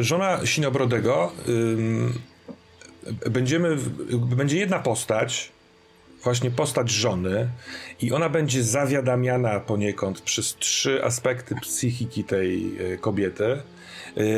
Żona 0.00 0.46
Sinobrodego 0.46 1.32
będziemy, 3.30 3.76
będzie 4.36 4.58
jedna 4.58 4.78
postać, 4.78 5.52
właśnie 6.26 6.50
postać 6.50 6.90
żony 6.90 7.48
i 8.00 8.12
ona 8.12 8.28
będzie 8.28 8.62
zawiadamiana 8.62 9.60
poniekąd 9.60 10.20
przez 10.20 10.56
trzy 10.56 11.04
aspekty 11.04 11.54
psychiki 11.62 12.24
tej 12.24 12.72
e, 12.78 12.96
kobiety. 12.96 13.44
E, 13.44 13.60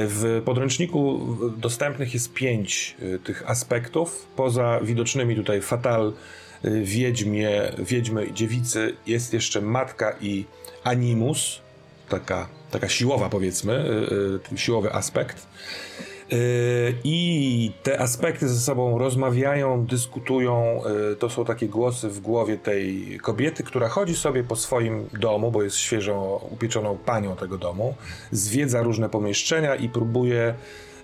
w 0.07 0.43
podręczniku 0.45 1.21
dostępnych 1.57 2.15
jest 2.15 2.33
pięć 2.33 2.97
e, 3.15 3.19
tych 3.19 3.51
aspektów. 3.51 4.27
Poza 4.37 4.81
widocznymi 4.83 5.37
tutaj 5.37 5.63
fatal, 5.63 6.13
wiedźmie, 6.83 7.73
wiedźmy 7.79 8.25
i 8.25 8.33
dziewicy 8.35 8.95
jest 9.07 9.33
jeszcze 9.33 9.61
matka 9.61 10.17
i 10.21 10.45
animus, 10.85 11.61
taka, 12.09 12.49
taka 12.71 12.89
siłowa 12.89 13.29
powiedzmy, 13.29 13.85
siłowy 14.57 14.93
aspekt. 14.93 15.47
I 17.05 17.73
te 17.83 18.01
aspekty 18.01 18.49
ze 18.49 18.61
sobą 18.61 18.99
rozmawiają, 18.99 19.87
dyskutują. 19.87 20.83
Y, 21.13 21.17
to 21.17 21.31
są 21.31 21.45
takie 21.45 21.69
głosy 21.69 22.09
w 22.09 22.21
głowie 22.21 22.59
tej 22.59 23.19
kobiety, 23.23 23.63
która 23.63 23.89
chodzi 23.89 24.17
sobie 24.17 24.45
po 24.45 24.57
swoim 24.57 25.09
domu, 25.13 25.51
bo 25.51 25.63
jest 25.63 25.77
świeżo 25.77 26.47
upieczoną 26.51 26.99
panią 26.99 27.37
tego 27.37 27.59
domu, 27.59 27.95
zwiedza 28.33 28.83
różne 28.83 29.09
pomieszczenia 29.09 29.75
i 29.75 29.89
próbuje 29.89 30.55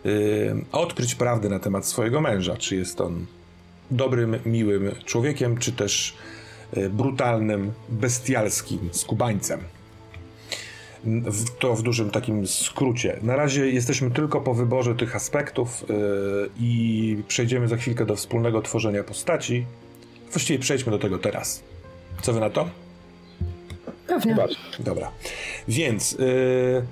y, 0.07 0.55
odkryć 0.73 1.15
prawdę 1.15 1.49
na 1.49 1.59
temat 1.59 1.87
swojego 1.87 2.21
męża. 2.21 2.57
Czy 2.57 2.77
jest 2.77 3.01
on 3.01 3.27
dobrym, 3.91 4.39
miłym 4.47 4.95
człowiekiem, 5.05 5.59
czy 5.59 5.73
też 5.73 6.17
y, 6.77 6.91
brutalnym, 6.91 7.73
bestialskim 7.89 8.89
skubańcem 8.93 9.61
to 11.59 11.75
w 11.75 11.83
dużym 11.83 12.11
takim 12.11 12.47
skrócie. 12.47 13.19
Na 13.23 13.37
razie 13.37 13.71
jesteśmy 13.71 14.11
tylko 14.11 14.41
po 14.41 14.55
wyborze 14.55 14.95
tych 14.95 15.17
aspektów 15.17 15.85
yy, 15.89 16.51
i 16.61 17.17
przejdziemy 17.29 17.69
za 17.69 17.77
chwilkę 17.77 18.07
do 18.07 18.17
wspólnego 18.17 18.63
tworzenia 18.63 19.05
postaci. 19.05 19.67
Właściwie 20.31 20.59
przejdźmy 20.59 20.93
do 20.93 20.99
tego 20.99 21.19
teraz. 21.19 21.63
Co 22.23 22.33
wy 22.33 22.41
na 22.41 22.51
to? 22.51 22.69
Pewnie. 24.07 24.37
Dobra. 24.81 25.11
Więc 25.69 26.13
yy, 26.13 26.83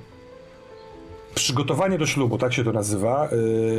przygotowanie 1.35 1.99
do 1.99 2.07
ślubu, 2.07 2.39
tak 2.39 2.53
się 2.53 2.65
to 2.65 2.73
nazywa, 2.73 3.29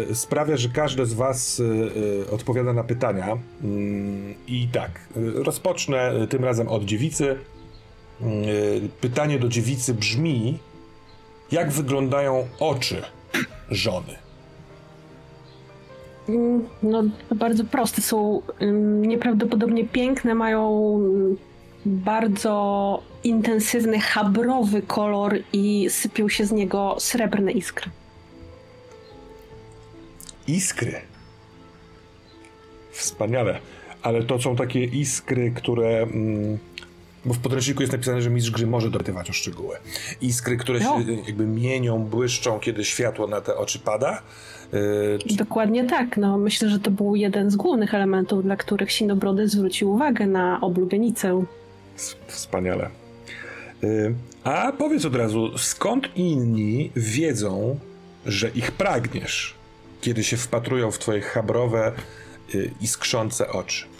yy, 0.09 0.15
sprawia, 0.15 0.57
że 0.57 0.69
każdy 0.69 1.05
z 1.05 1.13
was 1.13 1.59
yy, 1.59 2.25
odpowiada 2.31 2.73
na 2.73 2.83
pytania. 2.83 3.27
Yy, 3.27 3.69
I 4.47 4.67
tak, 4.67 4.91
yy, 5.15 5.43
rozpocznę 5.43 6.27
tym 6.29 6.43
razem 6.43 6.67
od 6.67 6.85
dziewicy. 6.85 7.35
Y, 8.25 8.89
pytanie 9.01 9.39
do 9.39 9.49
dziewicy 9.49 9.93
brzmi: 9.93 10.59
jak 11.51 11.71
wyglądają 11.71 12.47
oczy 12.59 13.01
żony? 13.69 14.15
Mm, 16.29 16.69
no, 16.83 17.03
bardzo 17.35 17.63
proste. 17.63 18.01
Są 18.01 18.41
nieprawdopodobnie 19.01 19.87
piękne, 19.87 20.35
mają 20.35 20.99
bardzo 21.85 23.03
intensywny, 23.23 23.99
habrowy 23.99 24.81
kolor 24.81 25.35
i 25.53 25.87
sypią 25.89 26.29
się 26.29 26.45
z 26.45 26.51
niego 26.51 26.95
srebrne 26.99 27.51
iskry. 27.51 27.91
Iskry. 30.47 31.01
Wspaniale. 32.91 33.59
Ale 34.01 34.23
to 34.23 34.41
są 34.41 34.55
takie 34.55 34.83
iskry, 34.83 35.51
które. 35.51 36.01
Mm, 36.01 36.57
bo 37.25 37.33
w 37.33 37.39
podręczniku 37.39 37.81
jest 37.81 37.93
napisane, 37.93 38.21
że 38.21 38.29
mistrz 38.29 38.51
gry 38.51 38.67
może 38.67 38.89
dopytywać 38.89 39.29
o 39.29 39.33
szczegóły. 39.33 39.75
Iskry, 40.21 40.57
które 40.57 40.79
no. 40.79 41.03
się 41.03 41.11
jakby 41.13 41.45
mienią, 41.45 41.99
błyszczą, 42.03 42.59
kiedy 42.59 42.85
światło 42.85 43.27
na 43.27 43.41
te 43.41 43.57
oczy 43.57 43.79
pada. 43.79 44.21
Yy, 44.73 45.35
Dokładnie 45.35 45.83
tak. 45.83 46.17
No, 46.17 46.37
myślę, 46.37 46.69
że 46.69 46.79
to 46.79 46.91
był 46.91 47.15
jeden 47.15 47.51
z 47.51 47.55
głównych 47.55 47.93
elementów, 47.93 48.43
dla 48.43 48.55
których 48.55 48.91
Sinobrody 48.91 49.47
zwrócił 49.47 49.91
uwagę 49.91 50.27
na 50.27 50.61
oblubienicę. 50.61 51.45
Wspaniale. 52.27 52.89
Yy, 53.81 54.15
a 54.43 54.71
powiedz 54.71 55.05
od 55.05 55.15
razu, 55.15 55.57
skąd 55.57 56.07
inni 56.15 56.91
wiedzą, 56.95 57.79
że 58.25 58.49
ich 58.49 58.71
pragniesz, 58.71 59.55
kiedy 60.01 60.23
się 60.23 60.37
wpatrują 60.37 60.91
w 60.91 60.99
twoje 60.99 61.21
chabrowe, 61.21 61.91
yy, 62.53 62.71
iskrzące 62.81 63.49
oczy? 63.49 63.92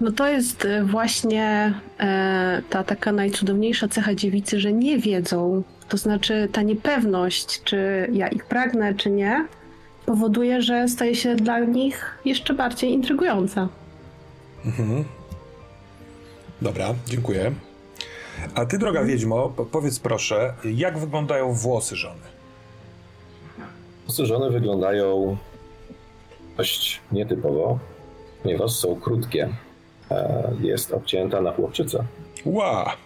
No 0.00 0.12
to 0.12 0.28
jest 0.28 0.64
e, 0.64 0.84
właśnie 0.84 1.74
e, 2.00 2.62
ta 2.70 2.84
taka 2.84 3.12
najcudowniejsza 3.12 3.88
cecha 3.88 4.14
dziewicy, 4.14 4.60
że 4.60 4.72
nie 4.72 4.98
wiedzą. 4.98 5.62
To 5.88 5.96
znaczy 5.96 6.48
ta 6.52 6.62
niepewność, 6.62 7.62
czy 7.62 8.08
ja 8.12 8.28
ich 8.28 8.44
pragnę, 8.44 8.94
czy 8.94 9.10
nie, 9.10 9.46
powoduje, 10.06 10.62
że 10.62 10.88
staje 10.88 11.14
się 11.14 11.36
dla 11.36 11.60
nich 11.60 12.18
jeszcze 12.24 12.54
bardziej 12.54 12.92
intrygująca. 12.92 13.68
Mhm. 14.64 15.04
Dobra, 16.62 16.94
dziękuję. 17.06 17.52
A 18.54 18.66
ty, 18.66 18.78
droga 18.78 19.04
wiedźmo, 19.04 19.52
powiedz 19.72 19.98
proszę, 19.98 20.54
jak 20.64 20.98
wyglądają 20.98 21.52
włosy 21.52 21.96
żony? 21.96 22.20
Włosy 24.04 24.26
żony 24.26 24.50
wyglądają 24.50 25.36
dość 26.56 27.00
nietypowo, 27.12 27.78
ponieważ 28.42 28.70
są 28.70 28.96
krótkie 29.00 29.48
jest 30.60 30.92
obcięta 30.92 31.40
na 31.40 31.52
chłopczycę. 31.52 32.04
Ła! 32.44 32.96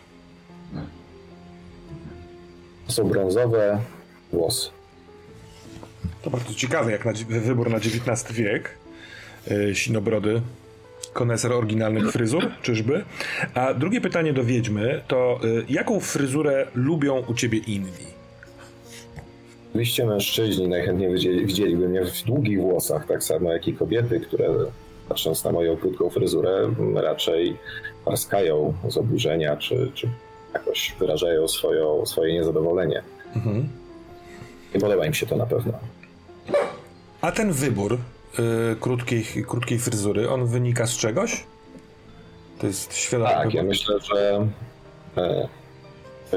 Są 2.89 3.05
brązowe 3.05 3.79
włosy. 4.33 4.71
To 6.23 6.31
bardzo 6.31 6.55
ciekawe, 6.55 6.93
jak 6.93 7.05
na 7.05 7.13
wybór 7.29 7.71
na 7.71 7.77
XIX 7.77 8.33
wiek. 8.33 8.71
Yy, 9.51 9.75
sinobrody, 9.75 10.41
koneser 11.13 11.53
oryginalnych 11.53 12.13
fryzur, 12.13 12.51
czyżby? 12.63 13.05
A 13.55 13.75
drugie 13.75 14.01
pytanie 14.01 14.33
do 14.33 14.45
Wiedźmy 14.45 15.03
to 15.09 15.41
yy, 15.43 15.65
jaką 15.69 16.01
fryzurę 16.01 16.67
lubią 16.75 17.23
u 17.29 17.35
ciebie 17.35 17.59
inni? 17.59 18.15
Oczywiście 19.71 20.07
mężczyźni 20.07 20.69
najchętniej 20.69 21.13
widzieli, 21.13 21.47
widzieliby 21.47 21.89
mnie 21.89 22.05
w 22.05 22.23
długich 22.23 22.61
włosach, 22.61 23.07
tak 23.07 23.25
samo 23.25 23.53
jak 23.53 23.69
i 23.69 23.75
kobiety, 23.75 24.21
które 24.21 24.49
patrząc 25.09 25.45
na 25.45 25.53
moją 25.53 25.77
krótką 25.77 26.11
fryzurę, 26.11 26.71
raczej 26.95 27.57
parskają 28.05 28.75
z 28.89 28.97
oburzenia, 28.97 29.57
czy, 29.57 29.91
czy 29.95 30.09
jakoś 30.55 30.95
wyrażają 30.99 31.49
swoją, 31.49 32.07
swoje 32.07 32.33
niezadowolenie. 32.33 33.03
Mhm. 33.37 33.69
Nie 34.75 34.81
podoba 34.81 35.07
im 35.07 35.15
się 35.15 35.27
to 35.27 35.37
na 35.37 35.47
pewno. 35.47 35.73
A 37.21 37.33
ten 37.33 37.53
wybór 37.53 37.93
y, 37.93 38.77
krótkiej, 38.81 39.25
krótkiej 39.49 39.79
fryzury, 39.79 40.31
on 40.31 40.47
wynika 40.47 40.87
z 40.87 40.97
czegoś? 40.97 41.45
To 42.59 42.67
jest 42.67 42.95
świadomy 42.97 43.31
Tak, 43.31 43.39
wybór? 43.39 43.55
ja 43.55 43.63
myślę, 43.63 44.01
że 44.01 44.49
e, 45.17 45.49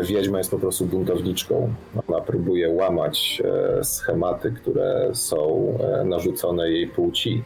wiedźma 0.03 0.37
jest 0.37 0.51
po 0.51 0.59
prostu 0.59 0.85
buntowniczką. 0.85 1.73
Ona 2.07 2.21
próbuje 2.21 2.69
łamać 2.69 3.41
e, 3.45 3.83
schematy, 3.83 4.51
które 4.51 5.09
są 5.13 5.73
e, 5.79 6.05
narzucone 6.05 6.71
jej 6.71 6.87
płci 6.87 7.43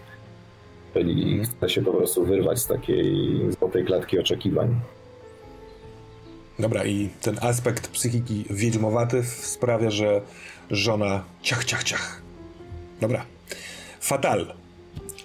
Czyli 0.94 1.40
mhm. 1.40 1.58
chce 1.58 1.70
się 1.70 1.82
po 1.82 1.94
prostu 1.94 2.26
wyrwać 2.26 2.60
z 2.60 2.68
takiej 2.68 3.40
złotej 3.60 3.86
klatki 3.86 4.20
oczekiwań. 4.20 4.80
Dobra, 6.60 6.86
i 6.86 7.10
ten 7.22 7.38
aspekt 7.42 7.88
psychiki 7.88 8.46
wiedźmowaty 8.50 9.24
sprawia, 9.24 9.90
że 9.92 10.22
żona 10.72 11.24
ciach, 11.42 11.66
ciach, 11.66 11.84
ciach. 11.84 12.22
Dobra. 13.02 13.26
Fatal. 14.00 14.54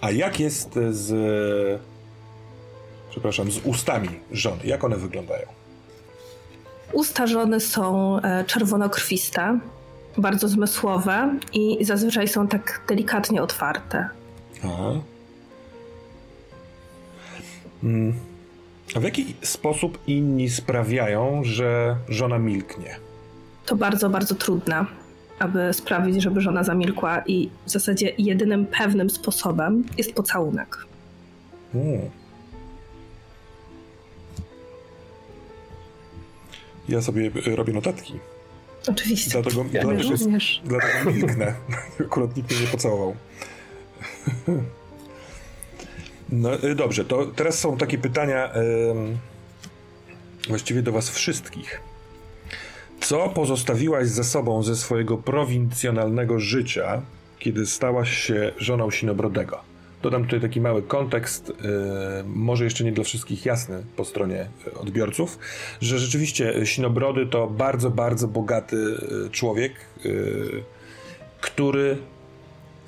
A 0.01 0.11
jak 0.11 0.41
jest 0.41 0.79
z. 0.91 1.81
Przepraszam, 3.11 3.51
z 3.51 3.59
ustami 3.65 4.09
żony? 4.33 4.61
Jak 4.65 4.85
one 4.85 4.97
wyglądają? 4.97 5.47
Usta 6.93 7.27
żony 7.27 7.61
są 7.61 8.17
e, 8.21 8.45
czerwonokrwiste, 8.45 9.59
bardzo 10.19 10.49
zmysłowe 10.49 11.39
i 11.53 11.85
zazwyczaj 11.85 12.29
są 12.29 12.49
tak 12.49 12.81
delikatnie 12.89 13.43
otwarte. 13.43 14.09
Aha. 14.65 14.93
Mm. 17.83 18.15
A 18.95 19.01
w 19.01 19.03
jaki 19.03 19.35
sposób 19.43 19.99
inni 20.07 20.51
sprawiają, 20.51 21.41
że 21.45 21.97
żona 22.09 22.39
milknie? 22.39 22.97
To 23.67 23.77
bardzo, 23.77 24.11
bardzo 24.11 24.35
trudne, 24.35 24.87
aby 25.39 25.73
sprawić, 25.73 26.23
żeby 26.23 26.41
żona 26.41 26.65
zamilkła, 26.65 27.23
i 27.27 27.51
w 27.67 27.71
zasadzie 27.71 28.13
jedynym 28.19 28.67
pewnym 28.67 29.11
sposobem 29.11 29.85
jest 29.99 30.13
pocałunek. 30.13 30.77
Hmm. 31.73 32.01
Ja 36.89 37.03
sobie 37.03 37.31
robię 37.47 37.73
notatki. 37.73 38.15
Oczywiście. 38.89 39.31
Dlatego, 39.31 39.65
ja 39.73 39.83
dlatego, 39.83 40.15
dlatego 40.65 41.11
milknę. 41.11 41.55
Akurat 42.07 42.37
nikt 42.37 42.51
mnie 42.51 42.61
nie 42.61 42.67
pocałował. 42.67 43.17
No 46.29 46.65
y, 46.65 46.75
dobrze, 46.75 47.05
to 47.05 47.27
teraz 47.27 47.59
są 47.59 47.77
takie 47.77 47.99
pytania 47.99 48.53
właściwie 50.49 50.83
do 50.83 50.93
was 50.93 51.11
wszystkich. 51.11 51.81
Co 53.01 53.29
pozostawiłaś 53.29 54.09
za 54.09 54.25
sobą 54.25 54.63
ze 54.63 54.77
swojego 54.77 55.19
prowincjonalnego 55.19 56.41
życia, 56.41 57.03
kiedy 57.39 57.67
stałaś 57.67 58.11
się 58.11 58.53
żoną 58.59 58.91
Sinobrodego? 58.91 59.61
Dodam 60.03 60.25
tutaj 60.25 60.41
taki 60.41 60.61
mały 60.61 60.83
kontekst, 60.83 61.49
yy, 61.49 61.55
może 62.27 62.65
jeszcze 62.65 62.85
nie 62.85 62.93
dla 62.93 63.05
wszystkich 63.05 63.47
jasny 63.47 63.85
po 63.97 64.05
stronie 64.05 64.49
odbiorców, 64.81 65.39
że 65.81 65.99
rzeczywiście 65.99 66.67
Sinobrody 66.67 67.27
to 67.27 67.47
bardzo, 67.47 67.91
bardzo 67.91 68.29
bogaty 68.29 68.77
y, 69.27 69.31
człowiek, 69.31 69.73
który 71.41 71.99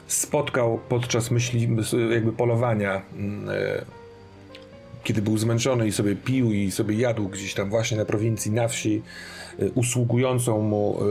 spotkał 0.08 0.81
podczas 0.88 1.31
myśli, 1.31 1.69
jakby 2.10 2.32
polowania, 2.32 3.02
yy, 3.16 3.84
kiedy 5.05 5.22
był 5.22 5.38
zmęczony 5.38 5.87
i 5.87 5.93
sobie 5.93 6.16
pił 6.16 6.52
i 6.52 6.70
sobie 6.70 6.94
jadł 6.94 7.28
gdzieś 7.28 7.55
tam 7.55 7.70
właśnie 7.70 7.96
na 7.96 8.05
prowincji, 8.05 8.52
na 8.52 8.69
wsi, 8.69 9.02
y, 9.60 9.70
usługującą 9.75 10.62
mu 10.62 10.99
y, 11.02 11.06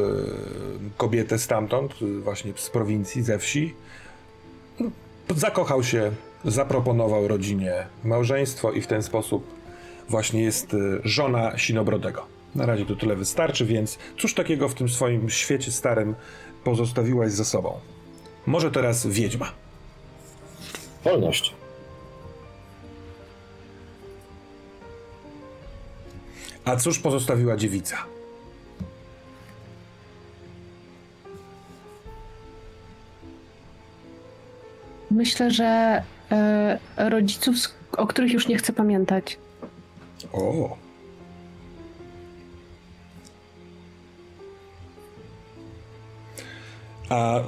kobietę 0.98 1.40
stamtąd, 1.40 1.94
właśnie 2.24 2.54
z 2.56 2.70
prowincji, 2.70 3.24
ze 3.24 3.40
wsi 3.40 3.74
zakochał 5.36 5.84
się, 5.84 6.12
zaproponował 6.46 7.28
rodzinie 7.28 7.74
małżeństwo 8.04 8.72
i 8.72 8.82
w 8.82 8.88
ten 8.88 9.04
sposób 9.04 9.48
właśnie 10.10 10.42
jest 10.44 10.76
żona 11.04 11.58
Sinobrodego. 11.58 12.26
Na 12.56 12.66
razie 12.66 12.86
to 12.86 12.96
tyle 12.96 13.16
wystarczy, 13.16 13.66
więc 13.66 13.98
cóż 14.18 14.34
takiego 14.34 14.70
w 14.70 14.74
tym 14.74 14.90
swoim 14.90 15.30
świecie 15.30 15.72
starym 15.72 16.16
pozostawiłaś 16.64 17.32
za 17.32 17.46
sobą? 17.46 17.80
Może 18.48 18.72
teraz 18.72 19.08
wiedźma. 19.08 19.52
Wolność. 21.04 21.54
A 26.66 26.76
cóż 26.76 27.00
pozostawiła 27.00 27.58
dziewica? 27.58 27.98
Myślę, 35.12 35.52
że 35.52 36.04
e, 36.32 36.80
rodziców, 36.98 37.56
o 37.98 38.08
których 38.08 38.34
już 38.34 38.48
nie 38.48 38.58
chcę 38.58 38.74
pamiętać. 38.74 39.38
O. 40.34 40.78
A 47.10 47.40
e, 47.40 47.44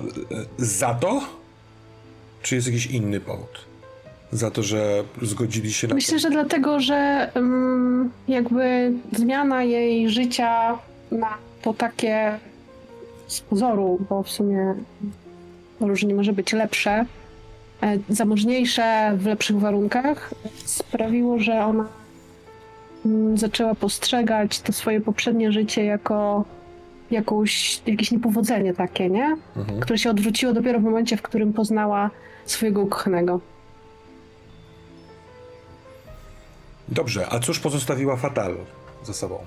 za 0.57 0.93
to? 0.93 1.21
Czy 2.41 2.55
jest 2.55 2.67
jakiś 2.67 2.85
inny 2.85 3.19
powód? 3.19 3.65
Za 4.31 4.51
to, 4.51 4.63
że 4.63 5.03
zgodzili 5.21 5.73
się 5.73 5.87
na 5.87 5.95
Myślę, 5.95 6.13
to? 6.13 6.19
że 6.19 6.29
dlatego, 6.29 6.79
że 6.79 7.31
um, 7.35 8.11
jakby 8.27 8.91
zmiana 9.11 9.63
jej 9.63 10.09
życia 10.09 10.77
na 11.11 11.37
to 11.61 11.73
takie 11.73 12.39
z 13.27 13.41
pozoru, 13.41 14.05
bo 14.09 14.23
w 14.23 14.29
sumie 14.29 14.75
różnie 15.79 16.15
może 16.15 16.33
być 16.33 16.53
lepsze, 16.53 17.05
E, 17.83 17.97
zamożniejsze 18.09 19.13
w 19.17 19.25
lepszych 19.25 19.59
warunkach, 19.59 20.33
sprawiło, 20.65 21.39
że 21.39 21.65
ona 21.65 21.87
mm, 23.05 23.37
zaczęła 23.37 23.75
postrzegać 23.75 24.59
to 24.59 24.73
swoje 24.73 25.01
poprzednie 25.01 25.51
życie 25.51 25.85
jako 25.85 26.45
jakąś, 27.11 27.81
jakieś 27.85 28.11
niepowodzenie 28.11 28.73
takie, 28.73 29.09
nie? 29.09 29.37
Mhm. 29.55 29.79
Które 29.79 29.99
się 29.99 30.09
odwróciło 30.09 30.53
dopiero 30.53 30.79
w 30.79 30.83
momencie, 30.83 31.17
w 31.17 31.21
którym 31.21 31.53
poznała 31.53 32.09
swojego 32.45 32.81
ukochanego. 32.81 33.39
Dobrze, 36.87 37.27
a 37.29 37.39
cóż 37.39 37.59
pozostawiła 37.59 38.17
Fatal 38.17 38.55
za 39.03 39.13
sobą? 39.13 39.45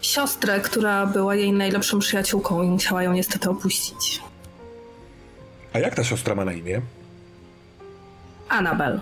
Siostrę, 0.00 0.60
która 0.60 1.06
była 1.06 1.34
jej 1.34 1.52
najlepszą 1.52 1.98
przyjaciółką 1.98 2.62
i 2.62 2.66
musiała 2.66 3.02
ją 3.02 3.12
niestety 3.12 3.50
opuścić. 3.50 4.22
A 5.72 5.78
jak 5.78 5.94
ta 5.94 6.04
siostra 6.04 6.34
ma 6.34 6.44
na 6.44 6.52
imię? 6.52 6.80
Anabel. 8.48 9.00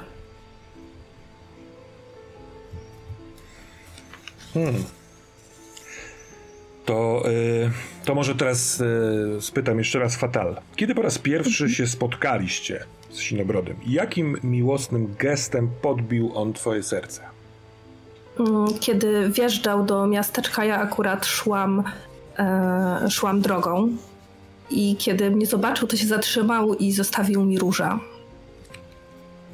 Hmm. 4.54 4.97
To, 6.88 7.22
y, 7.28 7.70
to 8.04 8.14
może 8.14 8.34
teraz 8.34 8.80
y, 8.80 9.40
spytam 9.40 9.78
jeszcze 9.78 9.98
raz 9.98 10.16
Fatal. 10.16 10.56
Kiedy 10.76 10.94
po 10.94 11.02
raz 11.02 11.18
pierwszy 11.18 11.70
się 11.70 11.86
spotkaliście 11.86 12.84
z 13.10 13.18
Sinobrodem? 13.18 13.76
Jakim 13.86 14.36
miłosnym 14.42 15.14
gestem 15.18 15.70
podbił 15.82 16.32
on 16.34 16.52
twoje 16.52 16.82
serce? 16.82 17.22
Mm, 18.40 18.66
kiedy 18.80 19.30
wjeżdżał 19.30 19.84
do 19.84 20.06
miasteczka, 20.06 20.64
ja 20.64 20.80
akurat 20.80 21.26
szłam, 21.26 21.82
e, 22.38 23.10
szłam 23.10 23.40
drogą 23.40 23.88
i 24.70 24.96
kiedy 24.96 25.30
mnie 25.30 25.46
zobaczył, 25.46 25.88
to 25.88 25.96
się 25.96 26.06
zatrzymał 26.06 26.74
i 26.74 26.92
zostawił 26.92 27.44
mi 27.44 27.58
róża. 27.58 28.00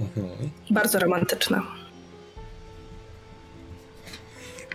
Mhm. 0.00 0.50
Bardzo 0.70 0.98
romantyczna. 0.98 1.62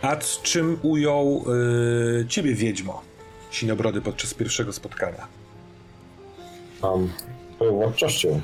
A 0.01 0.21
z 0.21 0.41
czym 0.41 0.79
ujął 0.81 1.45
y, 2.21 2.25
ciebie 2.27 2.55
wiedźmo, 2.55 3.01
Sinobrody, 3.51 4.01
podczas 4.01 4.33
pierwszego 4.33 4.73
spotkania? 4.73 5.27
Um, 6.81 7.09
władczością. 7.71 8.41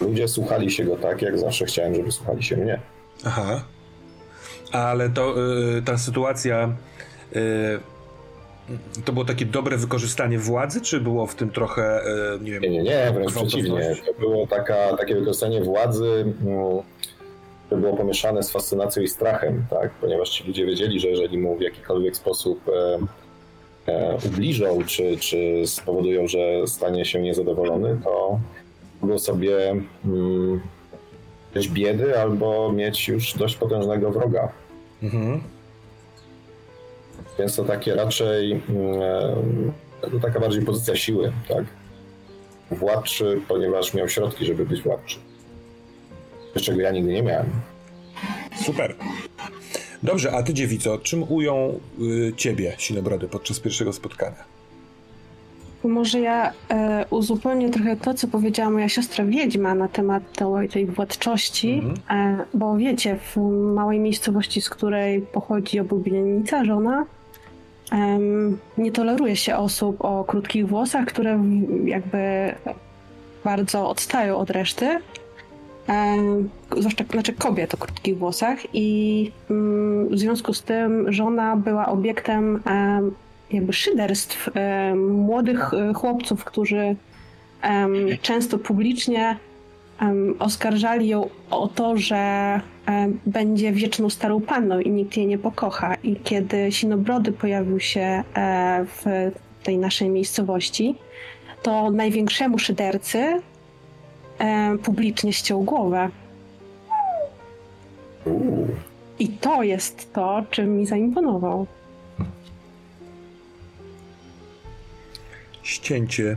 Ludzie 0.00 0.28
słuchali 0.28 0.70
się 0.70 0.84
go 0.84 0.96
tak, 0.96 1.22
jak 1.22 1.38
zawsze 1.38 1.64
chciałem, 1.64 1.94
żeby 1.94 2.12
słuchali 2.12 2.42
się 2.42 2.56
mnie. 2.56 2.80
Aha. 3.24 3.64
Ale 4.72 5.10
to 5.10 5.34
y, 5.78 5.82
ta 5.82 5.98
sytuacja 5.98 6.76
y, 7.36 7.80
to 9.04 9.12
było 9.12 9.24
takie 9.24 9.46
dobre 9.46 9.76
wykorzystanie 9.76 10.38
władzy, 10.38 10.80
czy 10.80 11.00
było 11.00 11.26
w 11.26 11.34
tym 11.34 11.50
trochę, 11.50 11.82
e, 11.82 12.38
nie 12.40 12.52
wiem... 12.52 12.62
Nie, 12.62 12.70
nie, 12.70 12.82
nie, 12.82 13.12
wręcz 13.14 13.32
przeciwnie. 13.32 13.96
To 14.06 14.20
było 14.20 14.46
taka, 14.46 14.96
takie 14.96 15.14
wykorzystanie 15.14 15.62
władzy, 15.62 16.34
mm, 16.42 16.82
które 17.68 17.80
było 17.80 17.96
pomieszane 17.96 18.42
z 18.42 18.50
fascynacją 18.50 19.02
i 19.02 19.08
strachem, 19.08 19.64
tak? 19.70 19.90
ponieważ 19.90 20.30
ci 20.30 20.44
ludzie 20.44 20.66
wiedzieli, 20.66 21.00
że 21.00 21.08
jeżeli 21.08 21.38
mu 21.38 21.56
w 21.56 21.60
jakikolwiek 21.60 22.16
sposób 22.16 22.60
e, 22.68 22.98
e, 23.92 24.16
ubliżą, 24.26 24.78
czy, 24.86 25.16
czy 25.16 25.62
spowodują, 25.66 26.28
że 26.28 26.38
stanie 26.66 27.04
się 27.04 27.20
niezadowolony, 27.20 28.00
to 28.04 28.40
mogą 29.00 29.18
sobie 29.18 29.70
mm, 30.04 30.60
mieć 31.56 31.68
biedy 31.68 32.20
albo 32.20 32.72
mieć 32.72 33.08
już 33.08 33.34
dość 33.34 33.56
potężnego 33.56 34.10
wroga. 34.10 34.52
Mhm. 35.02 35.40
Więc 37.38 37.56
to 37.56 37.64
takie 37.64 37.94
raczej 37.94 38.52
mm, 38.52 39.72
to 40.00 40.20
taka 40.22 40.40
bardziej 40.40 40.64
pozycja 40.64 40.96
siły, 40.96 41.32
tak? 41.48 41.64
Władczy, 42.70 43.40
ponieważ 43.48 43.94
miał 43.94 44.08
środki, 44.08 44.46
żeby 44.46 44.66
być 44.66 44.82
władczy. 44.82 45.27
Czego 46.54 46.80
ja 46.80 46.90
nigdy 46.90 47.12
nie 47.12 47.22
miałem. 47.22 47.46
Super. 48.64 48.94
Dobrze, 50.02 50.32
a 50.32 50.42
ty 50.42 50.54
dziewico, 50.54 50.98
czym 50.98 51.24
ują 51.32 51.80
y, 52.00 52.32
ciebie 52.36 52.74
Sinobrody 52.78 53.28
podczas 53.28 53.60
pierwszego 53.60 53.92
spotkania? 53.92 54.44
Może 55.84 56.20
ja 56.20 56.52
e, 56.70 57.04
uzupełnię 57.10 57.70
trochę 57.70 57.96
to, 57.96 58.14
co 58.14 58.28
powiedziała 58.28 58.70
moja 58.70 58.88
siostra 58.88 59.24
Wiedźma 59.24 59.74
na 59.74 59.88
temat 59.88 60.22
tej, 60.32 60.68
tej 60.68 60.86
władczości, 60.86 61.72
mhm. 61.72 62.40
e, 62.40 62.44
bo 62.54 62.76
wiecie, 62.76 63.16
w 63.16 63.36
małej 63.74 64.00
miejscowości, 64.00 64.60
z 64.60 64.70
której 64.70 65.20
pochodzi 65.20 65.80
obubienica 65.80 66.64
żona, 66.64 67.06
nie 68.78 68.92
toleruje 68.92 69.36
się 69.36 69.56
osób 69.56 70.04
o 70.04 70.24
krótkich 70.24 70.68
włosach, 70.68 71.06
które 71.06 71.44
jakby 71.84 72.54
bardzo 73.44 73.88
odstają 73.88 74.36
od 74.36 74.50
reszty. 74.50 74.98
Zwłaszcza 76.76 77.04
znaczy 77.12 77.32
kobiet 77.32 77.74
o 77.74 77.76
krótkich 77.76 78.18
włosach, 78.18 78.58
i 78.72 79.30
mm, 79.50 80.08
w 80.08 80.18
związku 80.18 80.54
z 80.54 80.62
tym 80.62 81.12
żona 81.12 81.56
była 81.56 81.86
obiektem 81.86 82.62
jakby 83.50 83.72
szyderstw 83.72 84.50
młodych 84.96 85.74
e, 85.74 85.94
chłopców, 85.94 86.44
którzy 86.44 86.96
często 88.22 88.58
publicznie 88.58 89.36
oskarżali 90.38 91.08
ją 91.08 91.28
o 91.50 91.68
to, 91.68 91.96
że 91.96 92.60
będzie 93.26 93.72
wieczną 93.72 94.10
starą 94.10 94.40
panną 94.40 94.80
i 94.80 94.90
nikt 94.90 95.16
jej 95.16 95.26
nie 95.26 95.38
pokocha. 95.38 95.94
I 95.94 96.16
kiedy 96.16 96.72
Sinobrody 96.72 97.32
pojawił 97.32 97.80
się 97.80 98.00
e, 98.00 98.84
w 98.84 99.04
tej 99.62 99.78
naszej 99.78 100.08
miejscowości, 100.08 100.94
to 101.62 101.90
największemu 101.90 102.58
szydercy 102.58 103.40
publicznie 104.82 105.32
ściął 105.32 105.62
głowę. 105.62 106.10
I 109.18 109.28
to 109.28 109.62
jest 109.62 110.12
to, 110.12 110.44
czym 110.50 110.76
mi 110.76 110.86
zaimponował. 110.86 111.66
Ścięcie 115.62 116.36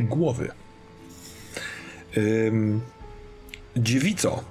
głowy. 0.00 0.50
Ym, 2.16 2.80
dziewico, 3.76 4.44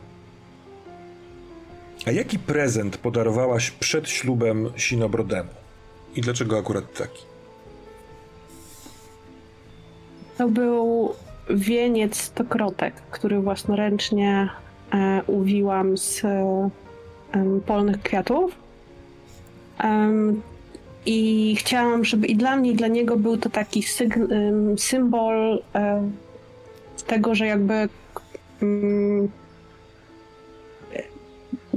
A 2.06 2.12
jaki 2.12 2.40
prezent 2.40 2.98
podarowałaś 2.98 3.72
przed 3.72 4.10
ślubem 4.10 4.70
Sinobrodemu? 4.78 5.50
I 6.16 6.22
dlaczego 6.22 6.58
akurat 6.58 6.94
taki? 6.94 7.24
To 10.38 10.48
był 10.48 11.13
wieniec 11.50 12.22
stokrotek, 12.22 12.94
który 13.12 13.40
własnoręcznie 13.40 14.50
e, 14.94 15.22
uwiłam 15.28 15.98
z 15.98 16.26
e, 16.26 16.70
polnych 17.66 18.02
kwiatów. 18.02 18.64
I 21.06 21.56
chciałam, 21.60 22.06
żeby 22.06 22.28
i 22.28 22.36
dla 22.36 22.56
mnie, 22.56 22.72
i 22.72 22.76
dla 22.76 22.88
niego 22.88 23.18
był 23.18 23.38
to 23.38 23.50
taki 23.50 23.84
symbol 24.78 25.62
e, 25.76 26.10
tego, 27.08 27.36
że 27.36 27.46
jakby 27.46 27.90
um, 28.62 29.30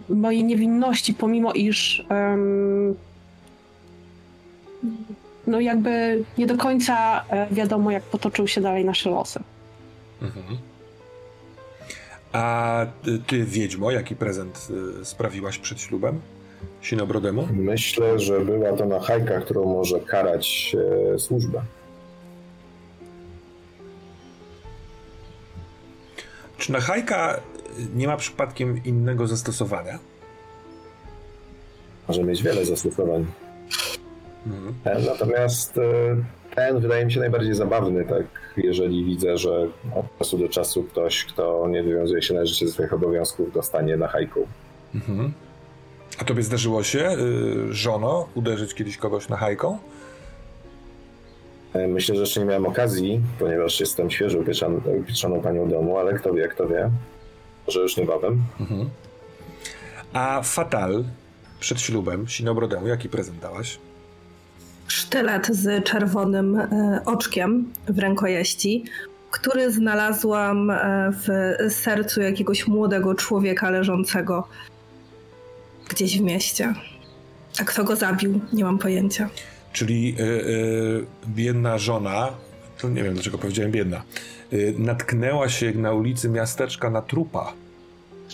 mojej 0.08 0.44
niewinności, 0.44 1.14
pomimo 1.14 1.52
iż 1.52 2.06
no 5.46 5.61
jakby 5.61 6.25
nie 6.38 6.46
do 6.46 6.56
końca 6.56 7.25
wiadomo, 7.50 7.90
jak 7.90 8.02
potoczył 8.02 8.49
się 8.49 8.61
dalej 8.61 8.85
nasze 8.85 9.11
losy. 9.11 9.40
Mhm. 10.23 10.58
A 12.32 12.87
ty, 13.26 13.44
Wiedźmo, 13.44 13.90
jaki 13.90 14.16
prezent 14.16 14.68
y, 15.00 15.04
sprawiłaś 15.04 15.58
przed 15.58 15.80
ślubem 15.80 16.20
Sinobrodemu? 16.82 17.49
Myślę, 17.52 18.18
że 18.18 18.40
była 18.40 18.73
to 18.73 18.87
na 18.87 19.00
hajka, 19.00 19.40
którą 19.40 19.64
może 19.64 20.00
karać 20.00 20.76
e, 21.14 21.18
służbę. 21.18 21.62
Czy 26.58 26.73
na 26.73 26.80
hajka 26.80 27.40
nie 27.94 28.06
ma 28.06 28.16
przypadkiem 28.16 28.85
innego 28.85 29.26
zastosowania? 29.26 29.99
Może 32.08 32.25
mieć 32.25 32.42
wiele 32.42 32.64
zastosowań. 32.64 33.26
Mhm. 34.46 34.75
E, 34.85 35.11
natomiast 35.11 35.78
e, 35.78 36.16
ten 36.56 36.80
wydaje 36.80 37.04
mi 37.04 37.12
się 37.12 37.20
najbardziej 37.20 37.54
zabawny, 37.54 38.04
tak, 38.04 38.26
jeżeli 38.56 39.04
widzę, 39.04 39.38
że 39.38 39.68
od 39.94 40.18
czasu 40.18 40.38
do 40.38 40.48
czasu 40.48 40.82
ktoś, 40.82 41.25
kto 41.25 41.68
nie 41.68 41.82
wywiązuje 41.82 42.22
się 42.22 42.34
należycie 42.34 42.66
ze 42.66 42.72
swoich 42.72 42.92
obowiązków, 42.92 43.52
dostanie 43.52 43.96
na 43.96 44.08
hajku. 44.08 44.46
Mhm. 44.94 45.32
A 46.18 46.25
tobie 46.25 46.42
zdarzyło 46.42 46.82
się, 46.82 47.16
y, 47.68 47.75
żono, 47.75 48.28
uderzyć 48.34 48.75
kiedyś 48.75 48.96
kogoś 48.96 49.28
na 49.28 49.36
hajką? 49.36 49.78
E, 51.72 51.88
myślę, 51.88 52.14
że 52.14 52.20
jeszcze 52.20 52.40
nie 52.40 52.46
miałem 52.46 52.66
okazji, 52.66 53.20
ponieważ 53.38 53.80
jestem 53.80 54.10
świeżo 54.10 54.38
upieczoną 55.00 55.40
panią 55.40 55.68
domu, 55.68 55.98
ale 55.98 56.14
kto 56.14 56.34
wie, 56.34 56.48
kto 56.48 56.68
wie. 56.68 56.90
Może 57.66 57.80
już 57.80 57.96
niebawem. 57.96 58.42
Mhm. 58.60 58.90
A 60.12 60.42
Fatal 60.42 61.04
przed 61.60 61.80
ślubem 61.80 62.28
Sinobrodemu, 62.28 62.86
jaki 62.86 63.08
prezent 63.08 63.38
dałaś? 63.38 63.78
Sztylet 64.88 65.46
z 65.46 65.84
czerwonym 65.84 66.56
e, 66.56 67.00
oczkiem 67.04 67.72
w 67.88 67.98
rękojeści, 67.98 68.84
który 69.30 69.72
znalazłam 69.72 70.70
e, 70.70 70.76
w 71.12 71.28
sercu 71.72 72.20
jakiegoś 72.20 72.66
młodego 72.66 73.14
człowieka 73.14 73.70
leżącego 73.70 74.48
gdzieś 75.88 76.18
w 76.18 76.22
mieście. 76.22 76.74
A 77.60 77.64
kto 77.64 77.84
go 77.84 77.96
zabił, 77.96 78.40
nie 78.52 78.64
mam 78.64 78.78
pojęcia. 78.78 79.28
Czyli 79.72 80.14
yy, 80.14 81.06
biedna 81.28 81.78
żona, 81.78 82.28
to 82.78 82.88
nie 82.88 83.02
wiem 83.02 83.14
dlaczego 83.14 83.38
powiedziałem 83.38 83.72
biedna, 83.72 84.02
yy, 84.52 84.74
natknęła 84.78 85.48
się 85.48 85.72
na 85.72 85.92
ulicy 85.92 86.28
miasteczka 86.28 86.90
na 86.90 87.02
trupa 87.02 87.52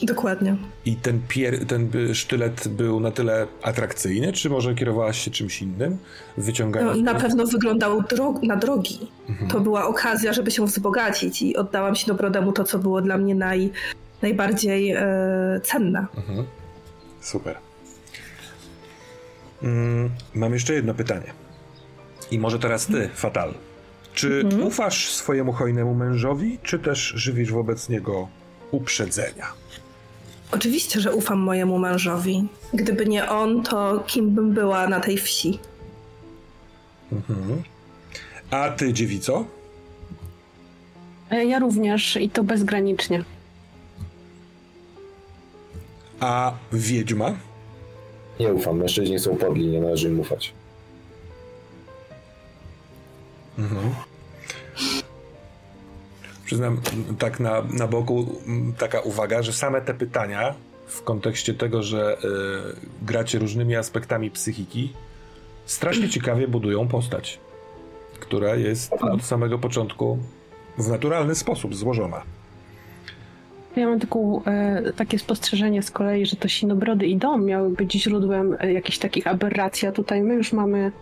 Dokładnie. 0.03 0.57
I 0.85 0.97
ten, 0.97 1.21
pier, 1.29 1.67
ten 1.67 1.91
sztylet 2.15 2.69
był 2.69 3.01
na 3.01 3.11
tyle 3.11 3.47
atrakcyjny, 3.63 4.33
czy 4.33 4.51
może 4.51 4.75
kierowałaś 4.75 5.19
się 5.19 5.31
czymś 5.31 5.63
innym? 5.63 5.99
Wyciągając. 6.37 6.97
No, 6.97 7.13
na 7.13 7.21
pewno 7.21 7.47
wyglądał 7.47 8.03
na 8.43 8.57
drogi. 8.57 8.99
Mhm. 9.29 9.51
To 9.51 9.61
była 9.61 9.87
okazja, 9.87 10.33
żeby 10.33 10.51
się 10.51 10.67
wzbogacić 10.67 11.43
i 11.43 11.57
oddałam 11.57 11.95
się 11.95 12.07
Dobrodemu 12.07 12.53
to, 12.53 12.65
co 12.65 12.79
było 12.79 13.03
dla 13.03 13.19
mnie 13.19 13.35
naj, 13.35 13.71
najbardziej 14.23 14.91
e, 14.91 15.05
cenne. 15.63 16.07
Mhm. 16.17 16.45
Super. 17.21 17.57
Mm, 19.63 20.11
mam 20.35 20.53
jeszcze 20.53 20.75
jedno 20.75 20.95
pytanie. 20.95 21.33
I 22.31 22.39
może 22.39 22.59
teraz 22.59 22.87
ty, 22.87 23.11
Fatal. 23.15 23.55
Czy 24.15 24.41
mhm. 24.45 24.63
ufasz 24.63 25.11
swojemu 25.11 25.53
hojnemu 25.53 25.95
mężowi, 25.95 26.59
czy 26.63 26.79
też 26.79 27.13
żywisz 27.17 27.53
wobec 27.53 27.89
niego 27.89 28.29
uprzedzenia? 28.71 29.62
Oczywiście, 30.53 31.01
że 31.01 31.15
ufam 31.15 31.39
mojemu 31.39 31.79
mężowi. 31.79 32.49
Gdyby 32.75 33.07
nie 33.07 33.29
on, 33.29 33.63
to 33.63 34.05
kim 34.07 34.31
bym 34.31 34.53
była 34.53 34.89
na 34.89 35.01
tej 35.01 35.19
wsi? 35.19 35.59
Mhm. 37.13 37.63
A 38.51 38.71
ty, 38.71 38.93
dziewico? 38.93 39.45
E, 41.31 41.45
ja 41.45 41.59
również 41.59 42.17
i 42.17 42.31
to 42.31 42.45
bezgranicznie. 42.45 43.25
A 46.21 46.53
wiedźma? 46.73 47.35
Nie 48.41 48.53
ufam. 48.55 48.79
Mężczyźni 48.79 49.19
są 49.19 49.37
podli, 49.37 49.67
nie 49.67 49.81
należy 49.81 50.09
im 50.09 50.21
ufać. 50.21 50.53
Mhm. 53.59 53.95
Przyznam 56.53 56.81
tak 57.19 57.41
na, 57.41 57.63
na 57.63 57.87
boku 57.87 58.27
taka 58.79 59.01
uwaga, 59.01 59.43
że 59.43 59.53
same 59.53 59.81
te 59.81 59.95
pytania 59.95 60.55
w 60.87 61.03
kontekście 61.03 61.55
tego, 61.55 61.83
że 61.83 62.17
y, 62.17 63.07
gracie 63.07 63.39
różnymi 63.39 63.77
aspektami 63.77 64.31
psychiki, 64.31 64.93
strasznie 65.67 66.09
ciekawie 66.09 66.49
budują 66.49 66.89
postać, 66.89 67.41
która 68.21 68.55
jest 68.55 68.93
od 68.93 69.25
samego 69.25 69.59
początku 69.59 70.19
w 70.79 70.89
naturalny 70.89 71.35
sposób 71.35 71.75
złożona. 71.75 72.23
Ja 73.77 73.87
mam 73.87 73.99
e, 74.47 74.93
takie 74.93 75.19
spostrzeżenie 75.19 75.83
z 75.83 75.91
kolei, 75.91 76.27
że 76.27 76.37
to 76.37 76.49
sinobrody 76.49 77.07
i 77.07 77.17
dom 77.17 77.45
miały 77.45 77.71
być 77.71 77.93
źródłem 77.93 78.57
e, 78.61 78.73
jakichś 78.73 78.99
takich 78.99 79.27
aberracji, 79.27 79.89
a 79.89 79.93
tutaj 79.93 80.23
my 80.23 80.35
już 80.35 80.53
mamy 80.53 80.93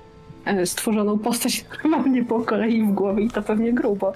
e, 0.44 0.66
stworzoną 0.66 1.18
postać 1.18 1.64
normalnie 1.84 2.24
po 2.24 2.40
kolei 2.40 2.82
w 2.82 2.92
głowie 2.92 3.24
i 3.24 3.30
to 3.30 3.42
pewnie 3.42 3.72
grubo 3.72 4.12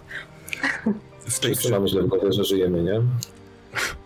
w 1.27 1.41
tej 1.41 1.53
grze... 1.53 1.71
mamy 1.71 1.89
źle 1.89 2.03
w 2.03 2.07
głowie, 2.07 2.33
że 2.33 2.45
żyjemy, 2.45 2.83
nie? 2.83 3.01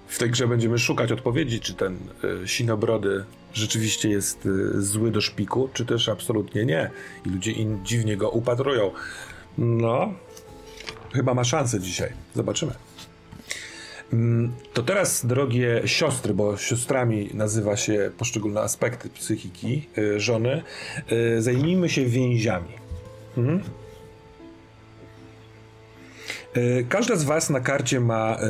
W 0.08 0.18
tej 0.18 0.30
grze 0.30 0.48
będziemy 0.48 0.78
szukać 0.78 1.12
odpowiedzi, 1.12 1.60
czy 1.60 1.74
ten 1.74 1.98
y, 2.44 2.48
sinobrody 2.48 3.24
rzeczywiście 3.52 4.08
jest 4.08 4.46
y, 4.46 4.82
zły 4.82 5.10
do 5.10 5.20
szpiku, 5.20 5.68
czy 5.72 5.86
też 5.86 6.08
absolutnie 6.08 6.64
nie. 6.64 6.90
I 7.26 7.30
ludzie 7.30 7.52
in, 7.52 7.78
dziwnie 7.84 8.16
go 8.16 8.30
upatrują. 8.30 8.90
No, 9.58 10.14
chyba 11.12 11.34
ma 11.34 11.44
szansę 11.44 11.80
dzisiaj. 11.80 12.12
Zobaczymy. 12.34 12.72
Mm, 14.12 14.52
to 14.72 14.82
teraz, 14.82 15.26
drogie 15.26 15.82
siostry, 15.86 16.34
bo 16.34 16.56
siostrami 16.56 17.30
nazywa 17.34 17.76
się 17.76 18.10
poszczególne 18.18 18.60
aspekty 18.60 19.08
psychiki 19.08 19.88
y, 19.98 20.20
żony, 20.20 20.62
zajmijmy 21.38 21.88
się 21.88 22.06
więziami. 22.06 22.72
Mhm. 23.36 23.62
E, 26.54 26.82
każda 26.82 27.16
z 27.16 27.24
was 27.24 27.50
na 27.50 27.60
karcie 27.60 28.00
ma 28.00 28.36
e, 28.36 28.48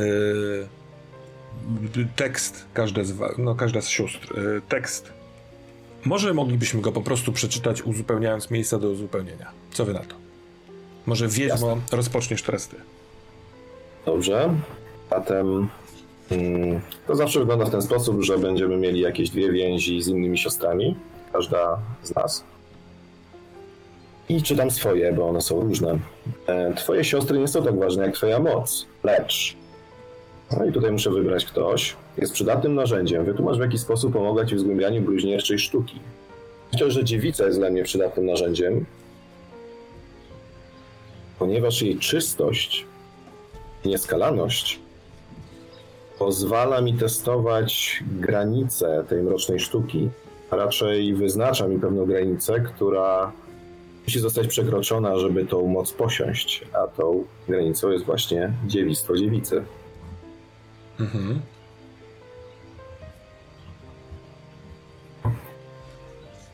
tekst, 2.15 2.65
każda 2.73 3.03
z, 3.03 3.13
no, 3.37 3.55
każda 3.55 3.81
z 3.81 3.87
sióstr, 3.87 4.39
e, 4.39 4.61
tekst. 4.61 5.11
Może 6.05 6.33
moglibyśmy 6.33 6.81
go 6.81 6.91
po 6.91 7.01
prostu 7.01 7.31
przeczytać, 7.31 7.81
uzupełniając 7.81 8.51
miejsca 8.51 8.79
do 8.79 8.89
uzupełnienia. 8.89 9.51
Co 9.71 9.85
wy 9.85 9.93
na 9.93 9.99
to? 9.99 10.15
Może 11.05 11.27
Wiedźmo, 11.27 11.69
Jasne. 11.69 11.97
rozpoczniesz 11.97 12.43
teraz 12.43 12.67
ty. 12.67 12.75
Dobrze. 14.05 14.49
Zatem 15.09 15.69
mm, 16.31 16.81
to 17.07 17.15
zawsze 17.15 17.39
wygląda 17.39 17.65
w 17.65 17.69
ten 17.69 17.81
sposób, 17.81 18.21
że 18.23 18.37
będziemy 18.37 18.77
mieli 18.77 18.99
jakieś 18.99 19.29
dwie 19.29 19.51
więzi 19.51 20.01
z 20.01 20.07
innymi 20.07 20.37
siostrami, 20.37 20.95
każda 21.33 21.79
z 22.03 22.15
nas 22.15 22.43
i 24.29 24.41
czytam 24.41 24.71
swoje, 24.71 25.13
bo 25.13 25.29
one 25.29 25.41
są 25.41 25.61
różne. 25.61 25.99
E, 26.47 26.73
twoje 26.73 27.03
siostry 27.03 27.39
nie 27.39 27.47
są 27.47 27.63
tak 27.63 27.79
ważne 27.79 28.05
jak 28.05 28.15
twoja 28.15 28.39
moc, 28.39 28.85
lecz. 29.03 29.55
No 30.57 30.65
i 30.65 30.71
tutaj 30.71 30.91
muszę 30.91 31.09
wybrać 31.09 31.45
ktoś. 31.45 31.95
Jest 32.17 32.33
przydatnym 32.33 32.75
narzędziem. 32.75 33.25
Wytłumacz 33.25 33.57
w 33.57 33.61
jaki 33.61 33.77
sposób 33.77 34.13
pomogła 34.13 34.45
ci 34.45 34.55
w 34.55 34.59
zgłębianiu 34.59 35.01
bluźnierczej 35.01 35.59
sztuki. 35.59 35.99
Myślę, 36.73 36.91
że 36.91 37.03
dziewica 37.03 37.45
jest 37.45 37.59
dla 37.59 37.69
mnie 37.69 37.83
przydatnym 37.83 38.25
narzędziem, 38.25 38.85
ponieważ 41.39 41.81
jej 41.81 41.97
czystość 41.97 42.85
i 43.85 43.89
nieskalaność 43.89 44.79
pozwala 46.19 46.81
mi 46.81 46.93
testować 46.93 48.03
granice 48.19 49.05
tej 49.09 49.23
mrocznej 49.23 49.59
sztuki, 49.59 50.09
a 50.49 50.55
raczej 50.55 51.13
wyznacza 51.13 51.67
mi 51.67 51.79
pewną 51.79 52.05
granicę, 52.05 52.59
która 52.59 53.31
musi 54.09 54.19
zostać 54.19 54.47
przekroczona, 54.47 55.19
żeby 55.19 55.45
tą 55.45 55.67
moc 55.67 55.93
posiąść, 55.93 56.65
a 56.73 56.87
tą 56.87 57.23
granicą 57.47 57.89
jest 57.89 58.05
właśnie 58.05 58.53
dziewictwo 58.67 59.17
dziewicy. 59.17 59.63
Mhm. 60.99 61.41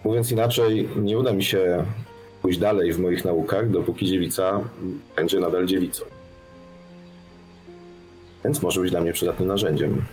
Mówiąc 0.04 0.32
inaczej, 0.32 0.90
nie 0.96 1.20
uda 1.20 1.34
mi 1.34 1.44
się 1.44 1.86
pójść 2.42 2.60
dalej 2.60 2.94
w 2.94 3.00
moich 3.00 3.26
naukach, 3.26 3.70
dopóki 3.70 4.06
dziewica 4.06 4.62
będzie 5.16 5.40
nadal 5.40 5.66
dziewicą. 5.66 6.06
Więc 8.44 8.62
może 8.62 8.82
być 8.82 8.92
dla 8.92 9.02
mnie 9.02 9.14
przydatnym 9.14 9.48
narzędziem, 9.48 10.06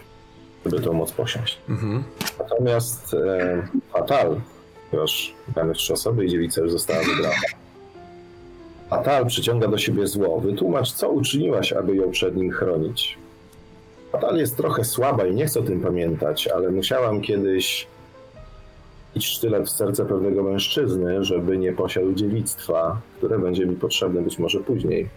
żeby 0.65 0.83
tą 0.83 0.93
moc 0.93 1.13
posiąść. 1.13 1.59
Mhm. 1.69 2.05
Natomiast 2.39 3.15
e, 3.15 3.69
Fatal, 3.93 4.41
ponieważ 4.93 5.35
gramy 5.55 5.75
w 5.75 5.77
trzy 5.77 5.93
osoby 5.93 6.25
i 6.25 6.29
dziewica 6.29 6.61
już 6.61 6.73
została 6.73 7.01
wybrana. 7.01 7.35
Fatal 8.91 9.27
przyciąga 9.27 9.69
do 9.69 9.79
siebie 9.79 10.07
zło. 10.07 10.41
Wytłumacz, 10.41 10.93
co 10.93 11.11
uczyniłaś, 11.11 11.73
aby 11.73 11.97
ją 11.97 12.11
przed 12.11 12.37
nim 12.37 12.51
chronić. 12.51 13.19
Fatal 14.13 14.37
jest 14.37 14.57
trochę 14.57 14.85
słaba 14.85 15.27
i 15.27 15.35
nie 15.35 15.47
chcę 15.47 15.61
o 15.61 15.63
tym 15.63 15.81
pamiętać, 15.81 16.49
ale 16.49 16.71
musiałam 16.71 17.21
kiedyś 17.21 17.87
iść 19.15 19.37
sztylet 19.37 19.67
w 19.67 19.71
serce 19.71 20.07
pewnego 20.07 20.43
mężczyzny, 20.43 21.25
żeby 21.25 21.59
nie 21.59 21.73
posiadł 21.73 22.13
dziewictwa, 22.13 23.01
które 23.19 23.39
będzie 23.39 23.67
mi 23.67 23.77
potrzebne 23.77 24.23
być 24.23 24.39
może 24.39 24.61
później. 24.61 25.09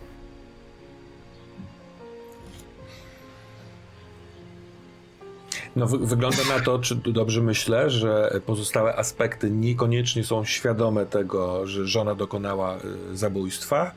No, 5.75 5.87
wy 5.87 5.97
wygląda 5.97 6.43
na 6.57 6.63
to, 6.63 6.79
czy 6.79 6.95
dobrze 6.95 7.41
myślę, 7.41 7.89
że 7.89 8.39
pozostałe 8.45 8.95
aspekty 8.95 9.51
niekoniecznie 9.51 10.23
są 10.23 10.45
świadome 10.45 11.05
tego, 11.05 11.67
że 11.67 11.87
żona 11.87 12.15
dokonała 12.15 12.77
y, 13.13 13.17
zabójstwa. 13.17 13.91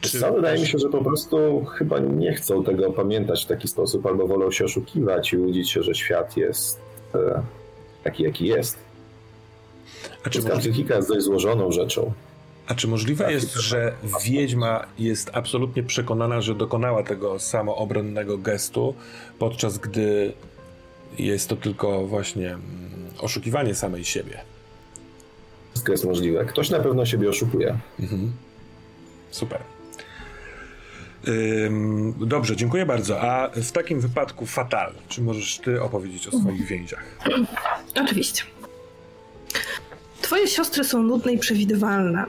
Czy... 0.00 0.20
Co, 0.20 0.32
wydaje 0.32 0.60
mi 0.60 0.66
się, 0.66 0.78
że 0.78 0.88
po 0.88 1.04
prostu 1.04 1.64
chyba 1.64 1.98
nie 1.98 2.34
chcą 2.34 2.64
tego 2.64 2.92
pamiętać 2.92 3.44
w 3.44 3.48
taki 3.48 3.68
sposób, 3.68 4.06
albo 4.06 4.26
wolą 4.26 4.50
się 4.50 4.64
oszukiwać 4.64 5.32
i 5.32 5.38
łudzić 5.38 5.70
się, 5.70 5.82
że 5.82 5.94
świat 5.94 6.36
jest 6.36 6.80
e, 7.14 7.42
taki, 8.04 8.22
jaki 8.22 8.46
jest. 8.46 8.78
A 10.24 10.30
czy 10.30 10.38
możliwe... 10.38 10.60
psychika 10.60 10.96
jest 10.96 11.08
dość 11.08 11.24
złożoną 11.24 11.72
rzeczą. 11.72 12.12
A 12.66 12.74
czy 12.74 12.88
możliwe 12.88 13.32
jest, 13.32 13.54
że 13.54 13.92
wiedźma 14.24 14.86
jest 14.98 15.30
absolutnie 15.32 15.82
przekonana, 15.82 16.40
że 16.40 16.54
dokonała 16.54 17.02
tego 17.02 17.38
samoobronnego 17.38 18.38
gestu, 18.38 18.94
podczas 19.38 19.78
gdy 19.78 20.32
jest 21.18 21.48
to 21.48 21.56
tylko 21.56 22.06
właśnie 22.06 22.48
mm, 22.48 22.60
oszukiwanie 23.20 23.74
samej 23.74 24.04
siebie? 24.04 24.40
Wszystko 25.70 25.92
jest 25.92 26.04
możliwe. 26.04 26.44
Ktoś 26.44 26.70
na 26.70 26.80
pewno 26.80 27.06
siebie 27.06 27.28
oszukuje. 27.28 27.78
Mhm. 28.00 28.32
Super. 29.30 29.60
Dobrze, 32.20 32.56
dziękuję 32.56 32.86
bardzo. 32.86 33.20
A 33.20 33.48
w 33.48 33.72
takim 33.72 34.00
wypadku 34.00 34.46
Fatal, 34.46 34.92
czy 35.08 35.22
możesz 35.22 35.58
ty 35.58 35.82
opowiedzieć 35.82 36.28
o 36.28 36.38
swoich 36.40 36.66
więziach? 36.66 37.04
Oczywiście. 38.04 38.42
Twoje 40.22 40.46
siostry 40.48 40.84
są 40.84 41.02
nudne 41.02 41.32
i 41.32 41.38
przewidywalne. 41.38 42.24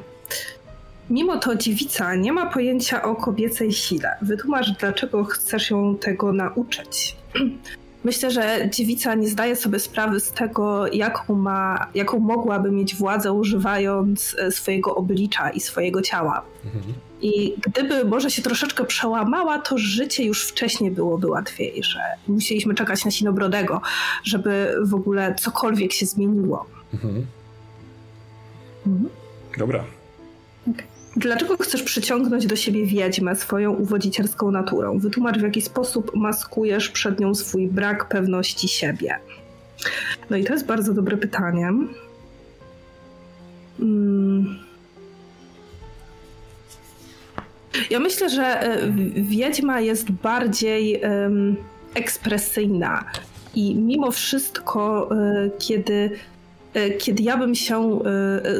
Mimo 1.09 1.37
to 1.37 1.55
dziewica 1.55 2.15
nie 2.15 2.33
ma 2.33 2.45
pojęcia 2.45 3.03
o 3.03 3.15
kobiecej 3.15 3.73
sile. 3.73 4.17
Wytłumacz, 4.21 4.69
dlaczego 4.79 5.23
chcesz 5.23 5.69
ją 5.69 5.97
tego 5.97 6.33
nauczyć. 6.33 7.15
Myślę, 8.03 8.31
że 8.31 8.69
dziewica 8.69 9.15
nie 9.15 9.27
zdaje 9.27 9.55
sobie 9.55 9.79
sprawy 9.79 10.19
z 10.19 10.31
tego, 10.31 10.87
jaką, 10.87 11.35
ma, 11.35 11.87
jaką 11.93 12.19
mogłaby 12.19 12.71
mieć 12.71 12.95
władzę 12.95 13.31
używając 13.31 14.35
e, 14.39 14.51
swojego 14.51 14.95
oblicza 14.95 15.49
i 15.49 15.59
swojego 15.59 16.01
ciała. 16.01 16.41
Mhm. 16.65 16.93
I 17.21 17.55
gdyby 17.67 18.05
może 18.05 18.31
się 18.31 18.41
troszeczkę 18.41 18.85
przełamała, 18.85 19.59
to 19.59 19.77
życie 19.77 20.23
już 20.23 20.47
wcześniej 20.47 20.91
byłoby 20.91 21.27
łatwiejsze. 21.27 21.99
Musieliśmy 22.27 22.75
czekać 22.75 23.05
na 23.05 23.11
Sinobrodego, 23.11 23.81
żeby 24.23 24.75
w 24.83 24.93
ogóle 24.93 25.35
cokolwiek 25.35 25.93
się 25.93 26.05
zmieniło. 26.05 26.65
Mhm. 26.93 27.25
Mhm. 28.87 29.09
Dobra. 29.57 29.83
Dlaczego 31.15 31.57
chcesz 31.57 31.83
przyciągnąć 31.83 32.47
do 32.47 32.55
siebie 32.55 32.85
wiedźmę 32.85 33.35
swoją 33.35 33.71
uwodzicielską 33.71 34.51
naturą? 34.51 34.99
Wytłumacz, 34.99 35.37
w 35.37 35.41
jaki 35.41 35.61
sposób 35.61 36.15
maskujesz 36.15 36.89
przed 36.89 37.19
nią 37.19 37.35
swój 37.35 37.67
brak 37.67 38.07
pewności 38.09 38.67
siebie. 38.67 39.15
No 40.29 40.37
i 40.37 40.43
to 40.43 40.53
jest 40.53 40.65
bardzo 40.65 40.93
dobre 40.93 41.17
pytanie. 41.17 41.71
Hmm. 43.77 44.59
Ja 47.89 47.99
myślę, 47.99 48.29
że 48.29 48.61
e, 48.61 48.91
wiedźma 49.15 49.79
jest 49.79 50.11
bardziej 50.11 51.01
um, 51.01 51.55
ekspresyjna 51.93 53.03
i 53.55 53.75
mimo 53.75 54.11
wszystko, 54.11 55.09
e, 55.11 55.49
kiedy, 55.59 56.11
e, 56.73 56.89
kiedy 56.91 57.23
ja 57.23 57.37
bym 57.37 57.55
się 57.55 57.99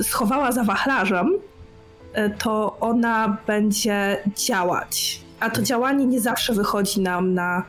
schowała 0.02 0.52
za 0.52 0.64
wachlarzem, 0.64 1.34
to 2.38 2.78
ona 2.80 3.38
będzie 3.48 4.18
działać. 4.36 5.22
A 5.40 5.50
to 5.50 5.62
działanie 5.62 6.06
nie 6.06 6.22
zawsze 6.22 6.54
wychodzi 6.54 7.02
nam 7.02 7.34
na, 7.34 7.64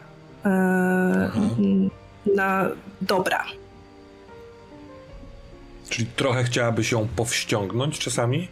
na 2.36 2.68
dobra. 3.00 3.44
Czyli 5.88 6.06
trochę 6.16 6.44
chciałaby 6.44 6.84
się 6.84 7.08
powściągnąć 7.16 7.98
czasami? 7.98 8.48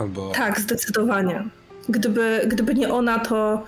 Albo... 0.00 0.30
Tak, 0.30 0.60
zdecydowanie. 0.60 1.44
Gdyby, 1.88 2.40
gdyby 2.46 2.74
nie 2.74 2.94
ona, 2.94 3.18
to 3.18 3.64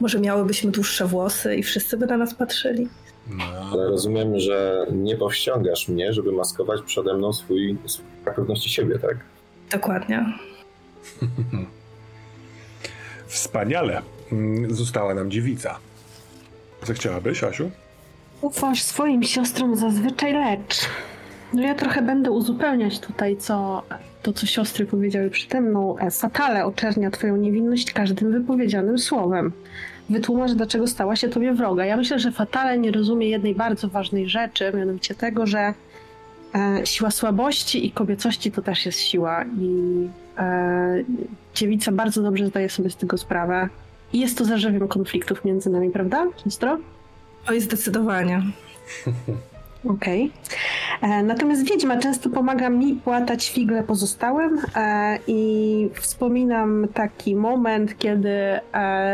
może 0.00 0.20
miałybyśmy 0.20 0.70
dłuższe 0.70 1.06
włosy 1.06 1.56
i 1.56 1.62
wszyscy 1.62 1.96
by 1.96 2.06
na 2.06 2.16
nas 2.16 2.34
patrzyli. 2.34 2.88
No. 3.30 3.44
Ale 3.72 3.88
rozumiem, 3.88 4.40
że 4.40 4.86
nie 4.92 5.16
powściągasz 5.16 5.88
mnie, 5.88 6.12
żeby 6.12 6.32
maskować 6.32 6.80
przede 6.86 7.14
mną 7.14 7.32
swój, 7.32 7.78
brak 8.24 8.36
pewności 8.36 8.70
siebie, 8.70 8.98
tak? 8.98 9.16
Dokładnie. 9.70 10.24
Wspaniale. 13.26 14.02
Mm, 14.32 14.74
została 14.74 15.14
nam 15.14 15.30
dziewica. 15.30 15.78
Co 16.84 16.92
chciałabyś, 16.92 17.44
Asiu? 17.44 17.70
Ufasz 18.40 18.82
swoim 18.82 19.22
siostrom 19.22 19.76
zazwyczaj 19.76 20.32
lecz. 20.32 20.88
No 21.52 21.62
ja 21.62 21.74
trochę 21.74 22.02
będę 22.02 22.30
uzupełniać 22.30 23.00
tutaj, 23.00 23.36
co 23.36 23.82
to, 24.22 24.32
co 24.32 24.46
siostry 24.46 24.86
powiedziały 24.86 25.30
przede 25.30 25.60
mną. 25.60 25.98
E, 25.98 26.10
fatale 26.10 26.66
oczernia 26.66 27.10
twoją 27.10 27.36
niewinność 27.36 27.92
każdym 27.92 28.32
wypowiedzianym 28.32 28.98
słowem. 28.98 29.52
Wytłumacz, 30.10 30.52
dlaczego 30.52 30.86
stała 30.86 31.16
się 31.16 31.28
tobie 31.28 31.52
wroga. 31.52 31.84
Ja 31.84 31.96
myślę, 31.96 32.18
że 32.18 32.32
Fatale 32.32 32.78
nie 32.78 32.90
rozumie 32.90 33.28
jednej 33.28 33.54
bardzo 33.54 33.88
ważnej 33.88 34.28
rzeczy, 34.28 34.72
mianowicie 34.74 35.14
tego, 35.14 35.46
że 35.46 35.74
e, 36.54 36.86
siła 36.86 37.10
słabości 37.10 37.86
i 37.86 37.90
kobiecości 37.90 38.52
to 38.52 38.62
też 38.62 38.86
jest 38.86 38.98
siła 38.98 39.44
i 39.44 40.08
e, 40.08 40.23
dziewica 41.54 41.92
bardzo 41.92 42.22
dobrze 42.22 42.46
zdaje 42.46 42.68
sobie 42.68 42.90
z 42.90 42.96
tego 42.96 43.18
sprawę. 43.18 43.68
I 44.12 44.20
jest 44.20 44.38
to 44.38 44.44
zarzewiem 44.44 44.88
konfliktów 44.88 45.44
między 45.44 45.70
nami, 45.70 45.90
prawda, 45.90 46.26
siostro? 46.44 46.78
Oj, 47.48 47.60
zdecydowanie. 47.60 48.42
Okej. 49.84 50.32
Okay. 51.00 51.10
E, 51.10 51.22
natomiast 51.22 51.64
Wiedźma 51.64 51.96
często 51.96 52.30
pomaga 52.30 52.70
mi 52.70 52.94
płatać 52.94 53.50
figle 53.50 53.82
pozostałym 53.82 54.60
e, 54.76 55.18
i 55.26 55.90
wspominam 55.94 56.86
taki 56.94 57.36
moment, 57.36 57.98
kiedy 57.98 58.30
e, 58.30 58.60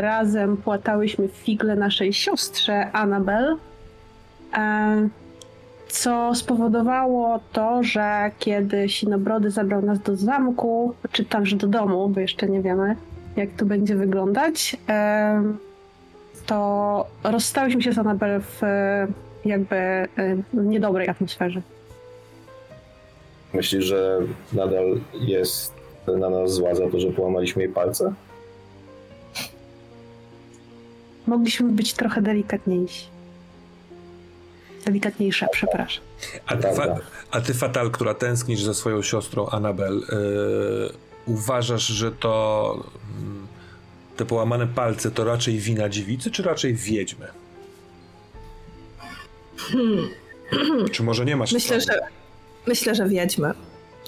razem 0.01 0.57
płatałyśmy 0.57 1.29
figle 1.29 1.77
naszej 1.77 2.13
siostrze 2.13 2.93
Annabel, 2.93 3.57
co 5.91 6.35
spowodowało 6.35 7.41
to, 7.53 7.83
że 7.83 8.31
kiedy 8.39 8.89
Sinobrody 8.89 9.51
zabrał 9.51 9.83
nas 9.83 10.01
do 10.01 10.17
zamku, 10.17 10.95
czy 11.13 11.25
także 11.25 11.57
do 11.57 11.67
domu, 11.67 12.09
bo 12.09 12.21
jeszcze 12.21 12.49
nie 12.49 12.63
wiemy, 12.63 12.97
jak 13.37 13.51
to 13.51 13.65
będzie 13.65 13.97
wyglądać, 13.97 14.77
to 16.47 17.07
rozstałyśmy 17.25 17.83
się 17.83 17.93
z 17.93 17.99
Annabel 17.99 18.41
w 18.41 18.61
jakby 19.45 19.77
w 20.53 20.65
niedobrej 20.65 21.09
atmosferze. 21.09 21.63
Myślisz, 23.55 23.85
że 23.85 24.19
nadal 24.53 25.01
jest 25.21 25.75
na 26.19 26.31
nas 26.31 26.53
zła 26.53 26.75
za 26.75 26.91
to, 26.91 27.01
że 27.01 27.11
połamaliśmy 27.11 27.63
jej 27.63 27.73
palce? 27.73 28.13
Mogliśmy 31.27 31.69
być 31.69 31.95
trochę 31.95 32.23
delikatniejsi. 32.23 33.07
Delikatniejsza, 34.85 35.47
przepraszam. 35.53 36.05
A 36.47 36.57
ty, 36.57 36.75
fa- 36.75 36.97
a 37.31 37.41
ty, 37.41 37.55
Fatal, 37.55 37.91
która 37.91 38.15
tęsknisz 38.15 38.63
za 38.63 38.75
swoją 38.75 39.03
siostrą 39.03 39.49
Anabel, 39.49 39.95
yy, 39.95 40.93
uważasz, 41.27 41.87
że 41.87 42.13
to 42.13 42.85
yy, 43.21 44.17
te 44.17 44.25
połamane 44.25 44.67
palce 44.67 45.11
to 45.11 45.25
raczej 45.25 45.59
wina 45.59 45.89
dziewicy, 45.89 46.31
czy 46.31 46.43
raczej 46.43 46.75
wiedźmy? 46.75 47.27
Hmm. 49.57 50.09
Czy 50.93 51.03
może 51.03 51.25
nie 51.25 51.37
masz 51.37 51.53
Myślę, 51.53 51.81
że 51.81 52.01
Myślę, 52.67 52.95
że 52.95 53.09
wiedźmy. 53.09 53.51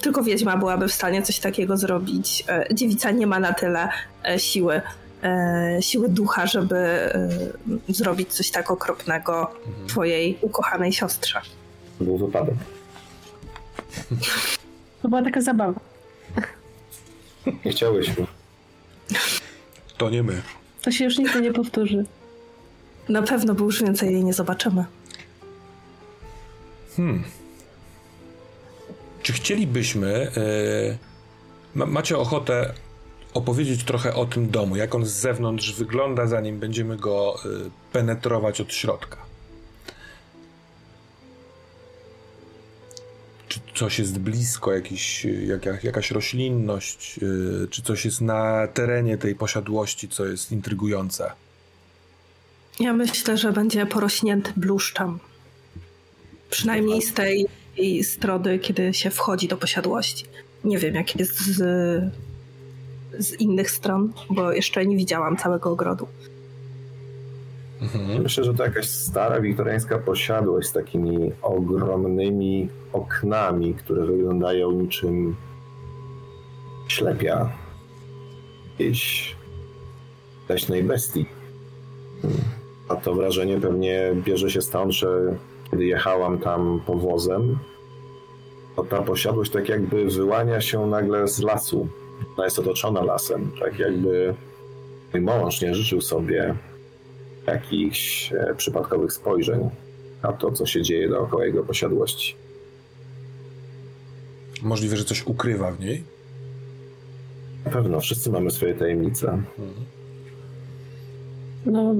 Tylko 0.02 0.22
wiedźma 0.22 0.56
byłaby 0.56 0.88
w 0.88 0.92
stanie 0.92 1.22
coś 1.22 1.38
takiego 1.38 1.76
zrobić. 1.76 2.44
E, 2.48 2.74
dziewica 2.74 3.10
nie 3.10 3.26
ma 3.26 3.40
na 3.40 3.52
tyle 3.52 3.88
e, 4.24 4.38
siły, 4.38 4.80
siły 5.80 6.08
ducha, 6.08 6.46
żeby 6.46 7.12
zrobić 7.88 8.34
coś 8.34 8.50
tak 8.50 8.70
okropnego 8.70 9.50
mhm. 9.66 9.88
twojej 9.88 10.38
ukochanej 10.40 10.92
siostrze. 10.92 11.40
Był 12.00 12.18
wypadek. 12.18 12.54
To 15.02 15.08
była 15.08 15.22
taka 15.22 15.40
zabawa. 15.40 15.80
Nie 17.64 17.72
chciałyśmy. 17.72 18.26
To 19.96 20.10
nie 20.10 20.22
my. 20.22 20.42
To 20.82 20.90
się 20.90 21.04
już 21.04 21.18
nigdy 21.18 21.40
nie 21.40 21.52
powtórzy. 21.52 22.04
Na 23.08 23.22
pewno, 23.22 23.54
bo 23.54 23.64
już 23.64 23.82
więcej 23.82 24.12
jej 24.12 24.24
nie 24.24 24.32
zobaczymy. 24.32 24.84
Hmm. 26.96 27.24
Czy 29.22 29.32
chcielibyśmy. 29.32 30.30
E, 30.36 30.98
ma, 31.74 31.86
macie 31.86 32.18
ochotę 32.18 32.74
opowiedzieć 33.34 33.84
trochę 33.84 34.14
o 34.14 34.26
tym 34.26 34.50
domu, 34.50 34.76
jak 34.76 34.94
on 34.94 35.06
z 35.06 35.12
zewnątrz 35.12 35.72
wygląda, 35.74 36.26
zanim 36.26 36.58
będziemy 36.58 36.96
go 36.96 37.34
e, 37.44 37.48
penetrować 37.92 38.60
od 38.60 38.72
środka? 38.72 39.16
Czy 43.48 43.60
coś 43.74 43.98
jest 43.98 44.18
blisko, 44.18 44.72
jakiś, 44.72 45.24
jak, 45.24 45.66
jak, 45.66 45.84
jakaś 45.84 46.10
roślinność, 46.10 47.20
e, 47.22 47.66
czy 47.68 47.82
coś 47.82 48.04
jest 48.04 48.20
na 48.20 48.68
terenie 48.74 49.18
tej 49.18 49.34
posiadłości, 49.34 50.08
co 50.08 50.26
jest 50.26 50.52
intrygujące? 50.52 51.32
Ja 52.80 52.92
myślę, 52.92 53.38
że 53.38 53.52
będzie 53.52 53.86
porośnięty 53.86 54.52
bluszczem. 54.56 55.18
Przynajmniej 56.50 57.02
z 57.02 57.14
tej 57.14 57.48
strony, 58.04 58.58
kiedy 58.58 58.94
się 58.94 59.10
wchodzi 59.10 59.48
do 59.48 59.56
posiadłości. 59.56 60.24
Nie 60.64 60.78
wiem, 60.78 60.94
jak 60.94 61.16
jest 61.16 61.40
z, 61.40 61.62
z 63.18 63.40
innych 63.40 63.70
stron, 63.70 64.12
bo 64.30 64.52
jeszcze 64.52 64.86
nie 64.86 64.96
widziałam 64.96 65.36
całego 65.36 65.70
ogrodu. 65.70 66.06
Mhm. 67.82 68.22
Myślę, 68.22 68.44
że 68.44 68.54
to 68.54 68.64
jakaś 68.64 68.88
stara 68.88 69.40
wiktoriańska 69.40 69.98
posiadłość 69.98 70.68
z 70.68 70.72
takimi 70.72 71.32
ogromnymi 71.42 72.68
oknami, 72.92 73.74
które 73.74 74.06
wyglądają 74.06 74.72
niczym 74.72 75.36
ślepia 76.88 77.52
jakiejś 78.70 79.34
leśnej 80.48 80.82
bestii. 80.82 81.26
A 82.88 82.96
to 82.96 83.14
wrażenie 83.14 83.60
pewnie 83.60 84.14
bierze 84.24 84.50
się 84.50 84.62
stąd, 84.62 84.92
że 84.92 85.36
kiedy 85.70 85.84
jechałam 85.84 86.38
tam 86.38 86.80
powozem, 86.86 87.58
to 88.76 88.84
ta 88.84 89.02
posiadłość 89.02 89.52
tak 89.52 89.68
jakby 89.68 90.04
wyłania 90.04 90.60
się 90.60 90.86
nagle 90.86 91.28
z 91.28 91.42
lasu. 91.42 91.88
Ona 92.36 92.44
jest 92.44 92.58
otoczona 92.58 93.02
lasem, 93.02 93.50
tak 93.60 93.78
jakby 93.78 94.34
mój 95.12 95.22
mąż 95.22 95.60
nie 95.60 95.74
życzył 95.74 96.00
sobie 96.00 96.54
jakichś 97.46 98.32
e, 98.32 98.54
przypadkowych 98.56 99.12
spojrzeń 99.12 99.70
na 100.22 100.32
to, 100.32 100.52
co 100.52 100.66
się 100.66 100.82
dzieje 100.82 101.08
dookoła 101.08 101.46
jego 101.46 101.64
posiadłości. 101.64 102.34
Możliwe, 104.62 104.96
że 104.96 105.04
coś 105.04 105.26
ukrywa 105.26 105.70
w 105.70 105.80
niej? 105.80 106.04
Na 107.64 107.70
pewno, 107.70 108.00
wszyscy 108.00 108.30
mamy 108.30 108.50
swoje 108.50 108.74
tajemnice. 108.74 109.42
No, 111.66 111.94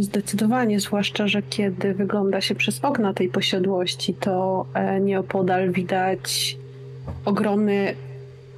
zdecydowanie, 0.00 0.80
zwłaszcza, 0.80 1.28
że 1.28 1.42
kiedy 1.42 1.94
wygląda 1.94 2.40
się 2.40 2.54
przez 2.54 2.84
okna 2.84 3.14
tej 3.14 3.28
posiadłości, 3.28 4.14
to 4.14 4.66
e, 4.74 5.00
nieopodal 5.00 5.70
widać 5.70 6.56
ogromny 7.24 7.94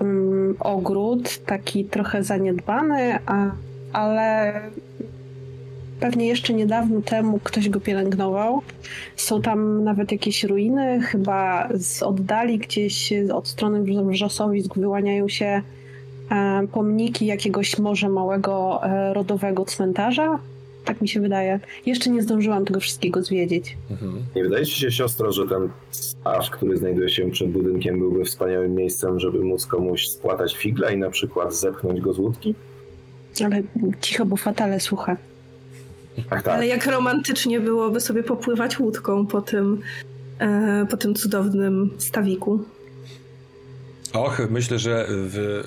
um, 0.00 0.56
ogród, 0.60 1.38
taki 1.46 1.84
trochę 1.84 2.24
zaniedbany, 2.24 3.18
a, 3.26 3.50
ale 3.92 4.52
pewnie 6.00 6.26
jeszcze 6.26 6.54
niedawno 6.54 7.00
temu 7.00 7.38
ktoś 7.44 7.68
go 7.68 7.80
pielęgnował. 7.80 8.62
Są 9.16 9.42
tam 9.42 9.84
nawet 9.84 10.12
jakieś 10.12 10.44
ruiny, 10.44 11.00
chyba 11.00 11.68
z 11.74 12.02
oddali 12.02 12.58
gdzieś 12.58 13.12
od 13.32 13.48
strony 13.48 14.04
wrzosowisk 14.04 14.74
wyłaniają 14.74 15.28
się 15.28 15.62
E, 16.30 16.66
pomniki 16.72 17.26
jakiegoś 17.26 17.78
może 17.78 18.08
małego 18.08 18.80
e, 18.84 19.14
rodowego 19.14 19.64
cmentarza. 19.64 20.38
Tak 20.84 21.00
mi 21.00 21.08
się 21.08 21.20
wydaje. 21.20 21.60
Jeszcze 21.86 22.10
nie 22.10 22.22
zdążyłam 22.22 22.64
tego 22.64 22.80
wszystkiego 22.80 23.22
zwiedzić. 23.22 23.76
Mhm. 23.90 24.22
Nie 24.36 24.42
wydaje 24.42 24.66
ci 24.66 24.80
się, 24.80 24.90
siostro, 24.90 25.32
że 25.32 25.48
ten 25.48 25.68
staw, 25.90 26.50
który 26.50 26.76
znajduje 26.76 27.08
się 27.08 27.30
przed 27.30 27.50
budynkiem, 27.50 27.98
byłby 27.98 28.24
wspaniałym 28.24 28.74
miejscem, 28.74 29.20
żeby 29.20 29.44
móc 29.44 29.66
komuś 29.66 30.08
spłatać 30.08 30.56
figla 30.56 30.90
i 30.90 30.96
na 30.96 31.10
przykład 31.10 31.54
zepchnąć 31.54 32.00
go 32.00 32.12
z 32.12 32.18
łódki? 32.18 32.54
Ale 33.44 33.62
cicho, 34.00 34.26
bo 34.26 34.36
fatale 34.36 34.80
słucha. 34.80 35.16
Tak, 36.28 36.42
tak. 36.42 36.54
Ale 36.54 36.66
jak 36.66 36.86
romantycznie 36.86 37.60
byłoby 37.60 38.00
sobie 38.00 38.22
popływać 38.22 38.78
łódką 38.78 39.26
po 39.26 39.42
tym, 39.42 39.80
e, 40.38 40.86
po 40.90 40.96
tym 40.96 41.14
cudownym 41.14 41.90
stawiku. 41.98 42.64
Och, 44.12 44.42
myślę, 44.50 44.78
że 44.78 45.06
w 45.08 45.62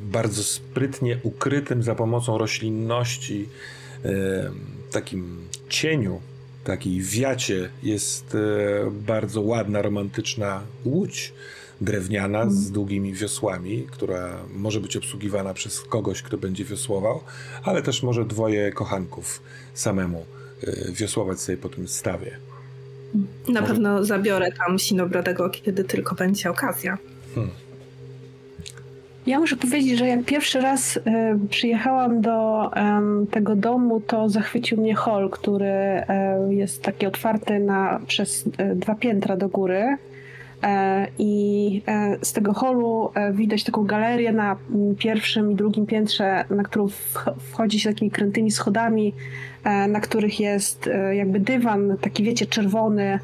bardzo 0.00 0.42
sprytnie 0.42 1.18
ukrytym 1.22 1.82
za 1.82 1.94
pomocą 1.94 2.38
roślinności, 2.38 3.48
takim 4.90 5.38
cieniu, 5.68 6.20
takiej 6.64 7.02
wiacie 7.02 7.70
jest 7.82 8.34
e, 8.34 8.90
bardzo 8.90 9.40
ładna, 9.40 9.82
romantyczna 9.82 10.62
łódź 10.84 11.32
drewniana 11.80 12.50
z 12.50 12.70
długimi 12.70 13.12
wiosłami, 13.12 13.86
która 13.90 14.38
może 14.54 14.80
być 14.80 14.96
obsługiwana 14.96 15.54
przez 15.54 15.80
kogoś, 15.80 16.22
kto 16.22 16.38
będzie 16.38 16.64
wiosłował, 16.64 17.20
ale 17.62 17.82
też 17.82 18.02
może 18.02 18.24
dwoje 18.24 18.72
kochanków 18.72 19.42
samemu 19.74 20.26
e, 20.62 20.92
wiosłować 20.92 21.40
sobie 21.40 21.58
po 21.58 21.68
tym 21.68 21.88
stawie. 21.88 22.36
Na 23.48 23.60
może... 23.60 23.72
pewno 23.72 24.04
zabiorę 24.04 24.52
tam 24.52 24.78
sinobrodego, 24.78 25.50
kiedy 25.50 25.84
tylko 25.84 26.14
będzie 26.14 26.50
okazja. 26.50 26.98
Hmm. 27.34 27.52
Ja 29.26 29.40
muszę 29.40 29.56
powiedzieć, 29.56 29.98
że 29.98 30.08
jak 30.08 30.24
pierwszy 30.24 30.60
raz 30.60 30.96
y, 30.96 31.00
przyjechałam 31.50 32.20
do 32.20 32.70
tego 33.30 33.56
domu, 33.56 34.00
to 34.00 34.28
zachwycił 34.28 34.80
mnie 34.80 34.94
hol, 34.94 35.30
który 35.30 35.66
y, 36.50 36.54
jest 36.54 36.82
taki 36.82 37.06
otwarty 37.06 37.58
na, 37.58 38.00
przez 38.06 38.44
dwa 38.74 38.94
piętra 38.94 39.36
do 39.36 39.48
góry. 39.48 39.96
I 41.18 41.82
z 42.22 42.32
tego 42.32 42.52
holu 42.52 43.10
widać 43.32 43.64
taką 43.64 43.84
galerię 43.84 44.32
na 44.32 44.56
pierwszym 44.98 45.52
i 45.52 45.54
drugim 45.54 45.86
piętrze, 45.86 46.44
na 46.50 46.62
którą 46.62 46.88
wchodzi 47.38 47.80
się 47.80 47.90
takimi 47.90 48.10
krętymi 48.10 48.50
schodami, 48.50 49.14
na 49.88 50.00
których 50.00 50.40
jest 50.40 50.90
jakby 51.12 51.40
dywan, 51.40 51.96
taki 52.00 52.24
wiecie, 52.24 52.46
czerwony, 52.46 53.02
e, 53.02 53.18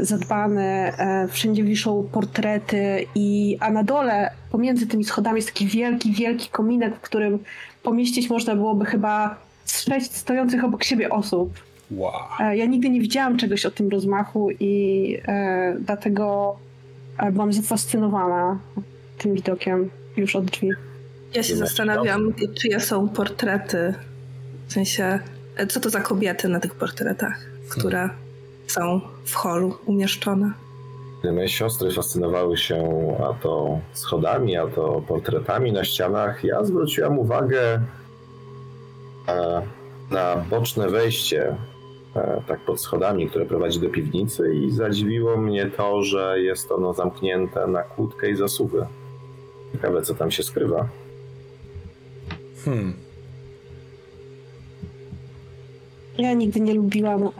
zadbane, 0.00 0.92
e, 0.98 1.28
wszędzie 1.28 1.64
wiszą 1.64 2.08
portrety 2.12 3.06
i 3.14 3.56
a 3.60 3.70
na 3.70 3.84
dole 3.84 4.30
pomiędzy 4.50 4.86
tymi 4.86 5.04
schodami 5.04 5.36
jest 5.36 5.48
taki 5.48 5.66
wielki, 5.66 6.12
wielki 6.12 6.48
kominek, 6.48 6.96
w 6.96 7.00
którym 7.00 7.38
pomieścić 7.82 8.30
można 8.30 8.54
byłoby 8.54 8.84
chyba 8.84 9.36
sześć 9.66 10.12
stojących 10.12 10.64
obok 10.64 10.84
siebie 10.84 11.10
osób. 11.10 11.52
Wow. 11.90 12.12
E, 12.40 12.56
ja 12.56 12.66
nigdy 12.66 12.90
nie 12.90 13.00
widziałam 13.00 13.36
czegoś 13.36 13.66
o 13.66 13.70
tym 13.70 13.88
rozmachu 13.88 14.50
i 14.60 15.16
e, 15.28 15.76
dlatego 15.80 16.56
e, 17.18 17.32
byłam 17.32 17.52
zafascynowana 17.52 18.58
tym 19.18 19.34
widokiem 19.34 19.90
już 20.16 20.36
od 20.36 20.44
drzwi. 20.44 20.70
Ja 21.34 21.42
się 21.42 21.56
zastanawiam, 21.56 22.34
czyje 22.60 22.80
są 22.80 23.08
portrety, 23.08 23.94
w 24.68 24.72
sensie, 24.72 25.18
e, 25.56 25.66
co 25.66 25.80
to 25.80 25.90
za 25.90 26.00
kobiety 26.00 26.48
na 26.48 26.60
tych 26.60 26.74
portretach, 26.74 27.38
które 27.68 27.98
hmm 27.98 28.31
są 28.66 29.00
w 29.24 29.34
holu 29.34 29.74
umieszczone. 29.86 30.52
Moje 31.24 31.48
siostry 31.48 31.90
fascynowały 31.90 32.56
się 32.56 32.84
a 33.30 33.42
to 33.42 33.78
schodami, 33.92 34.56
a 34.56 34.66
to 34.66 35.02
portretami 35.08 35.72
na 35.72 35.84
ścianach. 35.84 36.44
Ja 36.44 36.64
zwróciłam 36.64 37.18
uwagę 37.18 37.80
e, 39.28 39.62
na 40.10 40.36
boczne 40.36 40.88
wejście, 40.88 41.56
e, 42.16 42.42
tak 42.46 42.60
pod 42.60 42.80
schodami, 42.80 43.28
które 43.30 43.46
prowadzi 43.46 43.80
do 43.80 43.88
piwnicy, 43.88 44.54
i 44.54 44.70
zadziwiło 44.70 45.36
mnie 45.36 45.70
to, 45.70 46.02
że 46.02 46.40
jest 46.40 46.72
ono 46.72 46.92
zamknięte 46.94 47.66
na 47.66 47.82
kłódkę 47.82 48.30
i 48.30 48.36
zasuwy. 48.36 48.86
Ciekawe, 49.72 50.02
co 50.02 50.14
tam 50.14 50.30
się 50.30 50.42
skrywa. 50.42 50.88
Hmm. 52.64 53.01
Ja 56.18 56.32
nigdy 56.32 56.60
nie 56.60 56.74
lubiłam 56.74 57.22
e, 57.22 57.30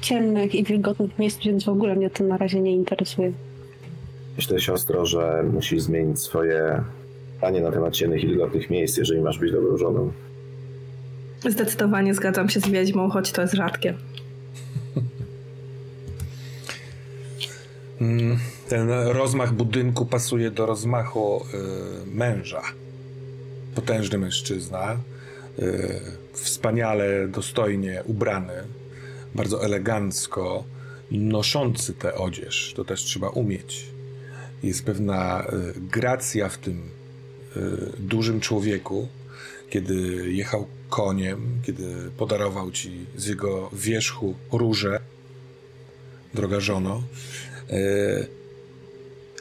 ciemnych 0.00 0.54
i 0.54 0.64
wilgotnych 0.64 1.18
miejsc, 1.18 1.38
więc 1.44 1.64
w 1.64 1.68
ogóle 1.68 1.94
mnie 1.94 2.10
to 2.10 2.24
na 2.24 2.36
razie 2.36 2.60
nie 2.60 2.72
interesuje. 2.72 3.32
Myślę, 4.36 4.60
siostro, 4.60 5.06
że 5.06 5.44
musisz 5.52 5.82
zmienić 5.82 6.20
swoje 6.20 6.84
zdanie 7.38 7.60
na 7.60 7.72
temat 7.72 7.94
ciemnych 7.94 8.24
i 8.24 8.26
wilgotnych 8.26 8.70
miejsc, 8.70 8.96
jeżeli 8.96 9.20
masz 9.20 9.38
być 9.38 9.52
dobrą 9.52 9.76
żoną. 9.76 10.12
Zdecydowanie 11.48 12.14
zgadzam 12.14 12.48
się 12.48 12.60
z 12.60 12.68
wiedźmą, 12.68 13.10
choć 13.10 13.32
to 13.32 13.42
jest 13.42 13.54
rzadkie. 13.54 13.94
Mm, 18.00 18.38
ten 18.68 18.90
rozmach 18.90 19.52
budynku 19.52 20.06
pasuje 20.06 20.50
do 20.50 20.66
rozmachu 20.66 21.44
y, 22.04 22.06
męża. 22.06 22.62
Potężny 23.74 24.18
mężczyzna. 24.18 24.96
Y, 25.58 26.00
wspaniale, 26.32 27.28
dostojnie 27.28 28.02
ubrany, 28.04 28.52
bardzo 29.34 29.64
elegancko 29.64 30.64
noszący 31.10 31.92
tę 31.94 32.14
odzież. 32.14 32.72
To 32.76 32.84
też 32.84 33.02
trzeba 33.02 33.28
umieć. 33.28 33.86
jest 34.62 34.84
pewna 34.84 35.46
y, 35.76 35.80
gracja 35.80 36.48
w 36.48 36.58
tym 36.58 36.90
y, 37.56 37.60
dużym 37.98 38.40
człowieku, 38.40 39.08
kiedy 39.70 39.94
jechał 40.32 40.66
koniem, 40.88 41.60
kiedy 41.62 41.94
podarował 42.16 42.70
ci 42.70 43.06
z 43.16 43.26
jego 43.26 43.70
wierzchu 43.72 44.34
róże, 44.52 45.00
droga 46.34 46.60
żono. 46.60 47.02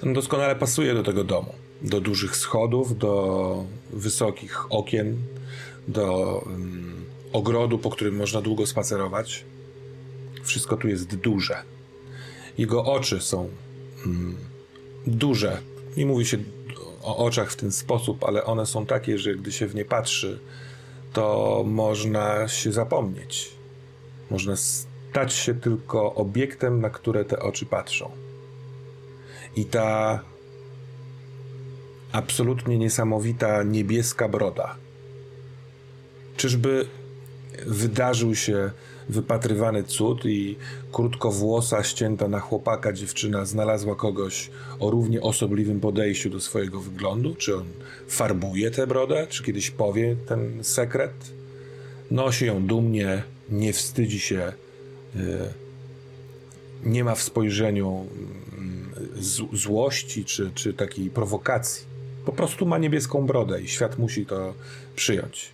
On 0.04 0.13
doskonale 0.13 0.56
pasuje 0.56 0.93
do 0.93 1.04
tego 1.04 1.23
domu. 1.23 1.54
Do 1.82 2.02
dużych 2.02 2.36
schodów, 2.36 2.97
do 2.97 3.65
wysokich 3.93 4.71
okien, 4.71 5.17
do 5.88 6.38
um, 6.46 7.06
ogrodu, 7.34 7.78
po 7.78 7.89
którym 7.89 8.15
można 8.15 8.41
długo 8.41 8.65
spacerować. 8.65 9.46
Wszystko 10.43 10.78
tu 10.78 10.88
jest 10.88 11.15
duże. 11.15 11.63
Jego 12.58 12.86
oczy 12.86 13.22
są 13.22 13.50
um, 14.06 14.38
duże. 15.08 15.62
Nie 15.98 16.06
mówi 16.06 16.26
się 16.26 16.38
o 17.02 17.17
oczach 17.17 17.52
w 17.52 17.56
ten 17.56 17.72
sposób, 17.72 18.24
ale 18.24 18.46
one 18.46 18.65
są 18.65 18.86
takie, 18.86 19.17
że 19.17 19.36
gdy 19.36 19.52
się 19.52 19.67
w 19.67 19.76
nie 19.76 19.86
patrzy, 19.86 20.39
to 21.13 21.63
można 21.67 22.48
się 22.48 22.72
zapomnieć. 22.72 23.52
Można 24.32 24.56
stać 24.56 25.34
się 25.34 25.54
tylko 25.54 26.15
obiektem, 26.15 26.82
na 26.82 26.89
które 26.89 27.26
te 27.26 27.39
oczy 27.39 27.65
patrzą. 27.65 28.12
I 29.56 29.65
ta 29.65 30.19
absolutnie 32.12 32.78
niesamowita 32.78 33.63
niebieska 33.63 34.30
broda. 34.30 34.76
Czyżby 36.38 36.86
wydarzył 37.65 38.36
się 38.36 38.72
wypatrywany 39.10 39.84
cud 39.84 40.26
i 40.26 40.56
krótkowłosa, 40.91 41.84
ścięta 41.84 42.28
na 42.28 42.39
chłopaka 42.39 42.93
dziewczyna 42.93 43.46
znalazła 43.46 43.96
kogoś 43.96 44.50
o 44.80 44.91
równie 44.91 45.22
osobliwym 45.22 45.80
podejściu 45.80 46.30
do 46.30 46.41
swojego 46.41 46.80
wyglądu? 46.80 47.36
Czy 47.36 47.56
on 47.56 47.65
farbuje 48.08 48.72
tę 48.72 48.88
brodę? 48.88 49.28
Czy 49.30 49.43
kiedyś 49.43 49.72
powie 49.72 50.15
ten 50.28 50.63
sekret? 50.63 51.13
Nosi 52.12 52.46
ją 52.46 52.67
dumnie, 52.67 53.24
nie 53.50 53.74
wstydzi 53.74 54.19
się, 54.19 54.54
y, 55.15 55.19
nie 56.86 57.04
ma 57.04 57.15
w 57.15 57.22
spojrzeniu 57.22 58.08
mm, 58.58 58.91
złości 59.54 60.26
czy, 60.26 60.52
czy 60.56 60.74
takiej 60.74 61.10
prowokacji. 61.10 61.86
Po 62.26 62.32
prostu 62.32 62.65
ma 62.65 62.78
niebieską 62.78 63.26
brodę 63.26 63.62
i 63.62 63.67
świat 63.67 64.00
musi 64.00 64.26
to 64.26 64.54
przyjąć. 64.96 65.52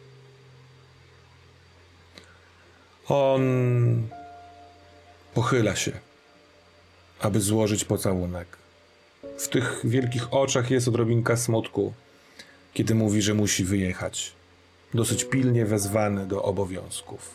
On 3.10 3.44
pochyla 5.34 5.76
się, 5.76 5.92
aby 7.20 7.42
złożyć 7.42 7.86
pocałunek. 7.86 8.48
W 9.40 9.48
tych 9.48 9.82
wielkich 9.84 10.34
oczach 10.34 10.72
jest 10.72 10.88
odrobinka 10.88 11.38
smutku, 11.38 11.94
kiedy 12.74 12.96
mówi, 12.96 13.22
że 13.22 13.34
musi 13.34 13.64
wyjechać. 13.64 14.32
Dosyć 14.94 15.24
pilnie 15.24 15.66
wezwany 15.66 16.26
do 16.26 16.44
obowiązków. 16.44 17.32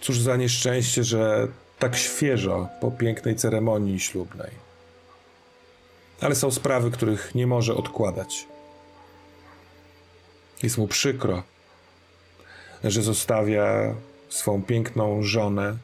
Cóż 0.00 0.20
za 0.20 0.36
nieszczęście, 0.36 1.04
że 1.04 1.48
tak 1.78 1.96
świeżo 1.96 2.68
po 2.80 2.90
pięknej 2.90 3.36
ceremonii 3.36 4.00
ślubnej. 4.00 4.50
Ale 6.20 6.34
są 6.34 6.50
sprawy, 6.50 6.90
których 6.90 7.34
nie 7.34 7.46
może 7.46 7.74
odkładać. 7.74 8.46
Jest 10.62 10.78
mu 10.78 10.88
przykro, 10.88 11.42
że 12.90 13.02
zostawia 13.02 13.94
swą 14.28 14.62
piękną 14.62 15.22
żonę 15.22 15.76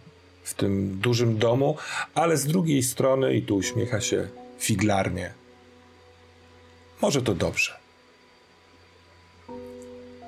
w 0.45 0.55
tym 0.55 0.99
dużym 0.99 1.39
domu, 1.39 1.77
ale 2.15 2.37
z 2.37 2.47
drugiej 2.47 2.83
strony, 2.83 3.35
i 3.35 3.43
tu 3.43 3.57
uśmiecha 3.57 4.01
się 4.01 4.29
figlarnie, 4.59 5.33
może 7.03 7.23
to 7.23 7.35
dobrze. 7.35 7.77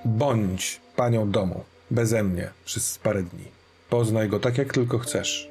Bądź 0.05 0.81
panią 0.97 1.31
domu, 1.31 1.65
beze 1.91 2.23
mnie, 2.23 2.51
przez 2.65 2.99
parę 2.99 3.23
dni. 3.23 3.45
Poznaj 3.91 4.29
go 4.29 4.41
tak, 4.41 4.59
jak 4.59 4.73
tylko 4.73 4.99
chcesz. 4.99 5.49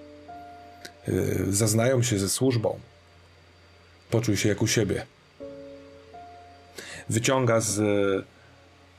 Yy, 1.07 1.45
zaznają 1.49 2.03
się 2.03 2.19
ze 2.19 2.29
służbą. 2.29 2.79
Poczuj 4.09 4.37
się 4.37 4.49
jak 4.49 4.61
u 4.61 4.67
siebie. 4.67 5.05
Wyciąga 7.09 7.59
z 7.59 7.79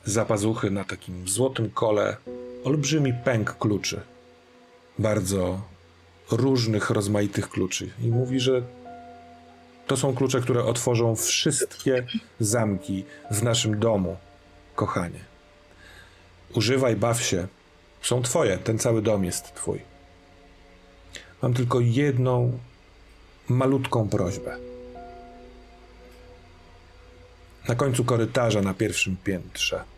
zapazuchy 0.05 0.71
na 0.71 0.85
takim 0.85 1.29
złotym 1.29 1.71
kole 1.71 2.17
olbrzymi 2.65 3.13
pęk 3.25 3.59
kluczy. 3.59 4.01
Bardzo 4.99 5.61
różnych, 6.31 6.91
rozmaitych 6.91 7.49
kluczy. 7.49 7.91
I 8.03 8.09
mówi, 8.09 8.41
że 8.41 8.63
to 9.87 9.97
są 9.97 10.15
klucze, 10.15 10.41
które 10.41 10.65
otworzą 10.65 11.17
wszystkie 11.17 12.07
zamki 12.41 13.05
w 13.31 13.43
naszym 13.43 13.79
domu, 13.81 14.17
kochanie. 14.75 15.21
Używaj, 16.55 16.97
baw 16.97 17.23
się. 17.23 17.47
Są 18.03 18.23
twoje, 18.23 18.59
ten 18.59 18.79
cały 18.79 19.03
dom 19.03 19.25
jest 19.25 19.55
twój. 19.55 19.81
Mam 21.43 21.55
tylko 21.55 21.81
jedną 21.81 22.59
malutką 23.49 24.09
prośbę. 24.09 24.57
Na 27.69 27.75
końcu 27.75 28.05
korytarza 28.05 28.63
na 28.63 28.75
pierwszym 28.75 29.17
piętrze 29.25 29.94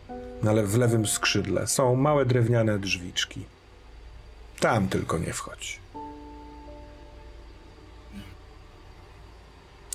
ale 0.48 0.62
w 0.66 0.76
lewym 0.76 1.06
skrzydle 1.06 1.66
są 1.66 1.96
małe 1.96 2.26
drewniane 2.26 2.78
drzwiczki. 2.78 3.44
Tam 4.60 4.88
tylko 4.88 5.18
nie 5.18 5.32
wchodź. 5.32 5.80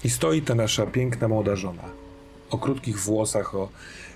I 0.04 0.10
stoi 0.10 0.42
ta 0.42 0.56
nasza 0.56 0.86
piękna 0.86 1.28
młoda 1.28 1.56
żona. 1.56 1.84
O 2.50 2.58
krótkich 2.58 3.00
włosach, 3.00 3.56
o 3.56 3.70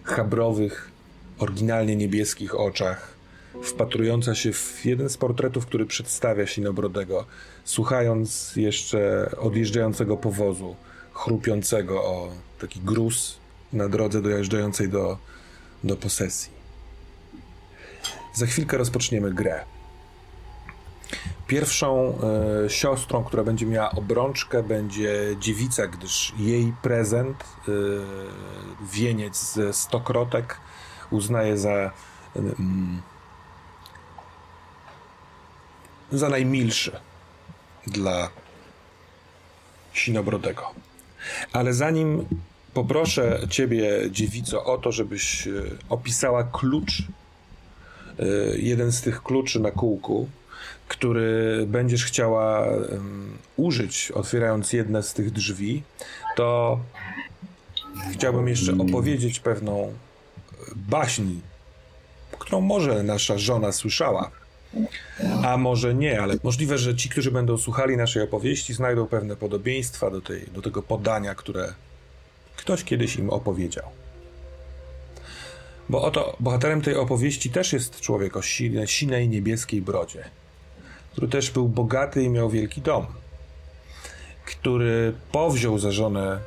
chabrowych, 0.03 0.91
oryginalnie 1.39 1.95
niebieskich 1.95 2.55
oczach, 2.55 3.15
wpatrująca 3.63 4.35
się 4.35 4.53
w 4.53 4.85
jeden 4.85 5.09
z 5.09 5.17
portretów, 5.17 5.65
który 5.65 5.85
przedstawia 5.85 6.47
Sinobrodego, 6.47 7.25
słuchając 7.65 8.55
jeszcze 8.55 9.31
odjeżdżającego 9.37 10.17
powozu, 10.17 10.75
chrupiącego 11.13 12.03
o 12.03 12.31
taki 12.59 12.79
gruz 12.79 13.37
na 13.73 13.89
drodze 13.89 14.21
dojeżdżającej 14.21 14.89
do 14.89 15.17
do 15.85 15.95
posesji. 15.95 16.51
Za 18.33 18.45
chwilkę 18.45 18.77
rozpoczniemy 18.77 19.33
grę. 19.33 19.65
Pierwszą 21.47 22.17
e, 22.65 22.69
siostrą, 22.69 23.23
która 23.23 23.43
będzie 23.43 23.65
miała 23.65 23.91
obrączkę, 23.91 24.63
będzie 24.63 25.35
dziewica, 25.39 25.87
gdyż 25.87 26.33
jej 26.37 26.73
prezent, 26.81 27.43
e, 27.43 27.71
wieniec 28.93 29.53
ze 29.53 29.73
stokrotek, 29.73 30.57
uznaje 31.11 31.57
za, 31.57 31.69
e, 31.69 31.91
za 36.11 36.29
najmilszy 36.29 36.99
dla 37.87 38.29
Sinobrodego. 39.93 40.71
Ale 41.53 41.73
zanim 41.73 42.25
poproszę 42.75 43.39
ciebie, 43.49 43.91
dziewico, 44.11 44.65
o 44.65 44.77
to, 44.77 44.91
żebyś 44.91 45.47
e, 45.47 45.51
opisała 45.89 46.43
klucz, 46.43 47.03
e, 48.19 48.25
jeden 48.57 48.91
z 48.91 49.01
tych 49.01 49.23
kluczy 49.23 49.59
na 49.59 49.71
kółku, 49.71 50.27
który 50.87 51.63
będziesz 51.67 52.05
chciała 52.05 52.67
użyć, 53.57 54.11
otwierając 54.11 54.73
jedne 54.73 55.03
z 55.03 55.13
tych 55.13 55.31
drzwi, 55.31 55.83
to 56.35 56.79
chciałbym 58.13 58.47
jeszcze 58.47 58.77
opowiedzieć 58.77 59.39
pewną 59.39 59.93
baśń, 60.75 61.23
którą 62.39 62.61
może 62.61 63.03
nasza 63.03 63.37
żona 63.37 63.71
słyszała. 63.71 64.31
A 65.43 65.57
może 65.57 65.93
nie, 65.93 66.21
ale 66.21 66.35
możliwe, 66.43 66.77
że 66.77 66.95
ci, 66.95 67.09
którzy 67.09 67.31
będą 67.31 67.57
słuchali 67.57 67.97
naszej 67.97 68.23
opowieści, 68.23 68.73
znajdą 68.73 69.07
pewne 69.07 69.35
podobieństwa 69.35 70.09
do, 70.11 70.21
tej, 70.21 70.45
do 70.47 70.61
tego 70.61 70.81
podania, 70.81 71.35
które 71.35 71.73
ktoś 72.65 72.83
kiedyś 72.83 73.15
im 73.15 73.29
opowiedział. 73.29 73.85
Bo 75.89 76.01
oto 76.01 76.35
bohaterem 76.39 76.81
tej 76.81 76.95
opowieści 76.95 77.49
też 77.49 77.73
jest 77.73 78.01
człowiek 78.01 78.37
o 78.37 78.41
sinej, 78.41 78.87
sinej 78.87 79.29
niebieskiej 79.29 79.81
brodzie, 79.81 80.23
który 81.11 81.27
też 81.27 81.51
był 81.51 81.69
bogaty 81.69 82.23
i 82.23 82.29
miał 82.29 82.49
wielki 82.49 82.81
dom, 82.81 83.05
który 84.45 85.13
powziął 85.31 85.79
za 85.79 85.91
żonę 85.91 86.39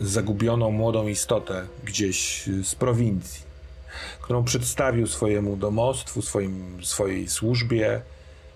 zagubioną 0.00 0.70
młodą 0.70 1.08
istotę 1.08 1.66
gdzieś 1.84 2.48
z 2.64 2.74
prowincji, 2.74 3.42
którą 4.20 4.44
przedstawił 4.44 5.06
swojemu 5.06 5.56
domostwu, 5.56 6.22
swoim, 6.22 6.84
swojej 6.84 7.28
służbie, 7.28 8.00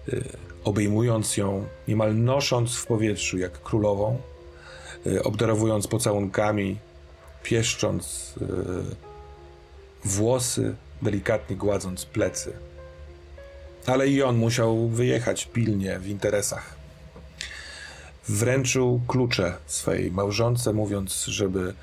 y, 0.08 0.24
obejmując 0.64 1.36
ją, 1.36 1.64
niemal 1.88 2.16
nosząc 2.16 2.76
w 2.76 2.86
powietrzu 2.86 3.38
jak 3.38 3.62
królową, 3.62 4.18
obdarowując 5.24 5.86
pocałunkami, 5.86 6.76
pieszcząc 7.42 8.34
y, 8.42 8.46
włosy, 10.04 10.74
delikatnie 11.02 11.56
gładząc 11.56 12.04
plecy. 12.04 12.52
Ale 13.86 14.08
i 14.08 14.22
on 14.22 14.36
musiał 14.36 14.88
wyjechać 14.88 15.46
pilnie 15.46 15.98
w 15.98 16.08
interesach. 16.08 16.74
wręczył 18.28 19.00
klucze 19.08 19.54
swojej 19.66 20.12
małżonce, 20.12 20.72
mówiąc, 20.72 21.24
żeby 21.24 21.74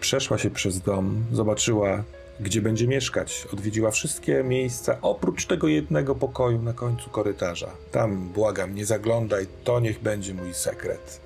przeszła 0.00 0.38
się 0.38 0.50
przez 0.50 0.80
dom, 0.80 1.24
zobaczyła, 1.32 2.04
gdzie 2.40 2.62
będzie 2.62 2.88
mieszkać. 2.88 3.46
Odwiedziła 3.52 3.90
wszystkie 3.90 4.44
miejsca, 4.44 4.98
oprócz 5.02 5.46
tego 5.46 5.68
jednego 5.68 6.14
pokoju 6.14 6.62
na 6.62 6.72
końcu 6.72 7.10
korytarza. 7.10 7.70
Tam, 7.92 8.28
błagam, 8.28 8.74
nie 8.74 8.86
zaglądaj, 8.86 9.46
to 9.64 9.80
niech 9.80 10.02
będzie 10.02 10.34
mój 10.34 10.54
sekret. 10.54 11.20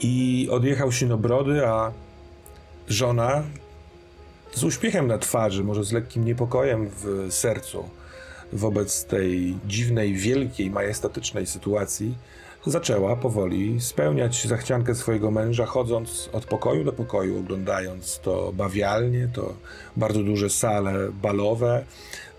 I 0.00 0.48
odjechał 0.50 0.92
Sinobrody, 0.92 1.66
a 1.66 1.92
żona 2.88 3.42
z 4.54 4.64
uśmiechem 4.64 5.06
na 5.06 5.18
twarzy, 5.18 5.64
może 5.64 5.84
z 5.84 5.92
lekkim 5.92 6.24
niepokojem 6.24 6.90
w 6.90 7.26
sercu 7.30 7.88
wobec 8.52 9.04
tej 9.04 9.56
dziwnej, 9.66 10.14
wielkiej, 10.14 10.70
majestatycznej 10.70 11.46
sytuacji, 11.46 12.14
zaczęła 12.66 13.16
powoli 13.16 13.80
spełniać 13.80 14.46
zachciankę 14.46 14.94
swojego 14.94 15.30
męża, 15.30 15.66
chodząc 15.66 16.30
od 16.32 16.44
pokoju 16.44 16.84
do 16.84 16.92
pokoju, 16.92 17.38
oglądając 17.38 18.20
to 18.20 18.52
bawialnie, 18.52 19.28
to 19.32 19.54
bardzo 19.96 20.22
duże 20.22 20.50
sale 20.50 21.12
balowe, 21.22 21.84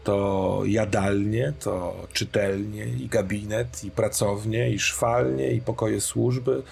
to 0.03 0.61
jadalnie, 0.65 1.53
to 1.59 1.95
czytelnie, 2.13 2.85
i 2.85 3.07
gabinet, 3.07 3.83
i 3.83 3.91
pracownie, 3.91 4.69
i 4.69 4.79
szwalnie, 4.79 5.51
i 5.51 5.61
pokoje 5.61 6.01
służby, 6.01 6.63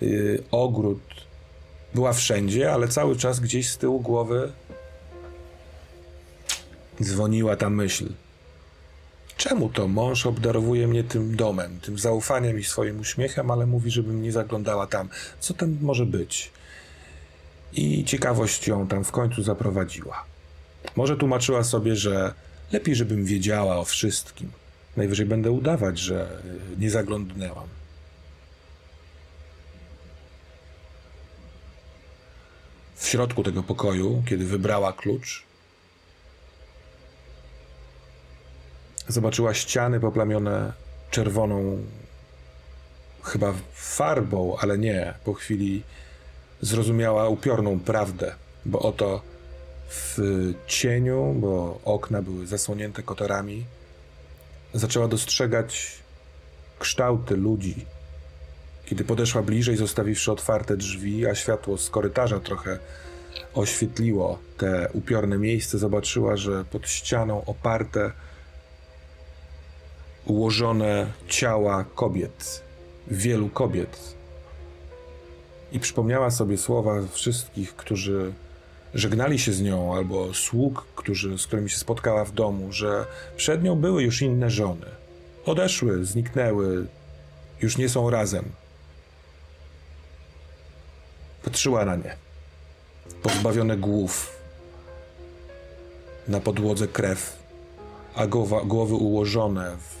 yy, 0.00 0.42
ogród. 0.50 1.00
Była 1.94 2.12
wszędzie, 2.12 2.72
ale 2.72 2.88
cały 2.88 3.16
czas 3.16 3.40
gdzieś 3.40 3.68
z 3.68 3.78
tyłu 3.78 4.00
głowy 4.00 4.52
dzwoniła 7.02 7.56
ta 7.56 7.70
myśl– 7.70 8.08
Czemu 9.38 9.68
to 9.68 9.88
mąż 9.88 10.26
obdarowuje 10.26 10.88
mnie 10.88 11.04
tym 11.04 11.36
domem, 11.36 11.80
tym 11.80 11.98
zaufaniem 11.98 12.58
i 12.58 12.64
swoim 12.64 13.00
uśmiechem, 13.00 13.50
ale 13.50 13.66
mówi, 13.66 13.90
żebym 13.90 14.22
nie 14.22 14.32
zaglądała 14.32 14.86
tam? 14.86 15.08
Co 15.40 15.54
tam 15.54 15.76
może 15.80 16.06
być? 16.06 16.50
I 17.72 18.04
ciekawość 18.04 18.66
ją 18.68 18.86
tam 18.86 19.04
w 19.04 19.10
końcu 19.10 19.42
zaprowadziła. 19.42 20.24
Może 20.96 21.16
tłumaczyła 21.16 21.64
sobie, 21.64 21.96
że 21.96 22.34
lepiej, 22.72 22.94
żebym 22.94 23.24
wiedziała 23.24 23.76
o 23.76 23.84
wszystkim. 23.84 24.50
Najwyżej 24.96 25.26
będę 25.26 25.50
udawać, 25.50 25.98
że 25.98 26.42
nie 26.78 26.90
zaglądnęłam. 26.90 27.68
W 32.98 33.06
środku 33.06 33.42
tego 33.42 33.62
pokoju, 33.62 34.22
kiedy 34.26 34.44
wybrała 34.44 34.92
klucz, 34.92 35.48
Zobaczyła 39.08 39.54
ściany 39.54 40.00
poplamione 40.00 40.72
czerwoną, 41.10 41.78
chyba 43.22 43.54
farbą, 43.74 44.56
ale 44.60 44.78
nie. 44.78 45.14
Po 45.24 45.34
chwili 45.34 45.82
zrozumiała 46.60 47.28
upiorną 47.28 47.80
prawdę, 47.80 48.34
bo 48.64 48.78
oto 48.78 49.22
w 49.90 50.18
cieniu, 50.66 51.34
bo 51.36 51.80
okna 51.84 52.22
były 52.22 52.46
zasłonięte 52.46 53.02
kotorami, 53.02 53.64
zaczęła 54.74 55.08
dostrzegać 55.08 55.98
kształty 56.78 57.36
ludzi. 57.36 57.86
Kiedy 58.88 59.04
podeszła 59.04 59.42
bliżej, 59.42 59.76
zostawiwszy 59.76 60.32
otwarte 60.32 60.76
drzwi, 60.76 61.26
a 61.26 61.34
światło 61.34 61.78
z 61.78 61.90
korytarza 61.90 62.40
trochę 62.40 62.78
oświetliło 63.54 64.38
te 64.56 64.88
upiorne 64.92 65.38
miejsce, 65.38 65.78
zobaczyła, 65.78 66.36
że 66.36 66.64
pod 66.64 66.88
ścianą 66.88 67.44
oparte 67.44 68.12
ułożone 70.26 71.12
ciała 71.28 71.84
kobiet, 71.94 72.62
wielu 73.08 73.48
kobiet. 73.48 74.14
I 75.72 75.80
przypomniała 75.80 76.30
sobie 76.30 76.58
słowa 76.58 76.94
wszystkich, 77.12 77.76
którzy 77.76 78.32
żegnali 78.94 79.38
się 79.38 79.52
z 79.52 79.62
nią, 79.62 79.96
albo 79.96 80.34
sług, 80.34 80.86
którzy, 80.96 81.38
z 81.38 81.46
którymi 81.46 81.70
się 81.70 81.78
spotkała 81.78 82.24
w 82.24 82.32
domu, 82.32 82.72
że 82.72 83.06
przed 83.36 83.62
nią 83.62 83.76
były 83.76 84.02
już 84.02 84.22
inne 84.22 84.50
żony. 84.50 84.86
Odeszły, 85.44 86.04
zniknęły, 86.04 86.86
już 87.62 87.76
nie 87.78 87.88
są 87.88 88.10
razem. 88.10 88.44
Patrzyła 91.48 91.84
na 91.84 91.96
nie, 91.96 92.16
pozbawione 93.22 93.76
głów, 93.76 94.32
na 96.28 96.40
podłodze 96.40 96.88
krew, 96.88 97.36
a 98.14 98.26
głowa, 98.26 98.64
głowy 98.64 98.94
ułożone 98.94 99.76
w 99.76 99.96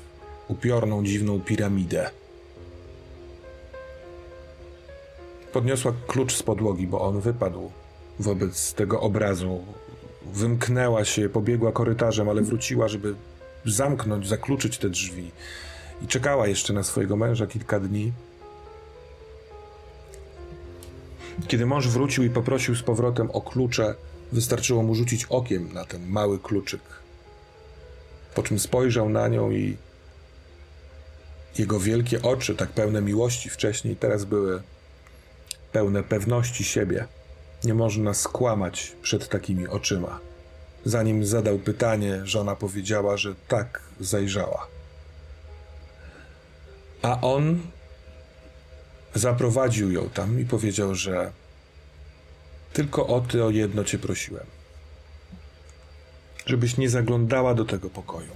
upiorną, 0.50 1.04
dziwną 1.04 1.40
piramidę. 1.40 2.10
Podniosła 5.52 5.92
klucz 6.06 6.36
z 6.36 6.42
podłogi, 6.42 6.86
bo 6.86 7.00
on 7.00 7.20
wypadł 7.20 7.70
wobec 8.18 8.74
tego 8.74 9.00
obrazu. 9.00 9.64
Wymknęła 10.32 11.04
się, 11.04 11.28
pobiegła 11.28 11.72
korytarzem, 11.72 12.28
ale 12.28 12.42
wróciła, 12.42 12.88
żeby 12.88 13.14
zamknąć, 13.64 14.28
zakluczyć 14.28 14.78
te 14.78 14.90
drzwi. 14.90 15.30
I 16.02 16.06
czekała 16.06 16.46
jeszcze 16.46 16.72
na 16.72 16.82
swojego 16.82 17.16
męża 17.16 17.46
kilka 17.46 17.80
dni. 17.80 18.12
Kiedy 21.46 21.66
mąż 21.66 21.88
wrócił 21.88 22.24
i 22.24 22.30
poprosił 22.30 22.74
z 22.74 22.82
powrotem 22.82 23.30
o 23.30 23.40
klucze, 23.40 23.94
wystarczyło 24.32 24.82
mu 24.82 24.94
rzucić 24.94 25.24
okiem 25.24 25.72
na 25.72 25.84
ten 25.84 26.06
mały 26.06 26.38
kluczyk. 26.38 26.80
Po 28.34 28.42
czym 28.42 28.58
spojrzał 28.58 29.08
na 29.08 29.28
nią 29.28 29.50
i 29.50 29.76
jego 31.58 31.80
wielkie 31.80 32.22
oczy, 32.22 32.54
tak 32.54 32.68
pełne 32.68 33.02
miłości 33.02 33.50
wcześniej, 33.50 33.96
teraz 33.96 34.24
były 34.24 34.62
pełne 35.72 36.02
pewności 36.02 36.64
siebie. 36.64 37.06
Nie 37.64 37.74
można 37.74 38.14
skłamać 38.14 38.92
przed 39.02 39.28
takimi 39.28 39.68
oczyma. 39.68 40.20
Zanim 40.84 41.26
zadał 41.26 41.58
pytanie, 41.58 42.20
żona 42.24 42.56
powiedziała, 42.56 43.16
że 43.16 43.34
tak 43.48 43.80
zajrzała. 44.00 44.66
A 47.02 47.20
on 47.20 47.60
zaprowadził 49.18 49.92
ją 49.92 50.10
tam 50.10 50.40
i 50.40 50.44
powiedział, 50.44 50.94
że 50.94 51.32
tylko 52.72 53.06
o 53.06 53.20
ty 53.20 53.44
o 53.44 53.50
jedno 53.50 53.84
cię 53.84 53.98
prosiłem. 53.98 54.46
Żebyś 56.46 56.76
nie 56.76 56.90
zaglądała 56.90 57.54
do 57.54 57.64
tego 57.64 57.90
pokoju. 57.90 58.30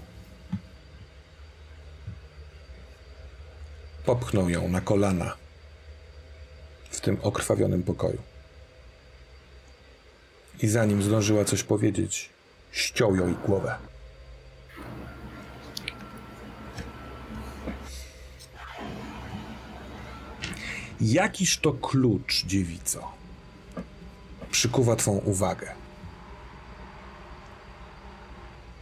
Popchnął 4.05 4.49
ją 4.49 4.69
na 4.69 4.81
kolana 4.81 5.37
w 6.91 7.01
tym 7.01 7.19
okrwawionym 7.23 7.83
pokoju. 7.83 8.23
I 10.63 10.69
zanim 10.69 11.03
zdążyła 11.03 11.45
coś 11.45 11.63
powiedzieć, 11.63 12.31
ściął 12.73 13.17
ją 13.17 13.29
i 13.29 13.35
głowę. 13.35 13.92
Jakiż 21.03 21.59
to 21.59 21.73
klucz, 21.73 22.45
dziewico, 22.47 23.13
przykuwa 24.51 24.97
twą 24.97 25.13
uwagę? 25.13 25.69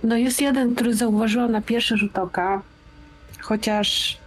No 0.03 0.17
jest 0.17 0.41
jeden, 0.41 0.75
który 0.75 0.95
zauważyłam 0.95 1.53
na 1.53 1.61
pierwszy 1.61 1.97
rzut 1.97 2.19
oka, 2.19 2.63
chociaż 3.41 4.19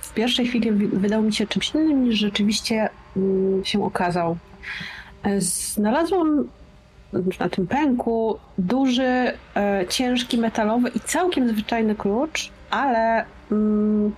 w 0.00 0.14
pierwszej 0.14 0.46
chwili 0.46 0.72
wydał 0.72 1.22
mi 1.22 1.32
się 1.32 1.46
czymś 1.46 1.74
innym 1.74 2.04
niż 2.04 2.18
rzeczywiście 2.18 2.88
mm, 3.16 3.64
się 3.64 3.84
okazał. 3.84 4.36
E, 5.22 5.40
znalazłam 5.40 6.48
na 7.40 7.48
tym 7.48 7.66
pęku 7.66 8.38
duży, 8.58 9.32
e, 9.56 9.84
ciężki, 9.88 10.38
metalowy 10.38 10.88
i 10.88 11.00
całkiem 11.00 11.48
zwyczajny 11.48 11.94
klucz, 11.94 12.50
ale 12.70 13.24
mm, 13.50 14.12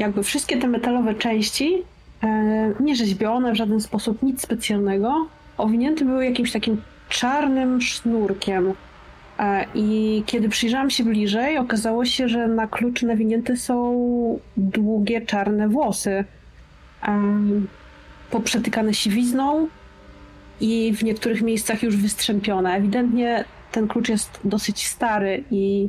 jakby 0.00 0.22
wszystkie 0.22 0.56
te 0.56 0.68
metalowe 0.68 1.14
części 1.14 1.82
e, 2.22 2.72
nie 2.80 2.96
rzeźbione 2.96 3.52
w 3.52 3.56
żaden 3.56 3.80
sposób, 3.80 4.22
nic 4.22 4.42
specjalnego, 4.42 5.26
owinięte 5.58 6.04
były 6.04 6.24
jakimś 6.24 6.52
takim 6.52 6.82
czarnym 7.08 7.80
sznurkiem. 7.80 8.72
E, 9.38 9.64
I 9.74 10.22
kiedy 10.26 10.48
przyjrzałam 10.48 10.90
się 10.90 11.04
bliżej, 11.04 11.58
okazało 11.58 12.04
się, 12.04 12.28
że 12.28 12.48
na 12.48 12.66
klucz 12.66 13.02
nawinięte 13.02 13.56
są 13.56 14.38
długie, 14.56 15.20
czarne 15.20 15.68
włosy. 15.68 16.24
Poprzetykane 18.30 18.94
siwizną 18.94 19.68
i 20.60 20.92
w 20.96 21.04
niektórych 21.04 21.42
miejscach 21.42 21.82
już 21.82 21.96
wystrzępione. 21.96 22.74
Ewidentnie 22.74 23.44
ten 23.72 23.88
klucz 23.88 24.08
jest 24.08 24.40
dosyć 24.44 24.86
stary 24.86 25.44
i 25.50 25.88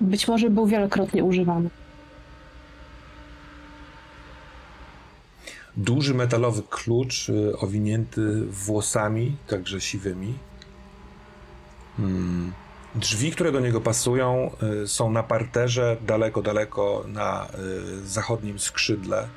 być 0.00 0.28
może 0.28 0.50
był 0.50 0.66
wielokrotnie 0.66 1.24
używany. 1.24 1.68
Duży 5.76 6.14
metalowy 6.14 6.62
klucz 6.70 7.28
y, 7.28 7.58
owinięty 7.58 8.46
włosami, 8.46 9.36
także 9.46 9.80
siwymi. 9.80 10.34
Hmm. 11.96 12.52
Drzwi, 12.94 13.30
które 13.30 13.52
do 13.52 13.60
niego 13.60 13.80
pasują, 13.80 14.50
y, 14.82 14.88
są 14.88 15.10
na 15.10 15.22
parterze, 15.22 15.96
daleko, 16.06 16.42
daleko 16.42 17.04
na 17.06 17.46
y, 18.02 18.06
zachodnim 18.06 18.58
skrzydle. 18.58 19.28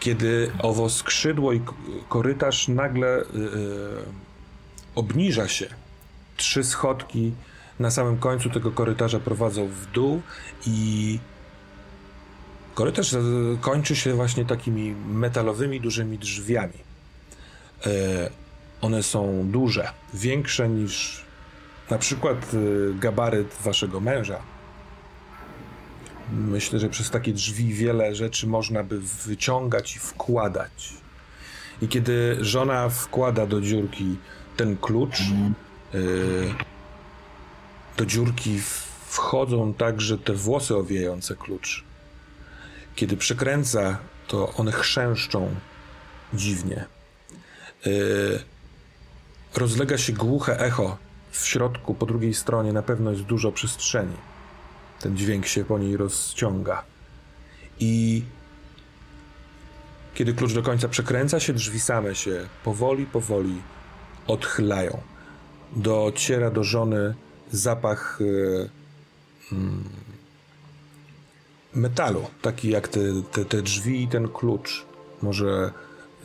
Kiedy 0.00 0.52
owo 0.62 0.90
skrzydło 0.90 1.52
i 1.52 1.60
korytarz 2.08 2.68
nagle 2.68 3.24
obniża 4.94 5.48
się, 5.48 5.66
trzy 6.36 6.64
schodki 6.64 7.32
na 7.80 7.90
samym 7.90 8.18
końcu 8.18 8.50
tego 8.50 8.70
korytarza 8.70 9.20
prowadzą 9.20 9.68
w 9.68 9.86
dół 9.86 10.22
i 10.66 11.18
korytarz 12.78 13.16
kończy 13.60 13.96
się 13.96 14.14
właśnie 14.14 14.44
takimi 14.44 14.94
metalowymi, 15.08 15.80
dużymi 15.80 16.18
drzwiami. 16.18 16.78
One 18.80 19.02
są 19.02 19.50
duże, 19.50 19.90
większe 20.14 20.68
niż 20.68 21.24
na 21.90 21.98
przykład 21.98 22.54
y, 22.54 22.94
gabaryt 22.94 23.54
waszego 23.64 24.00
męża. 24.00 24.38
Myślę, 26.32 26.78
że 26.78 26.88
przez 26.88 27.10
takie 27.10 27.32
drzwi 27.32 27.74
wiele 27.74 28.14
rzeczy 28.14 28.46
można 28.46 28.84
by 28.84 29.00
wyciągać 29.00 29.96
i 29.96 29.98
wkładać. 29.98 30.92
I 31.82 31.88
kiedy 31.88 32.38
żona 32.40 32.88
wkłada 32.88 33.46
do 33.46 33.60
dziurki 33.60 34.16
ten 34.56 34.76
klucz, 34.76 35.22
do 37.96 38.06
dziurki 38.06 38.60
wchodzą 39.06 39.74
także 39.74 40.18
te 40.18 40.32
włosy 40.32 40.76
owijające 40.76 41.36
klucz. 41.36 41.87
Kiedy 42.98 43.16
przekręca, 43.16 43.98
to 44.28 44.52
one 44.52 44.72
chrzęszczą 44.72 45.54
dziwnie. 46.34 46.84
Y, 47.86 48.40
rozlega 49.54 49.98
się 49.98 50.12
głuche 50.12 50.60
echo. 50.60 50.96
W 51.30 51.46
środku, 51.46 51.94
po 51.94 52.06
drugiej 52.06 52.34
stronie, 52.34 52.72
na 52.72 52.82
pewno 52.82 53.10
jest 53.10 53.22
dużo 53.22 53.52
przestrzeni. 53.52 54.16
Ten 55.00 55.16
dźwięk 55.16 55.46
się 55.46 55.64
po 55.64 55.78
niej 55.78 55.96
rozciąga. 55.96 56.84
I 57.80 58.24
kiedy 60.14 60.34
klucz 60.34 60.52
do 60.52 60.62
końca 60.62 60.88
przekręca 60.88 61.40
się, 61.40 61.52
drzwi 61.52 61.80
same 61.80 62.14
się 62.14 62.46
powoli, 62.64 63.06
powoli 63.06 63.62
odchylają. 64.26 65.00
Dociera 65.76 66.50
do 66.50 66.64
żony 66.64 67.14
zapach 67.52 68.18
yy, 68.20 68.70
metalu, 71.78 72.22
taki 72.42 72.70
jak 72.70 72.88
te, 72.88 73.00
te, 73.32 73.44
te, 73.44 73.62
drzwi 73.62 74.02
i 74.02 74.08
ten 74.08 74.28
klucz. 74.28 74.86
Może 75.22 75.72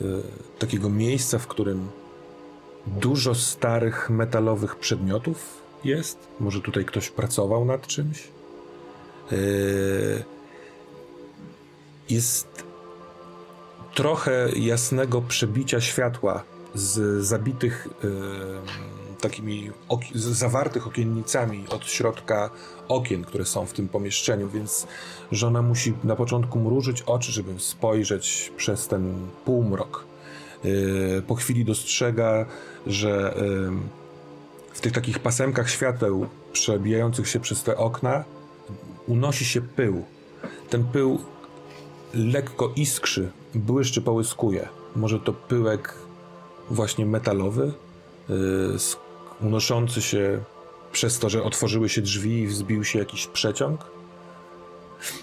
yy, 0.00 0.22
takiego 0.58 0.90
miejsca, 0.90 1.38
w 1.38 1.46
którym 1.46 1.88
Dużo 2.86 3.34
starych 3.34 4.10
metalowych 4.10 4.76
przedmiotów 4.76 5.62
jest. 5.84 6.18
Może 6.40 6.60
tutaj 6.60 6.84
ktoś 6.84 7.10
pracował 7.10 7.64
nad 7.64 7.86
czymś. 7.86 8.28
Yy, 9.30 10.24
jest 12.10 12.64
trochę 13.94 14.48
jasnego 14.56 15.22
przebicia 15.22 15.80
światła 15.80 16.44
z 16.74 17.24
zabitych 17.24 17.88
yy, 18.02 18.10
takimi 19.28 19.70
z 20.14 20.24
zawartych 20.24 20.86
okiennicami 20.86 21.64
od 21.68 21.86
środka 21.86 22.50
okien, 22.88 23.24
które 23.24 23.44
są 23.44 23.66
w 23.66 23.72
tym 23.72 23.88
pomieszczeniu, 23.88 24.48
więc 24.48 24.86
żona 25.32 25.62
musi 25.62 25.94
na 26.04 26.16
początku 26.16 26.60
mrużyć 26.60 27.02
oczy, 27.02 27.32
żeby 27.32 27.60
spojrzeć 27.60 28.52
przez 28.56 28.88
ten 28.88 29.28
półmrok. 29.44 30.04
Yy, 30.64 31.22
po 31.26 31.34
chwili 31.34 31.64
dostrzega, 31.64 32.46
że 32.86 33.34
w 34.72 34.80
tych 34.80 34.92
takich 34.92 35.18
pasemkach 35.18 35.70
świateł 35.70 36.26
przebijających 36.52 37.28
się 37.28 37.40
przez 37.40 37.62
te 37.62 37.76
okna 37.76 38.24
unosi 39.06 39.44
się 39.44 39.60
pył. 39.60 40.04
Ten 40.70 40.84
pył 40.84 41.18
lekko 42.14 42.72
iskrzy, 42.76 43.30
błyszczy, 43.54 44.02
połyskuje. 44.02 44.68
Może 44.96 45.20
to 45.20 45.32
pyłek 45.32 45.94
właśnie 46.70 47.06
metalowy, 47.06 47.72
yy, 48.28 48.78
unoszący 49.40 50.02
się 50.02 50.40
przez 50.92 51.18
to, 51.18 51.28
że 51.28 51.42
otworzyły 51.42 51.88
się 51.88 52.02
drzwi 52.02 52.40
i 52.40 52.46
wzbił 52.46 52.84
się 52.84 52.98
jakiś 52.98 53.26
przeciąg. 53.26 53.80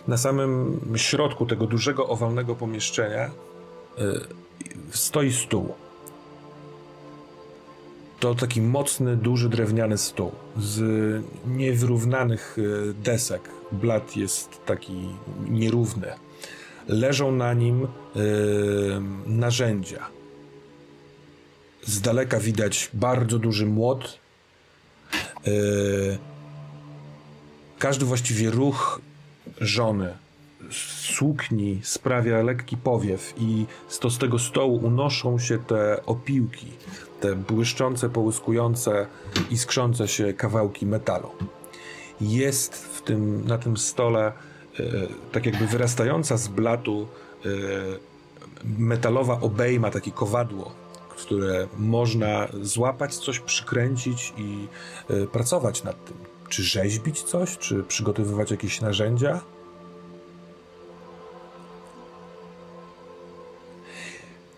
Na 0.08 0.18
samym 0.18 0.80
środku 0.96 1.46
tego 1.46 1.68
dużego 1.68 2.08
owalnego 2.08 2.56
pomieszczenia 2.56 3.30
yy, 3.98 4.22
stoi 4.92 5.34
stół. 5.34 5.74
To 8.20 8.36
taki 8.36 8.62
mocny, 8.62 9.18
duży 9.18 9.50
drewniany 9.50 9.98
stół 9.98 10.32
z 10.58 10.82
niewyrównanych 11.48 12.58
e, 12.60 12.94
desek. 12.94 13.50
Blat 13.72 14.18
jest 14.18 14.66
taki 14.66 14.94
nierówny. 15.50 16.08
Leżą 16.88 17.32
na 17.32 17.54
nim 17.54 17.88
yy, 18.16 18.22
narzędzia. 19.26 20.21
Z 21.84 22.02
daleka 22.02 22.40
widać 22.40 22.90
bardzo 22.94 23.40
duży 23.40 23.66
młot. 23.66 24.20
Yy, 25.46 26.18
każdy 27.80 28.06
właściwie 28.06 28.52
ruch 28.52 29.02
żony 29.62 30.14
sukni 31.16 31.80
sprawia 31.84 32.44
lekki 32.44 32.78
powiew 32.78 33.34
i 33.38 33.66
to 34.00 34.10
z 34.10 34.18
tego 34.18 34.40
stołu 34.40 34.76
unoszą 34.86 35.40
się 35.40 35.60
te 35.60 36.06
opiłki, 36.06 36.68
te 37.20 37.36
błyszczące, 37.36 38.10
połyskujące, 38.10 39.08
iskrzące 39.50 40.08
się 40.08 40.34
kawałki 40.34 40.86
metalu. 40.86 41.30
Jest 42.22 42.76
w 42.76 43.02
tym, 43.02 43.48
na 43.48 43.58
tym 43.58 43.78
stole 43.78 44.28
e, 44.28 44.84
tak 45.32 45.46
jakby 45.46 45.68
wyrastająca 45.68 46.38
z 46.38 46.48
blatu 46.48 47.08
e, 47.46 47.50
metalowa 48.78 49.40
obejma, 49.42 49.92
takie 49.92 50.12
kowadło, 50.12 50.72
które 51.22 51.68
można 51.78 52.48
złapać, 52.62 53.16
coś 53.16 53.40
przykręcić 53.40 54.34
i 54.38 54.68
e, 55.10 55.28
pracować 55.28 55.84
nad 55.84 56.06
tym. 56.06 56.18
Czy 56.50 56.64
rzeźbić 56.64 57.24
coś, 57.24 57.58
czy 57.58 57.84
przygotowywać 57.84 58.52
jakieś 58.52 58.82
narzędzia? 58.82 59.42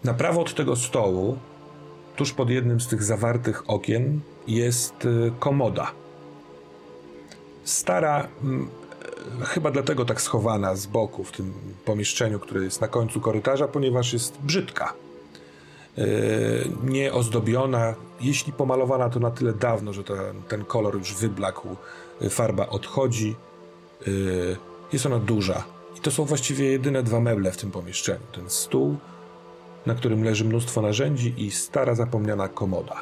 Na 0.03 0.13
prawo 0.13 0.41
od 0.41 0.55
tego 0.55 0.75
stołu, 0.75 1.37
tuż 2.15 2.33
pod 2.33 2.49
jednym 2.49 2.81
z 2.81 2.87
tych 2.87 3.03
zawartych 3.03 3.69
okien, 3.69 4.19
jest 4.47 5.05
y, 5.05 5.31
komoda. 5.39 5.91
Stara, 7.63 8.27
e, 9.41 9.45
chyba 9.45 9.71
dlatego 9.71 10.05
tak 10.05 10.21
schowana 10.21 10.75
z 10.75 10.85
boku 10.85 11.23
w 11.23 11.31
tym 11.31 11.53
pomieszczeniu, 11.85 12.39
które 12.39 12.63
jest 12.63 12.81
na 12.81 12.87
końcu 12.87 13.21
korytarza, 13.21 13.67
ponieważ 13.67 14.13
jest 14.13 14.37
brzydka. 14.41 14.93
E, 15.97 16.03
nie 16.83 17.13
ozdobiona, 17.13 17.95
jeśli 18.21 18.53
pomalowana, 18.53 19.09
to 19.09 19.19
na 19.19 19.31
tyle 19.31 19.53
dawno, 19.53 19.93
że 19.93 20.03
ten 20.47 20.65
kolor 20.65 20.97
już 20.97 21.13
wyblakł, 21.15 21.67
e, 22.21 22.29
farba 22.29 22.67
odchodzi. 22.67 23.35
Jest 24.93 25.05
ona 25.05 25.19
duża. 25.19 25.63
I 25.97 25.99
to 25.99 26.11
są 26.11 26.25
właściwie 26.25 26.65
jedyne 26.65 27.03
dwa 27.03 27.19
meble 27.19 27.51
w 27.51 27.57
tym 27.57 27.71
pomieszczeniu: 27.71 28.19
ten 28.31 28.49
stół 28.49 28.97
na 29.85 29.95
którym 29.95 30.23
leży 30.23 30.45
mnóstwo 30.45 30.81
narzędzi 30.81 31.33
i 31.37 31.51
stara 31.51 31.95
zapomniana 31.95 32.47
komoda. 32.47 32.95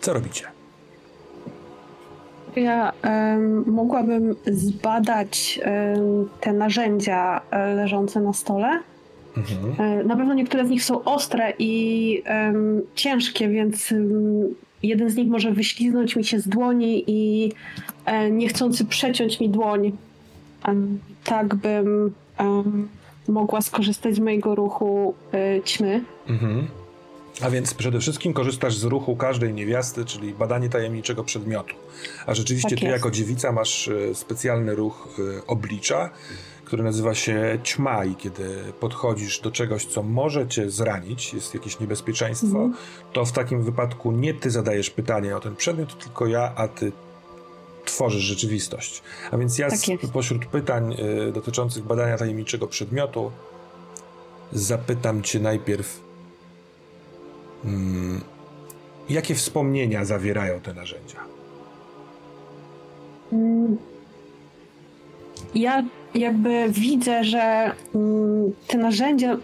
Co 0.00 0.12
robicie? 0.12 0.44
Ja 2.56 2.92
mogłabym 3.66 4.36
zbadać 4.46 5.60
te 6.40 6.52
narzędzia 6.52 7.40
e, 7.50 7.74
leżące 7.74 8.20
na 8.20 8.32
stole. 8.32 8.80
Mhm. 9.36 9.74
E, 9.78 10.04
na 10.04 10.16
pewno 10.16 10.34
niektóre 10.34 10.66
z 10.66 10.70
nich 10.70 10.84
są 10.84 11.04
ostre 11.04 11.52
i 11.58 12.22
um, 12.28 12.82
ciężkie, 12.94 13.48
więc 13.48 13.94
jeden 14.82 15.10
z 15.10 15.16
nich 15.16 15.28
może 15.28 15.52
wyśliznąć 15.52 16.16
mi 16.16 16.24
się 16.24 16.40
z 16.40 16.48
dłoni 16.48 17.04
i 17.06 17.52
e, 18.04 18.30
niechcący 18.30 18.84
przeciąć 18.84 19.40
mi 19.40 19.48
dłoń. 19.48 19.92
tak 21.24 21.54
bym 21.54 22.12
mogła 23.28 23.60
skorzystać 23.60 24.14
z 24.14 24.18
mojego 24.18 24.54
ruchu 24.54 25.14
ćmy. 25.64 26.04
Mhm. 26.28 26.66
A 27.40 27.50
więc 27.50 27.74
przede 27.74 28.00
wszystkim 28.00 28.32
korzystasz 28.32 28.76
z 28.76 28.84
ruchu 28.84 29.16
każdej 29.16 29.54
niewiasty, 29.54 30.04
czyli 30.04 30.32
badanie 30.32 30.68
tajemniczego 30.68 31.24
przedmiotu. 31.24 31.74
A 32.26 32.34
rzeczywiście 32.34 32.70
tak 32.70 32.78
ty 32.78 32.86
jako 32.86 33.10
dziewica 33.10 33.52
masz 33.52 33.90
specjalny 34.14 34.74
ruch 34.74 35.08
oblicza, 35.46 36.10
który 36.74 36.84
nazywa 36.84 37.14
się 37.14 37.58
ćma 37.62 38.04
i 38.04 38.14
kiedy 38.14 38.72
podchodzisz 38.80 39.40
do 39.40 39.50
czegoś, 39.50 39.86
co 39.86 40.02
może 40.02 40.48
cię 40.48 40.70
zranić, 40.70 41.34
jest 41.34 41.54
jakieś 41.54 41.80
niebezpieczeństwo, 41.80 42.46
mhm. 42.46 42.74
to 43.12 43.24
w 43.24 43.32
takim 43.32 43.62
wypadku 43.62 44.12
nie 44.12 44.34
ty 44.34 44.50
zadajesz 44.50 44.90
pytanie 44.90 45.36
o 45.36 45.40
ten 45.40 45.56
przedmiot, 45.56 45.98
tylko 45.98 46.26
ja, 46.26 46.52
a 46.56 46.68
ty 46.68 46.92
tworzysz 47.84 48.22
rzeczywistość. 48.22 49.02
A 49.30 49.36
więc 49.36 49.58
ja 49.58 49.70
tak 49.70 49.78
z, 49.78 50.10
pośród 50.12 50.46
pytań 50.46 50.96
y, 51.28 51.32
dotyczących 51.32 51.84
badania 51.84 52.18
tajemniczego 52.18 52.66
przedmiotu 52.66 53.32
zapytam 54.52 55.22
cię 55.22 55.40
najpierw, 55.40 56.00
mm, 57.64 58.20
Jakie 59.08 59.34
wspomnienia 59.34 60.04
zawierają 60.04 60.60
te 60.60 60.74
narzędzia? 60.74 61.20
Mm. 63.32 63.93
Ja 65.54 65.82
jakby 66.14 66.66
widzę, 66.68 67.24
że 67.24 67.72
mm, 67.94 68.52
te 68.66 68.78
narzędzia 68.78 69.36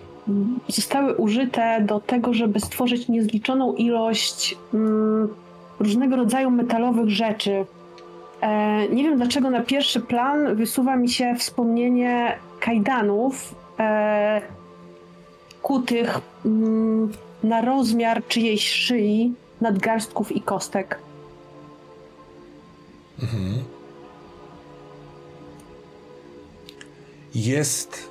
zostały 0.68 1.14
użyte 1.16 1.80
do 1.86 2.00
tego, 2.00 2.34
żeby 2.34 2.60
stworzyć 2.60 3.08
niezliczoną 3.08 3.74
ilość 3.74 4.58
mm, 4.74 5.28
różnego 5.80 6.16
rodzaju 6.16 6.50
metalowych 6.50 7.08
rzeczy. 7.08 7.64
E, 8.40 8.88
nie 8.88 9.02
wiem 9.02 9.16
dlaczego 9.16 9.50
na 9.50 9.60
pierwszy 9.60 10.00
plan 10.00 10.56
wysuwa 10.56 10.96
mi 10.96 11.08
się 11.08 11.34
wspomnienie 11.38 12.38
kajdanów 12.60 13.54
e, 13.78 14.42
kutych 15.62 16.20
mm, 16.44 17.12
na 17.42 17.60
rozmiar 17.60 18.22
czyjejś 18.28 18.68
szyi, 18.68 19.32
nadgarstków 19.60 20.32
i 20.32 20.40
kostek. 20.40 20.98
Mhm. 23.22 23.79
Jest 27.34 28.10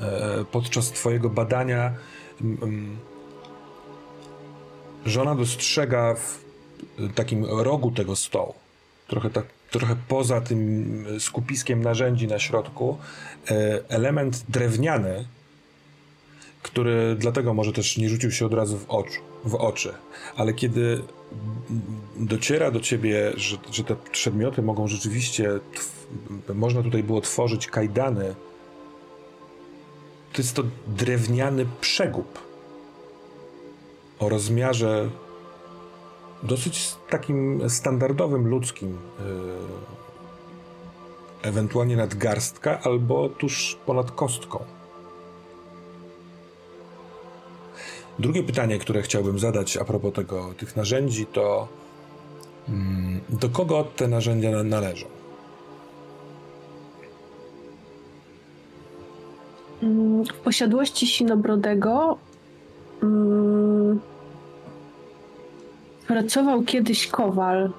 e, 0.00 0.44
podczas 0.52 0.90
Twojego 0.90 1.30
badania 1.30 1.92
żona 5.06 5.34
dostrzega 5.34 6.14
w 6.14 6.44
takim 7.14 7.44
rogu 7.44 7.90
tego 7.90 8.16
stołu, 8.16 8.54
trochę, 9.08 9.30
tak, 9.30 9.46
trochę 9.70 9.96
poza 10.08 10.40
tym 10.40 11.04
skupiskiem 11.18 11.82
narzędzi 11.82 12.26
na 12.26 12.38
środku, 12.38 12.98
e, 13.50 13.80
element 13.88 14.44
drewniany, 14.48 15.24
który 16.62 17.16
dlatego 17.18 17.54
może 17.54 17.72
też 17.72 17.96
nie 17.96 18.08
rzucił 18.08 18.30
się 18.30 18.46
od 18.46 18.54
razu 18.54 18.78
w, 18.78 18.90
oczu, 18.90 19.20
w 19.44 19.54
oczy, 19.54 19.92
ale 20.36 20.52
kiedy 20.52 21.02
dociera 22.16 22.70
do 22.70 22.80
ciebie, 22.80 23.32
że, 23.36 23.56
że 23.72 23.84
te 23.84 23.96
przedmioty 23.96 24.62
mogą 24.62 24.88
rzeczywiście, 24.88 25.50
można 26.54 26.82
tutaj 26.82 27.02
było 27.02 27.20
tworzyć 27.20 27.66
kajdany, 27.66 28.34
to 30.32 30.42
jest 30.42 30.56
to 30.56 30.62
drewniany 30.86 31.66
przegub 31.80 32.38
o 34.18 34.28
rozmiarze 34.28 35.10
dosyć 36.42 36.94
takim 37.10 37.70
standardowym, 37.70 38.48
ludzkim, 38.48 38.98
yy, 39.18 39.24
ewentualnie 41.42 41.96
nadgarstka 41.96 42.80
albo 42.80 43.28
tuż 43.28 43.78
ponad 43.86 44.10
kostką. 44.10 44.64
Drugie 48.18 48.42
pytanie, 48.42 48.78
które 48.78 49.02
chciałbym 49.02 49.38
zadać 49.38 49.76
a 49.76 49.84
propos 49.84 50.12
tego, 50.14 50.54
tych 50.54 50.76
narzędzi, 50.76 51.26
to 51.26 51.68
mm, 52.68 53.20
do 53.28 53.48
kogo 53.48 53.84
te 53.96 54.08
narzędzia 54.08 54.62
należą? 54.62 55.19
W 60.30 60.34
posiadłości 60.44 61.06
Sinobrodego 61.06 62.18
mm, 63.02 64.00
pracował 66.06 66.62
kiedyś 66.62 67.06
kowal. 67.06 67.70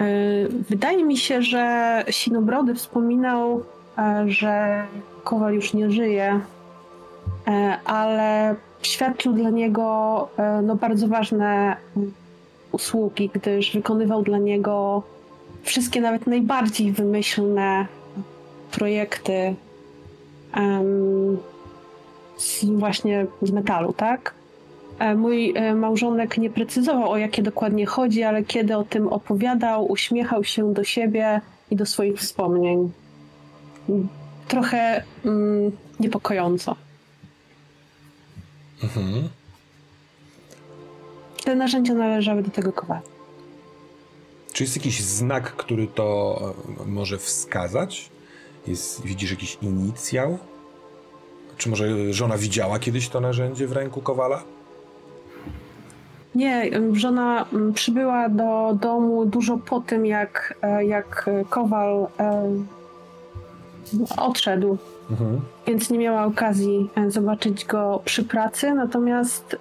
E, 0.00 0.06
wydaje 0.48 1.04
mi 1.04 1.16
się, 1.16 1.42
że 1.42 2.04
Sinobrody 2.10 2.74
wspominał, 2.74 3.62
e, 3.98 4.24
że 4.26 4.86
kowal 5.24 5.54
już 5.54 5.74
nie 5.74 5.90
żyje, 5.90 6.40
e, 7.46 7.78
ale 7.84 8.54
świadczył 8.82 9.32
dla 9.32 9.50
niego 9.50 10.28
no, 10.62 10.76
bardzo 10.76 11.08
ważne 11.08 11.76
usługi, 12.72 13.30
gdyż 13.34 13.72
wykonywał 13.74 14.22
dla 14.22 14.38
niego 14.38 15.02
wszystkie 15.62 16.00
nawet 16.00 16.26
najbardziej 16.26 16.92
wymyślne 16.92 17.86
projekty 18.72 19.54
z, 22.36 22.64
właśnie 22.64 23.26
z 23.42 23.50
metalu, 23.50 23.92
tak? 23.92 24.34
E, 24.98 25.14
mój 25.14 25.52
e, 25.56 25.74
małżonek 25.74 26.38
nie 26.38 26.50
precyzował, 26.50 27.10
o 27.10 27.16
jakie 27.16 27.42
dokładnie 27.42 27.86
chodzi, 27.86 28.22
ale 28.22 28.44
kiedy 28.44 28.76
o 28.76 28.84
tym 28.84 29.08
opowiadał, 29.08 29.86
uśmiechał 29.90 30.44
się 30.44 30.74
do 30.74 30.84
siebie 30.84 31.40
i 31.70 31.76
do 31.76 31.86
swoich 31.86 32.18
wspomnień. 32.18 32.92
Trochę 34.48 35.02
mm, 35.24 35.72
niepokojąco. 36.00 36.76
Mhm. 38.82 39.28
Te 41.44 41.54
narzędzia 41.54 41.94
należały 41.94 42.42
do 42.42 42.50
tego 42.50 42.72
kowala. 42.72 43.02
Czy 44.52 44.64
jest 44.64 44.76
jakiś 44.76 45.02
znak, 45.02 45.52
który 45.52 45.86
to 45.86 46.38
e, 46.80 46.86
może 46.86 47.18
wskazać? 47.18 48.10
Jest, 48.66 49.02
widzisz 49.02 49.30
jakiś 49.30 49.58
inicjał? 49.62 50.38
Czy 51.56 51.68
może 51.68 52.12
żona 52.12 52.38
widziała 52.38 52.78
kiedyś 52.78 53.08
to 53.08 53.20
narzędzie 53.20 53.66
w 53.66 53.72
ręku 53.72 54.00
kowala? 54.00 54.42
Nie, 56.36 56.70
żona 56.92 57.46
przybyła 57.74 58.28
do 58.28 58.78
domu 58.80 59.26
dużo 59.26 59.58
po 59.58 59.80
tym, 59.80 60.06
jak, 60.06 60.54
e, 60.62 60.84
jak 60.84 61.30
Kowal 61.50 62.06
e, 62.20 62.50
odszedł. 64.16 64.78
Mhm. 65.10 65.40
Więc 65.66 65.90
nie 65.90 65.98
miała 65.98 66.24
okazji 66.24 66.90
e, 66.96 67.10
zobaczyć 67.10 67.64
go 67.64 68.02
przy 68.04 68.24
pracy. 68.24 68.74
Natomiast 68.74 69.56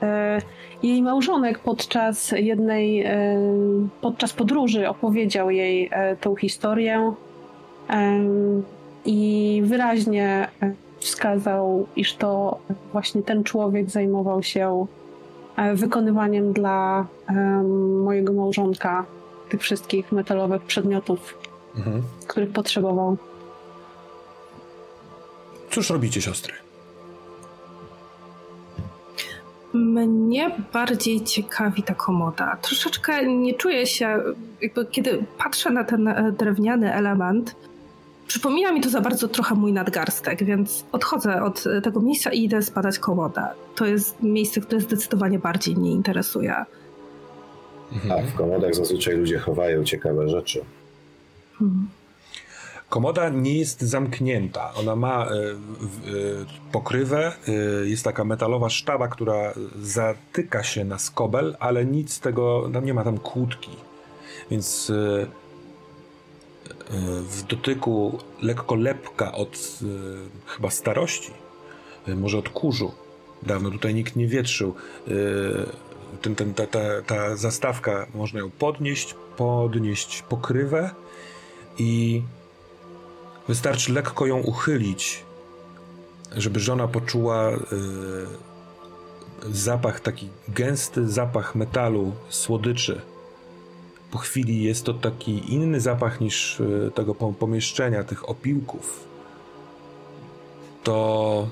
jej 0.83 1.01
małżonek 1.01 1.59
podczas 1.59 2.31
jednej, 2.31 3.05
podczas 4.01 4.33
podróży 4.33 4.89
opowiedział 4.89 5.49
jej 5.49 5.89
tą 6.21 6.35
historię 6.35 7.13
i 9.05 9.61
wyraźnie 9.65 10.47
wskazał, 10.99 11.87
iż 11.95 12.15
to 12.15 12.59
właśnie 12.91 13.23
ten 13.23 13.43
człowiek 13.43 13.89
zajmował 13.89 14.43
się 14.43 14.87
E, 15.55 15.75
wykonywaniem 15.75 16.53
dla 16.53 17.05
mojego 18.03 18.33
małżonka 18.33 19.05
tych 19.49 19.61
wszystkich 19.61 20.11
metalowych 20.11 20.61
przedmiotów, 20.61 21.37
mhm. 21.77 22.01
których 22.27 22.49
potrzebował. 22.49 23.17
Cóż 25.71 25.89
robicie, 25.89 26.21
siostry? 26.21 26.53
Mnie 29.73 30.51
bardziej 30.73 31.23
ciekawi 31.23 31.83
ta 31.83 31.93
komoda. 31.93 32.57
Troszeczkę 32.61 33.27
nie 33.27 33.53
czuję 33.53 33.87
się, 33.87 34.19
jakby 34.61 34.85
kiedy 34.85 35.25
patrzę 35.37 35.69
na 35.69 35.83
ten 35.83 36.07
e, 36.07 36.31
drewniany 36.31 36.93
element, 36.93 37.55
Przypomina 38.27 38.71
mi 38.71 38.81
to 38.81 38.89
za 38.89 39.01
bardzo 39.01 39.27
trochę 39.27 39.55
mój 39.55 39.73
nadgarstek, 39.73 40.43
więc 40.43 40.85
odchodzę 40.91 41.43
od 41.43 41.63
tego 41.83 42.01
miejsca 42.01 42.31
i 42.31 42.43
idę 42.43 42.61
zbadać 42.61 42.99
komodę. 42.99 43.47
To 43.75 43.85
jest 43.85 44.23
miejsce, 44.23 44.61
które 44.61 44.81
zdecydowanie 44.81 45.39
bardziej 45.39 45.75
mnie 45.75 45.91
interesuje. 45.91 46.55
A 48.09 48.21
w 48.21 48.35
komodach 48.35 48.75
zazwyczaj 48.75 49.15
ludzie 49.15 49.39
chowają 49.39 49.83
ciekawe 49.83 50.29
rzeczy. 50.29 50.61
Hmm. 51.59 51.87
Komoda 52.89 53.29
nie 53.29 53.59
jest 53.59 53.81
zamknięta. 53.81 54.73
Ona 54.73 54.95
ma 54.95 55.27
y, 55.27 55.35
y, 56.09 56.45
pokrywę, 56.71 57.31
y, 57.83 57.89
jest 57.89 58.03
taka 58.03 58.23
metalowa 58.23 58.69
sztaba, 58.69 59.07
która 59.07 59.53
zatyka 59.81 60.63
się 60.63 60.85
na 60.85 60.99
skobel, 60.99 61.55
ale 61.59 61.85
nic 61.85 62.13
z 62.13 62.19
tego, 62.19 62.71
nie 62.83 62.93
ma 62.93 63.03
tam 63.03 63.17
kłódki. 63.17 63.71
Więc 64.51 64.91
w 67.29 67.43
dotyku 67.47 68.19
lekko 68.41 68.75
lepka 68.75 69.31
od 69.31 69.79
e, 69.81 69.85
chyba 70.51 70.69
starości, 70.69 71.31
e, 72.07 72.15
może 72.15 72.37
od 72.37 72.49
kurzu. 72.49 72.91
Dawno 73.43 73.71
tutaj 73.71 73.93
nikt 73.93 74.15
nie 74.15 74.27
wietrzył. 74.27 74.75
Ten, 76.21 76.35
ten, 76.35 76.53
ta, 76.53 76.67
ta, 76.67 76.79
ta 77.07 77.35
zastawka, 77.35 78.07
można 78.13 78.39
ją 78.39 78.51
podnieść, 78.51 79.15
podnieść 79.37 80.21
pokrywę 80.21 80.89
i 81.77 82.21
wystarczy 83.47 83.93
lekko 83.93 84.25
ją 84.25 84.37
uchylić, 84.37 85.23
żeby 86.37 86.59
żona 86.59 86.87
poczuła 86.87 87.51
zapach, 89.51 89.99
taki 89.99 90.29
gęsty 90.47 91.07
zapach 91.07 91.55
metalu, 91.55 92.13
słodyczy 92.29 93.01
po 94.15 94.19
chwili 94.19 94.63
jest 94.63 94.85
to 94.85 94.93
taki 94.93 95.53
inny 95.53 95.79
zapach 95.81 96.21
niż 96.21 96.61
e, 96.61 96.91
tego 96.91 97.15
pomieszczenia, 97.15 98.03
tych 98.03 98.29
opiłków. 98.29 99.07
To 100.83 101.47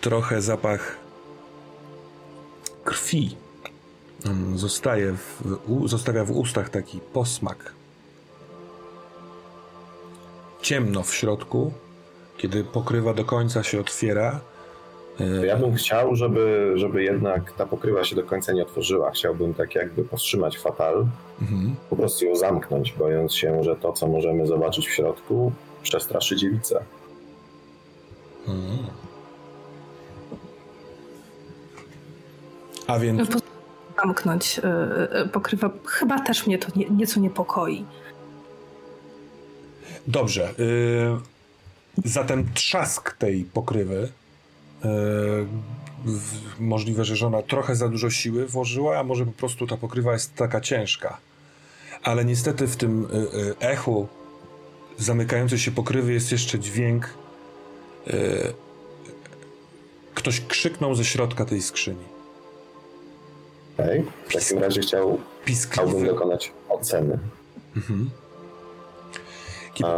trochę 0.00 0.42
zapach 0.42 0.96
krwi. 2.84 3.36
Zostaje 4.54 5.12
w, 5.12 5.42
zostawia 5.84 6.24
w 6.24 6.30
ustach 6.30 6.68
taki 6.70 7.00
posmak. 7.12 7.72
Ciemno 10.62 11.02
w 11.02 11.14
środku, 11.14 11.72
kiedy 12.36 12.64
pokrywa 12.64 13.14
do 13.14 13.24
końca 13.24 13.62
się 13.62 13.80
otwiera, 13.80 14.40
E, 15.20 15.46
ja 15.46 15.56
bym 15.56 15.74
chciał, 15.74 16.16
żeby, 16.16 16.72
żeby 16.76 17.04
jednak 17.04 17.52
ta 17.52 17.66
pokrywa 17.66 18.04
się 18.04 18.16
do 18.16 18.22
końca 18.22 18.52
nie 18.52 18.62
otworzyła. 18.62 19.10
Chciałbym 19.10 19.54
tak 19.54 19.74
jakby 19.74 20.04
powstrzymać 20.04 20.58
fatal, 20.58 21.06
mhm. 21.40 21.76
po 21.90 21.96
prostu 21.96 22.24
ją 22.24 22.36
zamknąć, 22.36 22.92
bojąc 22.92 23.34
się, 23.34 23.64
że 23.64 23.76
to, 23.76 23.92
co 23.92 24.06
możemy 24.06 24.46
zobaczyć 24.46 24.88
w 24.88 24.92
środku, 24.92 25.52
przestraszy 25.82 26.36
dziewicę. 26.36 26.84
Mhm. 28.48 28.78
A 32.86 32.98
więc... 32.98 33.28
Zamknąć 34.02 34.56
yy, 34.56 35.28
pokrywa 35.28 35.70
chyba 35.86 36.20
też 36.20 36.46
mnie 36.46 36.58
to 36.58 36.68
nie, 36.76 36.90
nieco 36.90 37.20
niepokoi. 37.20 37.84
Dobrze. 40.06 40.54
Zatem 42.04 42.46
trzask 42.54 43.16
tej 43.16 43.44
pokrywy 43.44 44.08
możliwe, 46.60 47.04
że 47.04 47.16
żona 47.16 47.42
trochę 47.42 47.76
za 47.76 47.88
dużo 47.88 48.10
siły 48.10 48.46
włożyła, 48.46 48.98
a 48.98 49.02
może 49.02 49.26
po 49.26 49.32
prostu 49.32 49.66
ta 49.66 49.76
pokrywa 49.76 50.12
jest 50.12 50.34
taka 50.34 50.60
ciężka. 50.60 51.18
Ale 52.06 52.24
niestety 52.24 52.66
w 52.66 52.76
tym 52.76 53.08
yy, 53.32 53.54
echu 53.60 54.08
zamykającej 54.98 55.58
się 55.58 55.70
pokrywy 55.70 56.12
jest 56.12 56.32
jeszcze 56.32 56.58
dźwięk. 56.58 57.08
Ktoś 60.14 60.40
krzyknął 60.40 60.94
ze 60.94 61.04
środka 61.04 61.44
tej 61.44 61.62
skrzyni. 61.62 62.04
Okej, 63.74 64.00
okay. 64.00 64.12
w 64.28 64.44
takim 64.44 64.58
razie 64.58 64.80
chciał, 64.80 65.18
chciałbym 65.44 66.06
dokonać 66.06 66.52
oceny. 66.68 67.18
Mhm. 67.76 68.10
Kiedy 69.74 69.90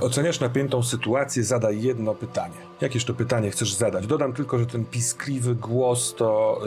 oceniasz 0.00 0.40
napiętą 0.40 0.82
sytuację, 0.82 1.44
zadaj 1.44 1.82
jedno 1.82 2.14
pytanie. 2.14 2.54
Jakież 2.80 3.04
to 3.04 3.14
pytanie 3.14 3.50
chcesz 3.50 3.74
zadać? 3.74 4.06
Dodam 4.06 4.32
tylko, 4.32 4.58
że 4.58 4.66
ten 4.66 4.84
piskliwy 4.84 5.54
głos 5.54 6.14
to 6.14 6.60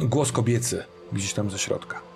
yy, 0.00 0.06
głos 0.08 0.32
kobiecy 0.32 0.84
gdzieś 1.12 1.34
tam 1.34 1.50
ze 1.50 1.58
środka. 1.58 2.09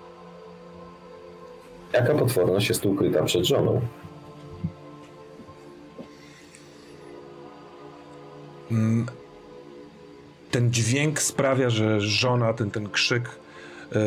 Jaka 1.95 2.13
potworność 2.13 2.69
jest 2.69 2.85
ukryta 2.85 3.23
przed 3.23 3.45
żoną? 3.45 3.81
Mm, 8.71 9.05
ten 10.51 10.71
dźwięk 10.71 11.21
sprawia, 11.21 11.69
że 11.69 12.01
żona, 12.01 12.53
ten, 12.53 12.71
ten 12.71 12.89
krzyk 12.89 13.29
yy, 13.91 13.99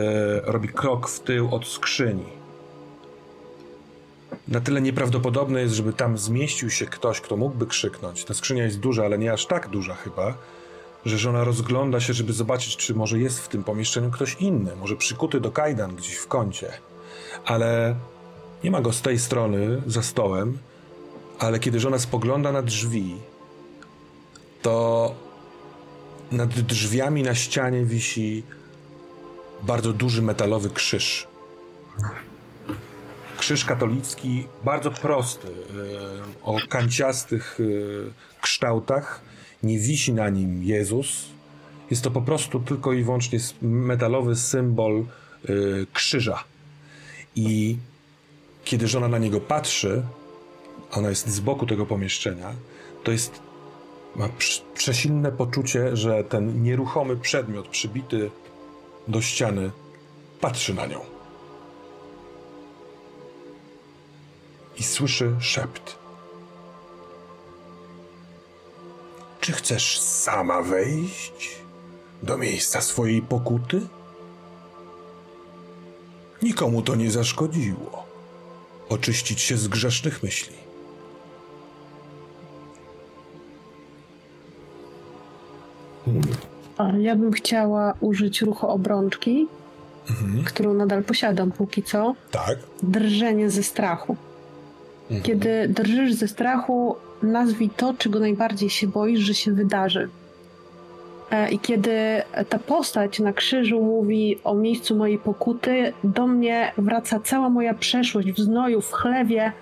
robi 0.44 0.68
krok 0.68 1.08
w 1.08 1.20
tył 1.20 1.54
od 1.54 1.66
skrzyni 1.66 2.38
na 4.48 4.60
tyle 4.60 4.80
nieprawdopodobne 4.80 5.60
jest, 5.60 5.74
żeby 5.74 5.92
tam 5.92 6.18
zmieścił 6.18 6.70
się 6.70 6.86
ktoś, 6.86 7.20
kto 7.20 7.36
mógłby 7.36 7.66
krzyknąć. 7.66 8.24
Ta 8.24 8.34
skrzynia 8.34 8.64
jest 8.64 8.80
duża, 8.80 9.04
ale 9.04 9.18
nie 9.18 9.32
aż 9.32 9.46
tak 9.46 9.68
duża 9.68 9.94
chyba, 9.94 10.34
że 11.06 11.18
żona 11.18 11.44
rozgląda 11.44 12.00
się, 12.00 12.12
żeby 12.12 12.32
zobaczyć, 12.32 12.76
czy 12.76 12.94
może 12.94 13.18
jest 13.18 13.40
w 13.40 13.48
tym 13.48 13.64
pomieszczeniu 13.64 14.10
ktoś 14.10 14.36
inny, 14.40 14.76
może 14.76 14.96
przykuty 14.96 15.40
do 15.40 15.50
kajdan 15.50 15.96
gdzieś 15.96 16.16
w 16.16 16.28
kącie. 16.28 16.72
Ale 17.44 17.94
nie 18.64 18.70
ma 18.70 18.80
go 18.80 18.92
z 18.92 19.02
tej 19.02 19.18
strony, 19.18 19.82
za 19.86 20.02
stołem, 20.02 20.58
ale 21.38 21.58
kiedy 21.58 21.80
żona 21.80 21.98
spogląda 21.98 22.52
na 22.52 22.62
drzwi, 22.62 23.16
to 24.62 25.14
nad 26.32 26.48
drzwiami 26.48 27.22
na 27.22 27.34
ścianie 27.34 27.84
wisi 27.84 28.42
bardzo 29.62 29.92
duży 29.92 30.22
metalowy 30.22 30.70
krzyż 30.70 31.28
krzyż 33.38 33.64
katolicki, 33.64 34.46
bardzo 34.64 34.90
prosty, 34.90 35.48
e, 35.48 35.52
o 36.42 36.58
kanciastych 36.68 37.58
e, 37.60 38.40
kształtach. 38.40 39.20
Nie 39.62 39.78
wisi 39.78 40.12
na 40.12 40.28
nim 40.28 40.64
Jezus. 40.64 41.24
Jest 41.90 42.02
to 42.02 42.10
po 42.10 42.22
prostu 42.22 42.60
tylko 42.60 42.92
i 42.92 43.02
wyłącznie 43.04 43.38
metalowy 43.62 44.36
symbol 44.36 45.00
e, 45.00 45.52
krzyża. 45.92 46.44
I 47.38 47.76
kiedy 48.64 48.88
żona 48.88 49.08
na 49.08 49.18
niego 49.18 49.40
patrzy, 49.40 50.02
ona 50.92 51.08
jest 51.08 51.28
z 51.28 51.40
boku 51.40 51.66
tego 51.66 51.86
pomieszczenia, 51.86 52.52
to 53.04 53.12
jest 53.12 53.40
ma 54.16 54.28
przesilne 54.74 55.32
poczucie, 55.32 55.96
że 55.96 56.24
ten 56.24 56.62
nieruchomy 56.62 57.16
przedmiot 57.16 57.68
przybity 57.68 58.30
do 59.08 59.20
ściany 59.20 59.70
patrzy 60.40 60.74
na 60.74 60.86
nią. 60.86 61.00
i 64.78 64.82
słyszy 64.82 65.36
szept. 65.40 65.98
Czy 69.40 69.52
chcesz 69.52 70.00
sama 70.00 70.62
wejść 70.62 71.58
do 72.22 72.38
miejsca 72.38 72.80
swojej 72.80 73.22
pokuty? 73.22 73.80
Nikomu 76.42 76.82
to 76.82 76.94
nie 76.94 77.10
zaszkodziło. 77.10 78.06
Oczyścić 78.88 79.40
się 79.40 79.56
z 79.56 79.68
grzesznych 79.68 80.22
myśli. 80.22 80.56
Ja 86.98 87.16
bym 87.16 87.32
chciała 87.32 87.94
użyć 88.00 88.42
ruchu 88.42 88.66
obrączki, 88.66 89.48
mhm. 90.10 90.44
którą 90.44 90.74
nadal 90.74 91.04
posiadam 91.04 91.52
póki 91.52 91.82
co. 91.82 92.14
Tak. 92.30 92.58
Drżenie 92.82 93.50
ze 93.50 93.62
strachu. 93.62 94.16
Mhm. 95.02 95.22
Kiedy 95.22 95.68
drżysz 95.68 96.14
ze 96.14 96.28
strachu, 96.28 96.96
nazwij 97.22 97.70
to, 97.70 97.94
czego 97.94 98.20
najbardziej 98.20 98.70
się 98.70 98.86
boisz, 98.86 99.20
że 99.20 99.34
się 99.34 99.52
wydarzy. 99.52 100.08
E, 101.30 101.50
I 101.50 101.58
kiedy 101.58 102.22
ta 102.48 102.58
postać 102.58 103.18
na 103.18 103.32
krzyżu 103.32 103.80
mówi 103.80 104.38
o 104.44 104.54
miejscu 104.54 104.96
mojej 104.96 105.18
pokuty, 105.18 105.92
do 106.04 106.26
mnie 106.26 106.72
wraca 106.78 107.20
cała 107.20 107.50
moja 107.50 107.74
przeszłość 107.74 108.32
w 108.32 108.38
znoju, 108.38 108.80
w 108.80 108.92
chlewie, 108.92 109.52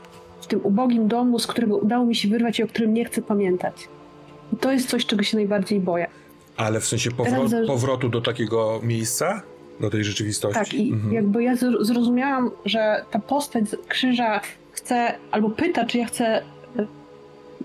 w 0.41 0.47
tym 0.47 0.61
ubogim 0.63 1.09
domu, 1.09 1.39
z 1.39 1.47
którego 1.47 1.77
udało 1.77 2.07
mi 2.07 2.15
się 2.15 2.29
wyrwać 2.29 2.59
i 2.59 2.63
o 2.63 2.67
którym 2.67 2.95
nie 2.95 3.05
chcę 3.05 3.23
pamiętać. 3.23 3.89
I 4.53 4.57
to 4.57 4.73
jest 4.73 4.89
coś, 4.89 5.07
czego 5.07 5.23
się 5.23 5.37
najbardziej 5.37 5.81
boję. 5.81 6.07
Ale 6.57 6.81
w 6.81 6.87
sensie 6.87 7.11
powro- 7.11 7.67
powrotu 7.67 8.09
do 8.09 8.21
takiego 8.21 8.81
miejsca? 8.83 9.43
Do 9.81 9.91
tej 9.91 10.05
rzeczywistości? 10.05 10.59
Tak, 10.59 10.75
i 10.75 10.93
mhm. 10.93 11.13
jakby 11.13 11.43
ja 11.43 11.57
zrozumiałam, 11.81 12.51
że 12.65 13.05
ta 13.11 13.19
postać 13.19 13.69
z 13.69 13.77
krzyża 13.89 14.41
chce, 14.73 15.15
albo 15.31 15.51
pyta, 15.51 15.85
czy 15.85 15.99
ja 15.99 16.07
chcę 16.07 16.27
e, 16.27 16.43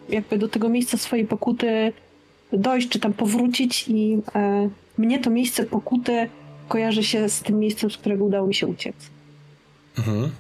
jakby 0.10 0.38
do 0.38 0.48
tego 0.48 0.70
miejsca 0.70 0.98
swojej 0.98 1.28
pokuty 1.28 1.94
dojść, 2.54 2.90
czy 2.90 3.00
tam 3.00 3.14
powrócić 3.14 3.86
i 3.88 4.22
e, 4.36 4.70
mnie 4.98 5.20
to 5.20 5.30
miejsce 5.30 5.64
pokuty 5.64 6.30
kojarzy 6.68 7.04
się 7.04 7.30
z 7.30 7.42
tym 7.42 7.60
miejscem, 7.60 7.92
z 7.92 7.98
którego 7.98 8.26
udało 8.26 8.48
mi 8.48 8.56
się 8.56 8.68
uciec. 8.68 8.96
Mhm. 9.98 10.32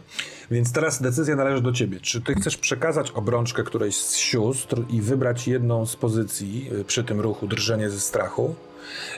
Więc 0.51 0.74
teraz 0.74 1.01
decyzja 1.01 1.36
należy 1.36 1.62
do 1.62 1.72
ciebie. 1.72 1.99
Czy 1.99 2.22
ty 2.22 2.34
chcesz 2.34 2.57
przekazać 2.57 3.12
obrączkę 3.12 3.64
którejś 3.64 3.95
z 3.95 4.16
sióstr 4.16 4.84
i 4.89 5.01
wybrać 5.01 5.47
jedną 5.47 5.86
z 5.86 5.95
pozycji 5.95 6.70
e, 6.82 6.84
przy 6.84 7.03
tym 7.03 7.20
ruchu 7.20 7.47
drżenie 7.47 7.89
ze 7.89 7.99
strachu? 7.99 8.55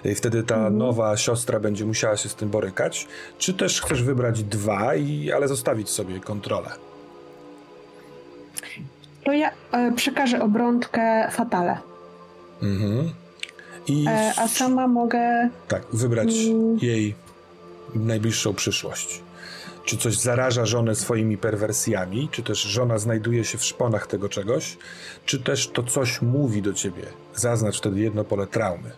I 0.06 0.16
wtedy 0.16 0.44
ta 0.44 0.56
mhm. 0.56 0.78
nowa 0.78 1.18
siostra 1.18 1.60
będzie 1.60 1.86
musiała 1.86 2.18
się 2.18 2.30
z 2.30 2.36
tym 2.36 2.50
borykać. 2.50 3.08
Czy 3.38 3.54
też 3.54 3.82
chcesz 3.82 4.04
wybrać 4.04 4.44
dwa, 4.44 4.96
i, 4.96 5.32
ale 5.32 5.48
zostawić 5.48 5.90
sobie 5.90 6.20
kontrolę? 6.20 6.70
to 9.24 9.32
ja 9.32 9.52
e, 9.72 9.92
przekażę 9.92 10.42
obrączkę 10.42 11.28
Fatale. 11.32 11.78
Mhm. 12.64 13.10
I... 13.88 14.06
E, 14.08 14.34
a 14.38 14.48
sama 14.48 14.88
mogę... 14.88 15.50
Tak, 15.68 15.84
wybrać 15.94 16.36
mm. 16.36 16.78
jej 16.82 17.16
najbliższą 17.96 18.54
przyszłość. 18.54 19.22
Czy 19.86 19.98
coś 19.98 20.18
zaraża 20.18 20.66
żonę 20.66 20.96
swoimi 20.96 21.38
perwersjami, 21.38 22.30
czy 22.32 22.44
też 22.44 22.62
żona 22.62 22.98
znajduje 22.98 23.44
się 23.44 23.58
w 23.58 23.64
szponach 23.64 24.08
tego 24.08 24.30
czegoś, 24.30 24.78
czy 25.26 25.40
też 25.40 25.68
to 25.68 25.84
coś 25.84 26.22
mówi 26.22 26.62
do 26.62 26.74
ciebie. 26.74 27.04
Zaznacz 27.36 27.78
wtedy 27.78 28.00
jedno 28.00 28.24
pole 28.24 28.48
traumy. 28.48 28.92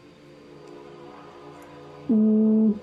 Mm. 2.10 2.74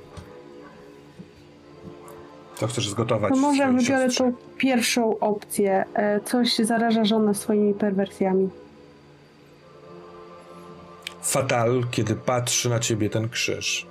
Co 2.57 2.67
chcesz 2.67 2.89
zgotować? 2.89 3.31
To 3.31 3.41
może 3.41 3.73
wybiorę 3.73 4.09
tą 4.09 4.33
pierwszą 4.57 5.19
opcję. 5.19 5.85
E, 5.95 6.21
coś 6.21 6.59
zaraża 6.59 7.05
żonę 7.05 7.35
swoimi 7.35 7.75
perwersjami. 7.75 8.49
Fatal, 11.23 11.85
kiedy 11.91 12.15
patrzy 12.15 12.69
na 12.69 12.79
ciebie 12.79 13.11
ten 13.11 13.29
krzyż. 13.29 13.87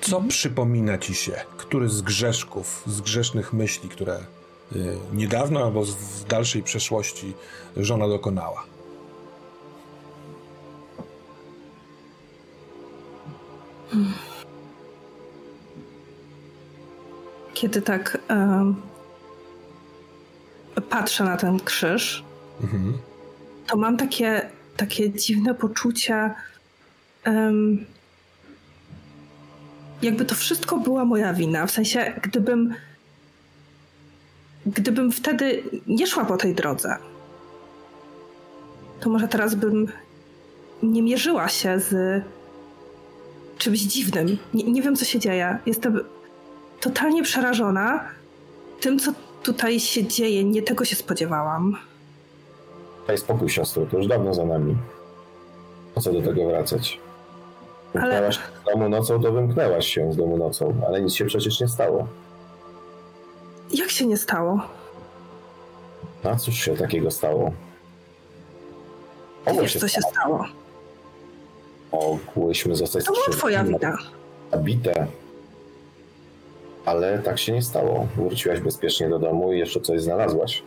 Co 0.00 0.16
mhm. 0.16 0.28
przypomina 0.28 0.98
ci 0.98 1.14
się? 1.14 1.32
Który 1.56 1.88
z 1.88 2.02
grzeszków, 2.02 2.82
z 2.86 3.00
grzesznych 3.00 3.52
myśli, 3.52 3.88
które 3.88 4.18
y, 4.76 4.98
niedawno 5.12 5.64
albo 5.64 5.84
w 5.84 6.24
dalszej 6.24 6.62
przeszłości 6.62 7.34
żona 7.76 8.08
dokonała? 8.08 8.64
Hmm. 13.90 14.14
kiedy 17.54 17.82
tak 17.82 18.18
um, 18.30 18.82
patrzę 20.90 21.24
na 21.24 21.36
ten 21.36 21.60
krzyż, 21.60 22.24
mhm. 22.62 22.98
To 23.66 23.76
mam 23.76 23.96
takie, 23.96 24.50
takie 24.76 25.10
dziwne 25.10 25.54
poczucie, 25.54 26.34
um, 27.26 27.84
jakby 30.02 30.24
to 30.24 30.34
wszystko 30.34 30.78
była 30.78 31.04
moja 31.04 31.34
wina. 31.34 31.66
W 31.66 31.70
sensie, 31.70 32.12
gdybym, 32.22 32.74
gdybym 34.66 35.12
wtedy 35.12 35.62
nie 35.86 36.06
szła 36.06 36.24
po 36.24 36.36
tej 36.36 36.54
drodze, 36.54 36.96
to 39.00 39.10
może 39.10 39.28
teraz 39.28 39.54
bym 39.54 39.88
nie 40.82 41.02
mierzyła 41.02 41.48
się 41.48 41.80
z 41.80 42.22
czymś 43.58 43.80
dziwnym. 43.80 44.38
Nie, 44.54 44.64
nie 44.64 44.82
wiem, 44.82 44.96
co 44.96 45.04
się 45.04 45.18
dzieje. 45.18 45.58
Jestem 45.66 46.00
totalnie 46.80 47.22
przerażona 47.22 48.04
tym, 48.80 48.98
co 48.98 49.12
tutaj 49.42 49.80
się 49.80 50.06
dzieje. 50.06 50.44
Nie 50.44 50.62
tego 50.62 50.84
się 50.84 50.96
spodziewałam. 50.96 51.76
Daj 53.06 53.18
spokój, 53.18 53.48
siostro, 53.50 53.86
to 53.86 53.96
już 53.96 54.06
dawno 54.06 54.34
za 54.34 54.44
nami. 54.44 54.76
Po 55.94 56.00
co 56.00 56.12
do 56.12 56.22
tego 56.22 56.46
wracać? 56.46 57.00
Wymknęłaś 57.94 58.38
ale... 58.38 58.60
z 58.62 58.64
domu 58.64 58.88
nocą, 58.88 59.22
to 59.22 59.32
wymknęłaś 59.32 59.86
się 59.86 60.12
z 60.12 60.16
domu 60.16 60.36
nocą, 60.36 60.74
ale 60.86 61.00
nic 61.00 61.14
się 61.14 61.24
przecież 61.24 61.60
nie 61.60 61.68
stało. 61.68 62.06
Jak 63.70 63.90
się 63.90 64.06
nie 64.06 64.16
stało? 64.16 64.60
A 66.24 66.36
cóż 66.36 66.54
się 66.54 66.76
takiego 66.76 67.10
stało? 67.10 67.52
Wiesz, 69.60 69.72
się 69.72 69.78
co 69.78 69.88
się 69.88 70.00
stało? 70.02 70.44
Mogłyśmy 71.92 72.76
zostać 72.76 73.04
To 73.04 73.12
była 73.12 73.28
twoja 73.28 73.64
wina. 73.64 73.98
Zabite. 74.52 75.06
Ale 76.84 77.18
tak 77.18 77.38
się 77.38 77.52
nie 77.52 77.62
stało. 77.62 78.06
Wróciłaś 78.16 78.60
bezpiecznie 78.60 79.08
do 79.08 79.18
domu 79.18 79.52
i 79.52 79.58
jeszcze 79.58 79.80
coś 79.80 80.02
znalazłaś. 80.02 80.62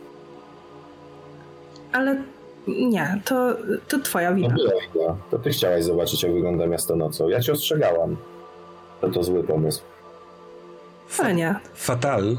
Ale 1.98 2.22
nie, 2.68 3.20
to, 3.24 3.56
to 3.88 3.98
twoja 3.98 4.34
wina. 4.34 4.48
To 4.48 4.54
wina. 4.94 5.16
To 5.30 5.38
ty 5.38 5.50
chciałaś 5.50 5.84
zobaczyć, 5.84 6.22
jak 6.22 6.32
wygląda 6.32 6.66
miasto 6.66 6.96
nocą. 6.96 7.28
Ja 7.28 7.40
cię 7.40 7.52
ostrzegałam, 7.52 8.16
że 9.02 9.10
to 9.10 9.22
zły 9.22 9.44
pomysł. 9.44 9.82
Ale 11.18 11.34
nie. 11.34 11.54
Fatal. 11.74 12.36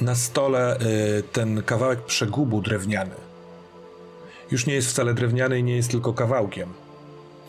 Na 0.00 0.14
stole 0.14 0.78
y, 0.80 1.22
ten 1.32 1.62
kawałek 1.62 2.02
przegubu 2.02 2.60
drewniany. 2.60 3.14
Już 4.50 4.66
nie 4.66 4.74
jest 4.74 4.88
wcale 4.88 5.14
drewniany 5.14 5.58
i 5.58 5.62
nie 5.62 5.76
jest 5.76 5.90
tylko 5.90 6.12
kawałkiem. 6.12 6.68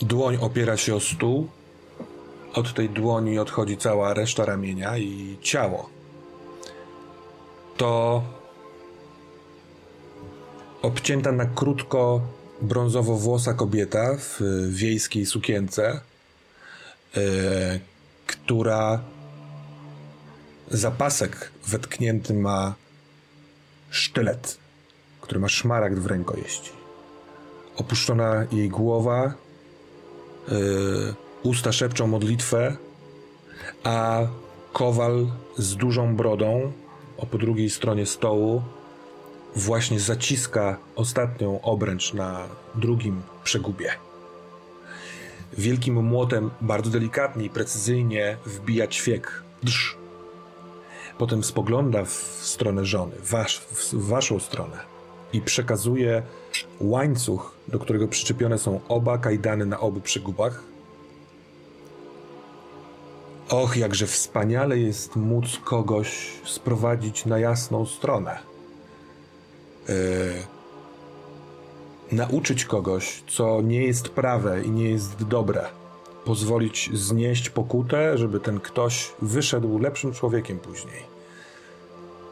Dłoń 0.01 0.37
opiera 0.41 0.77
się 0.77 0.95
o 0.95 0.99
stół. 0.99 1.47
Od 2.53 2.73
tej 2.73 2.89
dłoni 2.89 3.39
odchodzi 3.39 3.77
cała 3.77 4.13
reszta 4.13 4.45
ramienia 4.45 4.97
i 4.97 5.37
ciało. 5.41 5.89
To 7.77 8.23
obcięta 10.83 11.31
na 11.31 11.45
krótko 11.45 12.21
brązowo-włosa 12.61 13.53
kobieta 13.53 14.17
w 14.17 14.39
wiejskiej 14.69 15.25
sukience, 15.25 16.01
yy, 17.15 17.21
która 18.27 18.99
zapasek 20.71 21.51
wetknięty 21.67 22.33
ma 22.33 22.75
sztylet, 23.89 24.57
który 25.21 25.39
ma 25.39 25.49
szmaragd 25.49 25.97
w 25.97 26.05
rękojeści. 26.05 26.71
Opuszczona 27.75 28.45
jej 28.51 28.69
głowa, 28.69 29.33
yy, 30.47 31.13
usta 31.43 31.71
szepczą 31.71 32.07
modlitwę, 32.07 32.77
a 33.83 34.21
kowal 34.73 35.27
z 35.57 35.75
dużą 35.75 36.15
brodą 36.15 36.71
o 37.17 37.25
po 37.25 37.37
drugiej 37.37 37.69
stronie 37.69 38.05
stołu 38.05 38.61
właśnie 39.55 39.99
zaciska 39.99 40.77
ostatnią 40.95 41.61
obręcz 41.61 42.13
na 42.13 42.47
drugim 42.75 43.21
przegubie. 43.43 43.91
Wielkim 45.57 46.03
młotem 46.03 46.49
bardzo 46.61 46.89
delikatnie 46.89 47.45
i 47.45 47.49
precyzyjnie 47.49 48.37
wbija 48.45 48.87
ćwiek. 48.87 49.43
Drz. 49.63 49.95
Potem 51.17 51.43
spogląda 51.43 52.05
w 52.05 52.11
stronę 52.41 52.85
żony, 52.85 53.15
w 53.21 53.93
waszą 53.93 54.39
stronę 54.39 54.77
i 55.33 55.41
przekazuje 55.41 56.23
łańcuch, 56.79 57.55
do 57.67 57.79
którego 57.79 58.07
przyczepione 58.07 58.57
są 58.57 58.79
oba 58.87 59.17
kajdany 59.17 59.65
na 59.65 59.79
obu 59.79 60.01
przegubach. 60.01 60.63
Och, 63.49 63.77
jakże 63.77 64.07
wspaniale 64.07 64.79
jest 64.79 65.15
móc 65.15 65.59
kogoś 65.63 66.31
sprowadzić 66.45 67.25
na 67.25 67.39
jasną 67.39 67.85
stronę 67.85 68.52
E, 69.89 69.93
nauczyć 72.15 72.65
kogoś, 72.65 73.23
co 73.27 73.61
nie 73.61 73.83
jest 73.83 74.09
prawe 74.09 74.63
i 74.63 74.71
nie 74.71 74.89
jest 74.89 75.23
dobre. 75.23 75.65
Pozwolić 76.25 76.89
znieść 76.93 77.49
pokutę, 77.49 78.17
żeby 78.17 78.39
ten 78.39 78.59
ktoś 78.59 79.13
wyszedł 79.21 79.79
lepszym 79.79 80.13
człowiekiem 80.13 80.59
później. 80.59 81.03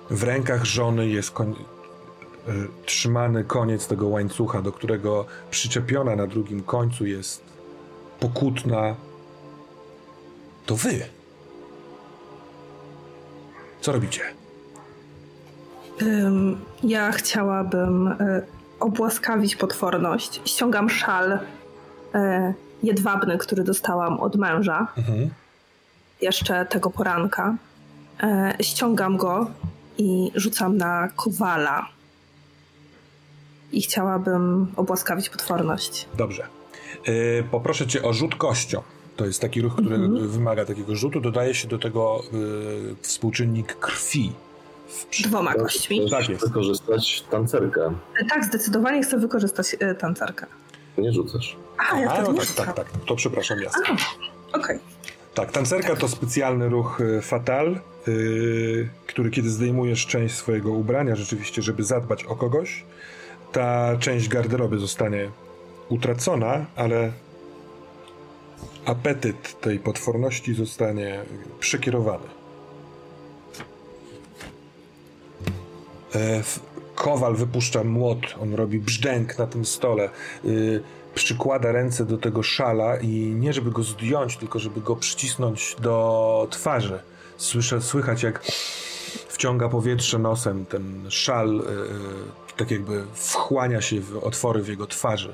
W 0.09 0.23
rękach 0.23 0.65
żony 0.65 1.07
jest 1.07 1.31
koń... 1.31 1.55
E, 2.47 2.53
trzymany 2.85 3.43
koniec 3.43 3.87
tego 3.87 4.07
łańcucha, 4.07 4.61
do 4.61 4.71
którego 4.71 5.25
przyczepiona 5.51 6.15
na 6.15 6.27
drugim 6.27 6.63
końcu 6.63 7.05
jest 7.05 7.43
pokutna. 8.19 8.95
To 10.65 10.75
wy. 10.75 11.05
Co 13.81 13.91
robicie? 13.91 14.40
Ja 16.83 17.11
chciałabym 17.11 18.07
e, 18.07 18.41
obłaskawić 18.79 19.55
potworność. 19.55 20.41
Ściągam 20.45 20.89
szal 20.89 21.39
e, 22.15 22.53
jedwabny, 22.83 23.37
który 23.37 23.63
dostałam 23.63 24.19
od 24.19 24.35
męża. 24.35 24.87
Mhm. 24.97 25.29
Jeszcze 26.21 26.65
tego 26.65 26.89
poranka. 26.89 27.55
E, 28.23 28.53
ściągam 28.61 29.17
go 29.17 29.51
i 29.97 30.31
rzucam 30.35 30.77
na 30.77 31.09
kowala. 31.15 31.87
I 33.71 33.81
chciałabym 33.81 34.67
obłaskawić 34.75 35.29
potworność. 35.29 36.07
Dobrze. 36.17 36.47
Poproszę 37.51 37.87
cię 37.87 38.03
o 38.03 38.13
rzut 38.13 38.35
kością. 38.35 38.81
To 39.15 39.25
jest 39.25 39.41
taki 39.41 39.61
ruch, 39.61 39.73
który 39.73 39.95
mhm. 39.95 40.27
wymaga 40.27 40.65
takiego 40.65 40.95
rzutu. 40.95 41.21
Dodaje 41.21 41.53
się 41.53 41.67
do 41.67 41.77
tego 41.77 42.23
współczynnik 43.01 43.75
krwi 43.79 44.33
Dwoma 45.23 45.53
kośćmi. 45.53 46.09
Tak 46.09 46.29
jest. 46.29 46.47
wykorzystać 46.47 47.23
tancerkę. 47.31 47.93
Tak, 48.29 48.45
zdecydowanie 48.45 49.03
chcę 49.03 49.17
wykorzystać 49.17 49.75
e, 49.79 49.95
tancerkę. 49.95 50.45
Nie 50.97 51.11
rzucasz. 51.11 51.55
A, 51.77 51.99
ja 51.99 52.11
A, 52.11 52.21
no 52.21 52.33
tak, 52.33 52.47
tak, 52.47 52.75
tak. 52.75 52.87
To 53.05 53.15
przepraszam, 53.15 53.61
jasne. 53.61 53.83
Okej. 53.83 53.97
Okay. 54.53 54.79
Tak, 55.33 55.51
tancerka 55.51 55.95
to 55.95 56.07
specjalny 56.07 56.69
ruch 56.69 57.01
e, 57.01 57.21
fatal, 57.21 57.79
yy, 58.07 58.89
który 59.07 59.29
kiedy 59.29 59.49
zdejmujesz 59.49 60.05
część 60.05 60.35
swojego 60.35 60.71
ubrania, 60.71 61.15
rzeczywiście, 61.15 61.61
żeby 61.61 61.83
zadbać 61.83 62.23
o 62.23 62.35
kogoś, 62.35 62.83
ta 63.51 63.97
część 63.97 64.27
garderoby 64.27 64.79
zostanie 64.79 65.29
utracona, 65.89 66.65
ale 66.75 67.11
apetyt 68.85 69.61
tej 69.61 69.79
potworności 69.79 70.53
zostanie 70.53 71.19
przekierowany. 71.59 72.40
Kowal 76.95 77.35
wypuszcza 77.35 77.83
młot, 77.83 78.17
on 78.41 78.53
robi 78.53 78.79
brzdęk 78.79 79.37
na 79.37 79.47
tym 79.47 79.65
stole, 79.65 80.09
y, 80.45 80.83
przykłada 81.15 81.71
ręce 81.71 82.05
do 82.05 82.17
tego 82.17 82.43
szala 82.43 82.97
i 82.97 83.09
nie 83.39 83.53
żeby 83.53 83.71
go 83.71 83.83
zdjąć, 83.83 84.37
tylko 84.37 84.59
żeby 84.59 84.81
go 84.81 84.95
przycisnąć 84.95 85.75
do 85.79 86.47
twarzy. 86.51 86.99
Słyszę, 87.37 87.81
słychać 87.81 88.23
jak 88.23 88.43
wciąga 89.27 89.69
powietrze 89.69 90.19
nosem, 90.19 90.65
ten 90.65 91.07
szal 91.09 91.59
y, 91.59 91.63
y, 91.63 92.57
tak 92.57 92.71
jakby 92.71 93.03
wchłania 93.13 93.81
się 93.81 94.01
w 94.01 94.17
otwory 94.23 94.63
w 94.63 94.67
jego 94.67 94.87
twarzy 94.87 95.33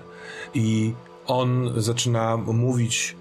i 0.54 0.94
on 1.28 1.74
zaczyna 1.78 2.38
mówić 2.38 3.16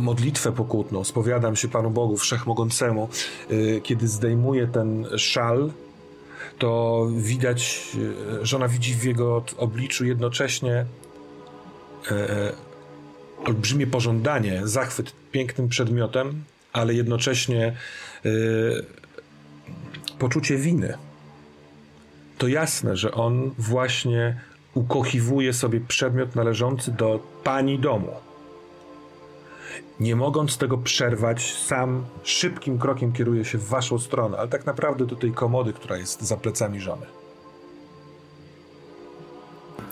modlitwę 0.00 0.52
pokutną, 0.52 1.04
spowiadam 1.04 1.56
się 1.56 1.68
Panu 1.68 1.90
Bogu 1.90 2.16
Wszechmogącemu, 2.16 3.08
kiedy 3.82 4.08
zdejmuje 4.08 4.66
ten 4.66 5.06
szal, 5.18 5.70
to 6.58 7.06
widać, 7.16 7.90
że 8.42 8.56
ona 8.56 8.68
widzi 8.68 8.94
w 8.94 9.04
jego 9.04 9.44
obliczu 9.56 10.04
jednocześnie 10.04 10.86
e, 12.10 12.52
olbrzymie 13.44 13.86
pożądanie, 13.86 14.60
zachwyt 14.64 15.12
pięknym 15.32 15.68
przedmiotem, 15.68 16.44
ale 16.72 16.94
jednocześnie 16.94 17.66
e, 17.66 18.30
poczucie 20.18 20.56
winy. 20.56 20.98
To 22.38 22.48
jasne, 22.48 22.96
że 22.96 23.12
on 23.12 23.50
właśnie 23.58 24.40
ukochiwuje 24.74 25.52
sobie 25.52 25.80
przedmiot 25.80 26.34
należący 26.36 26.92
do 26.92 27.20
pani 27.44 27.78
domu 27.78 28.29
nie 30.00 30.16
mogąc 30.16 30.58
tego 30.58 30.78
przerwać, 30.78 31.54
sam 31.54 32.04
szybkim 32.22 32.78
krokiem 32.78 33.12
kieruje 33.12 33.44
się 33.44 33.58
w 33.58 33.68
waszą 33.68 33.98
stronę, 33.98 34.38
ale 34.38 34.48
tak 34.48 34.66
naprawdę 34.66 35.06
do 35.06 35.16
tej 35.16 35.32
komody, 35.32 35.72
która 35.72 35.96
jest 35.96 36.22
za 36.22 36.36
plecami 36.36 36.80
żony. 36.80 37.06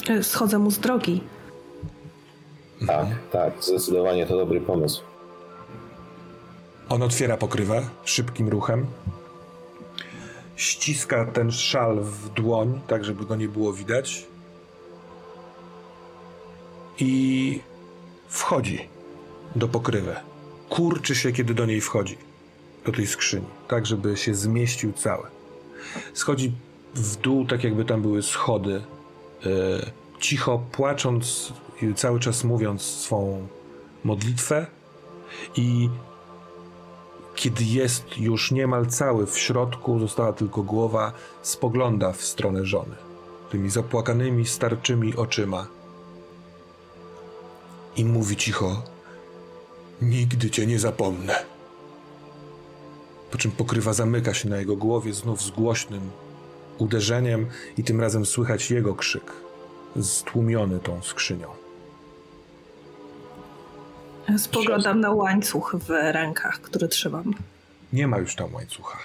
E, 0.08 0.22
schodzę 0.22 0.58
mu 0.58 0.70
z 0.70 0.78
drogi. 0.78 1.20
Tak, 2.86 3.06
tak, 3.32 3.52
zdecydowanie 3.60 4.26
to 4.26 4.36
dobry 4.36 4.60
pomysł. 4.60 5.02
On 6.88 7.02
otwiera 7.02 7.36
pokrywę 7.36 7.82
szybkim 8.04 8.48
ruchem. 8.48 8.86
Ściska 10.56 11.24
ten 11.24 11.52
szal 11.52 12.00
w 12.00 12.28
dłoń, 12.28 12.80
tak 12.86 13.04
żeby 13.04 13.24
go 13.24 13.36
nie 13.36 13.48
było 13.48 13.72
widać. 13.72 14.26
I 16.98 17.60
wchodzi 18.28 18.97
do 19.56 19.68
pokrywy. 19.68 20.16
Kurczy 20.68 21.14
się, 21.14 21.32
kiedy 21.32 21.54
do 21.54 21.66
niej 21.66 21.80
wchodzi. 21.80 22.18
Do 22.84 22.92
tej 22.92 23.06
skrzyni. 23.06 23.46
Tak, 23.68 23.86
żeby 23.86 24.16
się 24.16 24.34
zmieścił 24.34 24.92
cały. 24.92 25.26
Schodzi 26.14 26.52
w 26.94 27.16
dół, 27.16 27.46
tak 27.46 27.64
jakby 27.64 27.84
tam 27.84 28.02
były 28.02 28.22
schody. 28.22 28.82
Yy, 29.44 29.50
cicho 30.20 30.62
płacząc, 30.72 31.52
cały 31.96 32.20
czas 32.20 32.44
mówiąc 32.44 32.82
swą 32.82 33.48
modlitwę. 34.04 34.66
I 35.56 35.88
kiedy 37.34 37.64
jest 37.64 38.18
już 38.18 38.50
niemal 38.50 38.86
cały 38.86 39.26
w 39.26 39.38
środku, 39.38 39.98
została 39.98 40.32
tylko 40.32 40.62
głowa, 40.62 41.12
spogląda 41.42 42.12
w 42.12 42.22
stronę 42.22 42.64
żony. 42.64 42.96
Tymi 43.50 43.70
zapłakanymi, 43.70 44.46
starczymi 44.46 45.16
oczyma. 45.16 45.66
I 47.96 48.04
mówi 48.04 48.36
cicho: 48.36 48.82
Nigdy 50.02 50.50
cię 50.50 50.66
nie 50.66 50.78
zapomnę. 50.78 51.44
Po 53.30 53.38
czym 53.38 53.50
pokrywa 53.50 53.92
zamyka 53.92 54.34
się 54.34 54.48
na 54.48 54.56
jego 54.56 54.76
głowie 54.76 55.12
znów 55.12 55.42
z 55.42 55.50
głośnym 55.50 56.10
uderzeniem, 56.78 57.46
i 57.76 57.84
tym 57.84 58.00
razem 58.00 58.26
słychać 58.26 58.70
jego 58.70 58.94
krzyk, 58.94 59.32
stłumiony 60.02 60.78
tą 60.78 61.02
skrzynią. 61.02 61.48
Spoglądam 64.38 65.00
na 65.00 65.10
łańcuch 65.10 65.76
w 65.86 65.90
rękach, 65.90 66.60
który 66.60 66.88
trzymam. 66.88 67.34
Nie 67.92 68.06
ma 68.06 68.18
już 68.18 68.34
tam 68.34 68.54
łańcucha. 68.54 68.98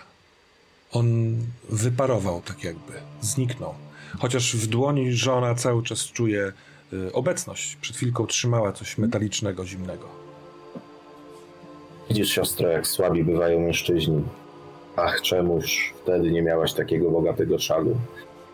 On 0.92 1.38
wyparował 1.70 2.42
tak 2.42 2.64
jakby, 2.64 2.94
zniknął. 3.22 3.74
Chociaż 4.20 4.56
w 4.56 4.68
dłoni 4.68 5.14
żona 5.14 5.56
cały 5.56 5.84
czas 5.84 6.00
czuje 6.00 6.52
y, 6.94 7.14
obecność. 7.14 7.76
Przed 7.76 7.96
chwilką 7.96 8.28
trzymała 8.28 8.72
coś 8.72 8.98
metalicznego, 8.98 9.66
zimnego. 9.66 10.23
Widzisz, 12.10 12.30
siostro, 12.30 12.70
jak 12.70 12.88
słabi 12.88 13.24
bywają 13.24 13.60
mężczyźni. 13.60 14.24
Ach, 14.96 15.22
czemuż 15.22 15.94
wtedy 16.04 16.32
nie 16.32 16.42
miałaś 16.42 16.74
takiego 16.74 17.12
bogatego 17.12 17.60
szalu, 17.60 17.96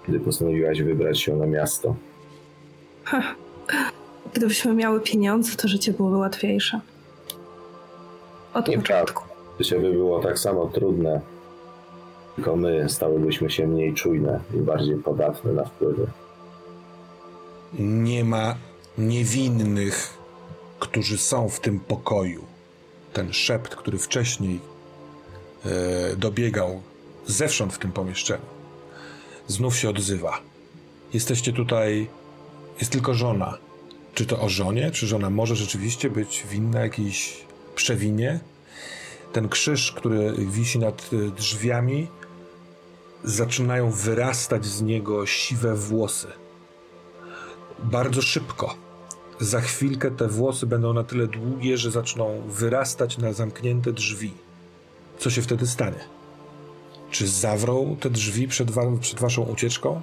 gdy 0.08 0.20
postanowiłaś 0.20 0.82
wybrać 0.82 1.20
się 1.20 1.36
na 1.36 1.46
miasto? 1.46 1.96
Gdybyśmy 4.34 4.74
miały 4.74 5.02
pieniądze, 5.02 5.56
to 5.56 5.68
życie 5.68 5.94
byłoby 5.94 6.18
łatwiejsze. 6.18 6.80
Od 8.54 8.66
początku. 8.66 9.24
Życie 9.60 9.80
by 9.80 9.92
było 9.92 10.20
tak 10.20 10.40
samo 10.40 10.66
trudne, 10.68 11.22
tylko 12.36 12.56
my 12.56 12.90
stałybyśmy 12.90 13.50
się 13.50 13.68
mniej 13.68 13.94
czujne 13.94 14.40
i 14.54 14.58
bardziej 14.58 14.96
podatne 14.96 15.54
na 15.54 15.66
wpływy. 15.66 16.08
Nie 17.80 18.24
ma 18.24 18.56
niewinnych, 18.98 20.18
którzy 20.80 21.18
są 21.18 21.50
w 21.50 21.60
tym 21.60 21.80
pokoju. 21.80 22.49
Ten 23.14 23.34
szept, 23.34 23.76
który 23.76 23.98
wcześniej 23.98 24.60
e, 25.66 26.16
dobiegał 26.16 26.82
zewsząd 27.28 27.74
w 27.74 27.80
tym 27.80 27.92
pomieszczeniu, 27.92 28.46
znów 29.48 29.78
się 29.78 29.90
odzywa. 29.90 30.42
Jesteście 31.14 31.54
tutaj, 31.54 32.08
jest 32.80 32.92
tylko 32.92 33.14
żona 33.14 33.58
czy 34.20 34.26
to 34.26 34.42
o 34.42 34.50
żonie? 34.50 34.92
Czy 34.92 35.08
żona 35.08 35.30
może 35.30 35.56
rzeczywiście 35.56 36.10
być 36.10 36.46
winna 36.50 36.80
jakiejś 36.80 37.46
przewinie? 37.76 38.40
Ten 39.34 39.50
krzyż, 39.50 39.92
który 39.92 40.34
wisi 40.38 40.80
nad 40.80 41.14
y, 41.14 41.32
drzwiami, 41.32 42.08
zaczynają 43.24 43.92
wyrastać 43.92 44.66
z 44.66 44.82
niego 44.82 45.26
siwe 45.26 45.76
włosy. 45.76 46.28
Bardzo 47.80 48.22
szybko. 48.22 48.76
Za 49.40 49.62
chwilkę 49.62 50.12
te 50.12 50.28
włosy 50.28 50.66
będą 50.68 50.94
na 50.94 51.04
tyle 51.04 51.28
długie, 51.28 51.78
że 51.78 51.92
zaczną 51.92 52.42
wyrastać 52.48 53.18
na 53.18 53.34
zamknięte 53.34 53.94
drzwi. 53.94 54.34
Co 55.20 55.30
się 55.30 55.42
wtedy 55.42 55.68
stanie? 55.68 56.00
Czy 57.12 57.28
zawrą 57.28 57.96
te 58.00 58.10
drzwi 58.10 58.48
przed, 58.48 58.72
wa 58.72 58.82
przed 59.02 59.20
waszą 59.20 59.44
ucieczką? 59.44 60.02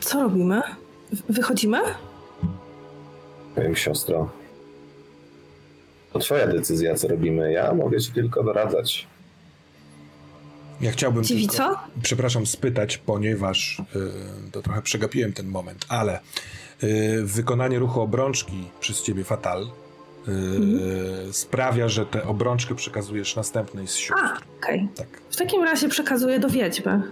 Co 0.00 0.22
robimy? 0.22 0.62
Wychodzimy? 1.28 1.78
Powiem 3.54 3.76
siostro. 3.76 4.30
To 6.12 6.18
twoja 6.18 6.46
decyzja, 6.46 6.94
co 6.94 7.08
robimy. 7.08 7.52
Ja 7.52 7.74
mogę 7.74 8.00
ci 8.00 8.12
tylko 8.12 8.42
doradzać. 8.42 9.06
Ja 10.80 10.92
chciałbym 10.92 11.24
Dziwi 11.24 11.48
tylko, 11.48 11.56
co? 11.56 11.78
przepraszam, 12.02 12.46
spytać, 12.46 12.98
ponieważ 12.98 13.82
yy, 13.94 14.50
to 14.52 14.62
trochę 14.62 14.82
przegapiłem 14.82 15.32
ten 15.32 15.46
moment, 15.46 15.86
ale 15.88 16.20
yy, 16.82 17.24
wykonanie 17.24 17.78
ruchu 17.78 18.00
obrączki 18.00 18.64
przez 18.80 19.02
ciebie 19.02 19.24
fatal 19.24 19.60
yy, 20.26 20.34
mhm. 20.34 21.32
sprawia, 21.32 21.88
że 21.88 22.06
tę 22.06 22.24
obrączkę 22.24 22.74
przekazujesz 22.74 23.36
następnej 23.36 23.88
z 23.88 23.94
sióstr. 23.94 24.24
A, 24.24 24.36
okej. 24.58 24.80
Okay. 24.80 24.88
Tak. 24.96 25.20
W 25.30 25.36
takim 25.36 25.64
razie 25.64 25.88
przekazuję 25.88 26.38
do 26.38 26.48
wiedźmy. 26.48 27.02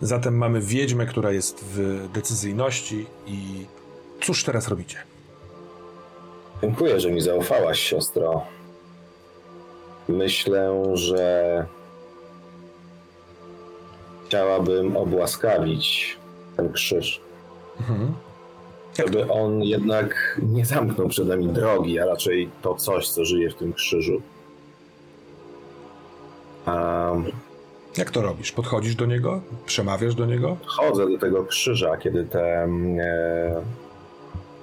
Zatem 0.00 0.38
mamy 0.38 0.60
wiedźmę, 0.60 1.06
która 1.06 1.32
jest 1.32 1.64
w 1.64 2.08
decyzyjności 2.14 3.06
i 3.26 3.66
cóż 4.22 4.44
teraz 4.44 4.68
robicie? 4.68 4.96
Dziękuję, 6.62 7.00
że 7.00 7.10
mi 7.10 7.20
zaufałaś, 7.20 7.80
siostro. 7.80 8.46
Myślę, 10.08 10.82
że 10.94 11.66
chciałabym 14.26 14.96
obłaskawić 14.96 16.16
ten 16.56 16.72
krzyż. 16.72 17.20
Mhm. 17.80 18.12
Żeby 18.98 19.32
on 19.32 19.62
jednak 19.62 20.40
nie 20.42 20.64
zamknął 20.66 21.08
przed 21.08 21.28
nami 21.28 21.48
drogi, 21.48 22.00
a 22.00 22.06
raczej 22.06 22.50
to 22.62 22.74
coś, 22.74 23.08
co 23.08 23.24
żyje 23.24 23.50
w 23.50 23.54
tym 23.54 23.72
krzyżu. 23.72 24.22
Um, 26.66 27.24
jak 27.96 28.10
to 28.10 28.22
robisz? 28.22 28.52
Podchodzisz 28.52 28.94
do 28.94 29.06
niego? 29.06 29.40
Przemawiasz 29.66 30.14
do 30.14 30.26
niego? 30.26 30.56
Chodzę 30.66 31.10
do 31.10 31.18
tego 31.18 31.44
krzyża, 31.44 31.96
kiedy 31.96 32.24
te 32.24 32.64
e, 32.64 33.62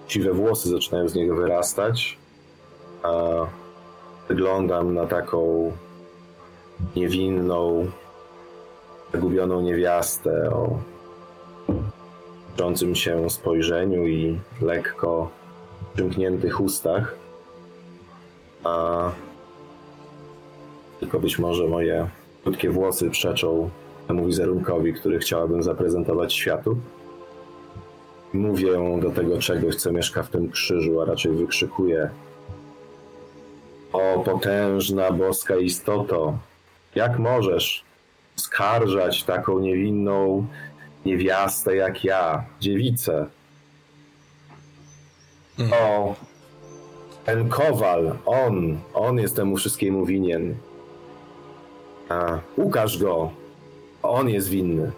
siwe 0.07 0.33
włosy 0.33 0.69
zaczynają 0.69 1.09
z 1.09 1.15
niego 1.15 1.35
wyrastać. 1.35 2.17
A 3.03 3.11
wyglądam 4.27 4.93
na 4.93 5.07
taką 5.07 5.71
niewinną, 6.95 7.91
zagubioną 9.13 9.61
niewiastę 9.61 10.49
o 10.49 10.79
krzącym 12.55 12.95
się 12.95 13.29
spojrzeniu 13.29 14.07
i 14.07 14.39
lekko 14.61 15.29
przymkniętych 15.93 16.61
ustach. 16.61 17.15
A 18.63 19.11
tylko 20.99 21.19
być 21.19 21.39
może 21.39 21.67
moje 21.67 22.07
Krótkie 22.43 22.69
włosy 22.69 23.09
przeczą 23.09 23.69
temu 24.07 24.25
wizerunkowi, 24.25 24.93
który 24.93 25.19
chciałabym 25.19 25.63
zaprezentować 25.63 26.33
światu. 26.33 26.77
Mówię 28.33 28.99
do 29.01 29.11
tego 29.11 29.37
czegoś, 29.37 29.75
co 29.75 29.91
mieszka 29.91 30.23
w 30.23 30.29
tym 30.29 30.49
krzyżu, 30.49 31.01
a 31.01 31.05
raczej 31.05 31.31
wykrzykuję. 31.31 32.09
O 33.93 34.23
potężna 34.25 35.11
boska 35.11 35.55
istoto, 35.55 36.37
jak 36.95 37.19
możesz 37.19 37.83
skarżać 38.35 39.23
taką 39.23 39.59
niewinną 39.59 40.45
niewiastę 41.05 41.75
jak 41.75 42.03
ja, 42.03 42.45
dziewicę? 42.59 43.27
Mhm. 45.59 45.83
O, 45.83 46.15
ten 47.25 47.49
kowal, 47.49 48.17
on, 48.25 48.77
on 48.93 49.17
jest 49.17 49.35
temu 49.35 49.57
wszystkiemu 49.57 50.05
winien. 50.05 50.55
A, 52.09 52.39
ukaż 52.55 52.97
go. 52.97 53.31
On 54.03 54.29
jest 54.29 54.49
winny. 54.49 54.91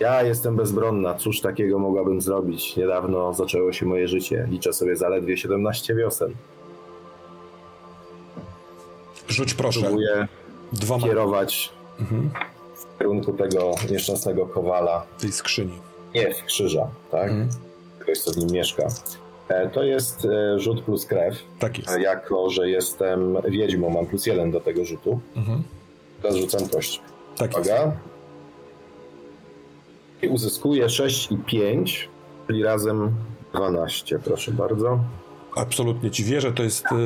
Ja 0.00 0.22
jestem 0.22 0.56
bezbronna. 0.56 1.14
Cóż 1.14 1.40
takiego 1.40 1.78
mogłabym 1.78 2.20
zrobić? 2.20 2.76
Niedawno 2.76 3.34
zaczęło 3.34 3.72
się 3.72 3.86
moje 3.86 4.08
życie. 4.08 4.46
Liczę 4.50 4.72
sobie 4.72 4.96
zaledwie 4.96 5.36
17 5.36 5.94
wiosen. 5.94 6.34
Rzuć 9.28 9.54
proszę. 9.54 9.80
Próbuję 9.80 10.28
Dwoma. 10.72 11.06
kierować 11.06 11.72
mhm. 12.00 12.30
w 12.74 12.98
kierunku 12.98 13.32
tego 13.32 13.74
nieszczęsnego 13.90 14.46
kowala. 14.46 15.06
Tej 15.20 15.32
skrzyni. 15.32 15.78
Nie, 16.14 16.34
krzyża, 16.46 16.88
tak? 17.10 17.30
Mhm. 17.30 17.48
Ktoś, 17.98 18.18
co 18.18 18.32
w 18.32 18.36
nim 18.36 18.50
mieszka. 18.50 18.88
E, 19.48 19.68
to 19.68 19.82
jest 19.82 20.24
e, 20.24 20.58
rzut 20.58 20.82
plus 20.82 21.06
krew. 21.06 21.34
Tak 21.58 21.78
jest. 21.78 21.98
Jako, 22.00 22.50
że 22.50 22.70
jestem 22.70 23.36
wiedźmą, 23.48 23.90
mam 23.90 24.06
plus 24.06 24.26
jeden 24.26 24.50
do 24.50 24.60
tego 24.60 24.84
rzutu. 24.84 25.20
Mhm. 25.36 25.62
Teraz 26.22 26.36
rzucam 26.36 26.68
kość. 26.68 27.00
Tak 27.36 27.56
jest. 27.56 27.70
Uwaga. 27.70 27.92
I 30.22 30.28
uzyskuje 30.28 30.88
6 30.88 31.32
i 31.32 31.36
5, 31.36 32.08
czyli 32.46 32.62
razem 32.62 33.14
12, 33.54 34.18
proszę 34.18 34.52
bardzo. 34.52 34.98
Absolutnie 35.56 36.10
ci 36.10 36.24
wierzę, 36.24 36.52
to 36.52 36.62
jest 36.62 36.84
e, 36.86 36.96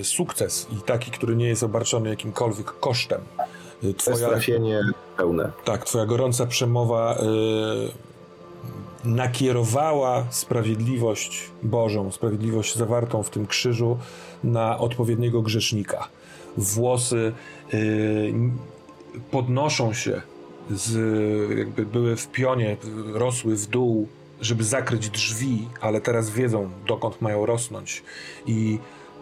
e, 0.00 0.04
sukces 0.04 0.66
i 0.72 0.82
taki, 0.82 1.10
który 1.10 1.36
nie 1.36 1.48
jest 1.48 1.62
obarczony 1.62 2.10
jakimkolwiek 2.10 2.66
kosztem. 2.66 3.20
Twoja, 3.96 4.28
trafienie 4.28 4.80
pełne. 5.16 5.52
tak, 5.64 5.84
twoja 5.84 6.06
gorąca 6.06 6.46
przemowa 6.46 7.14
e, 7.14 7.18
nakierowała 9.04 10.26
sprawiedliwość 10.30 11.50
Bożą, 11.62 12.12
sprawiedliwość 12.12 12.76
zawartą 12.76 13.22
w 13.22 13.30
tym 13.30 13.46
krzyżu 13.46 13.98
na 14.44 14.78
odpowiedniego 14.78 15.42
grzesznika. 15.42 16.08
Włosy 16.56 17.32
e, 17.72 17.78
podnoszą 19.30 19.92
się, 19.92 20.22
z, 20.70 21.58
jakby 21.58 21.86
były 21.86 22.16
w 22.16 22.28
pionie, 22.28 22.76
rosły 23.12 23.56
w 23.56 23.66
dół, 23.66 24.08
żeby 24.40 24.64
zakryć 24.64 25.10
drzwi, 25.10 25.68
ale 25.80 26.00
teraz 26.00 26.30
wiedzą, 26.30 26.70
dokąd 26.86 27.22
mają 27.22 27.46
rosnąć 27.46 28.02
i 28.46 28.78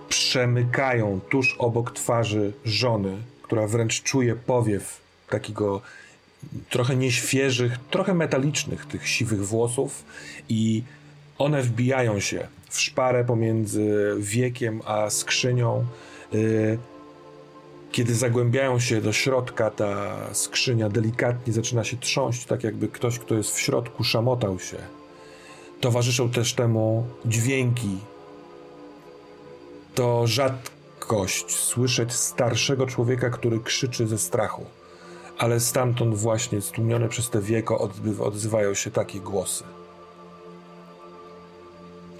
przemykają 0.08 1.20
tuż 1.30 1.56
obok 1.58 1.90
twarzy 1.90 2.52
żony, 2.64 3.16
która 3.50 3.66
wręcz 3.66 4.02
czuje 4.02 4.36
powiew 4.36 5.00
takiego 5.28 5.80
trochę 6.68 6.96
nieświeżych, 6.96 7.78
trochę 7.90 8.14
metalicznych 8.14 8.86
tych 8.86 9.08
siwych 9.08 9.46
włosów 9.46 10.04
i 10.48 10.82
one 11.38 11.62
wbijają 11.62 12.20
się 12.20 12.48
w 12.68 12.80
szparę 12.80 13.24
pomiędzy 13.24 14.14
wiekiem 14.18 14.82
a 14.84 15.10
skrzynią. 15.10 15.84
Y, 16.34 16.78
Kiedy 17.92 18.14
zagłębiają 18.14 18.80
się 18.80 19.00
do 19.00 19.12
środka, 19.12 19.70
ta 19.70 20.16
skrzynia 20.32 20.88
delikatnie 20.88 21.52
zaczyna 21.52 21.84
się 21.84 21.96
trząść, 21.96 22.44
tak 22.44 22.64
jakby 22.64 22.88
ktoś, 22.88 23.18
kto 23.18 23.34
jest 23.34 23.54
w 23.54 23.60
środku, 23.60 24.04
szamotał 24.04 24.58
się. 24.58 24.76
Towarzyszą 25.80 26.30
też 26.30 26.54
temu 26.54 27.06
dźwięki. 27.24 27.98
To 29.94 30.26
rzadkość 31.10 31.56
słyszeć 31.56 32.12
starszego 32.12 32.86
człowieka, 32.86 33.30
który 33.30 33.60
krzyczy 33.60 34.06
ze 34.06 34.18
strachu. 34.18 34.64
Ale 35.38 35.60
stamtąd 35.60 36.14
właśnie, 36.14 36.60
stłumione 36.60 37.08
przez 37.08 37.30
te 37.30 37.40
wieko, 37.40 37.88
odzywają 38.20 38.74
się 38.74 38.90
takie 38.90 39.20
głosy. 39.20 39.64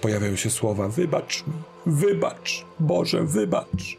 Pojawiają 0.01 0.35
się 0.35 0.49
słowa: 0.49 0.87
Wybacz 0.87 1.47
mi, 1.47 1.53
wybacz, 1.85 2.65
Boże, 2.79 3.23
wybacz. 3.23 3.97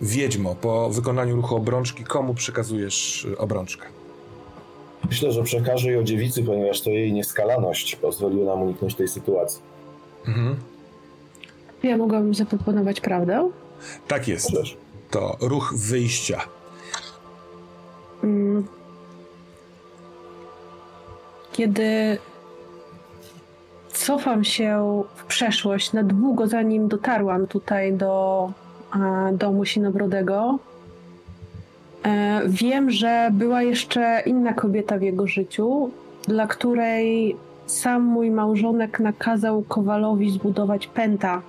Wiedźmo, 0.00 0.54
po 0.54 0.90
wykonaniu 0.90 1.36
ruchu 1.36 1.56
obrączki, 1.56 2.04
komu 2.04 2.34
przekazujesz 2.34 3.24
y, 3.24 3.38
obrączkę? 3.38 3.86
Myślę, 5.08 5.32
że 5.32 5.42
przekażę 5.42 5.90
ją 5.90 6.04
dziewicy, 6.04 6.42
ponieważ 6.42 6.80
to 6.80 6.90
jej 6.90 7.12
nieskalaność 7.12 7.96
pozwoliła 7.96 8.54
nam 8.54 8.62
uniknąć 8.62 8.94
tej 8.94 9.08
sytuacji. 9.08 9.62
Mhm. 10.28 10.56
Ja 11.82 11.96
mogłabym 11.96 12.34
zaproponować 12.34 13.00
prawdę. 13.00 13.50
Tak 14.08 14.28
jest. 14.28 14.50
Możesz. 14.52 14.76
To 15.10 15.36
ruch 15.40 15.74
wyjścia. 15.76 16.40
Mm. 18.24 18.66
Kiedy 21.52 22.18
cofam 23.92 24.44
się 24.44 25.02
w 25.14 25.24
przeszłość 25.24 25.92
na 25.92 26.02
długo, 26.02 26.46
zanim 26.46 26.88
dotarłam 26.88 27.46
tutaj 27.46 27.92
do 27.92 28.52
domu 29.32 29.64
Sinobrodego, 29.64 30.58
e, 32.04 32.42
wiem, 32.46 32.90
że 32.90 33.30
była 33.32 33.62
jeszcze 33.62 34.22
inna 34.26 34.52
kobieta 34.52 34.98
w 34.98 35.02
jego 35.02 35.26
życiu, 35.26 35.90
dla 36.28 36.46
której 36.46 37.36
sam 37.66 38.02
mój 38.02 38.30
małżonek 38.30 39.00
nakazał 39.00 39.62
Kowalowi 39.62 40.30
zbudować 40.30 40.86
pęta 40.86 41.42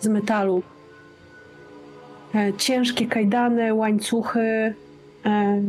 z 0.00 0.06
metalu. 0.06 0.62
E, 2.36 2.52
ciężkie 2.54 3.06
kajdany, 3.06 3.74
łańcuchy, 3.74 4.74
e, 5.26 5.62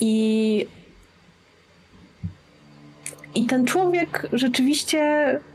i, 0.00 0.66
I 3.34 3.46
ten 3.46 3.64
człowiek 3.64 4.28
rzeczywiście 4.32 5.00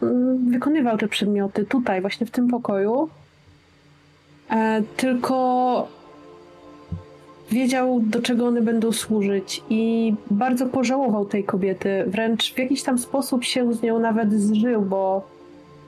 mm, 0.02 0.52
wykonywał 0.52 0.98
te 0.98 1.08
przedmioty 1.08 1.66
tutaj, 1.66 2.02
właśnie 2.02 2.28
w 2.28 2.32
tym 2.32 2.48
pokoju. 2.48 3.10
E, 4.50 4.82
tylko 4.98 5.88
wiedział, 7.52 8.00
do 8.00 8.22
czego 8.22 8.48
one 8.48 8.62
będą 8.62 8.92
służyć, 8.92 9.64
i 9.70 10.14
bardzo 10.32 10.66
pożałował 10.66 11.26
tej 11.26 11.44
kobiety. 11.44 12.04
Wręcz 12.08 12.54
w 12.54 12.58
jakiś 12.58 12.84
tam 12.84 13.00
sposób 13.00 13.44
się 13.44 13.74
z 13.74 13.82
nią 13.82 14.00
nawet 14.00 14.34
zżył, 14.34 14.82
bo 14.82 15.37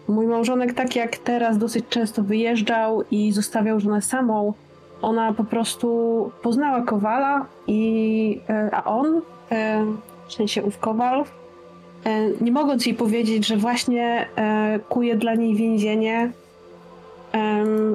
mój 0.09 0.27
małżonek, 0.27 0.73
tak 0.73 0.95
jak 0.95 1.17
teraz, 1.17 1.57
dosyć 1.57 1.85
często 1.89 2.23
wyjeżdżał 2.23 3.03
i 3.11 3.31
zostawiał 3.31 3.79
żonę 3.79 4.01
samą 4.01 4.53
ona 5.01 5.33
po 5.33 5.43
prostu 5.43 6.31
poznała 6.41 6.81
Kowala, 6.81 7.45
i, 7.67 8.41
e, 8.49 8.69
a 8.71 8.83
on, 8.83 9.21
e, 9.51 9.85
w 10.27 10.33
sensie 10.33 10.63
ów 10.63 10.79
Kowal, 10.79 11.23
e, 12.05 12.29
nie 12.41 12.51
mogąc 12.51 12.85
jej 12.85 12.95
powiedzieć, 12.95 13.47
że 13.47 13.57
właśnie 13.57 14.27
kuje 14.89 15.15
dla 15.15 15.35
niej 15.35 15.55
więzienie, 15.55 16.31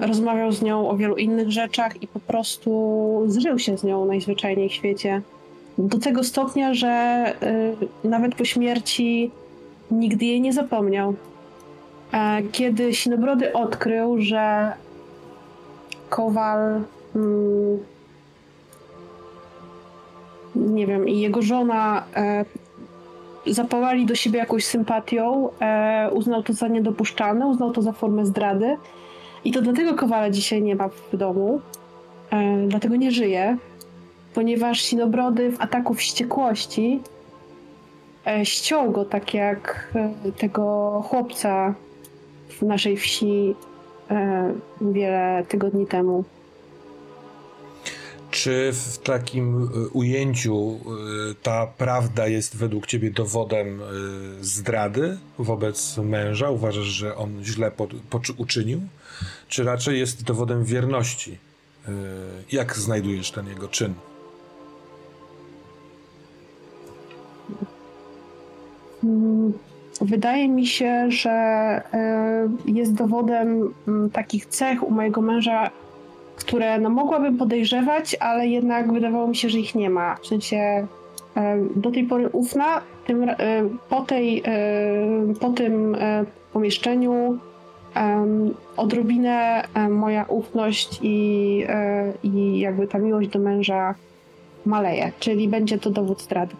rozmawiał 0.00 0.52
z 0.52 0.62
nią 0.62 0.88
o 0.88 0.96
wielu 0.96 1.16
innych 1.16 1.50
rzeczach 1.50 2.02
i 2.02 2.08
po 2.08 2.20
prostu 2.20 3.22
zżył 3.26 3.58
się 3.58 3.78
z 3.78 3.84
nią 3.84 4.04
najzwyczajniej 4.04 4.68
w 4.68 4.72
świecie. 4.72 5.22
Do 5.78 5.98
tego 5.98 6.24
stopnia, 6.24 6.74
że 6.74 7.24
nawet 8.04 8.34
po 8.34 8.44
śmierci 8.44 9.30
nigdy 9.90 10.24
jej 10.24 10.40
nie 10.40 10.52
zapomniał. 10.52 11.14
E, 12.14 12.42
Kiedy 12.52 12.94
Sinobrody 12.94 13.52
odkrył, 13.52 14.20
że 14.20 14.72
Kowal, 16.10 16.80
mm, 17.16 17.78
nie 20.56 20.86
wiem, 20.86 21.08
i 21.08 21.20
jego 21.20 21.42
żona 21.42 22.04
e, 22.16 22.44
zapałali 23.46 24.06
do 24.06 24.14
siebie 24.14 24.38
jakąś 24.38 24.64
sympatią, 24.64 25.48
e, 25.60 26.10
uznał 26.12 26.42
to 26.42 26.52
za 26.52 26.68
niedopuszczalne, 26.68 27.46
uznał 27.46 27.72
to 27.72 27.82
za 27.82 27.92
formę 27.92 28.26
zdrady. 28.26 28.76
I 29.44 29.52
to 29.52 29.62
dlatego 29.62 29.94
Kowala 29.94 30.30
dzisiaj 30.30 30.62
nie 30.62 30.76
ma 30.76 30.88
w 30.88 31.16
domu, 31.16 31.60
dlatego 32.68 32.96
nie 32.96 33.10
żyje, 33.10 33.56
ponieważ 34.34 34.82
Sinobrody 34.82 35.50
w 35.52 35.60
ataku 35.60 35.94
wściekłości 35.94 37.00
ściął 38.44 38.90
go 38.90 39.04
tak 39.04 39.34
jak 39.34 39.92
tego 40.38 41.02
chłopca 41.08 41.74
w 42.58 42.62
naszej 42.62 42.96
wsi 42.96 43.54
e, 44.10 44.54
wiele 44.80 45.44
tygodni 45.48 45.86
temu. 45.86 46.24
Czy 48.30 48.72
w 48.72 48.98
takim 48.98 49.62
y, 49.62 49.88
ujęciu 49.88 50.80
y, 51.30 51.34
ta 51.42 51.66
prawda 51.66 52.26
jest 52.26 52.56
według 52.56 52.86
ciebie 52.86 53.10
dowodem 53.10 53.80
zdrady 54.40 55.18
wobec 55.38 55.96
męża? 55.98 56.50
Uważasz, 56.50 56.84
że 56.86 57.16
on 57.16 57.44
źle 57.44 57.70
pod, 57.70 57.90
poczu- 58.10 58.34
uczynił? 58.36 58.80
Czy 59.48 59.64
raczej 59.64 59.98
jest 59.98 60.24
dowodem 60.24 60.64
wierności? 60.64 61.38
Jak 62.52 62.76
znajdujesz 62.76 63.30
ten 63.30 63.46
jego 63.48 63.68
czyn? 63.68 63.94
Mm, 69.04 69.52
Wydaje 70.00 70.48
mi 70.48 70.66
się, 70.66 71.10
że 71.10 71.30
e, 71.30 72.48
jest 72.66 72.94
dowodem 72.94 73.74
mm, 73.88 74.10
takich 74.10 74.46
cech 74.46 74.88
u 74.88 74.90
mojego 74.90 75.20
męża, 75.20 75.70
które 76.36 76.78
no, 76.78 76.90
mogłabym 76.90 77.38
podejrzewać, 77.38 78.16
ale 78.20 78.48
jednak 78.48 78.92
wydawało 78.92 79.26
mi 79.26 79.36
się, 79.36 79.48
że 79.48 79.58
ich 79.58 79.74
nie 79.74 79.90
ma. 79.90 80.16
W 80.16 80.26
sensie 80.26 80.56
e, 80.56 80.86
do 81.76 81.90
tej 81.90 82.04
pory 82.04 82.28
ufna, 82.28 82.80
tym, 83.06 83.28
e, 83.28 83.36
po, 83.88 84.00
tej, 84.00 84.42
po 85.40 85.50
tym 85.50 85.96
pomieszczeniu 86.52 87.38
odrobinę 88.76 89.64
moja 89.90 90.24
ufność 90.24 90.98
i, 91.02 91.66
i 92.22 92.58
jakby 92.58 92.88
ta 92.88 92.98
miłość 92.98 93.28
do 93.28 93.38
męża 93.38 93.94
maleje, 94.66 95.12
czyli 95.20 95.48
będzie 95.48 95.78
to 95.78 95.90
dowód 95.90 96.22
zdrady. 96.22 96.54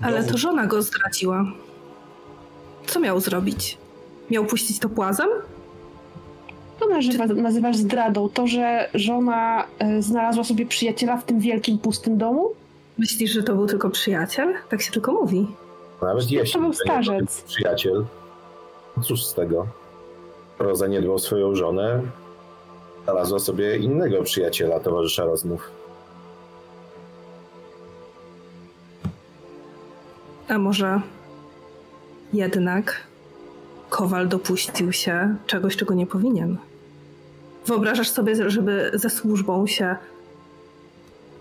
Ale 0.00 0.24
to 0.24 0.38
żona 0.38 0.66
go 0.66 0.82
zdradziła. 0.82 1.44
Co 2.88 3.00
miał 3.00 3.20
zrobić? 3.20 3.78
Miał 4.30 4.44
puścić 4.44 4.78
to 4.78 4.88
płazem? 4.88 5.28
To 6.80 6.88
nazywa, 6.88 7.26
nazywasz 7.26 7.76
zdradą 7.76 8.28
to, 8.28 8.46
że 8.46 8.90
żona 8.94 9.64
y, 9.98 10.02
znalazła 10.02 10.44
sobie 10.44 10.66
przyjaciela 10.66 11.16
w 11.16 11.24
tym 11.24 11.40
wielkim, 11.40 11.78
pustym 11.78 12.18
domu? 12.18 12.50
Myślisz, 12.98 13.30
że 13.30 13.42
to 13.42 13.54
był 13.54 13.66
tylko 13.66 13.90
przyjaciel? 13.90 14.54
Tak 14.68 14.82
się 14.82 14.92
tylko 14.92 15.12
mówi. 15.12 15.46
No, 16.02 16.08
Nawet 16.08 16.30
jeśli 16.30 16.52
to 16.52 16.60
był 16.60 16.72
starzec. 16.72 17.42
Przyjaciel. 17.42 18.04
No 18.96 19.02
cóż 19.02 19.24
z 19.26 19.34
tego? 19.34 19.66
Pro 20.58 20.76
zaniedbał 20.76 21.18
swoją 21.18 21.54
żonę, 21.54 22.02
znalazła 23.04 23.38
sobie 23.38 23.76
innego 23.76 24.22
przyjaciela, 24.22 24.80
towarzysza 24.80 25.24
rozmów. 25.24 25.70
A 30.48 30.58
może 30.58 31.00
jednak 32.32 33.08
Kowal 33.90 34.28
dopuścił 34.28 34.92
się 34.92 35.36
czegoś, 35.46 35.76
czego 35.76 35.94
nie 35.94 36.06
powinien? 36.06 36.56
Wyobrażasz 37.66 38.10
sobie, 38.10 38.50
żeby 38.50 38.90
ze 38.94 39.10
służbą 39.10 39.66
się 39.66 39.96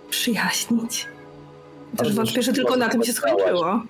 przyjaźnić? 0.09 1.07
Też 1.97 2.15
wątpię, 2.15 2.41
że 2.41 2.53
tylko 2.53 2.75
na 2.75 2.89
tym 2.89 3.03
się 3.03 3.13
skończyło. 3.13 3.81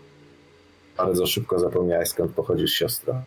Bardzo 0.98 1.28
szybko 1.28 1.60
zapomniałeś, 1.60 2.10
skąd 2.10 2.32
pochodzisz, 2.32 2.72
siostra. 2.72 3.24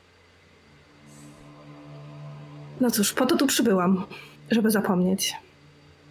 No 2.81 2.91
cóż, 2.91 3.13
po 3.13 3.27
to 3.27 3.37
tu 3.37 3.47
przybyłam, 3.47 4.05
żeby 4.51 4.71
zapomnieć. 4.71 5.35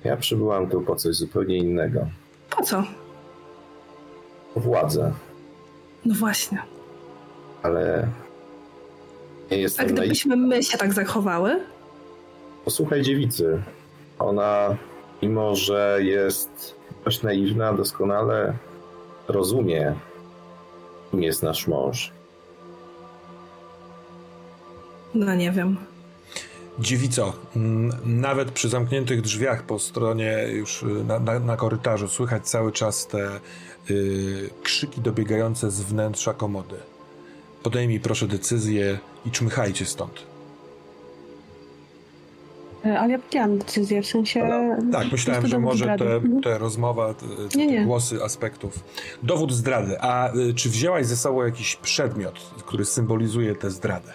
Ja 0.03 0.18
przybyłam 0.18 0.70
tu 0.70 0.82
po 0.82 0.95
coś 0.95 1.16
zupełnie 1.16 1.57
innego. 1.57 2.07
Po 2.49 2.64
co? 2.64 2.84
Po 4.53 4.60
władzę. 4.60 5.14
No 6.05 6.16
właśnie. 6.16 6.62
Ale 7.64 8.07
nie 9.51 9.57
A 9.57 9.60
jestem 9.60 9.88
gdybyśmy 9.88 10.36
my 10.36 10.64
się 10.64 10.78
tak 10.78 10.93
zachowały? 10.93 11.60
Posłuchaj 12.66 13.01
dziewicy. 13.01 13.62
Ona, 14.20 14.78
mimo 15.22 15.55
że 15.55 15.99
jest 16.01 16.76
dość 17.05 17.24
naiwna, 17.24 17.74
doskonale 17.74 18.53
rozumie, 19.28 19.95
kim 21.12 21.24
jest 21.24 21.43
nasz 21.43 21.68
mąż. 21.68 22.12
No 25.14 25.36
nie 25.36 25.51
wiem. 25.51 25.78
Dziewico, 26.80 27.34
mm, 27.55 27.91
nawet 28.05 28.51
przy 28.51 28.70
zamkniętych 28.70 29.22
drzwiach 29.22 29.64
po 29.64 29.80
stronie 29.80 30.47
już 30.51 30.84
y, 30.84 30.86
na, 30.86 31.20
na, 31.20 31.39
na 31.39 31.57
korytarzu 31.57 32.07
słychać 32.07 32.49
cały 32.49 32.72
czas 32.72 33.07
te 33.07 33.39
y, 33.89 34.49
krzyki 34.64 35.01
dobiegające 35.01 35.72
z 35.72 35.82
wnętrza 35.82 36.34
komody. 36.34 36.76
Podejmij 37.64 37.99
proszę 37.99 38.28
decyzję 38.28 38.99
i 39.26 39.32
czmychajcie 39.32 39.86
stąd. 39.86 40.12
E, 42.86 42.99
Ale 42.99 43.12
ja 43.12 43.20
podjęłam 43.20 43.57
decyzję, 43.57 44.01
w 44.01 44.05
sensie... 44.05 44.49
Tak, 44.91 45.12
myślałem, 45.12 45.47
że 45.47 45.60
może 45.60 45.86
te, 45.86 46.16
Mhm. 46.16 46.41
te 46.41 46.57
rozmowa, 46.57 47.14
te, 47.14 47.26
te 47.49 47.57
Nie, 47.57 47.68
nie. 47.68 47.86
głosy 47.86 48.24
aspektów. 48.24 48.80
Dowód 49.24 49.51
zdrady. 49.53 50.01
A 50.01 50.34
y, 50.36 50.53
czy 50.53 50.70
wzięłaś 50.70 51.05
ze 51.05 51.16
sobą 51.18 51.45
jakiś 51.45 51.76
przedmiot, 51.76 52.39
który 52.66 52.86
symbolizuje 52.86 53.55
tę 53.55 53.70
zdradę? 53.72 54.12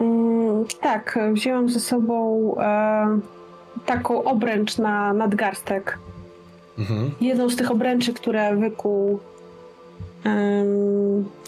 Mm, 0.00 0.64
tak, 0.80 1.18
wzięłam 1.32 1.68
ze 1.68 1.80
sobą 1.80 2.54
e, 2.60 3.18
taką 3.86 4.24
obręcz 4.24 4.78
na 4.78 5.12
nadgarstek. 5.12 5.98
Mhm. 6.78 7.10
Jedną 7.20 7.48
z 7.50 7.56
tych 7.56 7.70
obręczy, 7.70 8.14
które 8.14 8.56
wykuł 8.56 9.20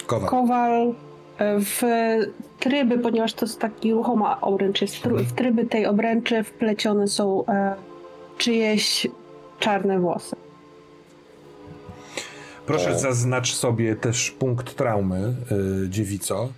Kowal. 0.06 0.28
Kowal 0.28 0.94
e, 1.38 1.60
w 1.60 1.82
tryby, 2.60 2.98
ponieważ 2.98 3.34
to 3.34 3.46
jest 3.46 3.60
taki 3.60 3.92
ruchoma 3.92 4.40
obręcz, 4.40 4.82
jest 4.82 4.96
w 5.06 5.32
tryby 5.32 5.66
tej 5.66 5.86
obręczy 5.86 6.42
wplecione 6.44 7.08
są 7.08 7.46
e, 7.46 7.74
czyjeś 8.38 9.06
czarne 9.60 9.98
włosy. 10.00 10.36
Proszę 12.66 12.90
Tak. 12.90 12.98
zaznacz 12.98 13.54
sobie 13.54 13.96
też 13.96 14.30
punkt 14.30 14.74
traumy, 14.74 15.34
y, 15.84 15.88
dziewico. 15.88 16.48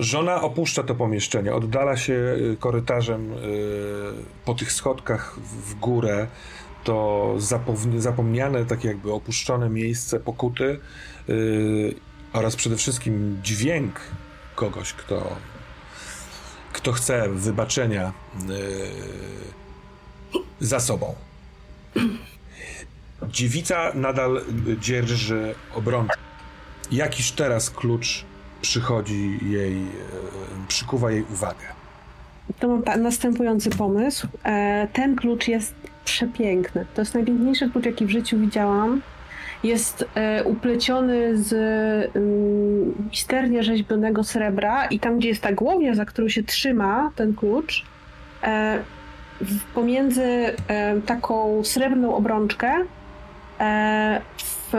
Żona 0.00 0.42
opuszcza 0.42 0.82
to 0.82 0.94
pomieszczenie, 0.94 1.54
oddala 1.54 1.96
się 1.96 2.36
korytarzem 2.58 3.32
y, 3.32 3.36
po 4.44 4.54
tych 4.54 4.72
schodkach 4.72 5.36
w, 5.38 5.70
w 5.70 5.74
górę. 5.80 6.26
To 6.84 7.34
zapomniane, 7.98 8.64
tak 8.64 8.84
jakby 8.84 9.12
opuszczone 9.12 9.70
miejsce 9.70 10.20
pokuty 10.20 10.80
y, 11.28 11.94
oraz 12.32 12.56
przede 12.56 12.76
wszystkim 12.76 13.40
dźwięk 13.42 14.00
kogoś, 14.54 14.92
kto, 14.92 15.36
kto 16.72 16.92
chce 16.92 17.28
wybaczenia 17.28 18.12
y, 18.50 20.42
za 20.60 20.80
sobą. 20.80 21.14
Dziewica 23.28 23.92
nadal 23.94 24.40
dzierży 24.80 25.54
obrączkę. 25.74 26.16
Jakiż 26.92 27.32
teraz 27.32 27.70
klucz 27.70 28.24
przychodzi 28.62 29.38
jej, 29.42 29.74
y, 29.74 29.88
przykuwa 30.68 31.10
jej 31.10 31.22
uwagę. 31.22 31.82
To 32.58 32.68
mam 32.68 33.02
następujący 33.02 33.70
pomysł. 33.70 34.28
E, 34.44 34.88
ten 34.92 35.16
klucz 35.16 35.48
jest 35.48 35.74
przepiękny. 36.04 36.86
To 36.94 37.00
jest 37.00 37.14
najpiękniejszy 37.14 37.70
klucz, 37.70 37.86
jaki 37.86 38.06
w 38.06 38.10
życiu 38.10 38.38
widziałam. 38.38 39.00
Jest 39.62 40.04
e, 40.14 40.44
upleciony 40.44 41.38
z 41.38 41.52
mm, 42.16 43.08
misternie 43.10 43.62
rzeźbionego 43.62 44.24
srebra 44.24 44.86
i 44.86 45.00
tam, 45.00 45.18
gdzie 45.18 45.28
jest 45.28 45.42
ta 45.42 45.52
głownia, 45.52 45.94
za 45.94 46.04
którą 46.04 46.28
się 46.28 46.42
trzyma 46.42 47.10
ten 47.16 47.34
klucz, 47.34 47.84
e, 48.42 48.78
pomiędzy 49.74 50.22
e, 50.22 51.00
taką 51.06 51.64
srebrną 51.64 52.14
obrączkę 52.14 52.74
w, 54.38 54.72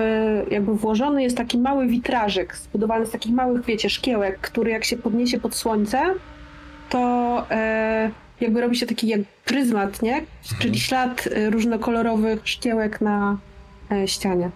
jakby 0.52 0.74
włożony 0.76 1.24
jest 1.24 1.38
taki 1.38 1.58
mały 1.58 1.88
witrażyk 1.88 2.56
zbudowany 2.56 3.06
z 3.06 3.12
takich 3.12 3.34
małych, 3.34 3.66
wiecie, 3.66 3.90
szkiełek, 3.90 4.40
który 4.40 4.72
jak 4.72 4.84
się 4.84 4.98
podniesie 4.98 5.40
pod 5.40 5.56
słońce, 5.56 6.02
to 6.90 7.46
jakby 8.42 8.62
robi 8.62 8.76
się 8.76 8.86
taki 8.86 9.08
jak 9.08 9.22
pryzmat, 9.46 10.02
nie? 10.02 10.22
Czyli 10.60 10.80
ślad 10.80 11.30
e, 11.32 11.50
różnokolorowych 11.50 12.48
szkiełek 12.48 13.02
na 13.02 13.38
ścianie. 14.06 14.50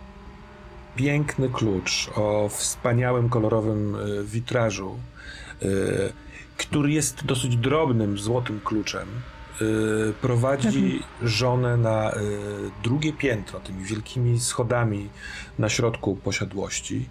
Piękny 0.97 1.49
klucz 1.49 2.09
o 2.15 2.49
wspaniałym 2.49 3.29
kolorowym 3.29 3.95
y, 3.95 4.23
witrażu, 4.23 4.95
y, 5.63 5.67
który 6.57 6.91
jest 6.91 7.25
dosyć 7.25 7.55
drobnym, 7.57 8.17
złotym 8.17 8.59
kluczem. 8.63 9.07
y, 9.61 10.13
Prowadzi 10.21 10.99
żonę 11.23 11.77
na 11.77 12.11
drugie 12.83 13.13
piętro, 13.13 13.59
tymi 13.59 13.83
wielkimi 13.83 14.39
schodami 14.39 15.09
na 15.59 15.69
środku 15.69 16.15
posiadłości. 16.15 17.05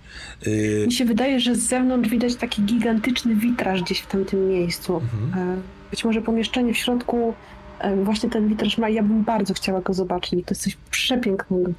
Mi 0.86 0.92
się 0.92 1.04
wydaje, 1.04 1.40
że 1.40 1.54
z 1.54 1.58
zewnątrz 1.58 2.08
widać 2.10 2.36
taki 2.36 2.62
gigantyczny 2.62 3.34
witraż 3.34 3.82
gdzieś 3.82 4.00
w 4.00 4.06
tamtym 4.06 4.48
miejscu. 4.48 4.96
Mhm. 4.96 5.48
E, 5.58 5.60
Być 5.90 6.04
może 6.04 6.22
pomieszczenie 6.22 6.74
w 6.74 6.76
środku 6.76 7.34
e, 7.78 7.96
właśnie 8.04 8.30
ten 8.30 8.48
witraż 8.48 8.78
ma. 8.78 8.88
Ja 8.88 9.02
bym 9.02 9.24
bardzo 9.24 9.54
chciała 9.54 9.80
go 9.80 9.94
zobaczyć. 9.94 10.30
To 10.46 10.50
jest 10.50 10.62
coś 10.62 10.76
przepięknego. 10.90 11.70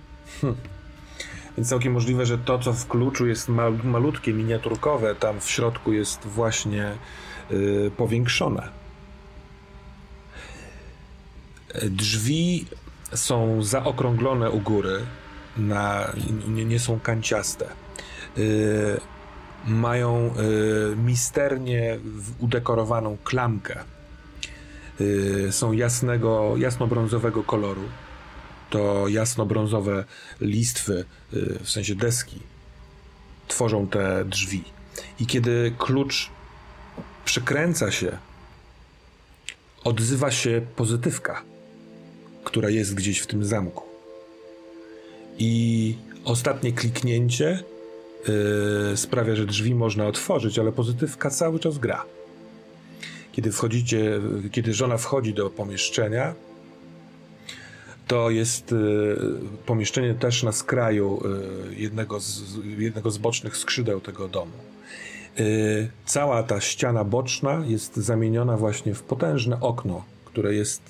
Więc 1.58 1.70
całkiem 1.70 1.94
możliwe, 1.94 2.26
że 2.26 2.38
to, 2.38 2.60
co 2.60 2.74
w 2.74 2.88
kluczu 2.88 3.28
jest 3.28 3.50
mal, 3.50 3.74
malutkie, 3.84 4.34
miniaturkowe, 4.34 5.16
tam 5.16 5.40
w 5.40 5.50
środku 5.50 5.94
jest 5.94 6.28
właśnie 6.28 6.92
y, 7.52 7.92
powiększone. 7.98 8.70
Drzwi 11.84 12.66
są 13.14 13.64
zaokrąglone 13.64 14.52
u 14.52 14.60
góry, 14.60 15.00
na, 15.58 16.14
nie, 16.48 16.66
nie 16.66 16.80
są 16.80 17.00
kanciaste. 17.00 17.66
Y, 18.38 19.00
mają 19.68 20.34
y, 20.94 20.96
misternie 20.96 22.00
udekorowaną 22.40 23.18
klamkę. 23.24 23.80
Y, 25.02 25.48
są 25.52 25.72
jasnego, 25.72 26.54
jasnobrązowego 26.58 27.44
koloru 27.44 27.84
to 28.70 29.08
jasno-brązowe 29.08 30.04
listwy, 30.42 31.06
y, 31.34 31.60
w 31.64 31.70
sensie 31.70 31.96
deski, 31.96 32.40
tworzą 33.48 33.88
te 33.88 34.26
drzwi. 34.26 34.64
I 35.20 35.26
kiedy 35.26 35.74
klucz 35.78 36.30
przekręca 37.26 37.92
się, 37.92 38.18
odzywa 39.84 40.32
się 40.32 40.62
pozytywka, 40.76 41.42
która 42.44 42.70
jest 42.70 42.96
gdzieś 42.96 43.20
w 43.20 43.28
tym 43.28 43.46
zamku. 43.46 43.84
I 45.40 45.96
ostatnie 46.26 46.72
kliknięcie 46.74 47.64
y, 48.94 48.98
sprawia, 48.98 49.36
że 49.36 49.46
drzwi 49.46 49.76
można 49.76 50.08
otworzyć, 50.08 50.60
ale 50.60 50.72
pozytywka 50.72 51.30
cały 51.30 51.60
czas 51.60 51.78
gra. 51.78 52.06
Kiedy 53.32 53.52
wchodzicie, 53.52 54.22
kiedy 54.52 54.74
żona 54.74 54.98
wchodzi 54.98 55.34
do 55.34 55.50
pomieszczenia, 55.50 56.34
to 58.08 58.30
jest 58.30 58.72
y, 58.72 58.76
pomieszczenie 59.66 60.14
też 60.14 60.44
na 60.44 60.52
skraju 60.52 61.22
y, 61.72 61.76
jednego, 61.76 62.20
z, 62.20 62.42
jednego 62.78 63.12
z 63.12 63.18
bocznych 63.18 63.58
skrzydeł 63.58 64.02
tego 64.02 64.28
domu. 64.28 64.52
Y, 65.40 65.90
cała 66.06 66.44
ta 66.44 66.62
ściana 66.62 67.04
boczna 67.04 67.64
jest 67.68 67.96
zamieniona 67.96 68.58
właśnie 68.58 68.94
w 68.94 69.04
potężne 69.04 69.60
okno, 69.60 70.04
które 70.26 70.54
jest 70.54 70.82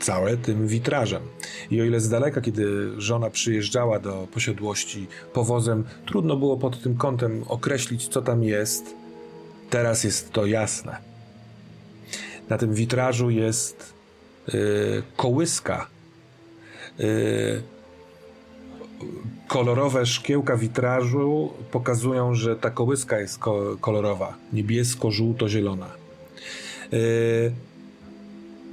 całe 0.00 0.36
tym 0.36 0.68
witrażem. 0.68 1.22
I 1.70 1.80
o 1.80 1.84
ile 1.84 2.00
z 2.00 2.08
daleka, 2.08 2.40
kiedy 2.40 2.90
żona 3.00 3.30
przyjeżdżała 3.30 3.98
do 3.98 4.28
posiadłości 4.34 5.06
powozem, 5.32 5.84
trudno 6.06 6.36
było 6.36 6.56
pod 6.56 6.82
tym 6.82 6.96
kątem 6.96 7.44
określić, 7.48 8.08
co 8.08 8.22
tam 8.22 8.42
jest, 8.44 8.94
teraz 9.70 10.04
jest 10.04 10.32
to 10.32 10.46
jasne. 10.46 10.96
Na 12.48 12.58
tym 12.58 12.74
witrażu 12.74 13.30
jest 13.30 13.94
y, 14.48 15.02
kołyska 15.16 15.86
kolorowe 19.48 20.06
szkiełka 20.06 20.56
witrażu 20.56 21.52
pokazują, 21.70 22.34
że 22.34 22.56
ta 22.56 22.70
kołyska 22.70 23.20
jest 23.20 23.38
ko 23.38 23.76
kolorowa, 23.80 24.34
niebiesko-żółto-zielona. 24.52 25.86
Yy, 26.92 26.98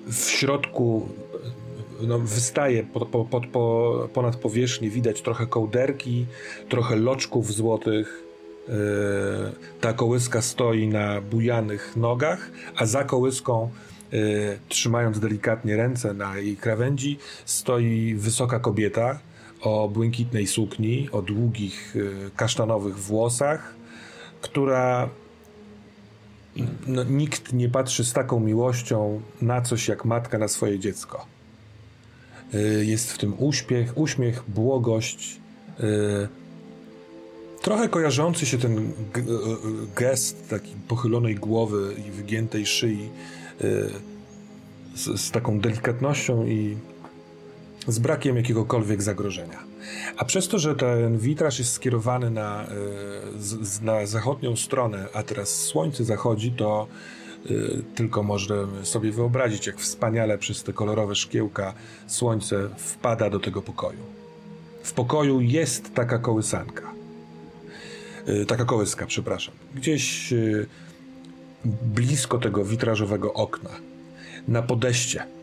w 0.07 0.30
środku 0.30 1.10
no, 2.02 2.19
wystaje 2.19 2.85
ponad 4.14 4.35
powierzchnię, 4.35 4.89
widać 4.89 5.22
trochę 5.22 5.45
kołderki, 5.45 6.26
trochę 6.69 6.95
loczków 6.95 7.53
złotych. 7.53 8.23
Yy, 8.68 8.76
ta 9.81 9.94
kołyska 9.94 10.41
stoi 10.41 10.88
na 10.88 11.22
bujanych 11.22 11.95
nogach, 11.95 12.52
a 12.76 12.85
za 12.85 13.03
kołyską, 13.03 13.69
trzymając 14.69 15.19
delikatnie 15.19 15.77
ręce 15.77 16.13
na 16.13 16.38
jej 16.38 16.57
krawędzi, 16.57 17.19
stoi 17.45 18.15
wysoka 18.15 18.59
kobieta 18.59 19.19
o 19.61 19.89
błękitnej 19.89 20.47
sukni, 20.47 21.09
o 21.11 21.21
długich, 21.21 21.95
yy, 21.95 22.31
kasztanowych 22.35 22.99
włosach, 22.99 23.75
która 24.41 25.09
no, 26.88 27.03
nikt 27.03 27.53
nie 27.53 27.69
patrzy 27.69 28.05
z 28.05 28.13
taką 28.13 28.39
miłością 28.39 29.21
na 29.41 29.61
coś 29.61 29.88
jak 29.88 30.05
matka 30.05 30.38
na 30.38 30.47
swoje 30.47 30.79
dziecko. 30.79 31.25
Y, 32.53 32.85
jest 32.85 33.11
w 33.11 33.17
tym 33.17 33.34
uśmiech, 33.38 33.97
uśmiech, 33.97 34.43
błogość. 34.47 35.39
Y, 35.79 36.27
trochę 37.61 37.89
kojarzący 37.89 38.45
się 38.45 38.57
ten 38.57 38.77
y, 38.77 38.91
gest 39.95 40.49
takiej 40.49 40.75
pochylonej 40.88 41.35
głowy 41.35 41.95
i 42.07 42.11
wygiętej 42.11 42.65
szyi 42.65 43.09
z, 44.95 45.21
z 45.21 45.31
taką 45.31 45.59
delikatnością 45.59 46.45
i 46.45 46.77
z 47.88 47.99
brakiem 47.99 48.38
jakiegokolwiek 48.38 49.01
zagrożenia. 49.01 49.63
A 50.17 50.25
przez 50.25 50.47
to, 50.47 50.59
że 50.59 50.75
ten 50.75 51.17
witraż 51.17 51.59
jest 51.59 51.71
skierowany 51.73 52.29
na, 52.29 52.67
na 53.81 54.05
zachodnią 54.05 54.55
stronę, 54.55 55.07
a 55.13 55.23
teraz 55.23 55.49
słońce 55.49 56.03
zachodzi, 56.03 56.51
to 56.51 56.88
Y, 57.51 57.84
tylko 57.95 58.23
możemy 58.23 58.85
sobie 58.85 59.11
wyobrazić, 59.11 59.67
jak 59.67 59.77
wspaniale 59.79 60.38
przez 60.38 60.63
te 60.63 60.73
kolorowe 60.73 61.15
szkiełka 61.15 61.73
słońce 62.07 62.69
wpada 62.77 63.29
do 63.29 63.39
tego 63.39 63.61
pokoju. 63.61 63.99
W 64.84 64.93
pokoju 64.93 65.41
jest 65.41 65.93
taka 65.93 66.19
kołysanka. 66.19 66.91
Y, 68.29 68.45
taka 68.45 68.65
kołyska, 68.65 69.05
przepraszam. 69.05 69.53
Gdzieś 69.75 70.34
y, 70.34 70.67
blisko 71.65 72.38
tego 72.38 72.65
witrażowego 72.65 73.34
okna. 73.34 73.69
Na 74.47 74.61
podejście 74.61 75.38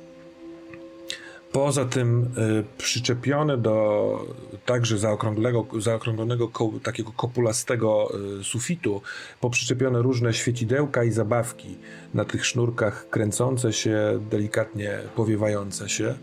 Poza 1.54 1.84
tym 1.84 2.22
y, 2.22 2.64
przyczepione 2.78 3.58
do 3.58 4.26
także 4.66 4.98
zaokrąglonego, 4.98 5.66
zaokrąglonego 5.78 6.48
ko, 6.48 6.70
takiego 6.82 7.12
kopulastego 7.12 8.12
y, 8.40 8.44
sufitu, 8.44 9.02
poprzyczepione 9.40 10.02
różne 10.02 10.34
świecidełka 10.34 11.04
i 11.04 11.10
zabawki 11.10 11.76
na 12.14 12.24
tych 12.24 12.46
sznurkach 12.46 13.08
kręcące 13.10 13.72
się, 13.72 14.20
delikatnie 14.30 14.98
powiewające 15.16 15.88
się. 15.88 16.14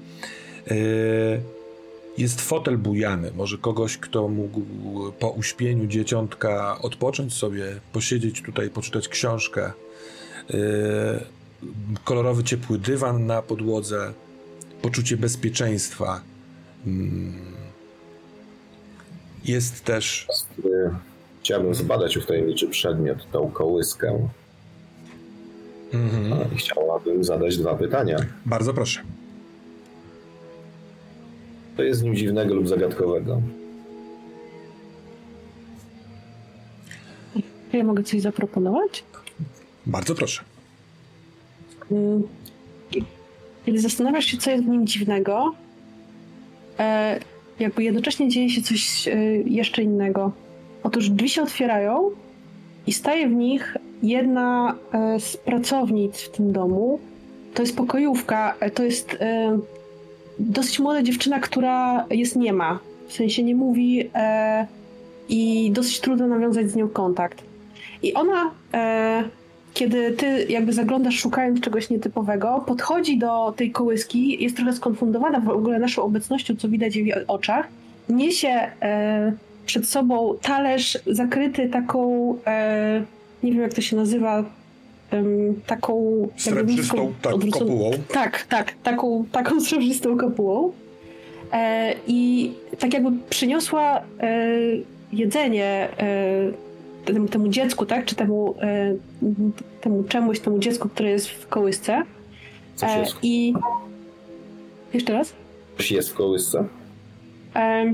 Y, 0.71 1.41
jest 2.17 2.41
fotel 2.41 2.77
bujany, 2.77 3.31
może 3.35 3.57
kogoś, 3.57 3.97
kto 3.97 4.27
mógł 4.27 4.61
po 5.19 5.29
uśpieniu 5.29 5.87
dzieciątka 5.87 6.77
odpocząć 6.81 7.33
sobie, 7.33 7.65
posiedzieć 7.93 8.41
tutaj, 8.41 8.69
poczytać 8.69 9.07
książkę. 9.07 9.71
Kolorowy, 12.03 12.43
ciepły 12.43 12.77
dywan 12.77 13.25
na 13.25 13.41
podłodze 13.41 14.13
poczucie 14.81 15.17
bezpieczeństwa. 15.17 16.21
Mm. 16.87 17.33
Jest 19.45 19.83
też. 19.83 20.27
Chciałbym 21.41 21.75
zbadać 21.75 22.17
ów 22.17 22.25
tajemniczy 22.25 22.67
przedmiot, 22.67 23.31
tą 23.31 23.51
kołyskę. 23.51 24.27
Mhm. 25.93 26.55
Chciałabym 26.55 27.23
zadać 27.23 27.57
dwa 27.57 27.75
pytania. 27.75 28.17
Bardzo 28.45 28.73
proszę. 28.73 29.01
Co 31.77 31.83
jest 31.83 31.99
z 31.99 32.03
nim 32.03 32.15
dziwnego 32.15 32.53
lub 32.53 32.67
zagadkowego? 32.67 33.41
Ja 37.73 37.83
mogę 37.83 38.03
coś 38.03 38.21
zaproponować? 38.21 39.03
Bardzo 39.85 40.15
proszę. 40.15 40.41
Mm 41.91 42.23
kiedy 43.65 43.79
zastanawiasz 43.79 44.25
się, 44.25 44.37
co 44.37 44.51
jest 44.51 44.63
w 44.63 44.67
nim 44.67 44.87
dziwnego, 44.87 45.55
e, 46.79 47.19
jakby 47.59 47.83
jednocześnie 47.83 48.29
dzieje 48.29 48.49
się 48.49 48.61
coś 48.61 49.07
e, 49.07 49.15
jeszcze 49.35 49.83
innego. 49.83 50.31
Otóż 50.83 51.09
drzwi 51.09 51.29
się 51.29 51.41
otwierają 51.41 52.11
i 52.87 52.93
staje 52.93 53.29
w 53.29 53.31
nich 53.31 53.77
jedna 54.03 54.75
e, 54.93 55.19
z 55.19 55.37
pracownic 55.37 56.21
w 56.21 56.29
tym 56.29 56.51
domu. 56.51 56.99
To 57.53 57.61
jest 57.61 57.75
pokojówka, 57.75 58.55
to 58.73 58.83
jest 58.83 59.17
dosyć 60.41 60.79
młoda 60.79 61.03
dziewczyna, 61.03 61.39
która 61.39 62.05
jest 62.09 62.35
niema. 62.35 62.79
W 63.07 63.13
sensie 63.13 63.43
nie 63.43 63.55
mówi 63.55 64.09
e, 64.15 64.67
i 65.29 65.71
dosyć 65.71 65.99
trudno 65.99 66.27
nawiązać 66.27 66.71
z 66.71 66.75
nią 66.75 66.89
kontakt. 66.89 67.43
I 68.03 68.13
ona 68.13 68.51
kiedy 69.73 70.11
ty 70.11 70.45
jakby 70.49 70.73
zaglądasz 70.73 71.15
szukając 71.15 71.61
czegoś 71.61 71.89
nietypowego, 71.89 72.63
podchodzi 72.67 73.17
do 73.17 73.53
tej 73.57 73.71
kołyski, 73.71 74.43
jest 74.43 74.55
trochę 74.55 74.73
skonfundowana 74.73 75.39
w 75.39 75.49
ogóle 75.49 75.79
naszą 75.79 76.03
obecnością, 76.03 76.55
co 76.55 76.69
widać 76.69 76.93
w 76.93 76.95
jej 76.95 77.27
oczach, 77.27 77.67
niesie 78.09 78.69
e, 78.81 79.33
przed 79.65 79.87
sobą 79.87 80.35
talerz 80.41 80.99
zakryty 81.07 81.69
taką, 81.69 82.35
e, 82.47 83.03
nie 83.43 83.51
wiem 83.51 83.61
jak 83.61 83.73
to 83.73 83.81
się 83.81 83.95
nazywa, 83.95 84.43
taką... 85.65 86.27
Srebrzystą 86.37 87.13
tak, 87.21 87.33
kopułą. 87.51 87.91
Tak, 88.13 88.45
tak, 88.45 88.73
taką, 88.83 89.25
taką 89.31 89.61
srebrzystą 89.65 90.17
kopułą. 90.17 90.71
E, 91.53 91.95
I 92.07 92.51
tak 92.79 92.93
jakby 92.93 93.09
przyniosła 93.29 94.01
e, 94.19 94.47
jedzenie 95.13 95.89
e, 95.97 97.05
temu, 97.05 97.27
temu 97.27 97.47
dziecku, 97.47 97.85
tak? 97.85 98.05
Czy 98.05 98.15
temu, 98.15 98.55
e, 98.61 98.95
temu 99.81 100.03
czemuś, 100.03 100.39
temu 100.39 100.59
dziecku, 100.59 100.89
które 100.89 101.09
jest 101.09 101.29
w 101.29 101.47
kołysce. 101.47 102.03
E, 102.83 103.05
I 103.23 103.53
jeszcze 104.93 105.13
raz? 105.13 105.33
Coś 105.77 105.91
jest 105.91 106.09
w 106.09 106.13
kołysce? 106.13 106.65
E, 107.55 107.93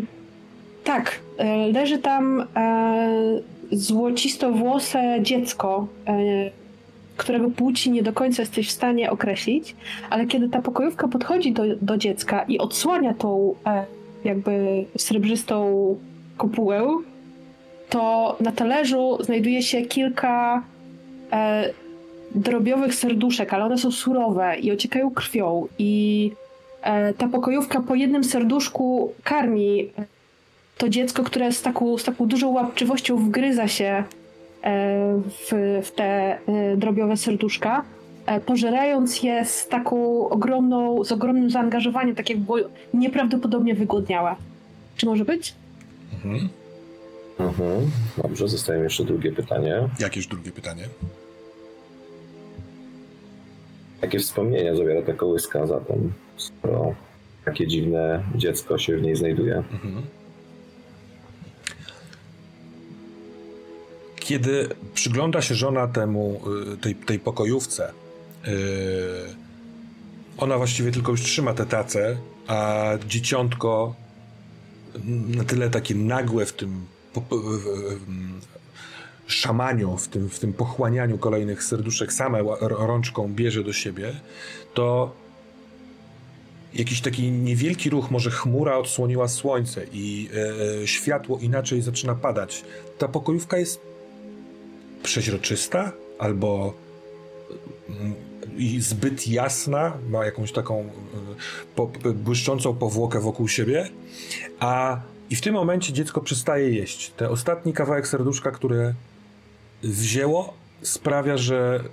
tak. 0.84 1.20
E, 1.38 1.68
leży 1.68 1.98
tam 1.98 2.48
e, 2.56 3.42
złocisto-włose 3.72 5.20
dziecko, 5.22 5.88
e, 6.08 6.18
którego 7.18 7.50
płci 7.50 7.92
nie 7.92 8.04
do 8.04 8.14
końca 8.14 8.42
jesteś 8.42 8.70
w 8.70 8.72
stanie 8.72 9.12
określić, 9.12 9.76
ale 10.10 10.26
kiedy 10.26 10.50
ta 10.50 10.62
pokojówka 10.62 11.08
podchodzi 11.08 11.52
do, 11.52 11.64
do 11.82 11.98
dziecka 11.98 12.44
i 12.44 12.58
odsłania 12.58 13.14
tą 13.14 13.56
jakby 14.24 14.86
srebrzystą 14.98 15.96
kopułę, 16.38 16.88
to 17.90 18.38
na 18.40 18.52
talerzu 18.52 19.18
znajduje 19.20 19.64
się 19.64 19.82
kilka 19.82 20.64
e, 21.32 21.74
drobiowych 22.36 22.96
serduszek, 22.96 23.54
ale 23.54 23.66
one 23.66 23.78
są 23.78 23.92
surowe 23.92 24.56
i 24.60 24.72
ociekają 24.72 25.12
krwią. 25.12 25.68
I 25.80 26.32
e, 26.82 27.14
ta 27.14 27.28
pokojówka 27.28 27.82
po 27.82 27.96
jednym 27.96 28.24
serduszku 28.24 29.14
karmi 29.24 29.90
to 30.78 30.90
dziecko, 30.90 31.24
które 31.24 31.52
z 31.52 31.62
taką, 31.62 31.98
z 31.98 32.04
taką 32.04 32.26
dużą 32.26 32.50
łapczywością 32.50 33.18
wgryza 33.18 33.68
się 33.68 33.86
e, 33.86 34.04
w, 35.30 35.80
w, 35.84 35.92
te 35.92 36.38
e, 36.48 36.78
drobiowe 36.78 37.18
serduszka, 37.18 37.84
e, 38.26 38.40
pożerając 38.40 39.24
je 39.24 39.46
z 39.46 39.68
taką 39.68 40.30
ogromną, 40.30 41.04
z 41.04 41.12
ogromnym 41.12 41.50
zaangażowaniem, 41.50 42.16
tak 42.16 42.30
jakby 42.30 42.54
nieprawdopodobnie 42.94 43.76
wygłodniała. 43.76 44.36
Czy 44.96 45.06
może 45.06 45.26
być? 45.26 45.56
Mhm. 46.14 46.50
Mhm. 47.40 47.92
Dobrze, 48.24 48.48
zostaje 48.48 48.84
jeszcze 48.84 49.04
drugie 49.04 49.32
pytanie. 49.32 49.90
Jakież 50.00 50.28
drugie 50.28 50.52
pytanie? 50.52 50.84
Jakie 54.02 54.20
wspomnienia 54.20 54.76
zawiera 54.76 55.02
ta 55.02 55.14
kołyska 55.14 55.68
zatem, 55.68 56.14
skoro 56.38 56.96
takie 57.46 57.68
dziwne 57.68 58.24
dziecko 58.36 58.78
się 58.78 58.98
w 58.98 59.02
niej 59.02 59.16
znajduje? 59.16 59.56
Mhm. 59.56 60.04
Kiedy 64.28 64.70
przygląda 64.94 65.42
się 65.42 65.56
żona 65.56 65.88
temu, 65.88 66.42
y, 66.74 66.78
tej, 66.78 66.96
tej 66.96 67.20
pokojówce, 67.20 67.94
yy, 68.46 68.52
ona 70.38 70.58
właściwie 70.58 70.92
tylko 70.92 71.12
już 71.12 71.22
trzyma 71.22 71.54
tę 71.54 71.66
tacę, 71.66 72.18
a 72.48 72.84
dzieciątko 73.08 73.96
na 75.28 75.44
tyle 75.44 75.70
takie 75.70 75.96
nagłe 75.96 76.46
w 76.46 76.54
tym 76.54 76.86
szamaniu, 79.28 79.98
w 79.98 80.08
tym, 80.08 80.30
w 80.30 80.40
tym 80.40 80.54
pochłanianiu 80.54 81.18
kolejnych 81.18 81.64
serduszek 81.64 82.14
same 82.14 82.40
rączką 82.62 83.34
bierze 83.34 83.64
do 83.64 83.74
siebie, 83.74 84.14
to 84.74 85.16
jakiś 86.74 87.02
taki 87.02 87.32
niewielki 87.32 87.90
ruch, 87.90 88.12
może 88.12 88.32
chmura 88.32 88.78
odsłoniła 88.78 89.28
słońce 89.28 89.86
i 89.94 90.30
e, 90.84 90.88
światło 90.88 91.40
inaczej 91.42 91.82
zaczyna 91.82 92.16
padać. 92.16 92.64
Ta 92.98 93.08
pokojówka 93.08 93.58
jest 93.58 93.97
przeźroczysta 95.04 95.92
albo 96.20 96.74
mm, 97.90 98.14
zbyt 98.80 99.28
jasna, 99.28 99.98
ma 100.10 100.26
jakąś 100.26 100.52
taką 100.52 100.90
e, 102.06 102.14
błyszczącą 102.14 102.76
powłokę 102.76 103.20
wokół 103.20 103.48
siebie, 103.48 103.90
a 104.60 105.02
i 105.30 105.36
w 105.36 105.42
tym 105.42 105.54
momencie 105.54 105.94
dziecko 105.94 106.22
przestaje 106.22 106.70
jeść. 106.70 107.12
Ten 107.18 107.32
ostatni 107.32 107.74
kawałek 107.74 108.08
serduszka, 108.08 108.52
które 108.52 108.94
wzięło, 109.84 110.54
sprawia, 110.82 111.38
że 111.38 111.84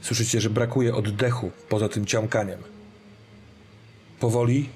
słyszycie, 0.00 0.40
że 0.40 0.50
brakuje 0.50 0.94
oddechu 0.94 1.50
poza 1.68 1.88
tym 1.88 2.06
ciąkaniem. 2.06 2.58
Powoli 4.20 4.68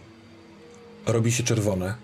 robi 1.06 1.32
się 1.32 1.42
czerwone. 1.42 2.03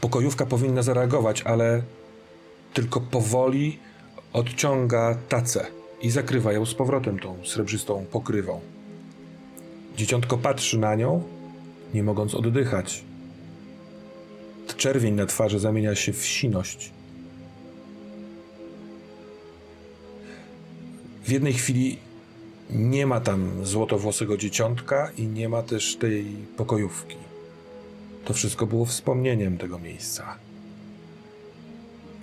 Pokojówka 0.00 0.46
powinna 0.46 0.82
zareagować, 0.82 1.42
ale 1.42 1.82
tylko 2.74 3.00
powoli 3.00 3.78
odciąga 4.32 5.16
tacę 5.28 5.66
i 6.02 6.10
zakrywa 6.10 6.52
ją 6.52 6.66
z 6.66 6.74
powrotem 6.74 7.18
tą 7.18 7.36
srebrzystą 7.44 8.04
pokrywą. 8.10 8.60
Dzieciątko 9.96 10.38
patrzy 10.38 10.78
na 10.78 10.94
nią, 10.94 11.22
nie 11.94 12.02
mogąc 12.02 12.34
oddychać. 12.34 13.04
Czerwień 14.76 15.14
na 15.14 15.26
twarzy 15.26 15.58
zamienia 15.58 15.94
się 15.94 16.12
w 16.12 16.26
siność. 16.26 16.92
W 21.24 21.30
jednej 21.30 21.52
chwili 21.52 21.98
nie 22.70 23.06
ma 23.06 23.20
tam 23.20 23.66
złotowłosego 23.66 24.36
dzieciątka 24.36 25.10
i 25.16 25.26
nie 25.26 25.48
ma 25.48 25.62
też 25.62 25.96
tej 25.96 26.24
pokojówki. 26.56 27.16
To 28.26 28.34
wszystko 28.34 28.66
było 28.66 28.86
wspomnieniem 28.86 29.58
tego 29.58 29.78
miejsca. 29.78 30.36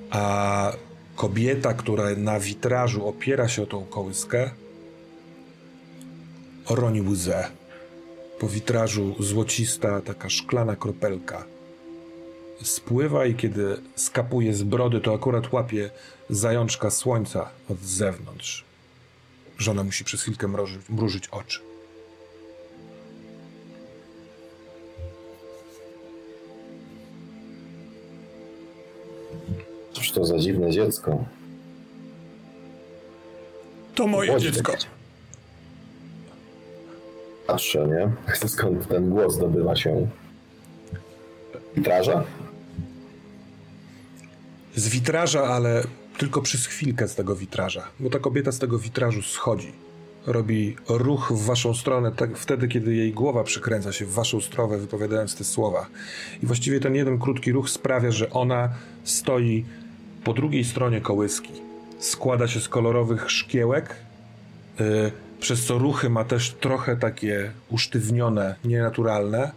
A 0.10 0.74
kobieta, 1.16 1.74
która 1.74 2.16
na 2.18 2.40
witrażu 2.40 3.08
opiera 3.08 3.48
się 3.48 3.64
o 3.64 3.66
tą 3.66 3.86
kołyskę, 3.86 4.52
roni 6.70 7.02
łzę. 7.02 7.48
Po 8.40 8.48
witrażu 8.48 9.16
złocista, 9.20 10.02
taka 10.02 10.30
szklana 10.30 10.76
kropelka 10.76 11.46
spływa 12.64 13.26
i 13.26 13.36
kiedy 13.36 13.78
skapuje 13.96 14.54
z 14.54 14.64
brody, 14.64 15.02
to 15.02 15.14
akurat 15.14 15.54
łapie 15.54 15.90
zajączka 16.30 16.90
słońca 16.90 17.50
od 17.70 17.80
zewnątrz. 17.80 18.66
Żona 19.58 19.84
musi 19.84 20.04
przez 20.04 20.22
chwilkę 20.22 20.48
mrożyć, 20.48 20.90
mrużyć 20.90 21.28
oczy. 21.28 21.73
To 30.14 30.26
za 30.26 30.38
dziwne 30.38 30.72
dziecko. 30.72 31.26
To 33.96 34.08
moje 34.08 34.40
dziecko. 34.40 34.74
Patrzę, 37.48 37.88
nie? 37.88 38.12
Skąd 38.50 38.88
ten 38.88 39.10
głos 39.10 39.38
dobywa 39.38 39.76
się? 39.76 40.08
Witraża? 41.76 42.24
Z 44.76 44.90
witraża, 44.90 45.44
ale 45.44 45.84
tylko 46.18 46.42
przez 46.42 46.66
chwilkę 46.66 47.08
z 47.08 47.16
tego 47.16 47.36
witraża, 47.36 47.88
bo 48.00 48.10
ta 48.10 48.20
kobieta 48.20 48.52
z 48.52 48.60
tego 48.60 48.80
witrażu 48.80 49.22
schodzi. 49.22 49.72
Robi 50.26 50.76
ruch 50.90 51.32
w 51.36 51.46
waszą 51.46 51.74
stronę 51.74 52.12
tak, 52.12 52.38
wtedy, 52.38 52.68
kiedy 52.68 52.96
jej 52.96 53.14
głowa 53.14 53.44
przykręca 53.44 53.92
się 53.92 54.06
w 54.06 54.14
waszą 54.14 54.42
stronę, 54.42 54.78
wypowiadając 54.78 55.36
te 55.36 55.44
słowa. 55.44 55.88
I 56.44 56.46
właściwie 56.46 56.80
ten 56.80 56.96
jeden 56.96 57.20
krótki 57.20 57.52
ruch 57.52 57.70
sprawia, 57.70 58.12
że 58.12 58.30
ona 58.30 58.70
stoi 59.04 59.66
po 60.24 60.34
drugiej 60.34 60.64
stronie 60.64 61.02
kołyski. 61.02 61.52
Składa 62.00 62.48
się 62.48 62.60
z 62.60 62.70
kolorowych 62.70 63.32
szkiełek, 63.32 63.96
yy, 64.80 65.12
przez 65.40 65.66
co 65.66 65.78
ruchy 65.78 66.10
ma 66.10 66.24
też 66.24 66.52
trochę 66.52 66.98
takie 66.98 67.52
usztywnione, 67.70 68.56
nienaturalne. 68.66 69.52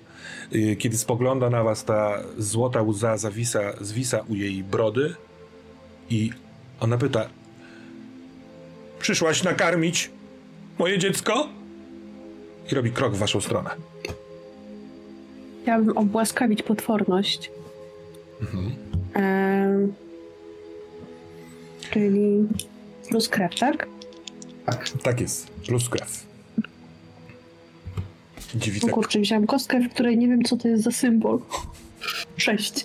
Yy, 0.52 0.76
kiedy 0.76 0.98
spogląda 0.98 1.50
na 1.50 1.62
was, 1.62 1.84
ta 1.84 2.18
złota 2.38 2.82
łza 2.82 3.16
zawisa, 3.16 3.60
zwisa 3.80 4.20
u 4.28 4.34
jej 4.34 4.64
brody 4.64 5.14
i 6.10 6.30
ona 6.80 6.98
pyta: 6.98 7.26
Przyszłaś 8.98 9.42
nakarmić 9.42 10.10
moje 10.78 10.98
dziecko? 10.98 11.48
I 12.72 12.74
robi 12.74 12.90
krok 12.90 13.14
w 13.14 13.18
waszą 13.18 13.40
stronę. 13.40 13.70
Chciałabym 15.62 15.98
obłaskawić 15.98 16.62
potworność. 16.62 17.50
Mhm. 18.40 18.70
Czyli 21.90 22.48
plus 23.08 23.28
krew, 23.28 23.54
tak? 23.54 23.88
Tak. 24.66 24.88
Tak 25.02 25.20
jest, 25.20 25.50
plus 25.50 25.88
krew. 25.88 26.26
Dziwitek. 28.54 28.90
O 28.90 28.94
kurczę, 28.94 29.20
wziąłem 29.20 29.46
kostkę, 29.46 29.80
w 29.80 29.88
której 29.88 30.18
nie 30.18 30.28
wiem, 30.28 30.44
co 30.44 30.56
to 30.56 30.68
jest 30.68 30.84
za 30.84 30.90
symbol. 30.90 31.38
Sześć. 32.36 32.84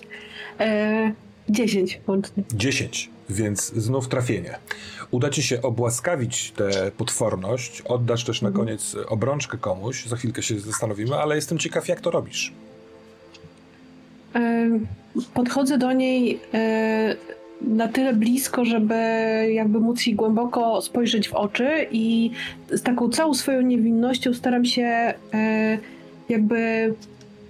Eee, 0.58 1.12
dziesięć 1.48 2.00
łącznie. 2.06 2.42
Dziesięć 2.54 3.10
więc 3.30 3.72
znów 3.72 4.08
trafienie. 4.08 4.58
Uda 5.10 5.30
ci 5.30 5.42
się 5.42 5.62
obłaskawić 5.62 6.50
tę 6.50 6.90
potworność, 6.96 7.80
oddasz 7.80 8.24
też 8.24 8.42
na 8.42 8.48
mhm. 8.48 8.66
koniec 8.66 8.96
obrączkę 9.08 9.58
komuś, 9.58 10.06
za 10.06 10.16
chwilkę 10.16 10.42
się 10.42 10.60
zastanowimy, 10.60 11.16
ale 11.16 11.36
jestem 11.36 11.58
ciekaw, 11.58 11.88
jak 11.88 12.00
to 12.00 12.10
robisz. 12.10 12.52
Podchodzę 15.34 15.78
do 15.78 15.92
niej 15.92 16.40
e, 16.54 17.16
na 17.68 17.88
tyle 17.88 18.12
blisko, 18.12 18.64
żeby 18.64 18.94
jakby 19.52 19.80
móc 19.80 20.06
jej 20.06 20.16
głęboko 20.16 20.82
spojrzeć 20.82 21.28
w 21.28 21.34
oczy 21.34 21.86
i 21.90 22.30
z 22.70 22.82
taką 22.82 23.08
całą 23.08 23.34
swoją 23.34 23.60
niewinnością 23.60 24.34
staram 24.34 24.64
się 24.64 25.14
e, 25.34 25.78
jakby 26.28 26.94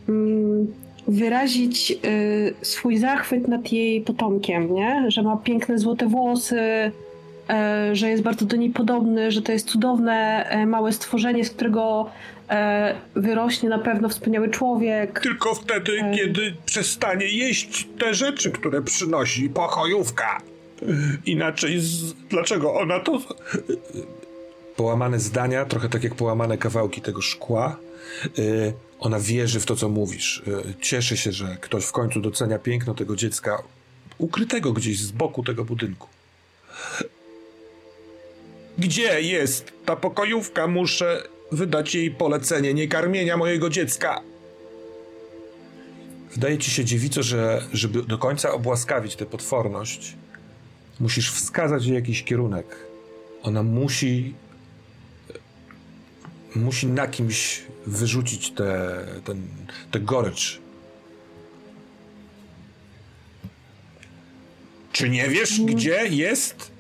mm, 0.09 0.67
wyrazić 1.09 1.91
y, 1.91 2.55
swój 2.63 2.97
zachwyt 2.97 3.49
nad 3.49 3.73
jej 3.73 4.01
potomkiem, 4.01 4.75
nie? 4.75 5.05
Że 5.09 5.23
ma 5.23 5.37
piękne 5.37 5.79
złote 5.79 6.07
włosy, 6.07 6.61
y, 6.61 7.97
że 7.97 8.09
jest 8.11 8.23
bardzo 8.23 8.47
do 8.47 8.57
niej 8.57 8.71
podobny, 8.71 9.31
że 9.31 9.43
to 9.43 9.53
jest 9.53 9.69
cudowne 9.69 10.47
małe 10.67 10.93
stworzenie, 10.93 11.45
z 11.45 11.51
którego 11.51 12.11
wyrośnie 13.15 13.69
na 13.69 13.79
pewno 13.79 14.09
wspaniały 14.09 14.51
człowiek. 14.51 15.21
Tylko 15.21 15.55
wtedy, 15.55 15.93
kiedy 16.15 16.55
przestanie 16.67 17.27
jeść 17.27 17.89
te 17.99 18.15
rzeczy, 18.15 18.51
które 18.51 18.83
przynosi 18.83 19.49
pokojówka. 19.49 20.43
Inaczej, 21.27 21.81
z... 21.81 22.13
dlaczego 22.13 22.75
ona 22.75 23.01
to. 23.01 23.21
Połamane 24.77 25.21
zdania, 25.21 25.65
trochę 25.65 25.89
tak 25.89 26.05
jak 26.05 26.15
połamane 26.15 26.59
kawałki 26.59 27.01
tego 27.01 27.21
szkła. 27.21 27.77
Ona 29.01 29.21
wierzy 29.21 29.61
w 29.61 29.67
to, 29.67 29.77
co 29.77 29.89
mówisz. 29.89 30.43
E, 30.47 30.75
cieszy 30.81 31.17
się, 31.17 31.33
że 31.33 31.57
ktoś 31.61 31.85
w 31.85 31.93
końcu 31.93 32.21
docenia 32.21 32.59
piękno 32.59 32.95
tego 32.95 33.17
dziecka 33.17 33.63
ukrytego 34.19 34.73
gdzieś 34.73 35.01
z 35.01 35.11
boku 35.11 35.43
tego 35.43 35.65
budynku. 35.65 36.09
Gdzie 38.79 39.21
jest 39.21 39.73
ta 39.85 39.97
pokojówka? 39.97 40.67
Muszę 40.67 41.23
wydać 41.53 41.95
jej 41.95 42.11
polecenie 42.11 42.75
nie 42.75 42.89
karmienia 42.89 43.37
mojego 43.37 43.71
dziecka. 43.71 44.21
Wydaje 46.35 46.59
ci 46.59 46.71
się, 46.71 46.85
dziewico, 46.85 47.23
że 47.23 47.63
żeby 47.73 48.03
do 48.03 48.19
końca 48.19 48.53
obłaskawić 48.53 49.17
tę 49.17 49.27
potworność, 49.27 50.17
musisz 51.01 51.33
wskazać 51.33 51.85
jej 51.85 51.95
jakiś 51.95 52.25
kierunek. 52.25 52.67
Ona 53.43 53.63
musi 53.63 54.35
musi 56.55 56.87
na 56.87 57.07
kimś 57.07 57.63
wyrzucić 57.87 58.51
tę 58.51 58.99
te, 59.25 59.35
te 59.91 60.01
gorycz. 60.01 60.61
Czy 64.93 65.09
nie 65.09 65.29
wiesz, 65.29 65.51
hmm. 65.51 65.75
gdzie 65.75 66.07
jest 66.09 66.71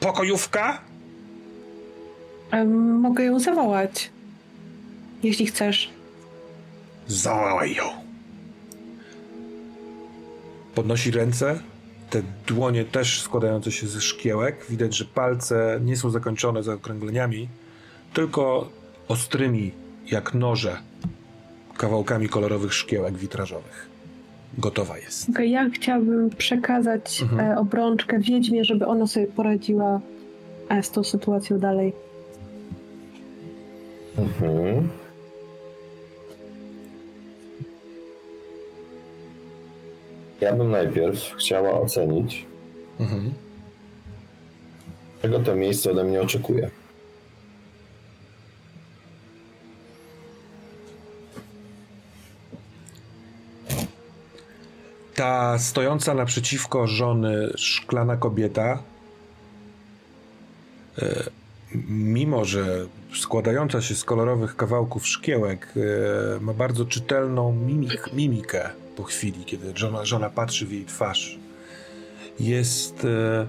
pokojówka? 0.00 0.93
Mogę 3.00 3.24
ją 3.24 3.40
zawołać, 3.40 4.10
jeśli 5.22 5.46
chcesz. 5.46 5.90
Zawołaj 7.08 7.74
ją. 7.74 7.84
Podnosi 10.74 11.10
ręce, 11.10 11.58
te 12.10 12.22
dłonie 12.46 12.84
też 12.84 13.22
składające 13.22 13.72
się 13.72 13.86
ze 13.86 14.00
szkiełek. 14.00 14.66
Widać, 14.70 14.96
że 14.96 15.04
palce 15.04 15.80
nie 15.84 15.96
są 15.96 16.10
zakończone 16.10 16.62
zaokrągleniami, 16.62 17.48
tylko 18.12 18.68
ostrymi 19.08 19.72
jak 20.10 20.34
noże 20.34 20.76
kawałkami 21.76 22.28
kolorowych 22.28 22.74
szkiełek 22.74 23.18
witrażowych. 23.18 23.88
Gotowa 24.58 24.98
jest. 24.98 25.30
Okay, 25.30 25.46
ja 25.46 25.70
chciałabym 25.70 26.30
przekazać 26.30 27.22
mhm. 27.22 27.50
e, 27.50 27.58
obrączkę 27.58 28.18
wiedźmie, 28.18 28.64
żeby 28.64 28.86
ona 28.86 29.06
sobie 29.06 29.26
poradziła 29.26 30.00
e, 30.68 30.82
z 30.82 30.90
tą 30.90 31.04
sytuacją 31.04 31.58
dalej. 31.58 31.92
Mhm. 34.18 34.88
Ja 40.40 40.52
bym 40.52 40.70
najpierw 40.70 41.34
chciała 41.36 41.80
ocenić, 41.80 42.44
Mhm. 43.00 43.34
czego 45.22 45.38
to 45.40 45.54
miejsce 45.54 45.90
ode 45.90 46.04
mnie 46.04 46.20
oczekuje. 46.22 46.70
Ta 55.14 55.58
stojąca 55.58 56.14
naprzeciwko 56.14 56.86
żony 56.86 57.52
szklana 57.56 58.16
kobieta, 58.16 58.82
e, 60.98 61.24
mimo 61.88 62.44
że 62.44 62.86
składająca 63.20 63.82
się 63.82 63.94
z 63.94 64.04
kolorowych 64.04 64.56
kawałków 64.56 65.06
szkiełek, 65.06 65.74
e, 65.76 66.40
ma 66.40 66.52
bardzo 66.52 66.84
czytelną 66.84 67.52
mimik, 67.52 68.12
mimikę 68.12 68.70
po 68.96 69.02
chwili, 69.02 69.44
kiedy 69.44 69.72
żona, 69.74 70.04
żona 70.04 70.30
patrzy 70.30 70.66
w 70.66 70.72
jej 70.72 70.84
twarz. 70.84 71.38
Jest 72.40 73.04
e, 73.04 73.46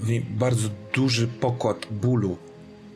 w 0.00 0.08
niej 0.08 0.20
bardzo 0.20 0.68
duży 0.94 1.28
pokład 1.28 1.86
bólu. 1.90 2.36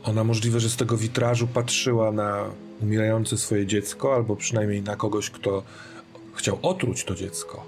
Ona 0.05 0.25
możliwe, 0.25 0.61
że 0.61 0.71
z 0.71 0.77
tego 0.77 0.97
witrażu 0.97 1.47
patrzyła 1.47 2.13
na 2.13 2.45
umierające 2.83 3.39
swoje 3.39 3.67
dziecko, 3.67 4.15
albo 4.15 4.37
przynajmniej 4.37 4.83
na 4.83 4.97
kogoś, 4.97 5.31
kto 5.31 5.63
chciał 6.35 6.59
otruć 6.63 7.05
to 7.05 7.15
dziecko. 7.15 7.67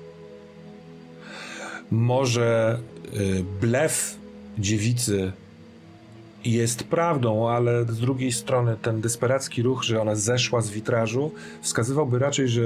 Może 1.90 2.78
y, 3.16 3.44
blef 3.60 4.16
dziewicy 4.59 5.32
jest 6.52 6.85
prawdą, 6.85 7.48
ale 7.48 7.85
z 7.85 7.98
drugiej 7.98 8.32
strony 8.32 8.77
ten 8.82 9.01
desperacki 9.01 9.62
ruch, 9.62 9.82
że 9.82 10.01
ona 10.02 10.14
zeszła 10.14 10.60
z 10.60 10.70
witrażu, 10.70 11.31
wskazywałby 11.62 12.18
raczej, 12.18 12.48
że 12.48 12.62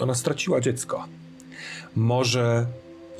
ona 0.00 0.14
straciła 0.14 0.60
dziecko. 0.60 1.04
Może 1.96 2.66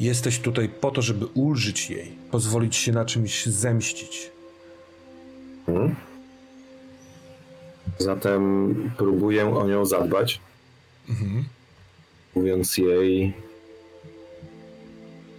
jesteś 0.01 0.39
tutaj 0.39 0.69
po 0.69 0.91
to, 0.91 1.03
żeby 1.03 1.27
ulżyć 1.27 1.91
jej, 1.91 2.13
pozwolić 2.31 2.77
się 2.77 2.93
na 2.93 3.05
czymś 3.05 3.47
zemścić. 3.47 4.31
Mhm. 5.69 5.95
Zatem 7.99 8.75
próbuję 8.97 9.57
o 9.57 9.69
nią 9.69 9.85
zadbać, 9.87 10.41
Mhm. 11.09 11.45
mówiąc 12.35 12.79
jej 12.79 13.33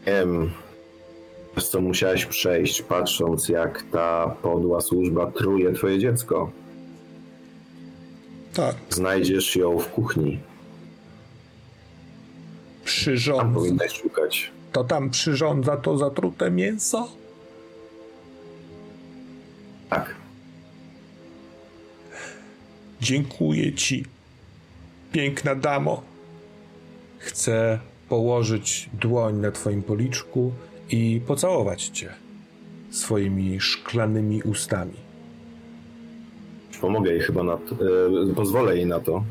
wiem, 0.06 0.52
przez 1.56 1.70
co 1.70 1.82
musiałeś 1.82 2.26
przejść, 2.26 2.82
patrząc 2.82 3.50
jak 3.50 3.84
ta 3.92 4.36
podła 4.42 4.82
służba 4.82 5.32
truje 5.32 5.74
twoje 5.74 6.00
dziecko. 6.00 6.52
Tak. 8.54 8.76
Znajdziesz 8.90 9.56
ją 9.56 9.80
w 9.80 9.88
kuchni. 9.88 10.32
Tam 10.32 10.40
Przyrządza, 12.86 13.60
powinnaś 13.60 14.02
szukać. 14.02 14.52
to 14.72 14.84
tam 14.84 15.10
przyrządza 15.10 15.78
to 15.78 15.98
zatrute 15.98 16.52
mięso? 16.52 17.08
Tak. 19.90 20.16
Dziękuję 23.02 23.74
ci, 23.74 24.06
piękna 25.12 25.56
damo. 25.56 26.02
Chcę 27.18 27.80
położyć 28.10 28.90
dłoń 28.94 29.36
na 29.36 29.52
twoim 29.52 29.84
policzku 29.84 30.52
i 30.90 31.22
pocałować 31.28 31.84
cię 31.84 32.10
swoimi 32.90 33.60
szklanymi 33.60 34.42
ustami. 34.44 34.94
Pomogę 36.82 37.12
jej 37.12 37.22
chyba 37.22 37.44
na 37.44 37.58
to, 37.58 37.76
e, 38.32 38.34
pozwolę 38.36 38.76
jej 38.78 38.86
na 38.86 39.00
to. 39.00 39.24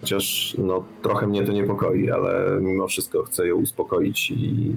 Chociaż 0.00 0.54
no, 0.58 0.84
trochę 1.02 1.26
mnie 1.26 1.46
to 1.46 1.52
niepokoi, 1.52 2.10
ale 2.10 2.60
mimo 2.60 2.88
wszystko 2.88 3.22
chcę 3.22 3.48
ją 3.48 3.56
uspokoić 3.56 4.30
i 4.30 4.72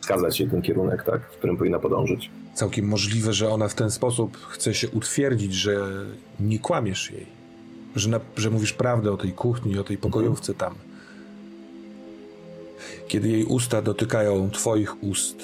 wskazać 0.00 0.40
jej 0.40 0.48
ten 0.48 0.62
kierunek, 0.62 1.02
tak, 1.02 1.22
w 1.32 1.36
którym 1.36 1.56
powinna 1.56 1.78
podążyć. 1.78 2.30
Całkiem 2.54 2.88
możliwe, 2.88 3.32
że 3.32 3.48
ona 3.48 3.68
w 3.68 3.74
ten 3.74 3.90
sposób 3.90 4.36
chce 4.36 4.74
się 4.74 4.88
utwierdzić, 4.88 5.54
że 5.54 5.86
nie 6.40 6.58
kłamiesz 6.58 7.10
jej. 7.10 7.26
Że, 7.96 8.08
na, 8.08 8.20
że 8.36 8.50
mówisz 8.50 8.72
prawdę 8.72 9.12
o 9.12 9.16
tej 9.16 9.32
kuchni, 9.32 9.78
o 9.78 9.84
tej 9.84 9.98
pokojówce 9.98 10.54
tam. 10.54 10.74
Kiedy 13.08 13.28
jej 13.28 13.44
usta 13.44 13.82
dotykają 13.82 14.50
twoich 14.50 15.02
ust, 15.02 15.36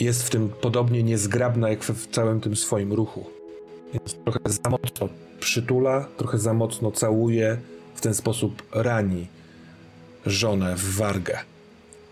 jest 0.00 0.22
w 0.22 0.30
tym 0.30 0.48
podobnie 0.60 1.02
niezgrabna 1.02 1.68
jak 1.68 1.84
w 1.84 2.10
całym 2.10 2.40
tym 2.40 2.56
swoim 2.56 2.92
ruchu. 2.92 3.24
Więc 3.94 4.14
trochę 4.14 4.40
za 4.44 4.70
mocno 4.70 5.08
przytula, 5.40 6.08
trochę 6.16 6.38
za 6.38 6.54
mocno 6.54 6.90
całuje, 6.90 7.58
w 7.94 8.00
ten 8.00 8.14
sposób 8.14 8.62
rani 8.72 9.26
żonę 10.26 10.76
w 10.76 10.96
wargę 10.96 11.38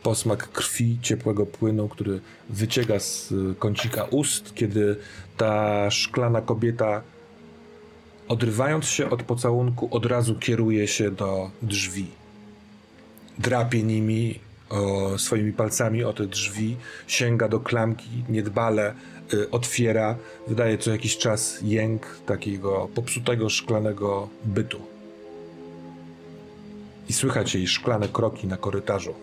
posmak 0.02 0.52
krwi, 0.52 0.98
ciepłego 1.02 1.46
płynu, 1.46 1.88
który 1.88 2.20
wycieka 2.48 3.00
z 3.00 3.32
y, 3.32 3.54
kącika 3.58 4.04
ust, 4.04 4.54
kiedy 4.54 4.96
ta 5.36 5.90
szklana 5.90 6.40
kobieta, 6.40 7.02
odrywając 8.28 8.84
się 8.84 9.10
od 9.10 9.22
pocałunku, 9.22 9.88
od 9.90 10.06
razu 10.06 10.34
kieruje 10.34 10.88
się 10.88 11.10
do 11.10 11.50
drzwi. 11.62 12.19
Drapie 13.39 13.82
nimi 13.82 14.39
o, 14.70 15.19
swoimi 15.19 15.52
palcami 15.52 16.05
o 16.05 16.12
te 16.12 16.27
drzwi, 16.27 16.77
sięga 17.07 17.48
do 17.48 17.61
klamki, 17.61 18.09
niedbale 18.28 18.94
y, 19.35 19.51
otwiera, 19.51 20.16
wydaje 20.48 20.78
co 20.78 20.90
jakiś 20.90 21.19
czas 21.19 21.59
jęk 21.62 22.07
takiego 22.27 22.89
popsutego 22.94 23.48
szklanego 23.48 24.28
bytu. 24.44 24.81
I 27.09 27.12
słychać 27.12 27.55
jej 27.55 27.66
szklane 27.66 28.09
kroki 28.09 28.47
na 28.47 28.57
korytarzu 28.57 29.15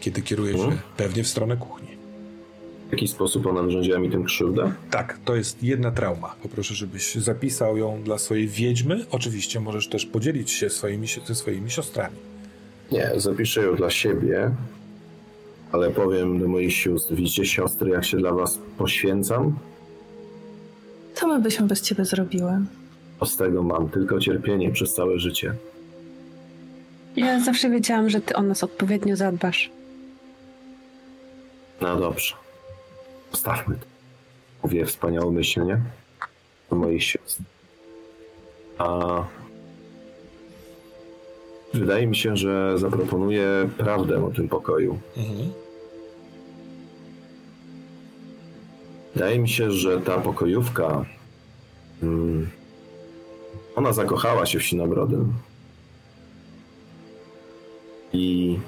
kiedy 0.00 0.22
kieruje 0.22 0.52
się 0.52 0.58
Mhm. 0.58 0.78
pewnie 0.96 1.24
w 1.24 1.28
stronę 1.28 1.56
kuchni. 1.56 1.88
W 2.88 2.92
jaki 2.92 3.08
sposób 3.08 3.46
ona 3.46 3.62
wyrządziła 3.62 3.98
mi 3.98 4.10
tę 4.10 4.22
krzywdę? 4.26 4.72
Tak, 4.90 5.18
to 5.24 5.36
jest 5.36 5.62
jedna 5.62 5.90
trauma. 5.90 6.34
Poproszę, 6.42 6.74
żebyś 6.74 7.14
zapisał 7.14 7.76
ją 7.76 8.02
dla 8.02 8.18
swojej 8.18 8.48
wiedźmy. 8.48 9.06
Oczywiście 9.10 9.60
możesz 9.60 9.88
też 9.88 10.06
podzielić 10.06 10.50
się 10.50 10.70
swoimi, 10.70 11.06
ze 11.26 11.34
swoimi 11.34 11.70
siostrami. 11.70 12.16
Nie, 12.92 13.10
zapiszę 13.16 13.62
ją 13.62 13.76
dla 13.76 13.90
siebie, 13.90 14.50
ale 15.72 15.90
powiem 15.90 16.38
do 16.38 16.48
moich 16.48 16.72
sióstr, 16.72 17.14
widzicie 17.14 17.46
siostry, 17.46 17.90
jak 17.90 18.04
się 18.04 18.16
dla 18.16 18.32
was 18.32 18.58
poświęcam? 18.78 19.58
Co 21.14 21.26
my 21.28 21.40
byśmy 21.40 21.66
bez 21.66 21.82
ciebie 21.82 22.04
zrobiły? 22.04 22.52
To 23.20 23.26
z 23.26 23.36
tego 23.36 23.62
mam 23.62 23.88
tylko 23.88 24.18
cierpienie 24.20 24.70
przez 24.70 24.94
całe 24.94 25.18
życie. 25.18 25.54
Ja 27.16 27.40
zawsze 27.40 27.70
wiedziałam, 27.70 28.10
że 28.10 28.20
ty 28.20 28.36
o 28.36 28.42
nas 28.42 28.64
odpowiednio 28.64 29.16
zadbasz. 29.16 29.70
No 31.80 31.96
dobrze. 32.00 32.34
Zostawmy 33.32 33.74
to. 33.74 33.86
Mówię 34.62 34.86
wspaniałomyślnie 34.86 35.80
do 36.70 36.76
moich 36.76 37.04
sióstr. 37.04 37.42
A 38.78 39.24
wydaje 41.74 42.06
mi 42.06 42.16
się, 42.16 42.36
że 42.36 42.78
zaproponuję 42.78 43.70
prawdę 43.78 44.24
o 44.24 44.30
tym 44.30 44.48
pokoju. 44.48 44.98
Mhm. 45.16 45.52
Wydaje 49.14 49.38
mi 49.38 49.48
się, 49.48 49.70
że 49.70 50.00
ta 50.00 50.18
pokojówka. 50.18 51.04
Mm, 52.02 52.48
ona 53.76 53.92
zakochała 53.92 54.46
się 54.46 54.58
w 54.58 54.64
Sinobrodym. 54.64 55.32
I 58.12 58.58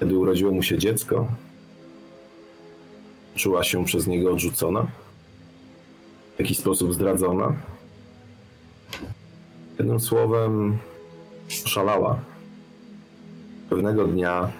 kiedy 0.00 0.18
urodziło 0.18 0.52
mu 0.52 0.62
się 0.62 0.78
dziecko, 0.78 1.28
czuła 3.34 3.64
się 3.64 3.84
przez 3.84 4.06
niego 4.06 4.32
odrzucona, 4.32 4.86
w 6.36 6.40
jakiś 6.40 6.58
sposób 6.58 6.94
zdradzona. 6.94 7.56
Jednym 9.78 10.00
słowem, 10.00 10.78
szalała. 11.48 12.18
Pewnego 13.70 14.04
dnia, 14.04 14.50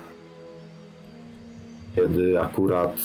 kiedy 1.96 2.40
akurat 2.40 2.96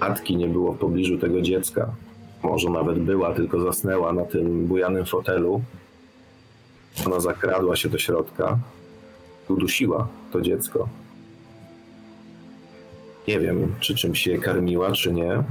matki 0.00 0.36
nie 0.36 0.48
było 0.48 0.72
w 0.72 0.78
pobliżu 0.78 1.18
tego 1.18 1.42
dziecka, 1.42 1.94
może 2.42 2.70
nawet 2.70 2.98
była, 2.98 3.34
tylko 3.34 3.60
zasnęła 3.60 4.12
na 4.12 4.24
tym 4.24 4.66
bujanym 4.66 5.06
fotelu, 5.06 5.62
ona 7.06 7.20
zakradła 7.20 7.76
się 7.76 7.88
do 7.88 7.98
środka 7.98 8.58
udusiła 9.48 10.08
to 10.32 10.40
dziecko. 10.40 10.88
Nie 13.28 13.40
wiem, 13.40 13.74
czy 13.80 13.94
czymś 13.94 14.26
je 14.26 14.38
karmiła, 14.38 14.92
czy 14.92 15.12
nie. 15.12 15.42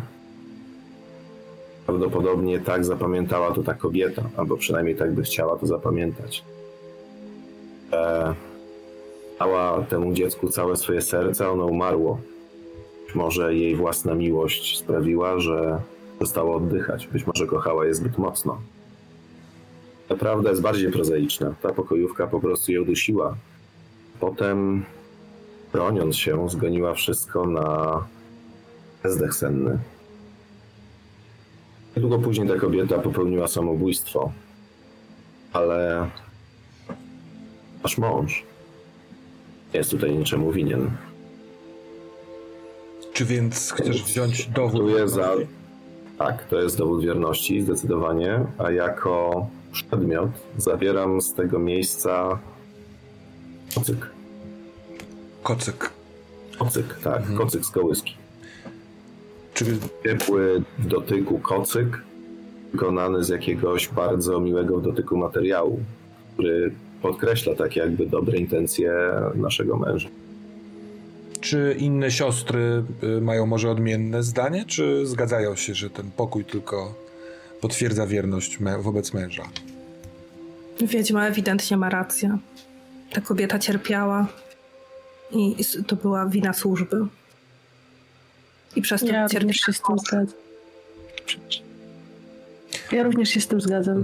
Prawdopodobnie 1.86 2.60
tak 2.60 2.86
zapamiętała 2.86 3.52
to 3.52 3.64
ta 3.64 3.74
kobieta, 3.74 4.24
albo 4.38 4.58
przynajmniej 4.58 4.96
tak 4.96 5.14
by 5.14 5.24
chciała 5.24 5.58
to 5.58 5.66
zapamiętać. 5.66 6.44
E, 7.94 8.34
dała 9.40 9.82
temu 9.82 10.14
dziecku 10.14 10.50
całe 10.50 10.76
swoje 10.76 11.02
serce, 11.02 11.50
ono 11.50 11.66
umarło. 11.66 12.20
Może 13.16 13.56
jej 13.56 13.76
własna 13.76 14.14
miłość 14.16 14.80
sprawiła, 14.80 15.40
że 15.40 15.82
przestało 16.20 16.56
oddychać. 16.56 17.08
Być 17.08 17.28
może 17.28 17.48
kochała 17.48 17.86
je 17.86 17.96
zbyt 17.96 18.18
mocno. 18.18 18.62
Ta 20.08 20.16
prawda 20.16 20.50
jest 20.50 20.62
bardziej 20.62 20.92
prozaiczna. 20.92 21.54
Ta 21.62 21.74
pokojówka 21.74 22.28
po 22.28 22.40
prostu 22.40 22.72
ją 22.72 22.86
dusiła. 22.86 23.36
Potem, 24.20 24.86
broniąc 25.74 26.18
się, 26.18 26.50
zgoniła 26.50 26.94
wszystko 26.94 27.46
na 27.46 27.98
bezdech 29.04 29.34
senny. 29.34 29.80
Niedługo 31.96 32.20
później 32.20 32.48
ta 32.48 32.56
kobieta 32.56 33.00
popełniła 33.00 33.48
samobójstwo. 33.48 34.32
Ale 35.54 36.10
nasz 37.84 37.98
mąż 37.98 38.44
jest 39.74 39.92
tutaj 39.92 40.18
niczemu 40.18 40.52
winien. 40.52 40.92
Czy 43.14 43.26
więc 43.26 43.72
chcesz 43.72 44.04
wziąć 44.04 44.48
dowód? 44.48 45.10
Za... 45.10 45.32
Tak, 46.18 46.44
to 46.44 46.62
jest 46.62 46.78
dowód 46.78 47.04
wierności, 47.04 47.62
zdecydowanie. 47.62 48.46
A 48.58 48.72
jako 48.72 49.48
przedmiot 49.72 50.30
zabieram 50.58 51.22
z 51.22 51.34
tego 51.34 51.60
miejsca 51.60 52.40
kocyk. 53.76 54.10
Kocyk. 55.44 55.90
Kocyk, 56.60 57.00
tak, 57.04 57.34
kocyk 57.38 57.66
z 57.66 57.70
kołyski. 57.70 58.16
Czy 59.54 59.66
Ciepły 60.04 60.64
w 60.80 60.88
dotyku 60.88 61.40
kocyk, 61.40 62.02
wykonany 62.72 63.24
z 63.24 63.30
jakiegoś 63.30 63.88
bardzo 63.88 64.40
miłego 64.40 64.78
w 64.78 64.84
dotyku 64.84 65.18
materiału, 65.18 65.80
który 66.34 66.72
podkreśla 67.02 67.56
tak 67.56 67.76
jakby 67.76 68.06
dobre 68.06 68.38
intencje 68.38 68.94
naszego 69.36 69.78
męża. 69.78 70.10
Czy 71.42 71.76
inne 71.80 72.12
siostry 72.12 72.84
y, 73.04 73.22
mają 73.22 73.46
może 73.46 73.72
odmienne 73.72 74.24
zdanie, 74.24 74.66
czy 74.68 75.06
zgadzają 75.06 75.56
się, 75.56 75.74
że 75.76 75.90
ten 75.90 76.12
pokój 76.12 76.46
tylko 76.46 76.94
potwierdza 77.62 78.08
wierność 78.08 78.58
wobec 78.80 79.14
męża? 79.14 79.44
Wiedźma 80.82 81.28
ewidentnie 81.28 81.78
ma 81.78 81.90
rację. 81.90 82.38
Ta 83.14 83.22
kobieta 83.22 83.60
cierpiała 83.60 84.28
i 85.32 85.56
to 85.88 85.96
była 85.96 86.26
wina 86.26 86.54
służby. 86.54 86.98
I 88.76 88.82
przez 88.82 89.02
to 89.02 89.08
Ja 89.08 89.12
cierpiała. 89.14 89.40
również 89.42 89.58
się 89.60 89.74
z 89.74 89.82
tym 89.82 90.00
zgadzam. 90.00 90.36
Ja 92.92 93.04
również 93.04 93.30
się 93.30 93.42
z 93.42 93.48
tym 93.48 93.62
zgadzam. 93.62 94.04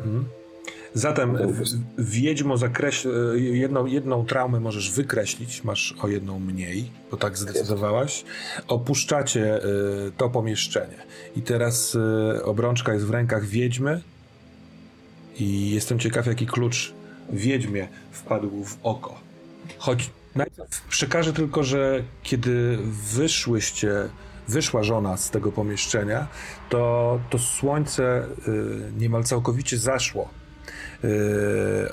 Zatem 0.97 1.37
wiedźmo 1.97 2.57
zakreśl... 2.57 3.09
y, 3.35 3.39
jedną, 3.39 3.85
jedną 3.85 4.25
traumę 4.25 4.59
możesz 4.59 4.91
wykreślić, 4.91 5.63
masz 5.63 5.95
o 6.01 6.07
jedną 6.07 6.39
mniej, 6.39 6.91
bo 7.11 7.17
tak 7.17 7.37
zdecydowałaś. 7.37 8.23
Opuszczacie 8.67 9.57
y, 9.57 10.11
to 10.17 10.29
pomieszczenie. 10.29 10.97
I 11.35 11.41
teraz 11.41 11.95
y, 12.35 12.43
obrączka 12.43 12.93
jest 12.93 13.05
w 13.05 13.09
rękach 13.09 13.45
wiedźmy 13.45 14.01
i 15.39 15.71
jestem 15.71 15.99
ciekaw, 15.99 16.27
jaki 16.27 16.47
klucz 16.47 16.93
wiedźmie 17.29 17.87
wpadł 18.11 18.63
w 18.63 18.77
oko. 18.83 19.19
Choć 19.77 20.09
najpierw 20.35 20.81
przekażę 20.89 21.33
tylko, 21.33 21.63
że 21.63 22.03
kiedy 22.23 22.77
wyszłyście, 23.13 24.09
wyszła 24.47 24.83
żona 24.83 25.17
z 25.17 25.31
tego 25.31 25.51
pomieszczenia, 25.51 26.27
to, 26.69 27.19
to 27.29 27.39
słońce 27.39 28.25
y, 28.47 28.91
niemal 28.99 29.23
całkowicie 29.23 29.77
zaszło. 29.77 30.29
Y, 31.03 31.89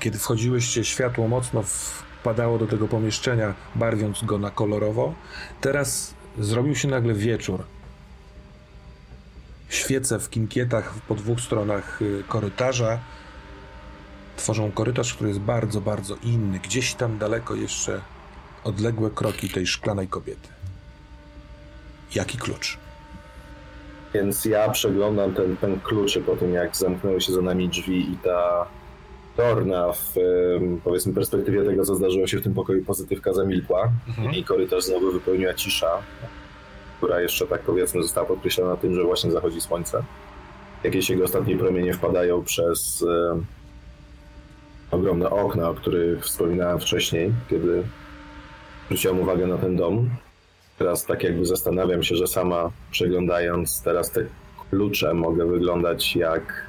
kiedy 0.00 0.18
wchodziłyście, 0.18 0.84
światło 0.84 1.28
mocno 1.28 1.62
wpadało 1.62 2.58
do 2.58 2.66
tego 2.66 2.88
pomieszczenia, 2.88 3.54
barwiąc 3.74 4.24
go 4.24 4.38
na 4.38 4.50
kolorowo. 4.50 5.14
Teraz 5.60 6.14
zrobił 6.38 6.74
się 6.74 6.88
nagle 6.88 7.14
wieczór. 7.14 7.64
Świece 9.68 10.18
w 10.18 10.30
kinkietach 10.30 10.94
po 11.08 11.14
dwóch 11.14 11.40
stronach 11.40 12.02
y, 12.02 12.24
korytarza 12.28 12.98
tworzą 14.38 14.72
korytarz, 14.72 15.14
który 15.14 15.28
jest 15.28 15.40
bardzo, 15.40 15.80
bardzo 15.80 16.16
inny. 16.22 16.58
Gdzieś 16.58 16.94
tam 16.94 17.18
daleko 17.18 17.54
jeszcze 17.54 18.00
odległe 18.64 19.10
kroki 19.10 19.48
tej 19.48 19.66
szklanej 19.66 20.08
kobiety. 20.08 20.48
Jaki 22.14 22.38
klucz? 22.38 22.78
Więc 24.14 24.44
ja 24.44 24.70
przeglądam 24.70 25.34
ten, 25.34 25.56
ten 25.56 25.80
kluczy 25.80 26.20
po 26.20 26.36
tym, 26.36 26.52
jak 26.52 26.76
zamknęły 26.76 27.20
się 27.20 27.32
za 27.32 27.42
nami 27.42 27.68
drzwi 27.68 28.12
i 28.12 28.16
ta 28.16 28.66
Torna 29.36 29.92
w 29.92 30.14
powiedzmy 30.84 31.12
perspektywie 31.12 31.64
tego, 31.64 31.84
co 31.84 31.94
zdarzyło 31.94 32.26
się 32.26 32.38
w 32.38 32.42
tym 32.42 32.54
pokoju, 32.54 32.84
pozytywka 32.84 33.32
zamilkła 33.32 33.92
i 34.32 34.44
korytarz 34.44 34.84
znowu 34.84 35.12
wypełniła 35.12 35.54
cisza, 35.54 36.02
która 36.96 37.20
jeszcze 37.20 37.46
tak 37.46 37.62
powiedzmy 37.62 38.02
została 38.02 38.26
podkreślona 38.26 38.76
tym, 38.76 38.94
że 38.94 39.04
właśnie 39.04 39.30
zachodzi 39.30 39.60
słońce. 39.60 40.02
Jakieś 40.84 41.10
jego 41.10 41.24
ostatnie 41.24 41.56
promienie 41.56 41.92
wpadają 41.92 42.44
przez 42.44 43.04
em, 43.32 43.46
ogromne 44.90 45.30
okna, 45.30 45.70
o 45.70 45.74
których 45.74 46.24
wspominałem 46.24 46.80
wcześniej, 46.80 47.32
kiedy 47.50 47.82
zwróciłem 48.86 49.20
uwagę 49.20 49.46
na 49.46 49.58
ten 49.58 49.76
dom. 49.76 50.10
Teraz 50.78 51.06
tak 51.06 51.22
jakby 51.22 51.46
zastanawiam 51.46 52.02
się, 52.02 52.16
że 52.16 52.26
sama 52.26 52.70
przeglądając 52.90 53.82
teraz 53.82 54.10
te 54.10 54.24
klucze 54.70 55.14
mogę 55.14 55.46
wyglądać 55.46 56.16
jak 56.16 56.68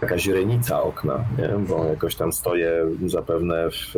taka 0.00 0.18
źrenica 0.18 0.82
okna, 0.82 1.24
nie? 1.38 1.66
bo 1.68 1.84
jakoś 1.84 2.14
tam 2.14 2.32
stoję 2.32 2.72
zapewne 3.06 3.70
w, 3.70 3.92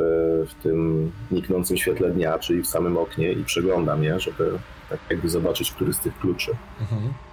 w 0.48 0.62
tym 0.62 1.10
niknącym 1.30 1.76
świetle 1.76 2.10
dnia, 2.10 2.38
czyli 2.38 2.62
w 2.62 2.66
samym 2.66 2.96
oknie 2.96 3.32
i 3.32 3.44
przeglądam 3.44 4.04
je, 4.04 4.20
żeby 4.20 4.50
tak 4.90 4.98
jakby 5.10 5.28
zobaczyć, 5.28 5.72
który 5.72 5.92
z 5.92 5.98
tych 5.98 6.18
kluczy 6.18 6.52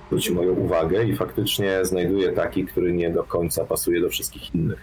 zwróci 0.07 0.33
moją 0.33 0.53
uwagę 0.53 1.03
i 1.03 1.15
faktycznie 1.15 1.85
znajduję 1.85 2.31
taki, 2.31 2.65
który 2.65 2.93
nie 2.93 3.09
do 3.09 3.23
końca 3.23 3.65
pasuje 3.65 4.01
do 4.01 4.09
wszystkich 4.09 4.55
innych. 4.55 4.79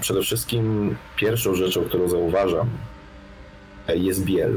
Przede 0.00 0.22
wszystkim 0.22 0.96
pierwszą 1.16 1.54
rzeczą, 1.54 1.84
którą 1.84 2.08
zauważam 2.08 2.68
jest 3.94 4.24
biel. 4.24 4.56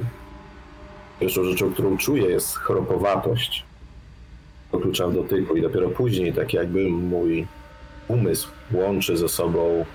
Pierwszą 1.22 1.44
rzeczą, 1.44 1.74
którą 1.74 1.98
czuję, 1.98 2.24
jest 2.24 2.58
chropowatość. 2.58 3.66
Klucza 4.72 5.08
w 5.08 5.14
dotyku 5.14 5.56
i 5.56 5.62
dopiero 5.62 5.90
później, 5.90 6.34
tak 6.34 6.54
jakby 6.54 6.90
mój 6.90 7.48
umysł 8.08 8.50
łączy 8.72 9.18
ze 9.18 9.30
sobą 9.30 9.86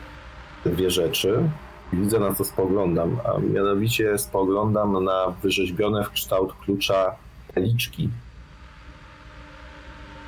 dwie 0.65 0.91
rzeczy. 0.91 1.51
Widzę 1.93 2.21
na 2.21 2.35
co 2.35 2.45
spoglądam, 2.45 3.21
a 3.25 3.39
mianowicie 3.39 4.19
spoglądam 4.19 5.05
na 5.05 5.35
wyrzeźbione 5.43 6.05
w 6.05 6.11
kształt 6.11 6.53
klucza 6.65 7.17
liczki. 7.57 8.09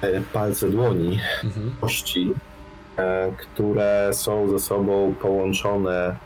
E, 0.02 0.20
Palce 0.20 0.70
dłoni, 0.70 1.20
kości, 1.80 2.32
e, 2.96 3.32
które 3.38 4.10
są 4.12 4.48
ze 4.48 4.58
sobą 4.58 5.14
połączone 5.20 6.16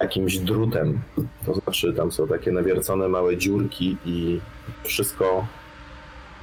jakimś 0.00 0.38
drutem. 0.38 1.00
To 1.46 1.54
znaczy, 1.54 1.92
tam 1.92 2.12
są 2.12 2.28
takie 2.28 2.52
nawiercone 2.52 3.08
małe 3.08 3.36
dziurki 3.36 3.96
i 4.04 4.40
wszystko 4.84 5.46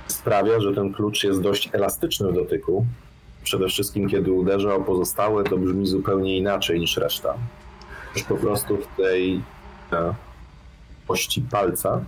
sprawia, 0.07 0.59
że 0.59 0.73
ten 0.73 0.93
klucz 0.93 1.23
jest 1.23 1.41
dość 1.41 1.69
elastyczny 1.73 2.31
w 2.31 2.35
dotyku. 2.35 2.85
Przede 3.43 3.67
wszystkim, 3.67 4.09
kiedy 4.09 4.31
uderza 4.31 4.75
o 4.75 4.79
pozostałe, 4.79 5.43
to 5.43 5.57
brzmi 5.57 5.88
zupełnie 5.88 6.38
inaczej 6.38 6.79
niż 6.79 6.97
reszta. 6.97 7.34
Już 8.15 8.23
po 8.23 8.35
prostu 8.38 8.77
w 8.77 8.97
tej 8.97 9.41
e, 9.93 10.13
kości 11.07 11.41
palca 11.41 12.01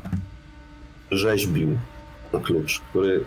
rzeźbił 1.11 1.77
klucz, 2.43 2.80
który 2.80 3.23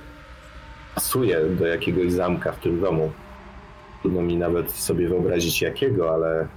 pasuje 0.95 1.47
do 1.47 1.67
jakiegoś 1.67 2.13
zamka 2.13 2.53
w 2.53 2.59
tym 2.59 2.81
domu. 2.81 3.13
Trudno 4.01 4.23
mi 4.23 4.37
nawet 4.37 4.71
sobie 4.71 5.09
wyobrazić 5.09 5.63
jakiego, 5.63 6.15
ale 6.15 6.49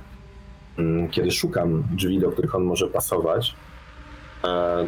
kiedy 1.11 1.31
szukam 1.31 1.84
drzwi, 1.91 2.19
do 2.19 2.31
których 2.31 2.56
on 2.56 2.64
może 2.64 2.88
pasować, 2.88 3.56
e, 4.43 4.88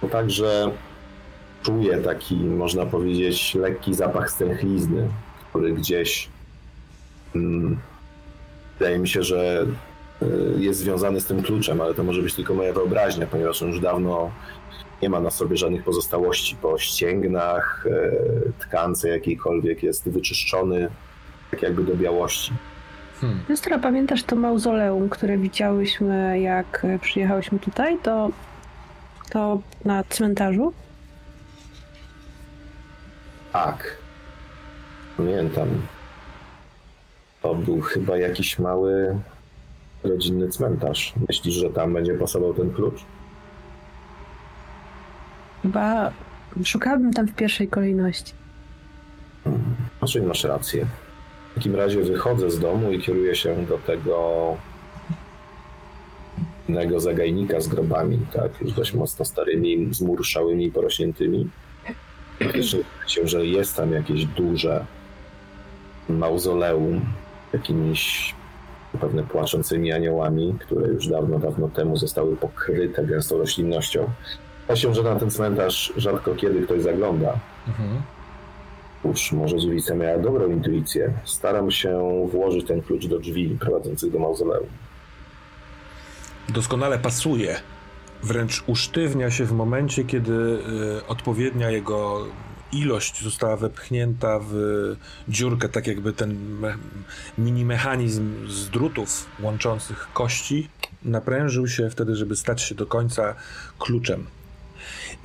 to 0.00 0.08
także 0.08 0.70
czuję 1.62 1.98
taki, 1.98 2.36
można 2.36 2.86
powiedzieć, 2.86 3.54
lekki 3.54 3.94
zapach 3.94 4.30
stęchlizny, 4.30 5.08
który 5.50 5.72
gdzieś 5.72 6.28
mm, 7.34 7.78
wydaje 8.78 8.98
mi 8.98 9.08
się, 9.08 9.22
że 9.22 9.66
y, 10.22 10.26
jest 10.58 10.80
związany 10.80 11.20
z 11.20 11.26
tym 11.26 11.42
kluczem, 11.42 11.80
ale 11.80 11.94
to 11.94 12.04
może 12.04 12.22
być 12.22 12.34
tylko 12.34 12.54
moja 12.54 12.72
wyobraźnia, 12.72 13.26
ponieważ 13.26 13.62
on 13.62 13.68
już 13.68 13.80
dawno 13.80 14.30
nie 15.02 15.10
ma 15.10 15.20
na 15.20 15.30
sobie 15.30 15.56
żadnych 15.56 15.84
pozostałości 15.84 16.56
po 16.56 16.78
ścięgnach, 16.78 17.86
y, 17.86 18.52
tkance 18.58 19.08
jakiejkolwiek, 19.08 19.82
jest 19.82 20.08
wyczyszczony 20.08 20.88
tak 21.50 21.62
jakby 21.62 21.84
do 21.84 21.96
białości. 21.96 22.52
Siostra, 23.48 23.78
pamiętasz 23.78 24.22
to 24.22 24.36
mauzoleum, 24.36 25.08
które 25.08 25.38
widziałyśmy, 25.38 26.40
jak 26.40 26.86
przyjechałyśmy 27.00 27.58
tutaj? 27.58 27.98
To, 28.02 28.30
to 29.30 29.60
na 29.84 30.04
cmentarzu? 30.04 30.72
Tak. 33.52 33.96
Pamiętam. 35.16 35.68
To 37.42 37.54
był 37.54 37.80
chyba 37.80 38.16
jakiś 38.16 38.58
mały 38.58 39.18
rodzinny 40.04 40.48
cmentarz. 40.48 41.12
Myślisz, 41.28 41.54
że 41.54 41.70
tam 41.70 41.94
będzie 41.94 42.14
pasował 42.14 42.54
ten 42.54 42.70
klucz? 42.74 43.04
Chyba 45.62 46.12
szukałabym 46.64 47.12
tam 47.12 47.26
w 47.28 47.34
pierwszej 47.34 47.68
kolejności. 47.68 48.32
Znaczy 49.98 50.22
masz 50.22 50.44
rację. 50.44 50.86
W 51.54 51.56
takim 51.56 51.76
razie 51.76 52.02
wychodzę 52.02 52.50
z 52.50 52.58
domu 52.58 52.92
i 52.92 53.00
kieruję 53.00 53.34
się 53.34 53.66
do 53.66 53.78
tego 53.78 54.56
innego 56.68 57.00
zagajnika 57.00 57.60
z 57.60 57.68
grobami, 57.68 58.18
tak, 58.32 58.60
już 58.60 58.72
dość 58.72 58.94
mocno 58.94 59.24
starymi, 59.24 59.88
zmurszałymi, 59.94 60.70
porośniętymi. 60.70 61.48
Faktycznie 62.42 62.80
się, 63.06 63.26
że 63.28 63.46
jest 63.46 63.76
tam 63.76 63.92
jakieś 63.92 64.24
duże 64.24 64.84
mauzoleum, 66.08 67.00
jakimiś 67.52 68.34
pewne 69.00 69.22
płaczącymi 69.22 69.92
aniołami, 69.92 70.54
które 70.60 70.88
już 70.88 71.08
dawno, 71.08 71.38
dawno 71.38 71.68
temu 71.68 71.96
zostały 71.96 72.36
pokryte 72.36 73.04
gęstą 73.04 73.38
roślinnością. 73.38 74.10
Się, 74.74 74.94
że 74.94 75.02
na 75.02 75.16
ten 75.16 75.30
cmentarz 75.30 75.92
rzadko 75.96 76.34
kiedy 76.34 76.62
ktoś 76.62 76.82
zagląda. 76.82 77.38
Mhm. 77.68 78.02
Już 79.04 79.32
może 79.32 79.58
dziewica 79.58 79.94
miała 79.94 80.18
dobrą 80.18 80.50
intuicję. 80.50 81.12
Staram 81.24 81.70
się 81.70 82.00
włożyć 82.32 82.66
ten 82.66 82.82
klucz 82.82 83.06
do 83.06 83.18
drzwi 83.18 83.56
prowadzących 83.60 84.12
do 84.12 84.18
mauzoleum. 84.18 84.66
Doskonale 86.48 86.98
pasuje. 86.98 87.56
Wręcz 88.22 88.64
usztywnia 88.66 89.30
się 89.30 89.44
w 89.44 89.52
momencie, 89.52 90.04
kiedy 90.04 90.32
y, 90.32 91.06
odpowiednia 91.06 91.70
jego 91.70 92.26
ilość 92.72 93.22
została 93.22 93.56
wepchnięta 93.56 94.40
w 94.42 94.54
dziurkę, 95.28 95.68
tak 95.68 95.86
jakby 95.86 96.12
ten 96.12 96.36
mini 97.38 97.64
mechanizm 97.64 98.48
z 98.48 98.70
drutów 98.70 99.26
łączących 99.40 100.08
kości 100.12 100.68
naprężył 101.04 101.68
się 101.68 101.90
wtedy, 101.90 102.16
żeby 102.16 102.36
stać 102.36 102.62
się 102.62 102.74
do 102.74 102.86
końca 102.86 103.34
kluczem. 103.78 104.26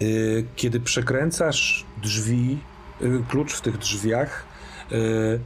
Y, 0.02 0.46
kiedy 0.56 0.80
przekręcasz 0.80 1.86
drzwi, 2.02 2.58
klucz 3.30 3.54
w 3.54 3.62
tych 3.62 3.78
drzwiach, 3.78 4.46
y, 4.92 5.40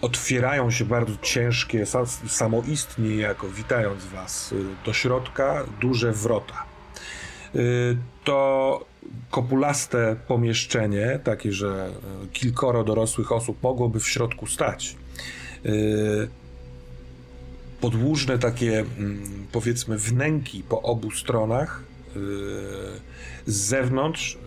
otwierają 0.00 0.70
się 0.70 0.84
bardzo 0.84 1.12
ciężkie, 1.22 1.84
samoistnie 2.28 3.16
jako 3.16 3.48
witając 3.48 4.04
was 4.04 4.54
do 4.84 4.92
środka, 4.92 5.64
duże 5.80 6.12
wrota. 6.12 6.64
To 8.24 8.84
kopulaste 9.30 10.16
pomieszczenie, 10.28 11.20
takie, 11.24 11.52
że 11.52 11.90
kilkoro 12.32 12.84
dorosłych 12.84 13.32
osób 13.32 13.62
mogłoby 13.62 14.00
w 14.00 14.08
środku 14.08 14.46
stać. 14.46 14.96
Podłużne 17.80 18.38
takie, 18.38 18.78
mm, 18.78 19.46
powiedzmy, 19.52 19.98
wnęki 19.98 20.62
po 20.68 20.82
obu 20.82 21.10
stronach 21.10 21.82
z 23.46 23.54
zewnątrz 23.54 24.38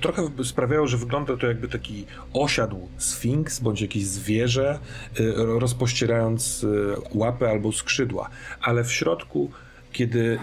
trochę 0.00 0.30
sprawiało, 0.44 0.86
że 0.86 0.96
wygląda 0.96 1.36
to 1.36 1.46
jakby 1.46 1.68
taki 1.68 2.06
osiadł 2.32 2.88
sfinks 2.98 3.60
bądź 3.60 3.80
jakieś 3.80 4.06
zwierzę, 4.06 4.78
e, 5.20 5.22
rozpościerając 5.58 6.64
e, 6.64 7.18
łapy 7.18 7.48
albo 7.48 7.72
skrzydła. 7.72 8.30
Ale 8.60 8.84
w 8.84 8.92
środku, 8.92 9.50
kiedy 9.92 10.38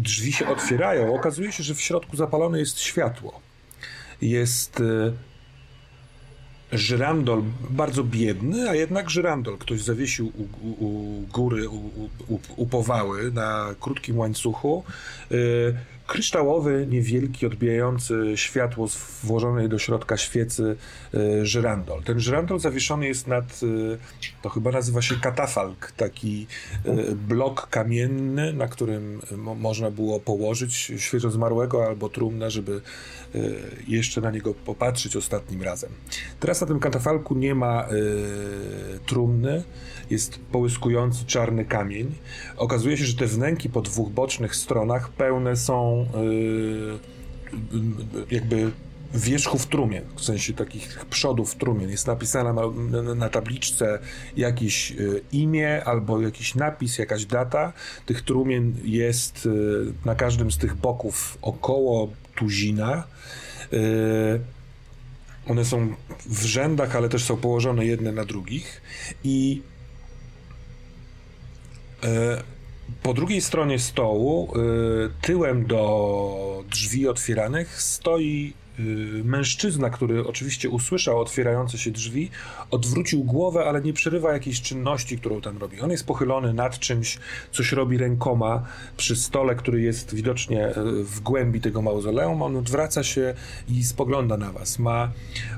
drzwi 0.00 0.32
się 0.32 0.48
otwierają, 0.48 1.14
okazuje 1.14 1.52
się, 1.52 1.62
że 1.62 1.74
w 1.74 1.80
środku 1.80 2.16
zapalone 2.16 2.58
jest 2.58 2.80
światło. 2.80 3.40
Jest 4.22 4.82
żyrandol 6.72 7.42
bardzo 7.70 8.04
biedny, 8.04 8.70
a 8.70 8.74
jednak 8.74 9.10
żyrandol. 9.10 9.58
Ktoś 9.58 9.82
zawiesił 9.82 10.26
u, 10.26 10.42
u, 10.42 10.86
u 10.86 11.20
góry, 11.26 11.68
u, 11.68 11.90
u, 12.56 12.66
powały 12.66 13.32
na 13.32 13.74
krótkim 13.80 14.18
łańcuchu. 14.18 14.84
Y, 15.32 15.74
kryształowy, 16.12 16.86
niewielki, 16.90 17.46
odbijający 17.46 18.32
światło 18.34 18.88
z 18.88 18.96
włożonej 19.24 19.68
do 19.68 19.78
środka 19.78 20.16
świecy 20.16 20.76
y, 21.14 21.46
żyrandol. 21.46 22.02
Ten 22.02 22.20
żyrandol 22.20 22.60
zawieszony 22.60 23.06
jest 23.06 23.26
nad, 23.26 23.60
y, 23.62 23.98
to 24.42 24.48
chyba 24.48 24.70
nazywa 24.70 25.02
się 25.02 25.14
katafalk, 25.14 25.92
taki 25.96 26.46
y, 26.86 27.14
blok 27.14 27.68
kamienny, 27.70 28.52
na 28.52 28.68
którym 28.68 29.20
można 29.36 29.90
było 29.90 30.20
położyć 30.20 30.92
świeżo 30.96 31.30
zmarłego 31.30 31.86
albo 31.86 32.08
trumnę, 32.08 32.50
żeby 32.50 32.80
jeszcze 33.88 34.20
na 34.20 34.30
niego 34.30 34.54
popatrzeć 34.54 35.16
ostatnim 35.16 35.62
razem. 35.62 35.90
Teraz 36.40 36.60
na 36.60 36.66
tym 36.66 36.80
katafalku 36.80 37.34
nie 37.34 37.54
ma 37.54 37.88
trumny, 39.06 39.62
jest 40.12 40.38
połyskujący 40.52 41.24
czarny 41.26 41.64
kamień. 41.64 42.14
Okazuje 42.56 42.96
się, 42.96 43.04
że 43.04 43.14
te 43.14 43.26
wnęki 43.26 43.68
po 43.68 43.80
dwóch 43.80 44.10
bocznych 44.10 44.56
stronach 44.56 45.08
pełne 45.08 45.56
są 45.56 46.06
yy, 47.72 48.22
jakby 48.30 48.70
wierzchów 49.14 49.66
trumien, 49.66 50.04
w 50.16 50.24
sensie 50.24 50.52
takich 50.52 51.04
przodów 51.10 51.54
trumien. 51.54 51.90
Jest 51.90 52.06
napisane 52.06 52.54
na, 53.14 53.28
tabliczce 53.28 53.98
jakieś 54.36 54.92
y, 54.92 55.20
imię 55.32 55.84
albo 55.84 56.20
jakiś 56.20 56.54
napis, 56.54 56.98
jakaś 56.98 57.24
data. 57.24 57.72
Tych 58.06 58.22
trumien 58.22 58.74
jest 58.84 59.46
y, 59.46 59.50
na 60.04 60.14
każdym 60.14 60.52
z 60.52 60.58
tych 60.58 60.74
boków 60.74 61.38
około 61.42 62.08
tuzina. 62.34 63.04
One 65.48 65.64
są 65.64 65.94
w 66.26 66.44
rzędach, 66.44 66.96
ale 66.96 67.08
też 67.08 67.24
są 67.24 67.36
położone 67.36 67.86
jedne 67.86 68.12
na 68.12 68.24
drugich 68.24 68.82
i 69.24 69.62
po 73.02 73.14
drugiej 73.14 73.40
stronie 73.40 73.78
stołu, 73.78 74.52
e, 74.54 74.58
tyłem 75.26 75.66
do 75.66 76.64
drzwi 76.70 77.08
otwieranych, 77.08 77.82
stoi 77.82 78.52
e, 78.78 78.82
mężczyzna, 79.24 79.90
który 79.90 80.26
oczywiście 80.26 80.70
usłyszał 80.70 81.20
otwierające 81.20 81.78
się 81.78 81.90
drzwi, 81.90 82.30
odwrócił 82.70 83.24
głowę, 83.24 83.64
ale 83.64 83.82
nie 83.82 83.92
przerywa 83.92 84.32
jakiejś 84.32 84.62
czynności, 84.62 85.18
którą 85.18 85.40
tam 85.40 85.58
robi. 85.58 85.80
On 85.80 85.90
jest 85.90 86.06
pochylony 86.06 86.54
nad 86.54 86.78
czymś, 86.78 87.18
coś 87.52 87.72
robi 87.72 87.98
rękoma 87.98 88.66
przy 88.96 89.16
stole, 89.16 89.54
który 89.54 89.80
jest 89.80 90.14
widocznie 90.14 90.72
w 91.04 91.20
głębi 91.20 91.60
tego 91.60 91.82
mauzoleum. 91.82 92.42
On 92.42 92.56
odwraca 92.56 93.02
się 93.02 93.34
i 93.68 93.84
spogląda 93.84 94.36
na 94.36 94.52
was. 94.52 94.78
Ma 94.78 95.12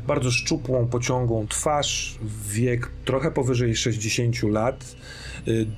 bardzo 0.06 0.30
szczupłą, 0.30 0.86
pociągłą 0.86 1.46
twarz, 1.48 2.18
wiek 2.48 2.90
trochę 3.04 3.30
powyżej 3.30 3.76
60 3.76 4.42
lat 4.42 4.96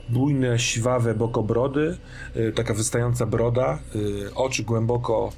bujne, 0.09 0.59
siwawe 0.59 1.15
bokobrody, 1.15 1.97
y, 2.37 2.53
taka 2.53 2.75
wystająca 2.75 3.27
broda, 3.27 3.79
y, 3.95 4.35
oczy 4.35 4.63
głęboko, 4.63 5.33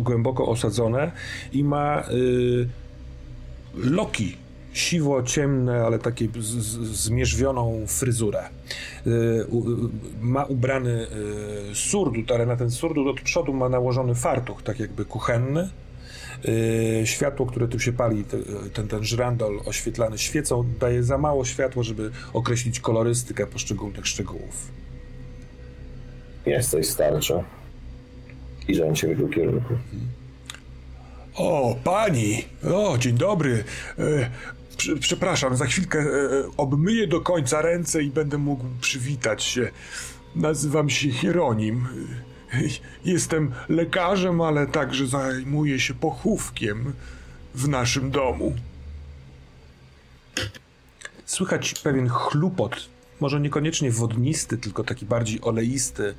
głęboko 0.00 0.46
osadzone 0.46 1.12
i 1.52 1.64
ma 1.64 2.04
loki 3.74 4.36
siwo-ciemne, 4.72 5.82
ale 5.82 5.98
takie 5.98 6.28
zmierzwioną 6.92 7.84
fryzurę. 7.86 8.48
Ma 10.20 10.44
ubrany 10.44 11.06
surdut, 11.74 12.30
ale 12.30 12.46
na 12.46 12.56
ten 12.56 12.70
surdut 12.70 13.06
od 13.06 13.20
przodu 13.20 13.52
ma 13.52 13.68
nałożony 13.68 14.14
fartuch, 14.14 14.62
tak 14.62 14.80
jakby 14.80 15.04
kuchenny 15.04 15.68
światło, 17.04 17.46
które 17.46 17.68
tu 17.68 17.78
się 17.78 17.92
pali, 17.92 18.24
ten, 18.72 18.88
ten 18.88 19.04
żrandol 19.04 19.60
oświetlany 19.66 20.18
świecą, 20.18 20.64
daje 20.80 21.02
za 21.02 21.18
mało 21.18 21.44
światła, 21.44 21.82
żeby 21.82 22.10
określić 22.32 22.80
kolorystykę 22.80 23.46
poszczególnych 23.46 24.06
szczegółów. 24.06 24.68
Jesteś 26.46 26.88
starcza. 26.88 27.44
Zbliżam 28.62 28.96
się 28.96 29.06
w 29.06 29.10
jego 29.10 29.28
kierunku. 29.28 29.74
O, 31.34 31.76
pani! 31.84 32.44
O, 32.74 32.98
dzień 32.98 33.16
dobry. 33.16 33.64
E, 33.98 34.30
przepraszam, 35.00 35.56
za 35.56 35.66
chwilkę 35.66 35.98
e, 35.98 36.04
obmyję 36.56 37.06
do 37.06 37.20
końca 37.20 37.62
ręce 37.62 38.02
i 38.02 38.10
będę 38.10 38.38
mógł 38.38 38.64
przywitać 38.80 39.42
się. 39.42 39.70
Nazywam 40.36 40.90
się 40.90 41.10
Hieronim. 41.10 41.86
Jestem 43.04 43.52
lekarzem, 43.68 44.40
ale 44.40 44.66
także 44.66 45.06
zajmuję 45.06 45.80
się 45.80 45.94
pochówkiem 45.94 46.92
w 47.54 47.68
naszym 47.68 48.10
domu. 48.10 48.54
Słychać 51.26 51.74
pewien 51.74 52.08
chlupot, 52.08 52.88
może 53.20 53.40
niekoniecznie 53.40 53.90
wodnisty, 53.90 54.58
tylko 54.58 54.84
taki 54.84 55.06
bardziej 55.06 55.40
oleisty 55.42 56.14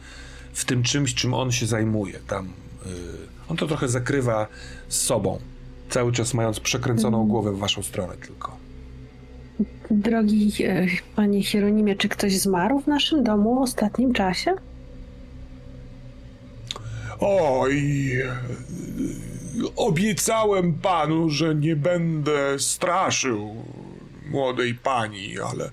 w 0.53 0.65
tym 0.65 0.84
czymś, 0.84 1.14
czym 1.14 1.34
on 1.34 1.51
się 1.51 1.65
zajmuje. 1.65 2.19
Tam 2.27 2.45
yy, 2.85 2.91
on 3.49 3.57
to 3.57 3.68
trochę 3.68 3.88
zakrywa 3.88 4.47
z 4.88 5.01
sobą, 5.01 5.39
cały 5.89 6.11
czas 6.11 6.34
mając 6.34 6.60
przekręconą 6.60 7.18
mm. 7.18 7.30
głowę 7.30 7.51
w 7.51 7.57
waszą 7.57 7.84
stronę 7.84 8.14
tylko. 8.18 8.57
Drogi 9.91 10.53
e, 10.64 10.88
panie 11.15 11.43
Hieronimie, 11.43 11.95
czy 11.95 12.10
ktoś 12.10 12.39
zmarł 12.39 12.80
w 12.80 12.88
naszym 12.88 13.23
domu 13.23 13.55
w 13.55 13.61
ostatnim 13.61 14.14
czasie? 14.14 14.55
Oj, 17.19 18.11
obiecałem 19.76 20.73
panu, 20.73 21.30
że 21.30 21.56
nie 21.56 21.76
będę 21.76 22.60
straszył 22.60 23.65
młodej 24.30 24.76
pani, 24.76 25.40
ale, 25.40 25.69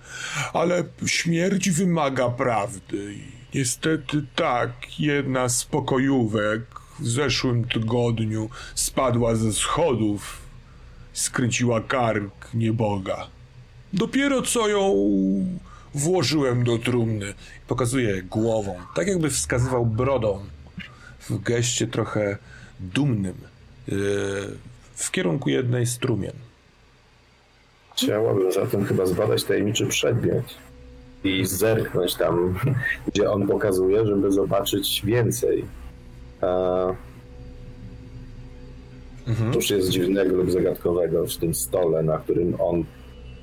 ale 0.53 0.85
śmierć 1.07 1.71
wymaga 1.71 2.29
prawdy. 2.29 3.15
Niestety 3.55 4.25
tak, 4.37 5.01
jedna 5.01 5.49
z 5.49 5.65
pokojówek 5.65 6.63
w 7.01 7.09
zeszłym 7.09 7.65
tygodniu 7.65 8.51
spadła 8.75 9.35
ze 9.35 9.53
schodów 9.53 10.39
skręciła 11.13 11.81
kark 11.81 12.49
nieboga. 12.55 13.27
Dopiero 13.93 14.43
co 14.43 14.69
ją 14.69 14.95
włożyłem 15.95 16.65
do 16.65 16.79
trumny. 16.79 17.35
Pokazuje 17.69 18.23
głową, 18.23 18.77
tak 18.95 19.07
jakby 19.07 19.31
wskazywał 19.31 19.87
brodą 19.87 20.41
w 21.31 21.43
geście 21.43 21.87
trochę 21.87 22.39
dumnym 22.81 23.35
yy, 23.89 23.97
w 24.95 25.11
kierunku 25.11 25.51
jednej 25.51 25.87
z 25.87 25.99
trumien. 25.99 26.33
Chciałabym 27.97 28.53
zatem 28.53 28.85
chyba 28.85 29.07
zbadać 29.07 29.45
tajemniczy 29.45 29.87
przedmiot 29.87 30.45
i 31.25 31.47
zerknąć 31.47 32.15
tam, 32.15 32.59
gdzie 33.09 33.31
on 33.31 33.47
pokazuje, 33.49 34.07
żeby 34.07 34.33
zobaczyć 34.33 35.03
więcej. 35.05 35.65
A... 36.41 36.87
Mhm. 39.27 39.53
Cóż 39.53 39.71
jest 39.71 39.89
dziwnego 39.89 40.37
lub 40.37 40.51
zagadkowego 40.51 41.27
w 41.27 41.37
tym 41.37 41.55
stole, 41.55 42.03
na 42.03 42.19
którym 42.19 42.61
on 42.61 42.85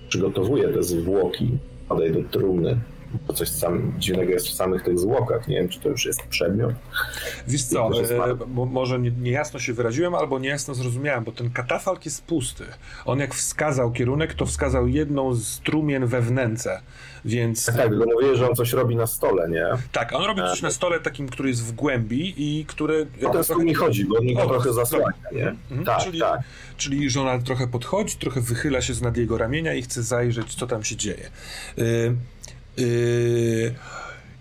przygotowuje 0.10 0.70
te 0.70 0.84
zwłoki, 0.84 1.58
podaj 1.90 2.12
do 2.12 2.24
trumny. 2.24 2.78
To 3.28 3.34
coś 3.34 3.50
sam, 3.50 3.94
dziwnego 3.98 4.32
jest 4.32 4.48
w 4.48 4.54
samych 4.54 4.84
tych 4.84 5.00
zwłokach. 5.00 5.48
Nie 5.48 5.56
wiem, 5.56 5.70
czy 5.70 5.80
to 5.80 5.90
już 5.90 6.06
jest 6.06 6.24
przedmiot. 6.24 6.74
Wiesz 7.48 7.64
co, 7.64 7.90
e, 7.90 8.36
może 8.48 9.00
niejasno 9.00 9.60
nie 9.60 9.64
się 9.64 9.74
wyraziłem, 9.74 10.16
albo 10.16 10.40
niejasno 10.40 10.76
zrozumiałem, 10.76 11.24
bo 11.24 11.32
ten 11.32 11.50
katafalk 11.50 12.06
jest 12.06 12.24
pusty. 12.24 12.64
On 13.06 13.20
jak 13.20 13.34
wskazał 13.34 13.92
kierunek, 13.92 14.34
to 14.34 14.46
wskazał 14.46 14.88
jedną 14.88 15.34
z 15.34 15.60
trumien 15.60 16.06
we 16.06 16.22
wnęce, 16.22 16.82
więc... 17.26 17.66
Tak, 17.66 17.76
tak, 17.76 17.90
tylko 17.90 18.06
mówię, 18.06 18.36
że 18.36 18.50
on 18.50 18.56
coś 18.56 18.74
robi 18.74 18.96
na 18.96 19.08
stole, 19.08 19.50
nie? 19.50 19.66
Tak, 19.92 20.14
on 20.14 20.24
robi 20.24 20.42
coś 20.42 20.62
na 20.62 20.72
stole 20.72 21.00
takim, 21.00 21.30
który 21.30 21.50
jest 21.50 21.64
w 21.64 21.72
głębi 21.72 22.34
i 22.38 22.66
który... 22.66 23.08
O 23.26 23.30
ten 23.30 23.44
stół 23.44 23.64
mi 23.64 23.74
chodzi, 23.74 24.06
bo 24.06 24.18
on 24.18 24.34
go 24.34 24.48
trochę 24.48 24.74
zasłania, 24.74 25.14
nie? 25.32 25.48
Mhm. 25.48 25.86
Tak, 25.86 26.04
czyli, 26.04 26.20
tak. 26.20 26.42
Czyli 26.78 27.10
żona 27.10 27.40
trochę 27.40 27.68
podchodzi, 27.68 28.18
trochę 28.18 28.42
wychyla 28.42 28.82
się 28.82 28.94
z 28.94 29.02
nad 29.02 29.18
jego 29.18 29.38
ramienia 29.38 29.74
i 29.74 29.82
chce 29.82 30.04
zajrzeć, 30.04 30.56
co 30.56 30.68
tam 30.68 30.84
się 30.84 30.96
dzieje. 30.96 31.30
Yy, 31.78 32.16
Yy, 32.78 33.74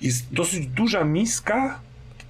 jest 0.02 0.32
dosyć 0.32 0.66
duża 0.66 1.04
miska, 1.04 1.80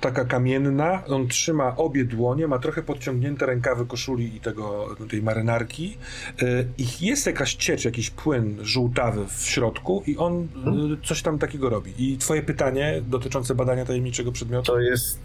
taka 0.01 0.25
kamienna. 0.25 1.05
On 1.07 1.29
trzyma 1.29 1.77
obie 1.77 2.05
dłonie, 2.05 2.49
ma 2.49 2.59
trochę 2.59 2.83
podciągnięte 2.83 3.47
rękawy 3.47 3.87
koszuli 3.87 4.37
i 4.37 4.41
tego, 4.41 4.97
tej 5.11 5.23
marynarki. 5.23 5.97
Yy, 6.43 6.69
ich 6.79 7.03
jest 7.03 7.27
jakaś 7.27 7.55
ciecz, 7.55 7.85
jakiś 7.85 8.11
płyn 8.11 8.59
żółtawy 8.63 9.25
w 9.29 9.47
środku 9.47 10.03
i 10.07 10.17
on 10.17 10.49
yy, 10.91 10.97
coś 11.05 11.23
tam 11.23 11.39
takiego 11.39 11.71
robi. 11.71 11.93
I 11.99 12.19
twoje 12.19 12.43
pytanie 12.43 13.03
dotyczące 13.09 13.55
badania 13.55 13.85
tajemniczego 13.85 14.33
przedmiotu? 14.33 14.73
To 14.73 14.81
jest 14.81 15.21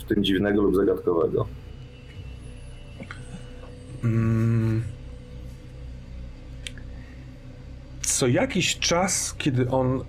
w 0.00 0.04
tym 0.08 0.24
dziwnego 0.24 0.62
lub 0.62 0.76
zagadkowego. 0.76 1.46
Mm 4.04 4.97
co 8.14 8.26
jakiś 8.26 8.78
czas, 8.78 9.34
kiedy 9.38 9.70
on 9.70 10.00
y, 10.00 10.02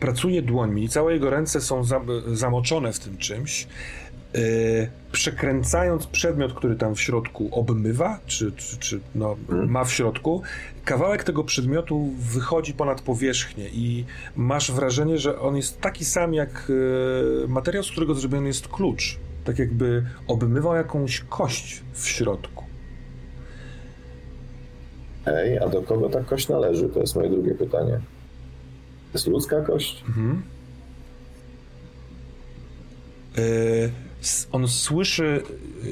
pracuje 0.00 0.42
dłońmi 0.42 0.84
i 0.84 0.88
całe 0.88 1.12
jego 1.12 1.30
ręce 1.30 1.60
są 1.60 1.84
za, 1.84 2.00
zamoczone 2.32 2.92
w 2.92 2.98
tym 2.98 3.16
czymś, 3.16 3.66
y, 4.36 4.90
przekręcając 5.12 6.06
przedmiot, 6.06 6.52
który 6.52 6.76
tam 6.76 6.94
w 6.94 7.00
środku 7.00 7.48
obmywa, 7.52 8.18
czy, 8.26 8.52
czy, 8.52 8.78
czy 8.78 9.00
no, 9.14 9.36
mhm. 9.48 9.70
ma 9.70 9.84
w 9.84 9.92
środku, 9.92 10.42
kawałek 10.84 11.24
tego 11.24 11.44
przedmiotu 11.44 12.10
wychodzi 12.18 12.74
ponad 12.74 13.00
powierzchnię 13.00 13.68
i 13.68 14.04
masz 14.36 14.72
wrażenie, 14.72 15.18
że 15.18 15.40
on 15.40 15.56
jest 15.56 15.80
taki 15.80 16.04
sam 16.04 16.34
jak 16.34 16.70
y, 17.44 17.48
materiał, 17.48 17.82
z 17.82 17.90
którego 17.90 18.14
zrobiony 18.14 18.46
jest 18.46 18.68
klucz. 18.68 19.18
Tak 19.44 19.58
jakby 19.58 20.06
obmywał 20.26 20.74
jakąś 20.74 21.20
kość 21.20 21.82
w 21.92 22.08
środku. 22.08 22.61
Ej, 25.26 25.58
a 25.58 25.68
do 25.68 25.82
kogo 25.82 26.08
ta 26.08 26.20
kość 26.20 26.48
należy? 26.48 26.88
To 26.88 27.00
jest 27.00 27.16
moje 27.16 27.30
drugie 27.30 27.54
pytanie. 27.54 28.00
Jest 29.14 29.26
ludzka 29.26 29.60
kość? 29.60 30.04
Mhm. 30.08 30.42
Yy, 33.36 33.90
on 34.52 34.68
słyszy 34.68 35.42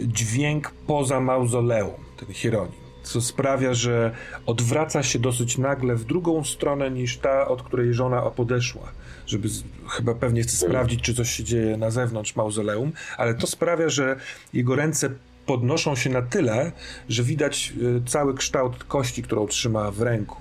dźwięk 0.07 0.73
poza 0.86 1.20
mauzoleum, 1.20 2.01
ten 2.16 2.35
Hieronim, 2.35 2.81
co 3.02 3.20
sprawia, 3.20 3.74
że 3.74 4.15
odwraca 4.47 5.02
się 5.02 5.19
dosyć 5.19 5.59
nagle 5.59 5.97
w 5.97 6.05
drugą 6.05 6.44
stronę 6.44 6.90
niż 6.90 7.19
ta, 7.19 7.48
od 7.48 7.62
której 7.62 7.94
żona 7.94 8.23
podeszła. 8.23 8.93
Żeby 9.27 9.48
z, 9.48 9.65
chyba 9.89 10.15
pewnie 10.15 10.43
chce 10.43 10.57
sprawdzić, 10.57 11.01
czy 11.01 11.15
coś 11.15 11.31
się 11.31 11.44
dzieje 11.44 11.77
na 11.77 11.90
zewnątrz 11.90 12.36
mauzoleum, 12.36 12.93
ale 13.16 13.35
to 13.35 13.47
sprawia, 13.47 13.89
że 13.89 14.16
jego 14.52 14.77
ręce 14.77 15.11
podnoszą 15.51 15.97
się 15.97 16.10
na 16.10 16.22
tyle, 16.22 16.72
że 17.09 17.22
widać 17.22 17.72
y, 17.82 18.02
cały 18.06 18.35
kształt 18.35 18.85
kości, 18.85 19.22
którą 19.22 19.47
trzyma 19.47 19.90
w 19.90 20.02
ręku. 20.02 20.36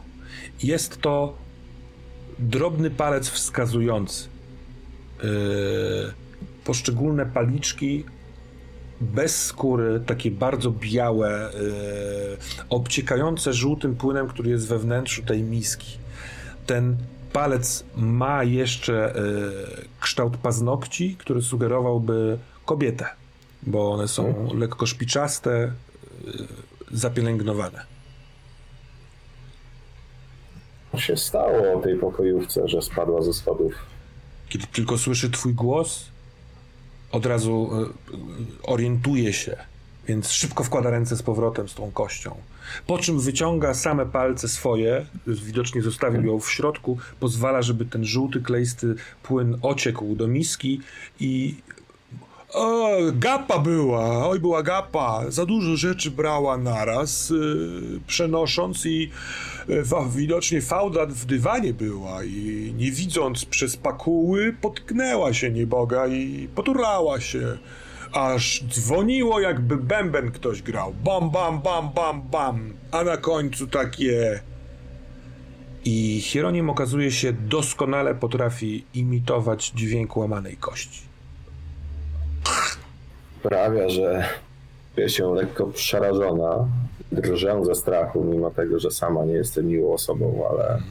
Jest 0.63 1.01
to 1.01 1.37
drobny 2.39 2.89
palec 2.89 3.29
wskazujący. 3.29 4.27
Yy, 5.23 5.29
poszczególne 6.63 7.25
paliczki 7.25 8.05
bez 9.01 9.45
skóry, 9.45 9.99
takie 10.05 10.31
bardzo 10.31 10.71
białe, 10.71 11.51
yy, 11.53 12.37
obciekające 12.69 13.53
żółtym 13.53 13.95
płynem, 13.95 14.27
który 14.27 14.49
jest 14.49 14.67
we 14.67 14.79
wnętrzu 14.79 15.21
tej 15.23 15.43
miski. 15.43 15.97
Ten 16.65 16.97
palec 17.33 17.83
ma 17.95 18.43
jeszcze 18.43 19.13
kształt 19.99 20.37
paznokci, 20.37 21.15
który 21.19 21.41
sugerowałby 21.41 22.37
kobietę 22.65 23.18
bo 23.63 23.91
one 23.91 24.07
są 24.07 24.27
mhm. 24.27 24.59
lekko 24.59 24.85
szpiczaste, 24.85 25.71
y, 26.27 26.97
zapielęgnowane. 26.97 27.85
Co 30.91 30.99
się 30.99 31.17
stało 31.17 31.73
o 31.73 31.81
tej 31.81 31.97
pokojówce, 31.97 32.67
że 32.67 32.81
spadła 32.81 33.21
ze 33.21 33.33
schodów? 33.33 33.73
Kiedy 34.49 34.67
tylko 34.67 34.97
słyszy 34.97 35.29
twój 35.29 35.53
głos, 35.53 36.05
od 37.11 37.25
razu 37.25 37.69
y, 37.73 38.13
orientuje 38.63 39.33
się, 39.33 39.57
więc 40.07 40.31
szybko 40.31 40.63
wkłada 40.63 40.89
ręce 40.89 41.15
z 41.15 41.23
powrotem 41.23 41.69
z 41.69 41.73
tą 41.73 41.91
kością. 41.91 42.35
Po 42.87 42.97
czym 42.97 43.19
wyciąga 43.19 43.73
same 43.73 44.05
palce 44.05 44.47
swoje, 44.47 45.05
widocznie 45.27 45.81
zostawił 45.81 46.25
ją 46.25 46.39
w 46.39 46.51
środku, 46.51 46.97
pozwala, 47.19 47.61
żeby 47.61 47.85
ten 47.85 48.05
żółty, 48.05 48.41
kleisty 48.41 48.95
płyn 49.23 49.57
ociekł 49.61 50.15
do 50.15 50.27
miski 50.27 50.81
i 51.19 51.55
o, 52.53 52.97
gapa 53.13 53.59
była, 53.59 54.29
oj 54.29 54.39
była 54.39 54.63
gapa. 54.63 55.23
Za 55.27 55.45
dużo 55.45 55.75
rzeczy 55.75 56.11
brała 56.11 56.57
naraz, 56.57 57.29
yy, 57.29 57.99
przenosząc 58.07 58.85
i 58.85 59.09
yy, 59.67 59.83
widocznie 60.15 60.61
fałda 60.61 61.05
w 61.05 61.25
dywanie 61.25 61.73
była 61.73 62.23
i 62.23 62.73
nie 62.77 62.91
widząc 62.91 63.45
przez 63.45 63.77
pakuły 63.77 64.55
potknęła 64.61 65.33
się 65.33 65.51
nieboga 65.51 66.07
i 66.07 66.47
poturlała 66.55 67.19
się. 67.19 67.57
Aż 68.11 68.63
dzwoniło 68.69 69.39
jakby 69.39 69.77
bęben 69.77 70.31
ktoś 70.31 70.61
grał. 70.61 70.93
Bam, 71.03 71.29
bam, 71.29 71.61
bam, 71.61 71.89
bam, 71.95 72.21
bam. 72.21 72.73
A 72.91 73.03
na 73.03 73.17
końcu 73.17 73.67
takie... 73.67 74.39
I 75.85 76.21
Hieronim 76.21 76.69
okazuje 76.69 77.11
się 77.11 77.33
doskonale 77.33 78.15
potrafi 78.15 78.85
imitować 78.93 79.71
dźwięk 79.75 80.17
łamanej 80.17 80.57
kości 80.57 81.08
sprawia, 83.39 83.89
że 83.89 84.29
czuję 84.95 85.09
się 85.09 85.33
lekko 85.33 85.67
przerażona, 85.67 86.67
drżę 87.11 87.65
ze 87.65 87.75
strachu, 87.75 88.23
mimo 88.23 88.51
tego, 88.51 88.79
że 88.79 88.91
sama 88.91 89.25
nie 89.25 89.33
jestem 89.33 89.65
miłą 89.67 89.93
osobą, 89.93 90.47
ale... 90.49 90.81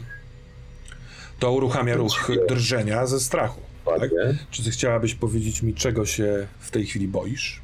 To 1.38 1.52
uruchamia 1.52 1.96
ruch 1.96 2.30
drżenia 2.48 3.06
ze 3.06 3.20
strachu. 3.20 3.60
Tak? 3.84 4.10
Czy 4.50 4.64
ty 4.64 4.70
chciałabyś 4.70 5.14
powiedzieć 5.14 5.62
mi, 5.62 5.74
czego 5.74 6.06
się 6.06 6.46
w 6.58 6.70
tej 6.70 6.86
chwili 6.86 7.08
boisz? 7.08 7.60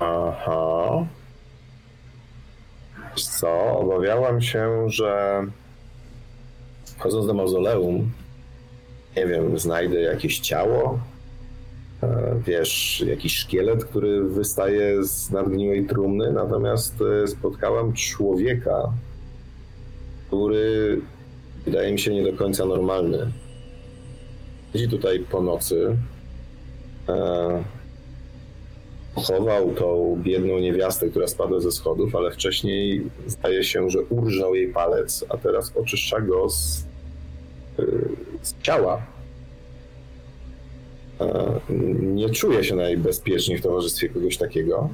Aha. 0.00 1.06
Wiesz 3.10 3.26
co, 3.26 3.78
obawiałam 3.78 4.42
się, 4.42 4.90
że 4.90 5.42
wchodząc 6.96 7.26
do 7.26 7.34
mauzoleum, 7.34 8.10
nie 9.16 9.26
wiem, 9.26 9.58
znajdę 9.58 10.00
jakieś 10.00 10.38
ciało, 10.38 11.00
wiesz, 12.46 13.04
jakiś 13.06 13.36
szkielet, 13.36 13.84
który 13.84 14.24
wystaje 14.24 15.04
z 15.04 15.30
nadgniłej 15.30 15.86
trumny, 15.86 16.32
natomiast 16.32 16.94
e, 17.22 17.28
spotkałem 17.28 17.92
człowieka, 17.92 18.92
który 20.26 21.00
wydaje 21.64 21.92
mi 21.92 21.98
się 21.98 22.14
nie 22.14 22.32
do 22.32 22.38
końca 22.38 22.64
normalny. 22.64 23.32
Siedzi 24.72 24.88
tutaj 24.88 25.18
po 25.30 25.42
nocy, 25.42 25.96
e, 27.08 27.64
chował 29.14 29.74
tą 29.74 30.18
biedną 30.22 30.58
niewiastę, 30.58 31.08
która 31.08 31.26
spadła 31.26 31.60
ze 31.60 31.72
schodów, 31.72 32.16
ale 32.16 32.30
wcześniej 32.30 33.10
zdaje 33.26 33.64
się, 33.64 33.90
że 33.90 34.00
urżał 34.02 34.54
jej 34.54 34.72
palec, 34.72 35.24
a 35.28 35.36
teraz 35.36 35.72
oczyszcza 35.76 36.20
go 36.20 36.50
z, 36.50 36.84
z 38.42 38.62
ciała 38.62 39.02
E, 39.02 39.17
nie 42.00 42.30
czuję 42.30 42.64
się 42.64 42.74
najbezpieczniej 42.74 43.58
w 43.58 43.62
towarzystwie 43.62 44.08
kogoś 44.08 44.36
takiego. 44.36 44.90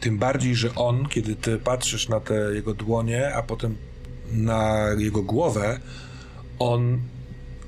Tym 0.00 0.18
bardziej, 0.18 0.54
że 0.54 0.74
on, 0.74 1.06
kiedy 1.08 1.36
ty 1.36 1.58
patrzysz 1.58 2.08
na 2.08 2.20
te 2.20 2.34
jego 2.34 2.74
dłonie, 2.74 3.34
a 3.34 3.42
potem 3.42 3.76
na 4.32 4.86
jego 4.98 5.22
głowę, 5.22 5.80
on 6.58 6.98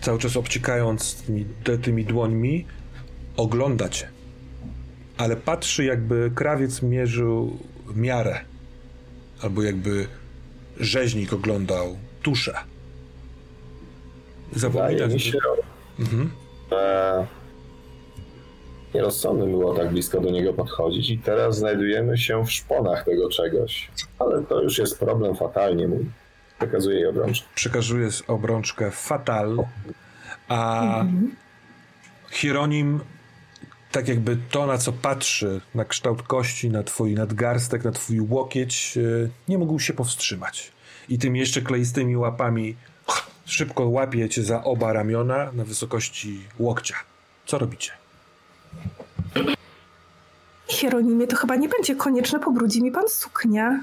cały 0.00 0.18
czas 0.18 0.36
obciekając 0.36 1.14
tymi, 1.14 1.44
te, 1.64 1.78
tymi 1.78 2.04
dłońmi, 2.04 2.66
ogląda 3.36 3.88
cię. 3.88 4.08
Ale 5.16 5.36
patrzy, 5.36 5.84
jakby 5.84 6.30
krawiec 6.34 6.82
mierzył 6.82 7.58
miarę. 7.94 8.40
Albo 9.42 9.62
jakby 9.62 10.06
rzeźnik 10.80 11.32
oglądał 11.32 11.96
tuszę. 12.22 12.54
Wydaje 14.52 15.08
mi 15.08 15.20
się, 15.20 15.38
mhm. 15.98 16.30
że 16.70 17.26
nierozsądne 18.94 19.46
było 19.46 19.74
tak 19.74 19.90
blisko 19.90 20.20
do 20.20 20.30
niego 20.30 20.52
podchodzić 20.52 21.10
i 21.10 21.18
teraz 21.18 21.56
znajdujemy 21.56 22.18
się 22.18 22.44
w 22.44 22.52
szponach 22.52 23.04
tego 23.04 23.28
czegoś. 23.28 23.90
Ale 24.18 24.42
to 24.42 24.62
już 24.62 24.78
jest 24.78 24.98
problem 24.98 25.36
fatalnie 25.36 25.88
mój. 25.88 26.06
Przekazuję 26.58 26.96
jej 26.96 27.06
obrączkę. 27.06 27.46
Przekazuję 27.54 28.08
obrączkę 28.28 28.90
fatal, 28.90 29.56
a 30.48 31.00
mhm. 31.00 31.36
Hieronim 32.30 33.00
tak 33.92 34.08
jakby 34.08 34.36
to, 34.50 34.66
na 34.66 34.78
co 34.78 34.92
patrzy, 34.92 35.60
na 35.74 35.84
kształt 35.84 36.22
kości, 36.22 36.70
na 36.70 36.82
twój 36.82 37.14
nadgarstek, 37.14 37.84
na 37.84 37.92
twój 37.92 38.20
łokieć, 38.20 38.98
e, 38.98 39.28
nie 39.48 39.58
mógł 39.58 39.78
się 39.78 39.92
powstrzymać. 39.92 40.72
I 41.08 41.18
tymi 41.18 41.40
jeszcze 41.40 41.62
kleistymi 41.62 42.16
łapami 42.16 42.76
szybko 43.44 43.88
łapie 43.88 44.28
cię 44.28 44.42
za 44.42 44.64
oba 44.64 44.92
ramiona 44.92 45.52
na 45.52 45.64
wysokości 45.64 46.40
łokcia. 46.58 46.94
Co 47.46 47.58
robicie? 47.58 47.99
Hieronimie, 50.68 51.26
to 51.26 51.36
chyba 51.36 51.56
nie 51.56 51.68
będzie 51.68 51.96
konieczne, 51.96 52.40
pobrudzi 52.40 52.82
mi 52.82 52.90
pan 52.90 53.08
suknia. 53.08 53.80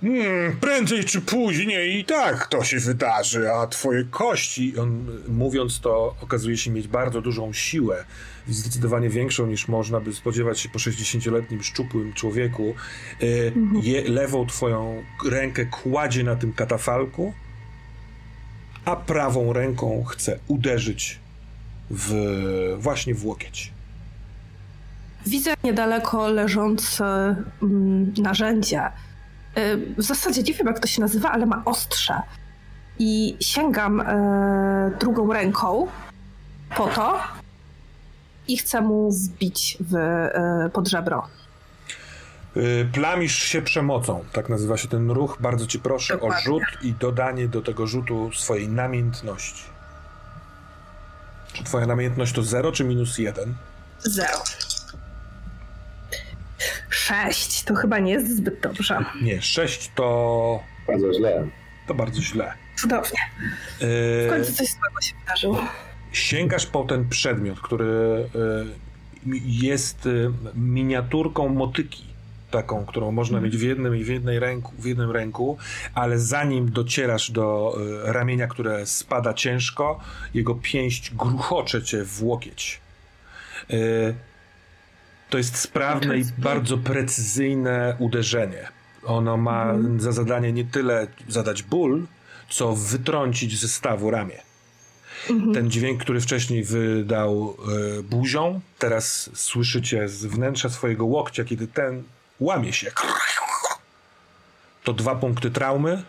Hmm, 0.00 0.56
prędzej 0.60 1.04
czy 1.04 1.20
później 1.20 1.98
i 1.98 2.04
tak 2.04 2.46
to 2.46 2.64
się 2.64 2.78
wydarzy, 2.78 3.52
a 3.52 3.66
twoje 3.66 4.04
kości, 4.04 4.78
on 4.78 5.06
mówiąc 5.28 5.80
to, 5.80 6.14
okazuje 6.20 6.56
się 6.56 6.70
mieć 6.70 6.88
bardzo 6.88 7.20
dużą 7.20 7.52
siłę, 7.52 8.04
zdecydowanie 8.48 9.08
większą 9.08 9.46
niż 9.46 9.68
można 9.68 10.00
by 10.00 10.12
spodziewać 10.12 10.60
się 10.60 10.68
po 10.68 10.78
60-letnim 10.78 11.62
szczupłym 11.62 12.12
człowieku. 12.12 12.74
Y, 13.22 13.52
mhm. 13.56 13.82
Je, 13.84 14.08
lewą 14.08 14.46
twoją 14.46 15.02
rękę 15.26 15.66
kładzie 15.66 16.24
na 16.24 16.36
tym 16.36 16.52
katafalku, 16.52 17.34
a 18.84 18.96
prawą 18.96 19.52
ręką 19.52 20.04
chce 20.04 20.38
uderzyć 20.48 21.23
w, 21.90 22.14
właśnie 22.78 23.14
w 23.14 23.26
łokieć. 23.26 23.72
Widzę 25.26 25.54
niedaleko 25.64 26.28
leżące 26.28 27.36
mm, 27.62 28.14
narzędzie 28.18 28.90
E, 29.54 29.76
w 29.76 30.02
zasadzie 30.02 30.42
nie 30.42 30.54
wiem, 30.54 30.66
jak 30.66 30.80
to 30.80 30.86
się 30.86 31.00
nazywa, 31.00 31.30
ale 31.30 31.46
ma 31.46 31.62
ostrze. 31.64 32.14
I 32.98 33.36
sięgam 33.40 34.00
e, 34.00 34.90
drugą 35.00 35.32
ręką 35.32 35.86
po 36.76 36.86
to 36.86 37.20
i 38.48 38.56
chcę 38.56 38.80
mu 38.80 39.10
wbić 39.12 39.78
w, 39.80 39.94
e, 39.96 40.70
pod 40.72 40.88
żebro. 40.88 41.28
Plamisz 42.92 43.38
się 43.38 43.62
przemocą, 43.62 44.24
tak 44.32 44.48
nazywa 44.48 44.76
się 44.76 44.88
ten 44.88 45.10
ruch. 45.10 45.36
Bardzo 45.40 45.66
ci 45.66 45.78
proszę 45.78 46.14
Dokładnie. 46.14 46.38
o 46.38 46.40
rzut 46.40 46.62
i 46.82 46.92
dodanie 46.92 47.48
do 47.48 47.62
tego 47.62 47.86
rzutu 47.86 48.30
swojej 48.32 48.68
namiętności. 48.68 49.73
Czy 51.54 51.64
twoja 51.64 51.86
namiętność 51.86 52.32
to 52.32 52.42
0 52.42 52.72
czy 52.72 52.84
minus 52.84 53.18
1? 53.18 53.54
0. 53.98 54.28
Sześć 56.90 57.62
to 57.62 57.74
chyba 57.74 57.98
nie 57.98 58.12
jest 58.12 58.36
zbyt 58.36 58.60
dobrze. 58.60 59.04
Nie, 59.22 59.42
sześć 59.42 59.90
to. 59.94 60.60
Bardzo 60.86 61.14
źle. 61.14 61.48
To 61.86 61.94
bardzo 61.94 62.22
źle. 62.22 62.52
Cudownie. 62.76 63.18
W 63.80 64.26
końcu 64.30 64.52
coś 64.52 64.66
złego 64.68 65.00
się 65.02 65.14
wydarzyło. 65.20 65.64
Sięgasz 66.12 66.66
po 66.66 66.84
ten 66.84 67.08
przedmiot, 67.08 67.60
który 67.60 67.84
e, 68.34 68.64
jest 69.44 70.06
e, 70.06 70.10
miniaturką 70.54 71.48
motyki. 71.48 72.04
Taką, 72.54 72.86
którą 72.86 73.12
można 73.12 73.40
mieć 73.40 73.56
w 73.56 73.62
jednym 73.62 73.96
i 73.96 74.04
w 74.04 74.08
jednej 74.08 74.38
ręku, 74.38 74.72
w 74.78 74.84
jednym 74.84 75.10
ręku, 75.10 75.58
ale 75.94 76.18
zanim 76.18 76.70
docierasz 76.70 77.30
do 77.30 77.76
e, 78.06 78.12
ramienia, 78.12 78.46
które 78.46 78.86
spada 78.86 79.34
ciężko, 79.34 80.00
jego 80.34 80.54
pięść 80.54 81.14
gruchocze 81.14 81.82
cię 81.82 82.04
w 82.04 82.22
łokieć. 82.22 82.80
To 85.30 85.38
jest 85.38 85.56
sprawne 85.56 86.18
i 86.18 86.24
bardzo 86.38 86.78
precyzyjne 86.78 87.96
uderzenie. 87.98 88.68
Ono 89.04 89.36
ma 89.36 89.70
mhm. 89.70 90.00
za 90.00 90.12
zadanie 90.12 90.52
nie 90.52 90.64
tyle 90.64 91.06
zadać 91.28 91.62
ból, 91.62 92.06
co 92.50 92.74
wytrącić 92.74 93.60
ze 93.60 93.68
stawu 93.68 94.10
ramię. 94.10 94.40
Mhm. 95.30 95.54
Ten 95.54 95.70
dźwięk, 95.70 96.00
który 96.00 96.20
wcześniej 96.20 96.64
wydał 96.64 97.56
y, 97.98 98.02
buzią, 98.02 98.60
teraz 98.78 99.30
słyszycie 99.34 100.08
z 100.08 100.26
wnętrza 100.26 100.68
swojego 100.68 101.04
łokcia, 101.04 101.44
kiedy 101.44 101.66
ten 101.66 102.02
łamie 102.40 102.72
się. 102.72 102.90
To 104.84 104.92
dwa 104.92 105.14
punkty 105.14 105.50
traumy, 105.50 106.02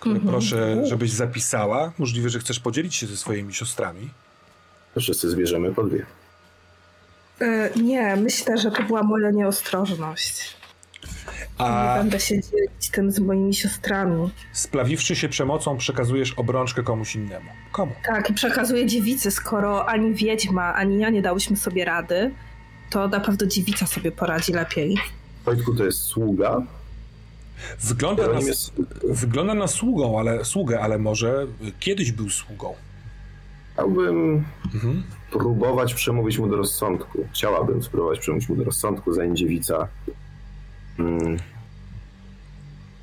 które 0.00 0.14
mhm. 0.14 0.32
proszę, 0.32 0.86
żebyś 0.86 1.10
zapisała. 1.10 1.92
Możliwe, 1.98 2.28
że 2.28 2.38
chcesz 2.38 2.60
podzielić 2.60 2.94
się 2.96 3.06
ze 3.06 3.16
swoimi 3.16 3.54
siostrami. 3.54 4.10
Wszyscy 5.00 5.30
zbierzemy 5.30 5.74
po 5.74 5.84
dwie. 5.84 6.06
E, 7.40 7.70
nie, 7.76 8.16
myślę, 8.16 8.58
że 8.58 8.70
to 8.70 8.82
była 8.82 9.02
moja 9.02 9.30
nieostrożność. 9.30 10.56
A... 11.58 11.94
Nie 11.94 12.02
będę 12.02 12.20
się 12.20 12.34
dzielić 12.42 12.90
tym 12.92 13.10
z 13.10 13.18
moimi 13.18 13.54
siostrami. 13.54 14.30
Splawiwszy 14.52 15.16
się 15.16 15.28
przemocą, 15.28 15.76
przekazujesz 15.76 16.32
obrączkę 16.32 16.82
komuś 16.82 17.14
innemu. 17.14 17.50
Komu? 17.72 17.92
Tak, 18.06 18.30
i 18.30 18.34
przekazuję 18.34 18.86
dziewicy. 18.86 19.30
Skoro 19.30 19.88
ani 19.88 20.14
wiedźma, 20.14 20.74
ani 20.74 20.98
ja 20.98 21.10
nie 21.10 21.22
dałyśmy 21.22 21.56
sobie 21.56 21.84
rady, 21.84 22.30
to 22.90 23.08
na 23.08 23.20
pewno 23.20 23.46
dziewica 23.46 23.86
sobie 23.86 24.12
poradzi 24.12 24.52
lepiej. 24.52 24.98
Wojtku, 25.44 25.74
to 25.74 25.84
jest 25.84 26.02
sługa? 26.02 26.62
Wygląda 27.80 28.28
na, 28.28 28.40
jest... 28.40 28.72
wygląda 29.10 29.54
na 29.54 29.66
sługą, 29.66 30.18
ale, 30.18 30.44
sługę, 30.44 30.80
ale 30.80 30.98
może 30.98 31.46
kiedyś 31.80 32.12
był 32.12 32.30
sługą. 32.30 32.74
Chciałbym 33.72 34.44
mhm. 34.74 35.02
próbować 35.30 35.94
przemówić 35.94 36.38
mu 36.38 36.48
do 36.48 36.56
rozsądku. 36.56 37.28
Chciałabym 37.32 37.82
spróbować 37.82 38.18
przemówić 38.18 38.48
mu 38.48 38.56
do 38.56 38.64
rozsądku, 38.64 39.12
zanim 39.12 39.36
dziewica 39.36 39.88
hmm, 40.96 41.36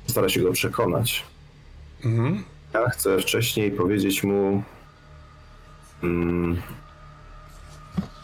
stara 0.06 0.28
się 0.28 0.40
go 0.40 0.52
przekonać. 0.52 1.24
Mhm. 2.04 2.44
Ja 2.74 2.88
chcę 2.88 3.18
wcześniej 3.18 3.70
powiedzieć 3.70 4.24
mu, 4.24 4.62
hmm, 6.00 6.62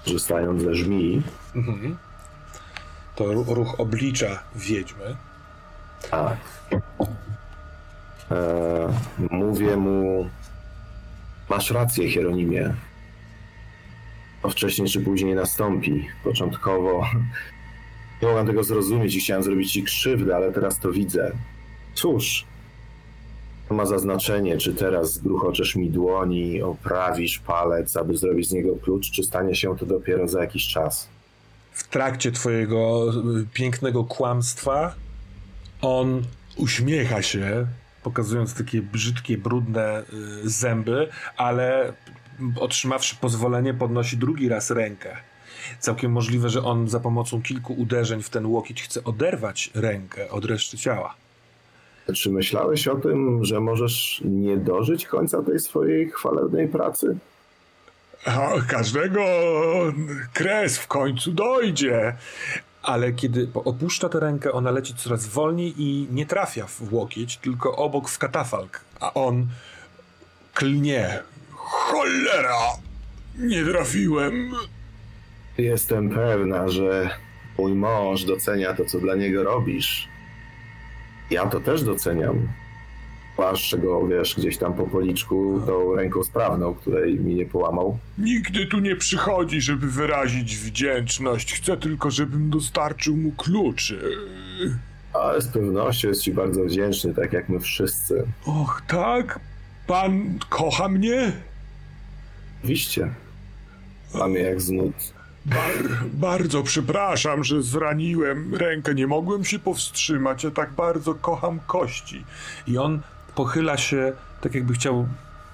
że 0.07 0.19
stając 0.19 0.63
ze 0.63 0.75
żmii, 0.75 1.23
mhm. 1.55 1.97
To 3.19 3.55
ruch 3.55 3.81
oblicza 3.81 4.43
wiedźmy. 4.57 5.17
Tak. 6.11 6.37
E, 8.31 8.93
mówię 9.31 9.77
mu, 9.77 10.29
Masz 11.51 11.71
rację, 11.71 12.11
Hieronimie. 12.11 12.75
To 14.43 14.49
wcześniej 14.49 14.89
czy 14.89 15.01
później 15.01 15.35
nastąpi. 15.35 16.09
Początkowo 16.25 17.07
nie 18.23 18.29
mogłem 18.29 18.47
tego 18.47 18.63
zrozumieć 18.63 19.15
i 19.15 19.21
chciałem 19.21 19.43
zrobić 19.43 19.73
ci 19.73 19.83
krzywdę, 19.83 20.37
ale 20.37 20.53
teraz 20.53 20.81
to 20.81 20.93
widzę. 20.93 21.33
Cóż, 21.95 22.45
to 23.69 23.75
ma 23.75 23.87
zaznaczenie, 23.87 24.59
czy 24.59 24.75
teraz 24.75 25.13
zgruchoczesz 25.13 25.77
mi 25.77 25.91
dłoni, 25.91 26.63
oprawisz 26.63 27.39
palec, 27.39 27.97
aby 27.97 28.17
zrobić 28.17 28.49
z 28.49 28.53
niego 28.53 28.77
klucz, 28.77 29.11
czy 29.11 29.23
stanie 29.23 29.55
się 29.55 29.77
to 29.77 29.87
dopiero 29.87 30.29
za 30.29 30.41
jakiś 30.41 30.69
czas. 30.69 31.09
W 31.79 31.89
trakcie 31.89 32.33
twojego 32.33 33.11
y, 33.11 33.47
pięknego 33.53 34.05
kłamstwa 34.05 34.95
on 35.83 36.23
uśmiecha 36.57 37.23
się, 37.23 37.67
pokazując 38.03 38.55
takie 38.55 38.83
brzydkie, 38.83 39.39
brudne 39.39 40.03
y, 40.45 40.51
zęby, 40.51 41.09
ale 41.37 41.93
otrzymawszy 42.61 43.17
pozwolenie, 43.17 43.75
podnosi 43.75 44.17
drugi 44.17 44.49
raz 44.49 44.71
rękę. 44.71 45.17
Całkiem 45.81 46.13
możliwe, 46.13 46.49
że 46.49 46.65
on 46.65 46.89
za 46.89 47.01
pomocą 47.01 47.43
kilku 47.43 47.73
uderzeń 47.75 48.23
w 48.23 48.31
ten 48.31 48.47
łokieć 48.47 48.83
chce 48.83 49.05
oderwać 49.05 49.71
rękę 49.75 50.31
od 50.31 50.45
reszty 50.45 50.79
ciała. 50.79 51.15
Czy 52.15 52.31
myślałeś 52.31 52.89
o 52.89 52.97
tym, 52.97 53.45
że 53.45 53.61
możesz 53.61 54.23
nie 54.25 54.57
dożyć 54.57 55.07
końca 55.07 55.43
tej 55.43 55.59
swojej 55.59 56.11
chwalebnej 56.11 56.69
pracy? 56.69 57.19
Każdego 58.69 59.25
kres 60.33 60.79
w 60.79 60.87
końcu 60.87 61.33
dojdzie 61.33 62.17
ale 62.83 63.13
kiedy 63.13 63.49
opuszcza 63.55 64.09
tę 64.09 64.21
rękę, 64.21 64.53
ona 64.53 64.71
leci 64.71 64.95
coraz 64.95 65.27
wolniej 65.27 65.75
i 65.83 66.09
nie 66.11 66.27
trafia 66.27 66.67
w 66.67 66.93
łokieć, 66.93 67.37
tylko 67.37 67.77
obok 67.77 68.09
w 68.09 68.19
katafalk, 68.19 68.81
a 69.01 69.15
on 69.15 69.47
klnie. 70.55 71.23
Cholera! 71.51 72.59
Nie 73.39 73.65
trafiłem. 73.65 74.53
Jestem 75.59 76.11
pewna, 76.11 76.69
że 76.69 77.11
Mój 77.59 77.75
mąż 77.75 78.25
docenia 78.25 78.75
to, 78.75 78.85
co 78.85 79.01
dla 79.01 79.15
niego 79.15 79.45
robisz. 79.45 80.09
Ja 81.31 81.47
to 81.47 81.61
też 81.61 81.83
doceniam. 81.83 82.49
Zwłaszcza 83.39 83.77
go, 83.77 84.07
wiesz, 84.07 84.35
gdzieś 84.39 84.59
tam 84.59 84.75
po 84.75 84.87
policzku 84.87 85.61
tą 85.67 85.95
ręką 85.95 86.25
sprawną, 86.25 86.75
której 86.75 87.21
mi 87.21 87.35
nie 87.35 87.47
połamał. 87.47 87.99
Nigdy 88.19 88.67
tu 88.67 88.79
nie 88.79 88.97
przychodzi, 88.97 89.61
żeby 89.61 89.87
wyrazić 89.87 90.57
wdzięczność. 90.57 91.55
Chcę 91.55 91.77
tylko, 91.77 92.11
żebym 92.11 92.51
dostarczył 92.51 93.17
mu 93.17 93.33
kluczy. 93.33 94.03
Ale 95.13 95.41
z 95.43 95.49
pewnością 95.49 96.09
jest 96.09 96.23
ci 96.23 96.33
bardzo 96.33 96.65
wdzięczny, 96.65 97.15
tak 97.15 97.33
jak 97.33 97.49
my 97.49 97.61
wszyscy. 97.61 98.27
Och, 98.47 98.83
tak? 98.89 99.41
Pan 99.87 100.39
kocha 100.49 100.89
mnie? 100.89 101.33
Oczywiście. 102.59 103.09
Mamy 104.15 104.39
jak 104.39 104.61
z 104.61 104.71
nut. 104.71 104.95
Bar 105.47 105.73
bardzo 106.13 106.63
przepraszam, 106.63 107.45
że 107.45 107.63
zraniłem 107.63 108.55
rękę. 108.55 108.95
Nie 108.95 109.07
mogłem 109.07 109.45
się 109.45 109.59
powstrzymać. 109.59 110.45
Ja 110.45 110.51
tak 110.51 110.73
bardzo 110.73 111.15
kocham 111.15 111.61
kości. 111.67 112.25
I 112.67 112.79
on 112.79 113.01
pochyla 113.39 113.77
się, 113.77 114.13
tak 114.41 114.55
jakby 114.55 114.75
chciał 114.75 115.09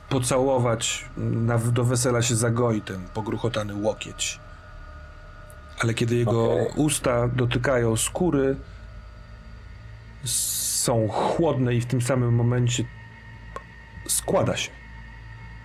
pocałować 0.09 1.05
na, 1.17 1.59
do 1.59 1.85
wesela 1.85 2.23
się 2.23 2.35
zagoi 2.37 2.81
ten 2.81 3.01
pogruchotany 3.15 3.75
łokieć. 3.75 4.39
Ale 5.79 5.95
kiedy 5.95 6.17
jego 6.17 6.53
okay. 6.53 6.73
usta 6.77 7.29
dotykają 7.29 7.97
skóry, 7.97 8.57
są 10.25 11.09
chłodne 11.09 11.75
i 11.75 11.81
w 11.81 11.87
tym 11.87 12.03
samym 12.03 12.35
momencie 12.35 12.85
składa 14.09 14.57
się. 14.57 14.71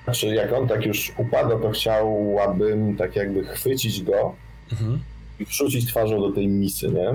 Znaczy, 0.03 0.27
jak 0.27 0.53
on 0.53 0.67
tak 0.67 0.85
już 0.85 1.13
upada, 1.17 1.59
to 1.59 1.71
chciałabym 1.71 2.97
tak 2.97 3.15
jakby 3.15 3.43
chwycić 3.43 4.03
go 4.03 4.35
mhm. 4.71 4.99
i 5.39 5.45
wrzucić 5.45 5.89
twarzą 5.89 6.19
do 6.19 6.31
tej 6.31 6.47
misy, 6.47 6.89
nie? 6.89 7.09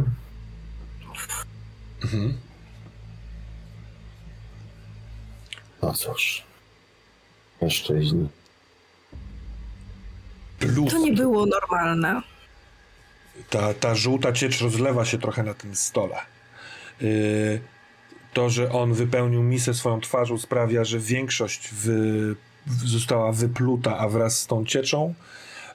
Mhm. 2.03 2.44
No 5.85 5.93
cóż. 5.93 6.43
Mężczyźni. 7.63 8.29
To 10.91 10.99
nie 10.99 11.13
było 11.13 11.47
normalne. 11.47 12.23
Ta, 13.51 13.75
ta 13.75 13.95
żółta 13.95 14.33
ciecz 14.33 14.61
rozlewa 14.61 15.05
się 15.05 15.19
trochę 15.19 15.43
na 15.43 15.55
tym 15.55 15.77
stole. 15.77 16.17
Yy, 17.01 17.61
to, 18.33 18.51
że 18.51 18.73
on 18.73 18.95
wypełnił 18.95 19.43
misę 19.43 19.75
swoją 19.75 20.01
twarzą 20.01 20.39
sprawia, 20.39 20.85
że 20.85 20.99
większość 20.99 21.75
wy, 21.75 22.37
została 22.85 23.33
wypluta, 23.33 23.99
a 23.99 24.09
wraz 24.09 24.39
z 24.39 24.47
tą 24.47 24.67
cieczą 24.67 25.15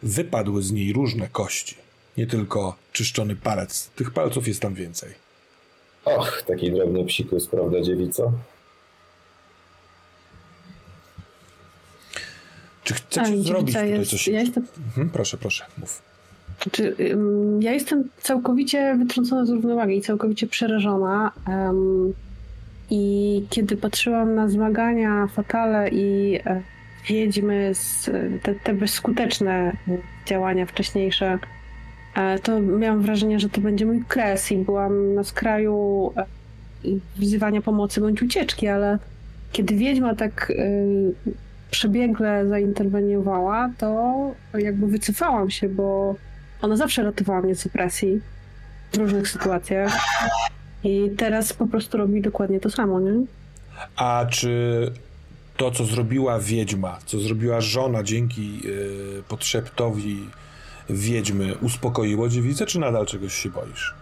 wypadły 0.03 0.63
z 0.63 0.71
niej 0.71 0.93
różne 0.93 1.27
kości. 1.27 1.75
Nie 2.17 2.27
tylko 2.27 2.75
czyszczony 2.91 3.35
palec. 3.35 3.89
Tych 3.95 4.11
palców 4.11 4.47
jest 4.47 4.61
tam 4.61 4.73
więcej. 4.73 5.13
Och, 6.05 6.43
taki 6.47 6.71
drobny 6.71 7.05
psikus, 7.05 7.47
prawda, 7.47 7.81
dziewico? 7.81 8.31
Czy 12.89 12.95
chcecie 12.95 13.41
zrobić 13.41 13.75
tutaj 13.75 13.89
jest, 13.89 14.11
coś? 14.11 14.27
Ja 14.27 14.39
jestem... 14.39 14.65
Mhm, 14.87 15.09
proszę, 15.09 15.37
proszę, 15.37 15.65
mów. 15.77 16.01
Znaczy, 16.63 16.95
ja 17.59 17.71
jestem 17.73 18.09
całkowicie 18.21 18.95
wytrącona 18.99 19.45
z 19.45 19.49
równowagi 19.49 19.97
i 19.97 20.01
całkowicie 20.01 20.47
przerażona. 20.47 21.31
Um, 21.47 22.13
I 22.89 23.45
kiedy 23.49 23.77
patrzyłam 23.77 24.35
na 24.35 24.49
zmagania 24.49 25.27
fatale 25.27 25.89
i 25.89 26.39
e, 26.45 26.61
wiedźmy, 27.09 27.71
z, 27.73 28.09
te, 28.43 28.55
te 28.55 28.73
bezskuteczne 28.73 29.71
działania 30.25 30.65
wcześniejsze, 30.65 31.39
e, 32.15 32.39
to 32.39 32.59
miałam 32.59 33.01
wrażenie, 33.01 33.39
że 33.39 33.49
to 33.49 33.61
będzie 33.61 33.85
mój 33.85 34.03
kres 34.07 34.51
i 34.51 34.57
byłam 34.57 35.13
na 35.13 35.23
skraju 35.23 36.11
e, 36.17 36.25
wzywania 37.17 37.61
pomocy 37.61 38.01
bądź 38.01 38.21
ucieczki, 38.21 38.67
ale 38.67 38.99
kiedy 39.51 39.75
wiedźma 39.75 40.15
tak 40.15 40.51
przebiegle 41.71 42.47
zainterweniowała, 42.47 43.69
to 43.77 44.15
jakby 44.53 44.87
wycofałam 44.87 45.49
się, 45.49 45.69
bo 45.69 46.15
ona 46.61 46.75
zawsze 46.75 47.03
ratowała 47.03 47.41
mnie 47.41 47.55
z 47.55 47.65
opresji 47.65 48.21
w 48.91 48.97
różnych 48.97 49.29
sytuacjach. 49.29 49.93
I 50.83 51.09
teraz 51.17 51.53
po 51.53 51.67
prostu 51.67 51.97
robi 51.97 52.21
dokładnie 52.21 52.59
to 52.59 52.69
samo, 52.69 52.99
nie? 52.99 53.13
A 53.95 54.25
czy 54.29 54.91
to, 55.57 55.71
co 55.71 55.85
zrobiła 55.85 56.39
wiedźma, 56.39 56.99
co 57.05 57.19
zrobiła 57.19 57.61
żona 57.61 58.03
dzięki 58.03 58.67
yy, 58.67 59.23
podszeptowi 59.27 60.29
wiedźmy, 60.89 61.57
uspokoiło 61.57 62.29
dziewicę, 62.29 62.65
czy 62.65 62.79
nadal 62.79 63.05
czegoś 63.05 63.33
się 63.33 63.49
boisz? 63.49 63.98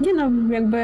Nie 0.00 0.14
no, 0.14 0.30
jakby 0.50 0.78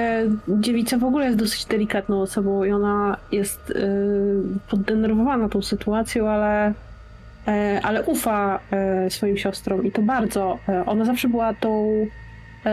dziewica 0.48 0.98
w 0.98 1.04
ogóle 1.04 1.26
jest 1.26 1.38
dosyć 1.38 1.64
delikatną 1.64 2.20
osobą 2.20 2.64
i 2.64 2.72
ona 2.72 3.16
jest 3.32 3.68
yy, 3.68 4.42
poddenerwowana 4.68 5.48
tą 5.48 5.62
sytuacją, 5.62 6.28
ale 6.28 6.74
E, 7.46 7.80
ale 7.82 8.02
ufa 8.02 8.60
e, 8.70 9.10
swoim 9.10 9.36
siostrom 9.36 9.86
i 9.86 9.92
to 9.92 10.02
bardzo. 10.02 10.58
E, 10.68 10.86
ona 10.86 11.04
zawsze 11.04 11.28
była 11.28 11.54
tą 11.54 12.06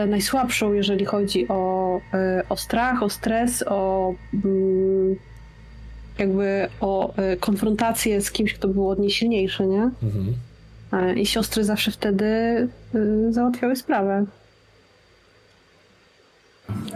najsłabszą, 0.08 0.72
jeżeli 0.72 1.04
chodzi 1.04 1.48
o, 1.48 2.00
o 2.48 2.56
strach, 2.56 3.02
o 3.02 3.10
stres, 3.10 3.64
o 3.66 4.14
mm, 4.44 5.16
jakby 6.18 6.68
o 6.80 7.14
konfrontację 7.40 8.20
z 8.20 8.32
kimś, 8.32 8.54
kto 8.54 8.68
był 8.68 8.88
od 8.88 8.98
niej 8.98 9.10
silniejszy, 9.10 9.66
nie? 9.66 9.90
Mhm. 10.02 11.18
I 11.18 11.26
siostry 11.26 11.64
zawsze 11.64 11.90
wtedy 11.90 12.68
załatwiały 13.30 13.76
sprawę. 13.76 14.24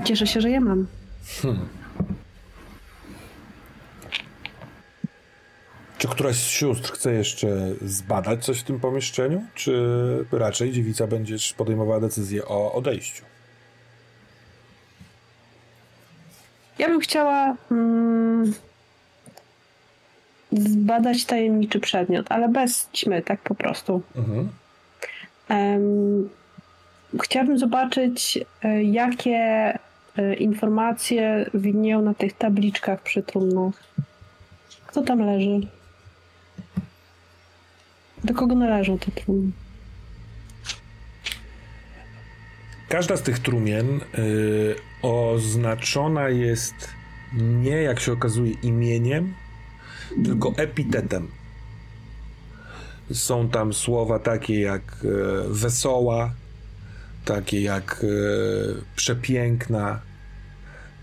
Cieszę 0.05 0.27
się, 0.27 0.40
że 0.40 0.51
je 0.51 0.61
mam. 0.61 0.86
Hmm. 1.43 1.69
Czy 5.98 6.09
któraś 6.09 6.36
z 6.36 6.48
sióstr 6.48 6.93
chce 6.93 7.12
jeszcze 7.12 7.48
zbadać 7.82 8.44
coś 8.44 8.61
w 8.61 8.65
tym 8.65 8.81
pomieszczeniu, 8.81 9.43
czy 9.55 9.85
raczej 10.32 10.73
dziewica 10.73 11.07
będziesz 11.07 11.53
podejmowała 11.53 12.01
decyzję 12.01 12.44
o 12.44 12.73
odejściu? 12.73 13.24
Ja 16.78 16.89
bym 16.89 17.01
chciała 17.01 17.57
mm, 17.70 18.53
zbadać 20.53 21.24
tajemniczy 21.24 21.81
przedmiot, 21.81 22.27
ale 22.28 22.48
bez 22.48 22.89
ćmy, 22.93 23.23
tak 23.23 23.40
po 23.40 23.55
prostu. 23.55 24.03
Mhm. 24.16 24.48
Um, 25.51 26.28
chciałabym 27.23 27.59
zobaczyć, 27.59 28.39
e, 28.63 28.83
jakie 28.83 29.39
e, 30.17 30.35
informacje 30.35 31.51
widnieją 31.55 32.03
na 32.03 32.15
tych 32.15 32.33
tabliczkach 32.33 33.03
przy 33.03 33.23
trumnach. 33.23 33.75
Co 34.93 35.03
tam 35.03 35.19
leży? 35.19 35.61
Do 38.25 38.35
kogo 38.35 38.55
należą 38.55 38.99
te 38.99 39.11
trumny? 39.11 39.53
Każda 42.89 43.17
z 43.17 43.23
tych 43.23 43.39
trumien 43.39 44.01
y, 44.19 44.75
oznaczona 45.03 46.29
jest 46.29 46.75
nie, 47.35 47.83
jak 47.83 48.01
się 48.01 48.13
okazuje, 48.13 48.53
imieniem, 48.63 49.35
tylko 50.25 50.53
epitetem. 50.57 51.29
Są 53.13 53.49
tam 53.49 53.73
słowa 53.73 54.19
takie 54.19 54.61
jak 54.61 54.83
wesoła, 55.49 56.31
takie 57.27 57.62
jak 57.62 58.05
y, 58.05 58.82
przepiękna, 58.97 60.01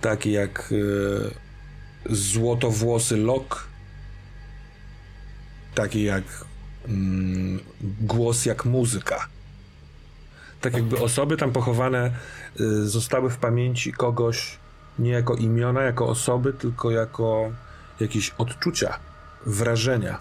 takie 0.02 0.32
jak 0.32 0.72
y, 0.72 2.16
złotowłosy 2.16 3.18
lok, 3.18 3.68
takie 5.76 6.04
jak 6.04 6.24
mm, 6.88 7.60
głos 7.82 8.46
jak 8.46 8.66
muzyka. 8.66 9.28
Tak 10.62 10.74
jakby 10.74 11.00
osoby 11.00 11.38
tam 11.38 11.52
pochowane 11.52 12.12
y, 12.60 12.88
zostały 12.88 13.30
w 13.30 13.38
pamięci 13.38 13.94
kogoś 13.94 14.58
nie 15.00 15.12
jako 15.12 15.36
imiona, 15.36 15.82
jako 15.82 16.08
osoby, 16.08 16.54
tylko 16.54 16.92
jako 16.92 17.52
jakieś 18.00 18.30
odczucia, 18.30 19.00
wrażenia. 19.46 20.20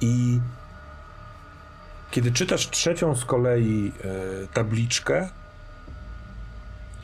I 0.00 0.40
kiedy 2.12 2.32
czytasz 2.32 2.70
trzecią 2.70 3.16
z 3.16 3.24
kolei 3.24 3.92
y, 4.44 4.48
tabliczkę 4.54 5.28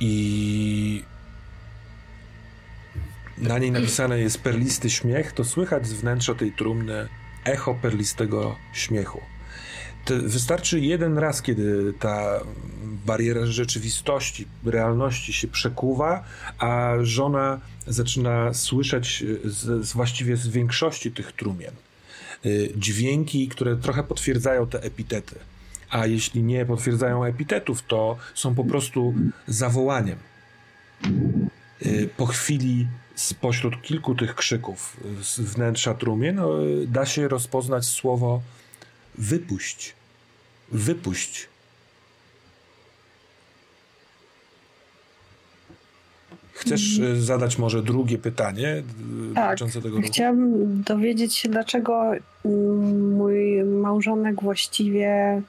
i 0.00 1.04
na 3.38 3.58
niej 3.58 3.72
napisane 3.72 4.18
jest 4.18 4.42
perlisty 4.42 4.90
śmiech, 4.90 5.32
to 5.32 5.44
słychać 5.44 5.86
z 5.86 5.92
wnętrza 5.92 6.34
tej 6.34 6.52
trumny 6.52 7.08
echo 7.44 7.74
perlistego 7.74 8.56
śmiechu. 8.72 9.20
To 10.04 10.14
wystarczy 10.22 10.80
jeden 10.80 11.18
raz, 11.18 11.42
kiedy 11.42 11.92
ta 11.92 12.40
bariera 13.06 13.46
rzeczywistości, 13.46 14.46
realności 14.64 15.32
się 15.32 15.48
przekuwa, 15.48 16.24
a 16.58 16.92
żona 17.02 17.60
zaczyna 17.86 18.54
słyszeć 18.54 19.24
z, 19.44 19.86
z 19.86 19.92
właściwie 19.92 20.36
z 20.36 20.48
większości 20.48 21.12
tych 21.12 21.32
trumien 21.32 21.74
dźwięki, 22.76 23.48
które 23.48 23.76
trochę 23.76 24.02
potwierdzają 24.02 24.66
te 24.66 24.82
epitety. 24.82 25.34
A 25.90 26.06
jeśli 26.06 26.42
nie 26.42 26.66
potwierdzają 26.66 27.24
epitetów, 27.24 27.82
to 27.82 28.16
są 28.34 28.54
po 28.54 28.64
prostu 28.64 29.14
zawołaniem. 29.46 30.18
Y, 31.86 32.08
po 32.16 32.26
chwili 32.26 32.86
spośród 33.14 33.82
kilku 33.82 34.14
tych 34.14 34.34
krzyków 34.34 34.96
z 35.22 35.40
wnętrza 35.40 35.94
trumien 35.94 36.36
no, 36.36 36.50
da 36.86 37.06
się 37.06 37.28
rozpoznać 37.28 37.84
słowo 37.84 38.42
wypuść. 39.18 39.94
Wypuść. 40.72 41.48
Chcesz 46.58 46.98
y, 46.98 47.22
zadać 47.22 47.58
może 47.58 47.82
drugie 47.82 48.18
pytanie 48.18 48.82
y, 49.30 49.34
tak, 49.34 49.44
dotyczące 49.44 49.82
tego 49.82 49.96
ruchu? 49.96 50.08
Chciałabym 50.08 50.82
dowiedzieć 50.82 51.34
się, 51.34 51.48
dlaczego 51.48 52.12
mm, 52.44 53.12
mój 53.12 53.64
małżonek 53.64 54.42
właściwie 54.42 55.42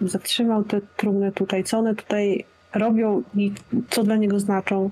zatrzymał 0.00 0.64
te 0.64 0.80
trumny 0.96 1.32
tutaj. 1.32 1.64
Co 1.64 1.78
one 1.78 1.94
tutaj 1.94 2.44
robią 2.74 3.22
i 3.34 3.52
co 3.90 4.04
dla 4.04 4.16
niego 4.16 4.40
znaczą? 4.40 4.90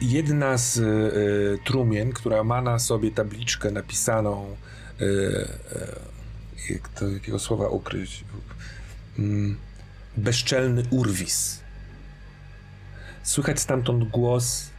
Jedna 0.00 0.58
z 0.58 0.76
y, 0.76 1.58
trumien, 1.64 2.12
która 2.12 2.44
ma 2.44 2.62
na 2.62 2.78
sobie 2.78 3.10
tabliczkę 3.10 3.70
napisaną, 3.70 4.56
y, 5.00 5.04
y, 5.04 6.72
jak 6.72 6.88
to, 6.88 7.08
jakiego 7.08 7.38
słowa 7.38 7.68
ukryć? 7.68 8.24
Mm, 9.18 9.56
bezczelny 10.16 10.82
urwis. 10.90 11.60
Słychać 13.22 13.60
stamtąd 13.60 14.04
głos. 14.04 14.70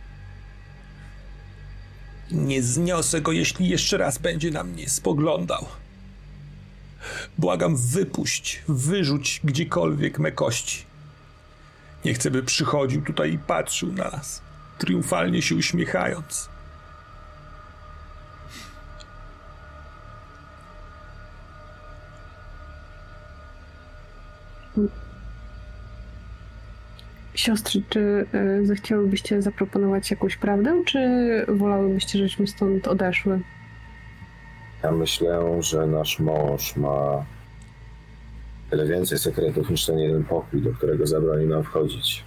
Nie 2.31 2.63
zniosę 2.63 3.21
go, 3.21 3.31
jeśli 3.31 3.69
jeszcze 3.69 3.97
raz 3.97 4.17
będzie 4.17 4.51
na 4.51 4.63
mnie 4.63 4.89
spoglądał. 4.89 5.65
Błagam, 7.37 7.77
wypuść, 7.77 8.63
wyrzuć 8.67 9.41
gdziekolwiek 9.43 10.19
me 10.19 10.31
kości. 10.31 10.85
Nie 12.05 12.13
chcę, 12.13 12.31
by 12.31 12.43
przychodził 12.43 13.01
tutaj 13.01 13.33
i 13.33 13.37
patrzył 13.37 13.93
na 13.93 14.09
nas, 14.09 14.41
triumfalnie 14.77 15.41
się 15.41 15.55
uśmiechając. 15.55 16.49
Siostry, 27.35 27.81
czy 27.89 28.25
y, 28.61 28.65
zechciałybyście 28.65 29.41
zaproponować 29.41 30.11
jakąś 30.11 30.37
prawdę, 30.37 30.83
czy 30.85 30.99
wolałybyście, 31.47 32.17
żebyśmy 32.19 32.47
stąd 32.47 32.87
odeszły? 32.87 33.39
Ja 34.83 34.91
myślę, 34.91 35.39
że 35.59 35.87
nasz 35.87 36.19
mąż 36.19 36.75
ma 36.75 37.25
tyle 38.69 38.87
więcej 38.87 39.17
sekretów 39.17 39.69
niż 39.69 39.85
ten 39.85 39.99
jeden 39.99 40.23
pokój, 40.23 40.61
do 40.61 40.73
którego 40.73 41.07
zabroni 41.07 41.45
nam 41.45 41.63
wchodzić. 41.63 42.23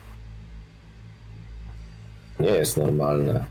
Nie 2.41 2.51
jest 2.51 2.77
normalne. 2.77 3.45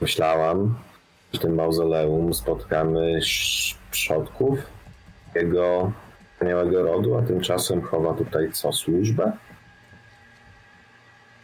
Myślałam, 0.00 0.74
że 1.32 1.38
w 1.38 1.42
tym 1.42 1.54
mauzoleum 1.54 2.34
spotkamy 2.34 3.20
przodków 3.90 4.58
jego 5.34 5.92
wspaniałego 6.32 6.82
rodu, 6.82 7.18
a 7.18 7.22
tymczasem 7.22 7.82
chowa 7.82 8.14
tutaj 8.14 8.52
co 8.52 8.72
służbę? 8.72 9.32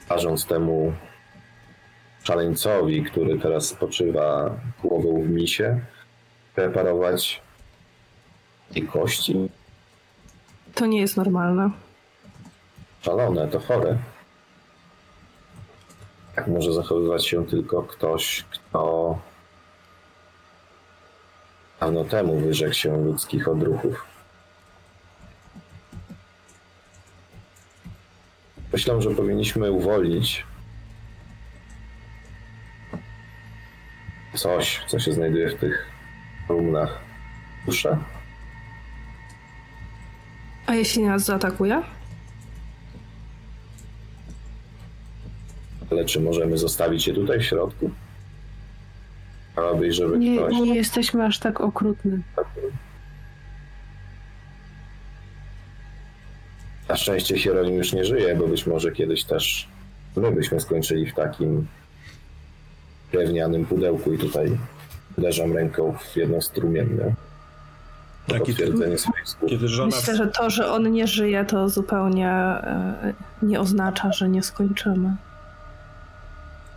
Twarząc 0.01 0.47
temu 0.47 0.93
szaleńcowi, 2.23 3.05
który 3.05 3.39
teraz 3.39 3.67
spoczywa 3.69 4.51
głową 4.83 5.23
w 5.23 5.29
misie, 5.29 5.81
preparować 6.55 7.43
i 8.75 8.83
kości. 8.83 9.51
To 10.75 10.87
nie 10.87 11.01
jest 11.01 11.17
normalne. 11.17 11.71
Szalone, 13.03 13.49
to 13.49 13.61
chore. 13.61 13.99
Tak 16.39 16.47
może 16.47 16.73
zachowywać 16.73 17.27
się 17.27 17.47
tylko 17.47 17.83
ktoś, 17.83 18.45
kto 18.51 19.19
dawno 21.81 22.05
temu 22.05 22.41
wyrzekł 22.41 22.73
się 22.73 23.05
ludzkich 23.05 23.49
odruchów. 23.49 24.05
Myślę, 28.73 29.03
że 29.03 29.11
powinniśmy 29.11 29.73
uwolnić 29.73 30.47
coś, 34.35 34.83
co 34.87 34.99
się 34.99 35.13
znajduje 35.13 35.49
w 35.51 35.61
tych 35.61 35.87
rumnach. 36.49 36.99
Duszę? 37.67 37.99
A 40.67 40.75
jeśli 40.75 41.03
nas 41.03 41.25
zaatakuje? 41.25 41.83
Ale 45.91 46.05
czy 46.05 46.21
możemy 46.21 46.59
zostawić 46.59 47.07
je 47.07 47.15
tutaj 47.15 47.39
w 47.39 47.45
środku? 47.45 47.91
Chciałabyś, 49.53 49.97
żeby 49.97 50.19
nie, 50.19 50.37
ktoś... 50.37 50.55
Nie 50.55 50.75
jesteśmy 50.75 51.25
aż 51.25 51.39
tak 51.39 51.61
okrutni. 51.61 52.19
Na 56.89 56.97
szczęście 56.97 57.39
Hieronim 57.39 57.75
już 57.75 57.93
nie 57.93 58.05
żyje, 58.05 58.37
bo 58.37 58.49
być 58.49 58.67
może 58.67 58.93
kiedyś 58.93 59.25
też 59.25 59.69
my 60.17 60.33
byśmy 60.33 60.61
skończyli 60.61 61.07
w 61.07 61.15
takim 61.15 61.67
drewnianym 63.13 63.67
pudełku 63.67 64.13
i 64.13 64.19
tutaj 64.19 64.59
uderzam 65.19 65.53
ręką 65.53 65.95
w 65.99 66.17
jedno 66.17 66.43
strumienne. 66.43 67.15
Tak, 68.27 68.39
potwierdzenie 68.39 68.99
swoich 68.99 69.29
słów. 69.29 69.51
Żona... 69.51 69.97
Myślę, 69.97 70.17
że 70.17 70.27
to, 70.27 70.51
że 70.51 70.73
on 70.73 70.93
nie 70.93 71.07
żyje, 71.07 71.45
to 71.45 71.69
zupełnie 71.69 72.29
e, 72.29 73.15
nie 73.43 73.61
oznacza, 73.61 74.13
że 74.13 74.29
nie 74.29 74.43
skończymy. 74.43 75.17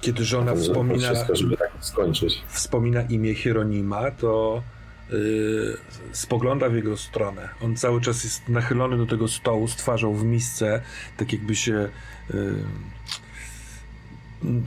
Kiedy 0.02 0.26
żona 0.26 0.56
wspomina, 0.56 1.08
wszystko, 1.14 1.36
żeby 1.36 1.58
tak 1.58 1.72
skończyć. 1.80 2.42
wspomina 2.48 3.02
imię 3.02 3.36
Hieronima, 3.36 4.12
to 4.12 4.64
yy, 5.10 5.78
spogląda 6.12 6.70
w 6.70 6.76
jego 6.76 6.98
stronę. 6.98 7.50
On 7.62 7.76
cały 7.76 8.02
czas 8.02 8.24
jest 8.24 8.50
nachylony 8.50 8.98
do 8.98 9.06
tego 9.06 9.28
stołu 9.28 9.68
z 9.68 9.76
twarzą 9.76 10.14
w 10.14 10.24
misce, 10.24 10.82
tak 11.18 11.34
jakby 11.34 11.56
się 11.56 11.90
yy, 12.34 12.56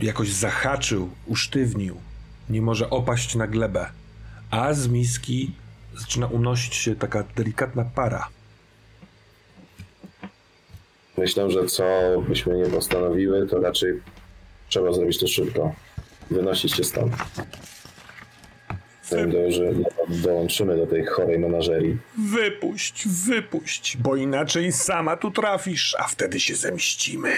jakoś 0.00 0.32
zahaczył, 0.32 1.10
usztywnił. 1.26 2.00
Nie 2.50 2.62
może 2.62 2.90
opaść 2.90 3.34
na 3.34 3.46
glebę. 3.46 3.86
A 4.50 4.74
z 4.74 4.88
miski 4.88 5.52
zaczyna 5.96 6.26
unosić 6.26 6.74
się 6.74 6.96
taka 6.96 7.24
delikatna 7.36 7.84
para. 7.84 8.28
Myślę, 11.18 11.50
że 11.50 11.66
co 11.66 11.84
byśmy 12.28 12.56
nie 12.56 12.66
postanowiły, 12.66 13.46
to 13.46 13.60
raczej 13.60 14.00
trzeba 14.68 14.92
zrobić 14.92 15.18
to 15.18 15.26
szybko. 15.26 15.74
Wynosić 16.30 16.72
się 16.72 16.84
stąd. 16.84 17.12
Do, 19.10 19.50
że 19.50 19.72
dołączymy 20.08 20.76
do 20.76 20.86
tej 20.86 21.06
chorej 21.06 21.38
menażerii. 21.38 21.98
Wypuść, 22.18 23.08
wypuść, 23.08 23.96
bo 23.96 24.16
inaczej 24.16 24.72
sama 24.72 25.16
tu 25.16 25.30
trafisz, 25.30 25.96
a 25.98 26.08
wtedy 26.08 26.40
się 26.40 26.54
zemścimy. 26.54 27.36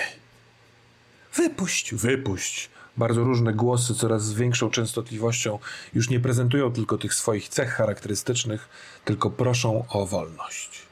Wypuść, 1.35 1.95
wypuść. 1.95 2.71
Bardzo 2.97 3.25
różne 3.25 3.53
głosy, 3.53 3.95
coraz 3.95 4.25
z 4.25 4.35
większą 4.35 4.71
częstotliwością, 4.71 5.59
już 5.95 6.11
nie 6.11 6.21
prezentują 6.21 6.73
tylko 6.73 6.99
tych 6.99 7.15
swoich 7.15 7.49
cech 7.49 7.69
charakterystycznych, 7.69 8.69
tylko 9.05 9.31
proszą 9.31 9.85
o 9.89 10.07
wolność. 10.07 10.86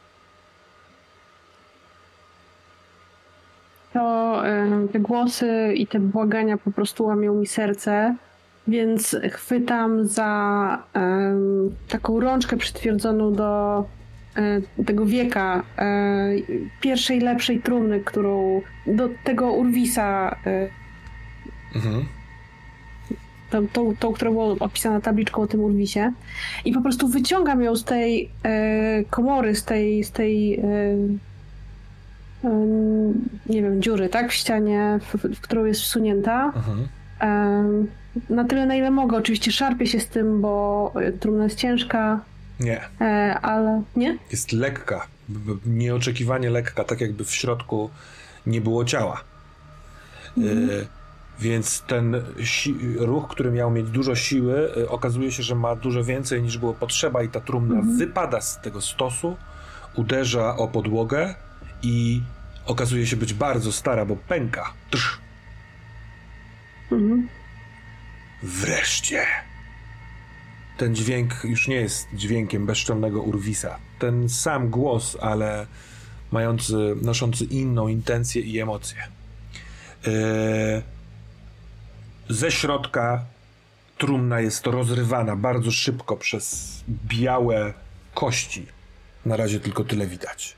To 3.94 4.42
te 4.92 5.00
głosy 5.00 5.72
i 5.76 5.86
te 5.86 6.00
błagania 6.00 6.56
po 6.58 6.70
prostu 6.70 7.04
łamią 7.04 7.34
mi 7.34 7.46
serce, 7.46 8.16
więc 8.68 9.16
chwytam 9.30 10.06
za 10.06 10.82
taką 11.88 12.20
rączkę 12.20 12.56
przytwierdzoną 12.56 13.32
do 13.32 13.84
tego 14.86 15.06
wieka 15.06 15.62
e, 15.78 16.30
pierwszej 16.80 17.20
lepszej 17.20 17.60
trumny, 17.60 18.00
którą 18.00 18.60
do 18.86 19.08
tego 19.24 19.52
urwisa 19.52 20.36
e, 20.46 20.68
Mhm. 21.74 22.04
Tą, 23.50 23.68
tą, 23.68 23.96
tą, 23.96 24.12
która 24.12 24.30
była 24.30 24.46
opisana 24.60 25.00
tabliczką 25.00 25.42
o 25.42 25.46
tym 25.46 25.60
urwisie. 25.60 26.12
I 26.64 26.72
po 26.72 26.80
prostu 26.80 27.08
wyciągam 27.08 27.62
ją 27.62 27.76
z 27.76 27.84
tej 27.84 28.30
e, 28.42 29.04
komory, 29.04 29.54
z 29.54 29.64
tej, 29.64 30.04
z 30.04 30.10
tej 30.10 30.54
e, 30.54 30.62
nie 33.46 33.62
wiem, 33.62 33.82
dziury, 33.82 34.08
tak? 34.08 34.30
W 34.30 34.34
ścianie, 34.34 35.00
w, 35.02 35.36
w 35.36 35.40
którą 35.40 35.64
jest 35.64 35.80
wsunięta. 35.80 36.52
Mhm. 36.56 36.88
E, 37.20 38.34
na 38.34 38.44
tyle, 38.44 38.66
na 38.66 38.74
ile 38.74 38.90
mogę. 38.90 39.16
Oczywiście 39.16 39.52
szarpię 39.52 39.86
się 39.86 40.00
z 40.00 40.08
tym, 40.08 40.40
bo 40.40 40.92
trumna 41.20 41.44
jest 41.44 41.58
ciężka. 41.58 42.20
Nie. 42.60 42.80
E, 43.00 43.38
ale 43.42 43.82
nie? 43.96 44.18
Jest 44.30 44.52
lekka. 44.52 45.06
Nieoczekiwanie 45.66 46.50
lekka, 46.50 46.84
tak 46.84 47.00
jakby 47.00 47.24
w 47.24 47.30
środku 47.34 47.90
nie 48.46 48.60
było 48.60 48.84
ciała. 48.84 49.20
Mhm. 50.38 50.68
Więc 51.40 51.82
ten 51.82 52.22
ruch, 52.96 53.28
który 53.28 53.50
miał 53.50 53.70
mieć 53.70 53.90
dużo 53.90 54.14
siły, 54.14 54.88
okazuje 54.88 55.32
się, 55.32 55.42
że 55.42 55.54
ma 55.54 55.76
dużo 55.76 56.04
więcej 56.04 56.42
niż 56.42 56.58
było 56.58 56.74
potrzeba, 56.74 57.22
i 57.22 57.28
ta 57.28 57.40
trumna 57.40 57.74
mhm. 57.74 57.98
wypada 57.98 58.40
z 58.40 58.60
tego 58.60 58.80
stosu, 58.80 59.36
uderza 59.94 60.56
o 60.56 60.68
podłogę 60.68 61.34
i 61.82 62.22
okazuje 62.66 63.06
się 63.06 63.16
być 63.16 63.34
bardzo 63.34 63.72
stara, 63.72 64.04
bo 64.04 64.16
pęka. 64.16 64.72
Mhm. 66.92 67.28
Wreszcie. 68.42 69.26
Ten 70.76 70.94
dźwięk 70.94 71.44
już 71.44 71.68
nie 71.68 71.76
jest 71.76 72.08
dźwiękiem 72.12 72.66
bezczelnego 72.66 73.22
urwisa. 73.22 73.78
Ten 73.98 74.28
sam 74.28 74.70
głos, 74.70 75.16
ale 75.20 75.66
mający, 76.32 76.96
noszący 77.02 77.44
inną 77.44 77.88
intencję 77.88 78.42
i 78.42 78.60
emocje. 78.60 79.02
Eee, 80.06 80.82
ze 82.28 82.50
środka 82.50 83.24
trumna 83.98 84.40
jest 84.40 84.66
rozrywana 84.66 85.36
bardzo 85.36 85.70
szybko 85.70 86.16
przez 86.16 86.74
białe 86.88 87.74
kości. 88.14 88.66
Na 89.26 89.36
razie 89.36 89.60
tylko 89.60 89.84
tyle 89.84 90.06
widać. 90.06 90.56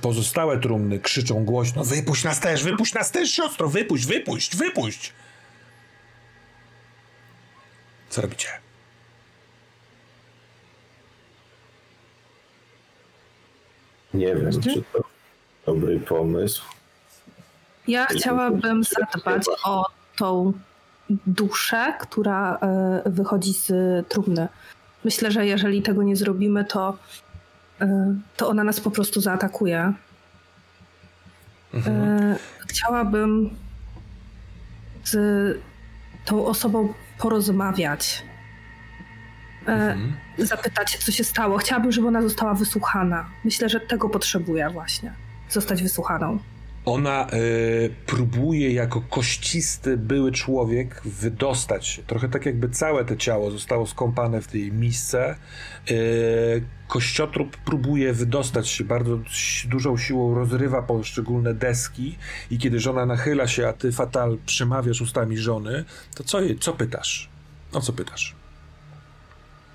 Pozostałe 0.00 0.58
trumny 0.58 0.98
krzyczą 0.98 1.44
głośno: 1.44 1.84
Wypuść 1.84 2.24
nas 2.24 2.40
też, 2.40 2.64
wypuść 2.64 2.94
nas 2.94 3.10
też, 3.10 3.30
siostro, 3.30 3.68
wypuść, 3.68 4.06
wypuść, 4.06 4.56
wypuść! 4.56 5.12
Co 8.10 8.22
robicie? 8.22 8.48
Nie 14.14 14.26
wiem, 14.36 14.62
czy 14.62 14.82
to 14.92 15.04
dobry 15.66 16.00
pomysł. 16.00 16.62
Ja 17.88 18.06
chciałabym 18.06 18.84
zadbać 18.84 19.44
o 19.64 19.86
tą 20.16 20.52
duszę, 21.26 21.94
która 22.00 22.56
e, 22.56 23.02
wychodzi 23.06 23.54
z 23.54 23.72
trumny. 24.08 24.48
Myślę, 25.04 25.30
że 25.30 25.46
jeżeli 25.46 25.82
tego 25.82 26.02
nie 26.02 26.16
zrobimy, 26.16 26.64
to, 26.64 26.98
to 28.36 28.48
ona 28.48 28.64
nas 28.64 28.80
po 28.80 28.90
prostu 28.90 29.20
zaatakuje. 29.20 29.92
Mhm. 31.74 32.20
E, 32.20 32.36
chciałabym 32.66 33.50
z 35.04 35.16
tą 36.24 36.46
osobą 36.46 36.94
porozmawiać. 37.18 38.22
Mhm. 39.66 40.12
Zapytać, 40.38 40.96
co 40.96 41.12
się 41.12 41.24
stało. 41.24 41.58
Chciałabym, 41.58 41.92
żeby 41.92 42.08
ona 42.08 42.22
została 42.22 42.54
wysłuchana. 42.54 43.26
Myślę, 43.44 43.68
że 43.68 43.80
tego 43.80 44.08
potrzebuje 44.08 44.70
właśnie. 44.70 45.12
Zostać 45.48 45.82
wysłuchaną. 45.82 46.38
Ona 46.84 47.26
y, 47.32 47.94
próbuje 48.06 48.72
jako 48.72 49.00
kościsty 49.00 49.96
były 49.96 50.32
człowiek 50.32 51.02
wydostać 51.04 51.86
się. 51.86 52.02
Trochę 52.02 52.28
tak 52.28 52.46
jakby 52.46 52.68
całe 52.68 53.04
to 53.04 53.16
ciało 53.16 53.50
zostało 53.50 53.86
skąpane 53.86 54.42
w 54.42 54.46
tej 54.46 54.72
misce. 54.72 55.36
Y, 55.90 56.64
kościotrup 56.88 57.56
próbuje 57.56 58.12
wydostać 58.12 58.68
się 58.68 58.84
bardzo 58.84 59.18
dużą 59.64 59.96
siłą, 59.96 60.34
rozrywa 60.34 60.82
poszczególne 60.82 61.54
deski 61.54 62.18
i 62.50 62.58
kiedy 62.58 62.80
żona 62.80 63.06
nachyla 63.06 63.48
się, 63.48 63.68
a 63.68 63.72
ty 63.72 63.92
fatal 63.92 64.38
przemawiasz 64.46 65.00
ustami 65.00 65.36
żony, 65.36 65.84
to 66.14 66.24
co, 66.24 66.38
co 66.60 66.72
pytasz? 66.72 67.28
O 67.72 67.80
co 67.80 67.92
pytasz? 67.92 68.34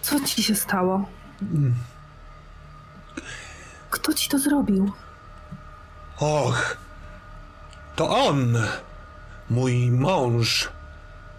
Co 0.01 0.19
ci 0.19 0.43
się 0.43 0.55
stało? 0.55 1.05
Mm. 1.41 1.75
Kto 3.89 4.13
ci 4.13 4.29
to 4.29 4.39
zrobił? 4.39 4.91
Och, 6.19 6.77
to 7.97 8.09
on, 8.09 8.57
mój 9.49 9.91
mąż, 9.91 10.69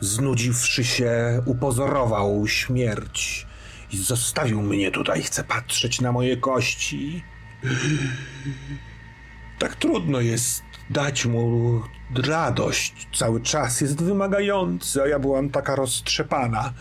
znudziwszy 0.01 0.85
się, 0.85 1.43
upozorował 1.45 2.49
śmierć 2.49 3.47
i 3.93 3.97
zostawił 3.97 4.63
mnie 4.63 4.91
tutaj. 4.91 5.23
Chce 5.23 5.45
patrzeć 5.45 6.01
na 6.01 6.13
moje 6.13 6.37
kości. 6.37 7.25
Tak 9.59 9.77
trudno 9.77 10.21
jest 10.21 10.63
dać 10.91 11.27
mu 11.27 11.81
radość. 12.15 13.09
Cały 13.15 13.41
czas 13.41 13.81
jest 13.81 14.03
wymagający, 14.03 15.03
a 15.03 15.07
ja 15.07 15.19
byłam 15.19 15.51
taka 15.51 15.77
roztrzepana. 15.77 16.73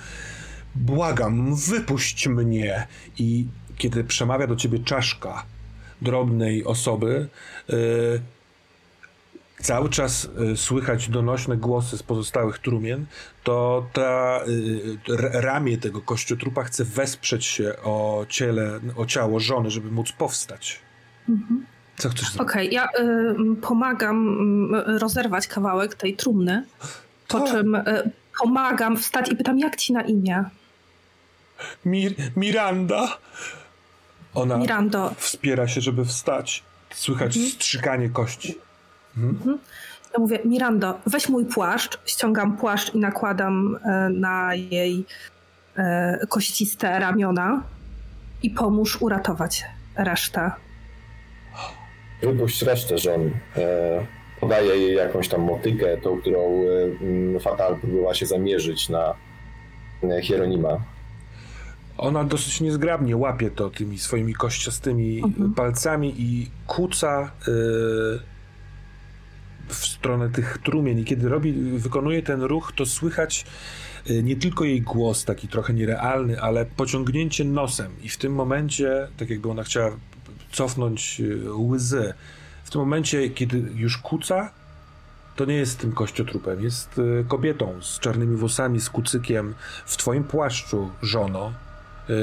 Błagam, 0.75 1.55
wypuść 1.55 2.27
mnie. 2.27 2.87
I 3.17 3.47
kiedy 3.77 4.03
przemawia 4.03 4.47
do 4.47 4.55
ciebie 4.55 4.79
czaszka 4.79 5.45
drobnej 6.01 6.65
osoby, 6.65 7.29
yy, 7.67 8.21
cały 9.61 9.89
czas 9.89 10.29
y, 10.53 10.57
słychać 10.57 11.09
donośne 11.09 11.57
głosy 11.57 11.97
z 11.97 12.03
pozostałych 12.03 12.59
trumien, 12.59 13.05
to 13.43 13.87
ta 13.93 14.41
y, 14.47 15.41
ramię 15.41 15.77
tego 15.77 16.01
kościotrupa 16.01 16.63
chce 16.63 16.83
wesprzeć 16.83 17.45
się 17.45 17.73
o 17.83 18.25
ciele, 18.29 18.79
o 18.95 19.05
ciało 19.05 19.39
żony, 19.39 19.71
żeby 19.71 19.91
móc 19.91 20.11
powstać. 20.11 20.79
Mhm. 21.29 21.65
Co 21.97 22.09
chcesz 22.09 22.31
zrobić? 22.31 22.51
Okej, 22.51 22.67
okay, 22.67 22.73
ja 22.73 22.87
y, 23.53 23.55
pomagam 23.61 24.27
y, 24.75 24.99
rozerwać 24.99 25.47
kawałek 25.47 25.95
tej 25.95 26.15
trumny, 26.15 26.65
po 27.27 27.39
tak. 27.39 27.51
czym 27.51 27.75
y, 27.75 28.11
pomagam 28.39 28.97
wstać 28.97 29.31
i 29.31 29.35
pytam, 29.35 29.59
jak 29.59 29.75
ci 29.75 29.93
na 29.93 30.01
imię? 30.01 30.43
Mir 31.85 32.13
Miranda. 32.35 33.17
Ona 34.33 34.57
Mirando. 34.57 35.13
wspiera 35.17 35.67
się, 35.67 35.81
żeby 35.81 36.05
wstać. 36.05 36.63
Słychać 36.93 37.37
mhm. 37.37 37.53
strzykanie 37.53 38.09
kości. 38.09 38.55
Mhm. 39.17 39.57
Ja 40.13 40.19
mówię, 40.19 40.39
Mirando, 40.45 40.99
weź 41.05 41.29
mój 41.29 41.45
płaszcz, 41.45 41.99
ściągam 42.05 42.57
płaszcz 42.57 42.95
i 42.95 42.97
nakładam 42.97 43.77
e, 43.83 44.09
na 44.09 44.55
jej 44.55 45.05
e, 45.77 46.27
kościste 46.29 46.99
ramiona 46.99 47.63
i 48.43 48.49
pomóż 48.49 49.01
uratować 49.01 49.65
resztę. 49.95 50.51
Wypuść 52.21 52.61
resztę 52.61 52.97
żon. 52.97 53.31
E, 53.57 54.05
podaje 54.39 54.77
jej 54.77 54.95
jakąś 54.95 55.27
tam 55.27 55.41
motykę, 55.41 55.97
tą, 55.97 56.21
którą 56.21 56.61
Fatal 57.41 57.75
próbowała 57.79 58.13
się 58.13 58.25
zamierzyć 58.25 58.89
na 58.89 59.13
Hieronima. 60.21 60.77
Ona 61.97 62.23
dosyć 62.23 62.61
niezgrabnie 62.61 63.17
łapie 63.17 63.51
to 63.51 63.69
tymi 63.69 63.97
swoimi 63.99 64.33
kościastymi 64.33 65.21
mhm. 65.23 65.53
palcami 65.53 66.13
i 66.17 66.49
kuca 66.67 67.31
w 69.67 69.85
stronę 69.85 70.29
tych 70.29 70.57
trumien 70.63 70.99
i 70.99 71.05
kiedy 71.05 71.29
robi, 71.29 71.53
wykonuje 71.53 72.23
ten 72.23 72.41
ruch, 72.41 72.73
to 72.75 72.85
słychać 72.85 73.45
y, 74.09 74.23
nie 74.23 74.35
tylko 74.35 74.63
jej 74.63 74.81
głos, 74.81 75.25
taki 75.25 75.47
trochę 75.47 75.73
nierealny, 75.73 76.41
ale 76.41 76.65
pociągnięcie 76.65 77.45
nosem. 77.45 77.91
I 78.03 78.09
w 78.09 78.17
tym 78.17 78.33
momencie, 78.33 79.07
tak 79.17 79.29
jakby 79.29 79.49
ona 79.49 79.63
chciała 79.63 79.91
cofnąć 80.51 81.19
y, 81.19 81.53
łzy, 81.53 82.13
w 82.63 82.69
tym 82.69 82.81
momencie, 82.81 83.29
kiedy 83.29 83.57
już 83.75 83.97
kuca, 83.97 84.51
to 85.35 85.45
nie 85.45 85.55
jest 85.55 85.79
tym 85.79 85.91
kościotrupem, 85.91 86.63
jest 86.63 86.99
y, 86.99 87.25
kobietą 87.27 87.81
z 87.81 87.99
czarnymi 87.99 88.35
włosami, 88.35 88.81
z 88.81 88.89
kucykiem, 88.89 89.55
w 89.85 89.97
twoim 89.97 90.23
płaszczu, 90.23 90.91
żono, 91.01 91.53
yy, 92.09 92.15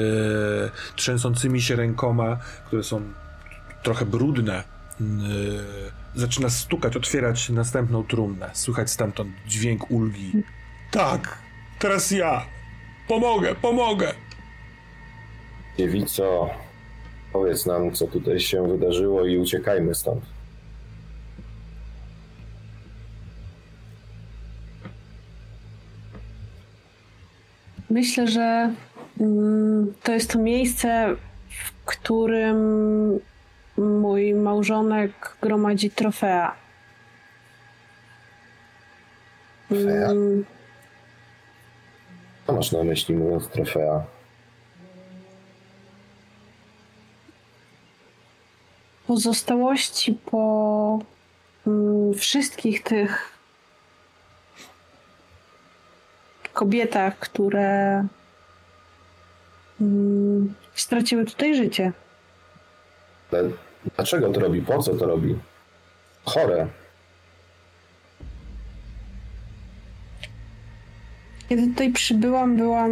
trzęsącymi 0.95 1.61
się 1.61 1.75
rękoma, 1.75 2.37
które 2.65 2.83
są 2.83 3.01
trochę 3.83 4.05
brudne, 4.05 4.63
yy, 4.99 5.05
zaczyna 6.15 6.49
stukać, 6.49 6.97
otwierać 6.97 7.49
następną 7.49 8.03
trumnę. 8.03 8.49
Słychać 8.53 8.91
stamtąd 8.91 9.29
dźwięk 9.47 9.91
ulgi. 9.91 10.31
Tak, 10.91 11.37
teraz 11.79 12.11
ja. 12.11 12.45
Pomogę, 13.07 13.55
pomogę. 13.55 14.13
Dziewico, 15.77 16.49
powiedz 17.33 17.65
nam, 17.65 17.91
co 17.91 18.07
tutaj 18.07 18.39
się 18.39 18.67
wydarzyło 18.67 19.25
i 19.25 19.37
uciekajmy 19.37 19.95
stąd. 19.95 20.25
Myślę, 27.89 28.27
że 28.27 28.73
mm, 29.19 29.93
to 30.03 30.11
jest 30.11 30.31
to 30.31 30.39
miejsce, 30.39 31.15
w 31.49 31.85
którym 31.85 32.59
mój 33.77 34.33
małżonek 34.33 35.35
gromadzi 35.41 35.89
trofea. 35.91 36.55
Trofea? 39.69 40.11
Mm. 40.11 40.45
Co 42.47 42.53
masz 42.53 42.71
na 42.71 42.83
myśli 42.83 43.15
mówiąc 43.15 43.47
trofea? 43.47 44.03
Pozostałości 49.07 50.17
po 50.31 50.99
mm, 51.67 52.13
wszystkich 52.13 52.83
tych 52.83 53.31
kobietach, 56.53 57.19
które 57.19 58.05
mm, 59.81 60.53
straciły 60.75 61.25
tutaj 61.25 61.55
życie. 61.55 61.91
Ale 63.31 63.49
Dlaczego 63.95 64.29
to 64.29 64.39
robi? 64.39 64.61
Po 64.61 64.83
co 64.83 64.93
to 64.93 65.05
robi? 65.05 65.35
Chore. 66.25 66.67
Kiedy 71.49 71.67
tutaj 71.67 71.93
przybyłam, 71.93 72.57
byłam 72.57 72.91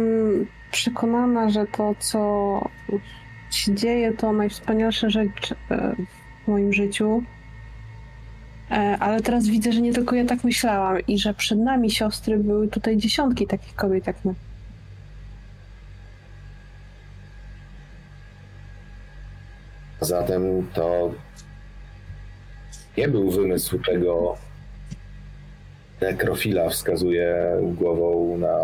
przekonana, 0.70 1.50
że 1.50 1.66
to, 1.66 1.94
co 1.98 2.60
się 3.50 3.74
dzieje, 3.74 4.12
to 4.12 4.32
najwspanialsza 4.32 5.10
rzecz 5.10 5.54
e, 5.70 5.94
w 6.44 6.48
moim 6.48 6.72
życiu. 6.72 7.22
E, 8.70 8.96
ale 9.00 9.20
teraz 9.20 9.46
widzę, 9.46 9.72
że 9.72 9.80
nie 9.80 9.92
tylko 9.92 10.16
ja 10.16 10.24
tak 10.24 10.44
myślałam 10.44 10.98
i 11.08 11.18
że 11.18 11.34
przed 11.34 11.58
nami 11.58 11.90
siostry 11.90 12.38
były 12.38 12.68
tutaj 12.68 12.96
dziesiątki 12.96 13.46
takich 13.46 13.74
kobiet 13.74 14.06
jak 14.06 14.24
my. 14.24 14.34
Zatem 20.04 20.68
to 20.74 21.10
nie 22.96 23.08
był 23.08 23.30
wymysł 23.30 23.78
tego 23.78 24.36
nekrofila, 26.00 26.68
wskazuje 26.68 27.36
głową 27.62 28.38
na 28.38 28.58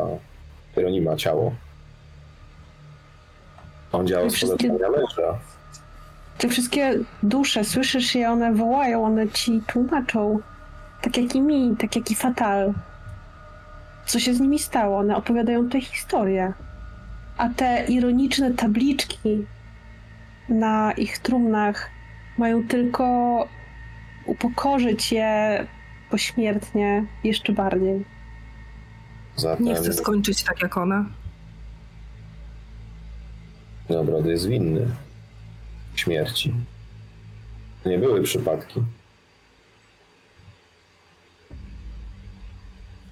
Hieronima 0.75 1.17
ciało. 1.17 1.55
On 3.93 4.07
działał 4.07 4.31
z 4.31 4.35
Wszystkie- 4.35 4.73
męża. 4.73 5.39
Te 6.39 6.49
wszystkie 6.49 6.99
dusze, 7.23 7.65
słyszysz 7.65 8.15
je, 8.15 8.31
one 8.31 8.55
wołają, 8.55 9.05
one 9.05 9.29
ci 9.29 9.61
tłumaczą. 9.67 10.39
Tak 11.03 11.17
jak 11.17 11.35
i 11.35 11.41
mi, 11.41 11.77
tak 11.77 11.97
jak 11.97 12.11
i 12.11 12.15
Fatal. 12.15 12.73
Co 14.07 14.21
się 14.21 14.35
z 14.35 14.41
nimi 14.41 14.59
stało? 14.59 14.99
One 14.99 15.17
opowiadają 15.17 15.69
te 15.69 15.81
historie. 15.81 16.53
A 17.37 17.49
te 17.49 17.85
ironiczne 17.89 18.51
tabliczki 18.55 19.47
na 20.51 20.93
ich 20.93 21.19
trumnach 21.19 21.91
mają 22.39 22.69
tylko 22.69 23.05
upokorzyć 24.25 25.13
je 25.13 25.67
pośmiertnie 26.11 27.05
jeszcze 27.25 27.53
bardziej. 27.53 28.05
Zatem 29.37 29.67
Nie 29.67 29.75
chcę 29.75 29.93
skończyć 29.93 30.43
tak 30.45 30.63
jak 30.63 30.77
ona. 30.77 31.07
Nobrod 33.89 34.27
jest 34.27 34.49
winny 34.49 34.87
śmierci. 35.97 36.55
Nie 37.87 37.99
były 37.99 38.23
przypadki. 38.23 38.83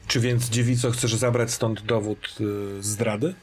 Czy 0.06 0.20
więc 0.20 0.48
dziewico 0.50 0.90
chcesz 0.90 1.14
zabrać 1.14 1.50
stąd 1.50 1.82
dowód 1.82 2.38
y, 2.40 2.82
zdrady? 2.82 3.34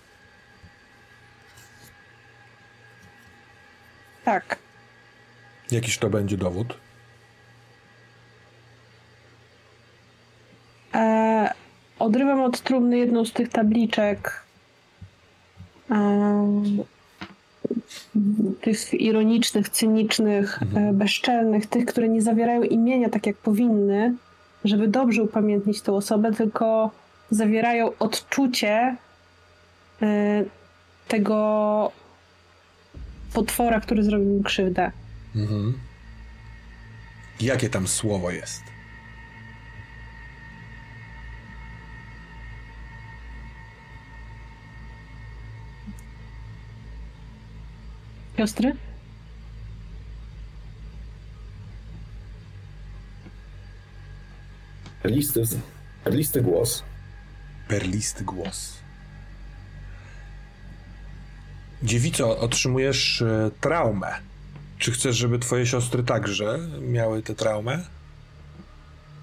Tak. 4.25 4.57
Jakiś 5.71 5.97
to 5.97 6.09
będzie 6.09 6.37
dowód? 6.37 6.77
E, 10.93 11.53
odrywam 11.99 12.41
od 12.41 12.61
trumny 12.61 12.97
jedną 12.97 13.25
z 13.25 13.33
tych 13.33 13.49
tabliczek. 13.49 14.45
em, 15.89 16.83
tych 18.61 18.93
ironicznych, 18.93 19.69
cynicznych, 19.69 20.59
e, 20.75 20.93
bezczelnych, 20.93 21.65
tych, 21.65 21.85
które 21.85 22.09
nie 22.09 22.21
zawierają 22.21 22.63
imienia 22.63 23.09
tak 23.09 23.27
jak 23.27 23.37
powinny, 23.37 24.15
żeby 24.63 24.87
dobrze 24.87 25.23
upamiętnić 25.23 25.81
tę 25.81 25.93
osobę, 25.93 26.33
tylko 26.33 26.91
zawierają 27.31 27.91
odczucie 27.99 28.95
e, 30.01 30.43
tego 31.07 31.91
potwora, 33.35 33.79
który 33.79 34.03
zrobił 34.03 34.27
mi 34.27 34.43
krzywdę. 34.43 34.91
Mhm. 35.35 35.79
Jakie 37.41 37.69
tam 37.69 37.87
słowo 37.87 38.31
jest? 38.31 38.63
Siostry? 48.37 48.75
Listy, 55.03 55.41
listy 56.05 56.41
głos. 56.41 56.83
Perlisty 57.67 58.23
głos. 58.23 58.84
Dziewico, 61.85 62.39
otrzymujesz 62.39 63.21
e, 63.21 63.51
traumę. 63.61 64.07
Czy 64.77 64.91
chcesz, 64.91 65.15
żeby 65.15 65.39
twoje 65.39 65.65
siostry 65.65 66.03
także 66.03 66.59
miały 66.81 67.21
tę 67.23 67.35
traumę? 67.35 67.79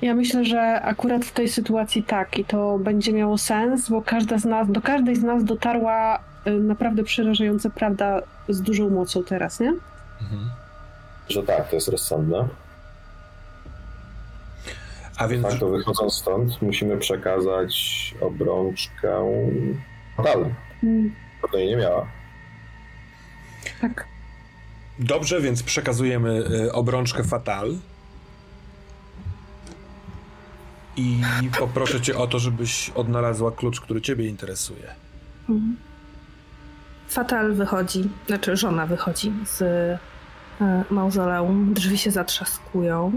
Ja 0.02 0.14
myślę, 0.14 0.44
że 0.44 0.82
akurat 0.82 1.24
w 1.24 1.32
tej 1.32 1.48
sytuacji 1.48 2.02
tak 2.02 2.38
i 2.38 2.44
to 2.44 2.78
będzie 2.78 3.12
miało 3.12 3.38
sens, 3.38 3.88
bo 3.88 4.02
każda 4.02 4.38
z 4.38 4.44
nas, 4.44 4.70
do 4.70 4.80
każdej 4.82 5.16
z 5.16 5.22
nas 5.22 5.44
dotarła 5.44 6.18
y, 6.46 6.50
naprawdę 6.50 7.02
przerażająca 7.04 7.70
prawda 7.70 8.22
z 8.48 8.62
dużą 8.62 8.90
mocą 8.90 9.24
teraz, 9.24 9.60
nie? 9.60 9.72
Że 11.28 11.42
tak, 11.42 11.68
to 11.68 11.74
jest 11.76 11.88
rozsądne. 11.88 12.48
A 15.16 15.28
więc 15.28 15.46
Tak, 15.46 15.58
to 15.60 15.68
wychodząc 15.68 16.14
stąd, 16.14 16.62
musimy 16.62 16.96
przekazać 16.98 17.74
obrączkę 18.20 19.32
Fatal. 20.16 20.46
Mm, 20.82 21.14
To 21.52 21.58
jej 21.58 21.68
nie 21.68 21.76
miała. 21.76 22.06
Tak. 23.82 24.06
dobrze, 24.98 25.40
więc 25.40 25.62
przekazujemy 25.62 26.44
e, 26.66 26.72
obrączkę 26.72 27.24
Fatal. 27.24 27.76
I 30.96 31.22
poproszę 31.58 32.00
cię 32.00 32.18
o 32.18 32.26
to, 32.26 32.38
żebyś 32.38 32.90
odnalazła 32.90 33.52
klucz, 33.52 33.80
który 33.80 34.00
ciebie 34.00 34.26
interesuje. 34.28 34.94
Fatal 37.08 37.54
wychodzi, 37.54 38.08
znaczy 38.26 38.56
żona 38.56 38.86
wychodzi 38.86 39.32
z 39.44 39.62
e, 39.62 39.98
mauzoleum, 40.90 41.74
drzwi 41.74 41.98
się 41.98 42.10
zatrzaskują. 42.10 43.12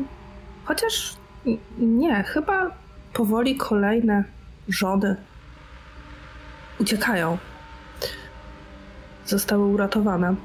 Chociaż 0.65 1.15
nie, 1.77 2.23
chyba 2.23 2.71
powoli 3.13 3.55
kolejne 3.55 4.23
żony 4.69 5.15
uciekają. 6.79 7.37
Zostały 9.25 9.65
uratowane. 9.65 10.35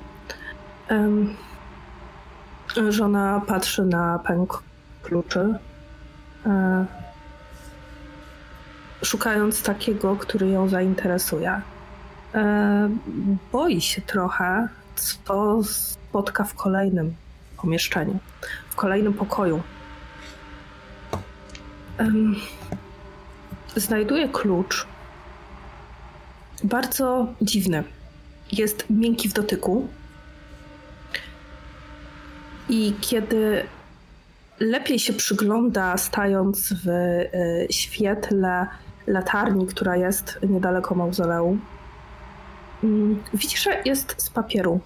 Żona 2.89 3.43
patrzy 3.47 3.85
na 3.85 4.19
pęk 4.19 4.63
kluczy, 5.03 5.55
e, 6.47 6.87
szukając 9.03 9.63
takiego, 9.63 10.17
który 10.17 10.49
ją 10.49 10.69
zainteresuje. 10.69 11.61
E, 12.35 12.91
boi 13.53 13.81
się 13.81 14.03
trochę, 14.03 14.69
co 14.97 15.65
spotka 15.65 16.45
w 16.45 16.55
kolejnym 16.55 17.15
pomieszczeniu, 17.57 18.19
w 18.71 18.77
kolejnym 18.77 19.15
pokoju. 19.15 19.63
Znajduje 23.77 24.29
klucz. 24.29 24.87
Bardzo 26.65 27.27
dziwny. 27.43 27.85
Jest 28.53 28.85
miękki 28.91 29.29
w 29.29 29.33
dotyku. 29.33 29.89
I 32.71 32.95
kiedy 33.01 33.65
lepiej 34.61 34.99
się 34.99 35.13
przygląda, 35.13 35.97
stając 35.97 36.73
w 36.85 36.89
e, 36.89 37.29
świetle 37.73 38.67
latarni, 39.07 39.67
która 39.67 39.97
jest 39.97 40.39
niedaleko 40.49 40.95
mauzoleum, 40.95 41.61
Mm, 42.85 43.23
Widzi, 43.35 43.59
że 43.59 43.83
jest 43.85 44.15
z 44.23 44.31
papieru. 44.31 44.81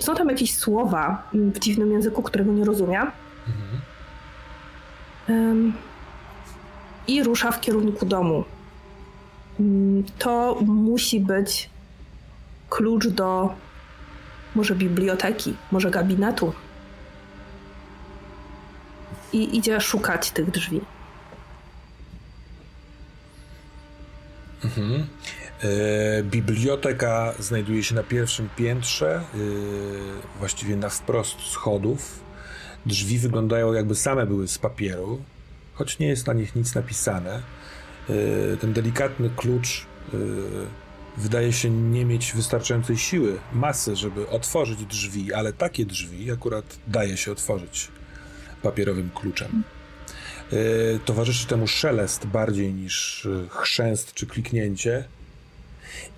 Są 0.00 0.14
tam 0.14 0.28
jakieś 0.28 0.54
słowa 0.54 1.22
mm, 1.34 1.52
w 1.52 1.58
dziwnym 1.58 1.92
języku, 1.92 2.22
którego 2.22 2.52
nie 2.52 2.64
rozumie. 2.64 3.02
Ym, 5.28 5.72
I 7.06 7.22
rusza 7.22 7.50
w 7.52 7.60
kierunku 7.60 8.06
domu. 8.06 8.44
Mm, 9.60 10.04
To 10.18 10.58
musi 10.66 11.20
być 11.20 11.70
klucz 12.70 13.06
do 13.08 13.54
może 14.54 14.74
biblioteki, 14.74 15.54
może 15.72 15.90
gabinetu. 15.90 16.52
I 19.32 19.56
idzie 19.56 19.80
szukać 19.80 20.30
tych 20.30 20.50
drzwi. 20.50 20.80
E, 25.62 26.22
biblioteka 26.22 27.34
znajduje 27.38 27.84
się 27.84 27.94
na 27.94 28.02
pierwszym 28.02 28.48
piętrze, 28.56 29.14
e, 29.14 29.22
właściwie 30.38 30.76
na 30.76 30.88
wprost 30.88 31.40
schodów. 31.40 32.20
Drzwi 32.86 33.18
wyglądają 33.18 33.72
jakby 33.72 33.94
same 33.94 34.26
były 34.26 34.48
z 34.48 34.58
papieru, 34.58 35.22
choć 35.74 35.98
nie 35.98 36.06
jest 36.06 36.26
na 36.26 36.32
nich 36.32 36.56
nic 36.56 36.74
napisane. 36.74 37.42
E, 38.10 38.56
ten 38.56 38.72
delikatny 38.72 39.30
klucz 39.36 39.86
e, 40.14 40.16
wydaje 41.16 41.52
się 41.52 41.70
nie 41.70 42.04
mieć 42.04 42.32
wystarczającej 42.32 42.98
siły, 42.98 43.38
masy, 43.52 43.96
żeby 43.96 44.28
otworzyć 44.28 44.84
drzwi, 44.84 45.32
ale 45.32 45.52
takie 45.52 45.86
drzwi 45.86 46.32
akurat 46.32 46.78
daje 46.86 47.16
się 47.16 47.32
otworzyć 47.32 47.88
papierowym 48.68 49.10
kluczem. 49.14 49.62
Yy, 50.52 51.00
towarzyszy 51.04 51.46
temu 51.46 51.66
szelest 51.66 52.26
bardziej 52.26 52.74
niż 52.74 53.24
yy, 53.30 53.48
chrzęst 53.48 54.14
czy 54.14 54.26
kliknięcie. 54.26 55.04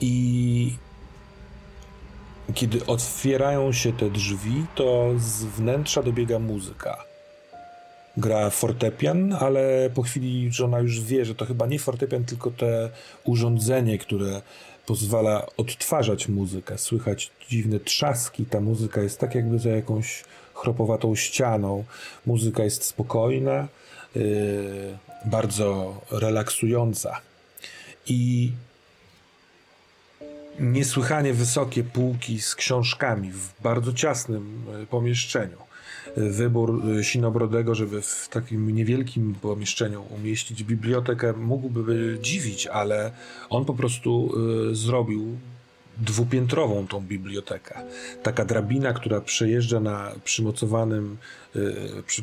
I 0.00 0.76
kiedy 2.54 2.86
otwierają 2.86 3.72
się 3.72 3.92
te 3.92 4.10
drzwi, 4.10 4.66
to 4.74 5.10
z 5.18 5.44
wnętrza 5.44 6.02
dobiega 6.02 6.38
muzyka. 6.38 7.04
Gra 8.16 8.50
fortepian, 8.50 9.32
ale 9.32 9.90
po 9.94 10.02
chwili 10.02 10.52
żona 10.52 10.78
już 10.80 11.00
wie, 11.00 11.24
że 11.24 11.34
to 11.34 11.44
chyba 11.46 11.66
nie 11.66 11.78
fortepian, 11.78 12.24
tylko 12.24 12.50
te 12.50 12.90
urządzenie, 13.24 13.98
które 13.98 14.42
pozwala 14.86 15.46
odtwarzać 15.56 16.28
muzykę. 16.28 16.78
Słychać 16.78 17.30
dziwne 17.48 17.80
trzaski, 17.80 18.46
ta 18.46 18.60
muzyka 18.60 19.02
jest 19.02 19.18
tak 19.18 19.34
jakby 19.34 19.58
za 19.58 19.70
jakąś 19.70 20.24
chropowatą 20.60 21.14
ścianą. 21.14 21.84
Muzyka 22.26 22.64
jest 22.64 22.84
spokojna, 22.84 23.68
yy, 24.14 24.22
bardzo 25.24 26.00
relaksująca. 26.10 27.20
I 28.06 28.52
niesłychanie 30.60 31.34
wysokie 31.34 31.84
półki 31.84 32.40
z 32.40 32.54
książkami 32.54 33.30
w 33.32 33.62
bardzo 33.62 33.92
ciasnym 33.92 34.62
e, 34.82 34.86
pomieszczeniu. 34.86 35.56
E, 36.16 36.30
wybór 36.30 36.82
Sinobrodego, 37.02 37.74
żeby 37.74 38.02
w 38.02 38.28
takim 38.30 38.74
niewielkim 38.74 39.34
pomieszczeniu 39.34 40.04
umieścić 40.10 40.64
bibliotekę, 40.64 41.32
mógłby 41.32 42.18
dziwić, 42.22 42.66
ale 42.66 43.10
on 43.50 43.64
po 43.64 43.74
prostu 43.74 44.34
zrobił 44.72 45.38
dwupiętrową 46.00 46.86
tą 46.86 47.00
bibliotekę. 47.00 47.80
Taka 48.22 48.44
drabina, 48.44 48.92
która 48.92 49.20
przejeżdża 49.20 49.80
na 49.80 50.12
przymocowanym 50.24 51.16
y, 51.56 52.02
przy 52.06 52.22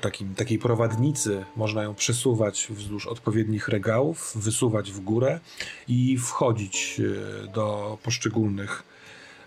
takim, 0.00 0.34
takiej 0.34 0.58
prowadnicy, 0.58 1.44
można 1.56 1.82
ją 1.82 1.94
przesuwać 1.94 2.66
wzdłuż 2.70 3.06
odpowiednich 3.06 3.68
regałów, 3.68 4.32
wysuwać 4.34 4.92
w 4.92 5.00
górę 5.00 5.40
i 5.88 6.18
wchodzić 6.18 6.96
y, 7.00 7.48
do 7.54 7.98
poszczególnych 8.02 8.82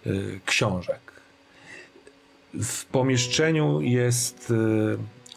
y, 0.08 0.40
książek. 0.46 1.00
W 2.54 2.86
pomieszczeniu 2.86 3.82
jest 3.82 4.54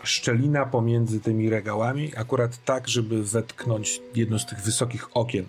szczelina 0.02 0.66
pomiędzy 0.66 1.20
tymi 1.20 1.50
regałami, 1.50 2.12
akurat 2.16 2.64
tak, 2.64 2.88
żeby 2.88 3.24
wetknąć 3.24 4.00
jedno 4.14 4.38
z 4.38 4.46
tych 4.46 4.60
wysokich 4.60 5.16
okien 5.16 5.46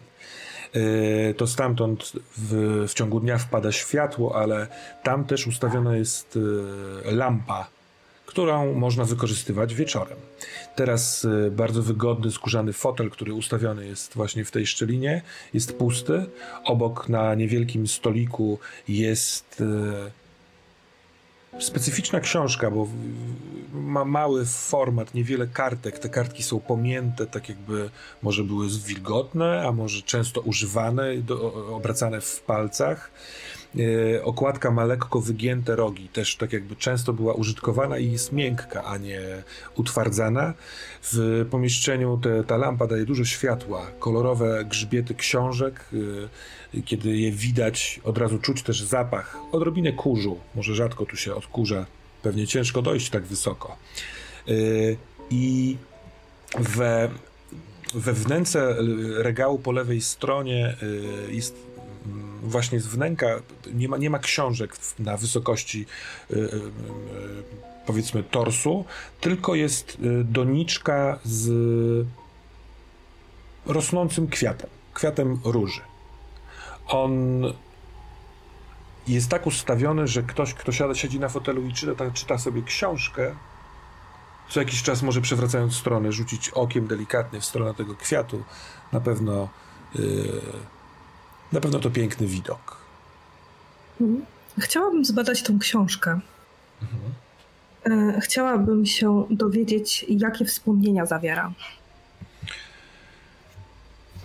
to 1.38 1.48
stamtąd 1.48 2.12
w, 2.38 2.86
w 2.88 2.94
ciągu 2.94 3.20
dnia 3.20 3.38
wpada 3.38 3.72
światło, 3.72 4.36
ale 4.36 4.68
tam 5.04 5.26
też 5.26 5.48
ustawiona 5.48 5.98
jest 5.98 6.40
e, 7.06 7.12
lampa, 7.12 7.68
którą 8.26 8.74
można 8.74 9.06
wykorzystywać 9.06 9.74
wieczorem. 9.74 10.18
Teraz 10.76 11.26
e, 11.26 11.52
bardzo 11.52 11.84
wygodny, 11.84 12.32
skórzany 12.32 12.74
fotel, 12.74 13.10
który 13.10 13.34
ustawiony 13.34 13.88
jest 13.88 14.14
właśnie 14.14 14.46
w 14.46 14.52
tej 14.52 14.68
szczelinie, 14.68 15.22
jest 15.54 15.78
pusty. 15.78 16.26
Obok 16.64 17.10
na 17.10 17.36
niewielkim 17.36 17.88
stoliku 17.88 18.60
jest 18.88 19.64
specyficzna 21.60 22.20
książka, 22.20 22.72
bo 22.72 22.88
ma 23.74 24.06
mały 24.06 24.46
format, 24.46 25.14
niewiele 25.14 25.48
kartek. 25.48 26.00
Te 26.00 26.10
kartki 26.10 26.44
są 26.44 26.60
pomięte, 26.60 27.26
tak 27.26 27.50
jakby 27.50 27.90
może 28.22 28.44
były 28.44 28.68
wilgotne, 28.86 29.68
a 29.68 29.72
może 29.72 30.02
często 30.02 30.42
używane, 30.42 31.18
do, 31.18 31.54
obracane 31.76 32.22
w 32.22 32.42
palcach. 32.42 33.12
E, 33.80 34.24
okładka 34.24 34.72
ma 34.72 34.86
lekko 34.86 35.22
wygięte 35.22 35.76
rogi, 35.76 36.10
też 36.10 36.36
tak 36.36 36.54
jakby 36.54 36.76
często 36.76 37.14
była 37.14 37.34
użytkowana 37.34 37.98
i 37.98 38.12
jest 38.12 38.32
miękka, 38.32 38.84
a 38.84 38.98
nie 38.98 39.22
utwardzana. 39.76 40.54
W 41.02 41.46
pomieszczeniu 41.52 42.18
te, 42.18 42.44
ta 42.44 42.58
lampa 42.58 42.88
daje 42.88 43.06
dużo 43.06 43.26
światła, 43.26 43.88
kolorowe 44.00 44.66
grzbiety 44.66 45.16
książek. 45.16 45.86
E, 45.94 45.98
kiedy 46.86 47.18
je 47.18 47.32
widać, 47.32 48.00
od 48.04 48.18
razu 48.18 48.40
czuć 48.40 48.64
też 48.64 48.84
zapach, 48.84 49.38
odrobinę 49.52 49.94
kurzu. 49.94 50.38
Może 50.56 50.76
rzadko 50.76 51.06
tu 51.06 51.18
się 51.18 51.36
odkurza, 51.36 51.86
pewnie 52.22 52.48
ciężko 52.48 52.82
dojść 52.82 53.10
tak 53.10 53.24
wysoko. 53.24 53.78
E, 54.48 54.52
I 55.30 55.78
we, 56.60 57.10
we 57.94 58.14
wnęce 58.14 58.76
regału 59.18 59.60
po 59.60 59.72
lewej 59.72 60.02
stronie 60.02 60.76
jest 61.30 61.56
właśnie 62.44 62.80
z 62.80 62.88
wnęka 62.88 63.28
nie 63.74 63.90
ma, 63.90 63.98
nie 63.98 64.10
ma 64.10 64.20
książek 64.20 64.78
na 65.00 65.18
wysokości 65.18 65.86
y, 66.32 66.36
y, 66.36 66.40
y, 66.40 66.50
powiedzmy 67.86 68.24
torsu, 68.24 68.86
tylko 69.22 69.56
jest 69.56 69.98
doniczka 70.24 71.20
z 71.26 71.52
rosnącym 73.66 74.28
kwiatem, 74.28 74.70
kwiatem 74.94 75.40
róży. 75.44 75.82
On 76.88 77.44
jest 79.08 79.30
tak 79.30 79.48
ustawiony, 79.48 80.08
że 80.08 80.24
ktoś, 80.24 80.54
kto 80.54 80.72
siada, 80.72 80.96
siedzi 80.96 81.20
na 81.20 81.30
fotelu 81.30 81.62
i 81.62 81.74
czyta, 81.74 82.12
czyta 82.12 82.38
sobie 82.38 82.62
książkę, 82.64 83.36
co 84.50 84.60
jakiś 84.60 84.84
czas 84.84 85.02
może 85.02 85.22
przewracając 85.22 85.76
stronę, 85.76 86.12
rzucić 86.12 86.50
okiem 86.50 86.88
delikatnie 86.88 87.40
w 87.40 87.46
stronę 87.46 87.74
tego 87.74 87.96
kwiatu, 87.96 88.44
na 88.92 89.00
pewno 89.00 89.50
yy, 89.96 90.42
na 91.52 91.62
pewno 91.62 91.80
to 91.80 91.90
piękny 91.90 92.28
widok. 92.28 92.78
Mhm. 94.02 94.26
Chciałabym 94.60 95.06
zbadać 95.06 95.44
tą 95.44 95.60
książkę. 95.60 96.20
Mhm. 96.82 98.22
Chciałabym 98.22 98.86
się 98.86 99.26
dowiedzieć, 99.30 100.06
jakie 100.10 100.46
wspomnienia 100.46 101.06
zawiera. 101.06 101.52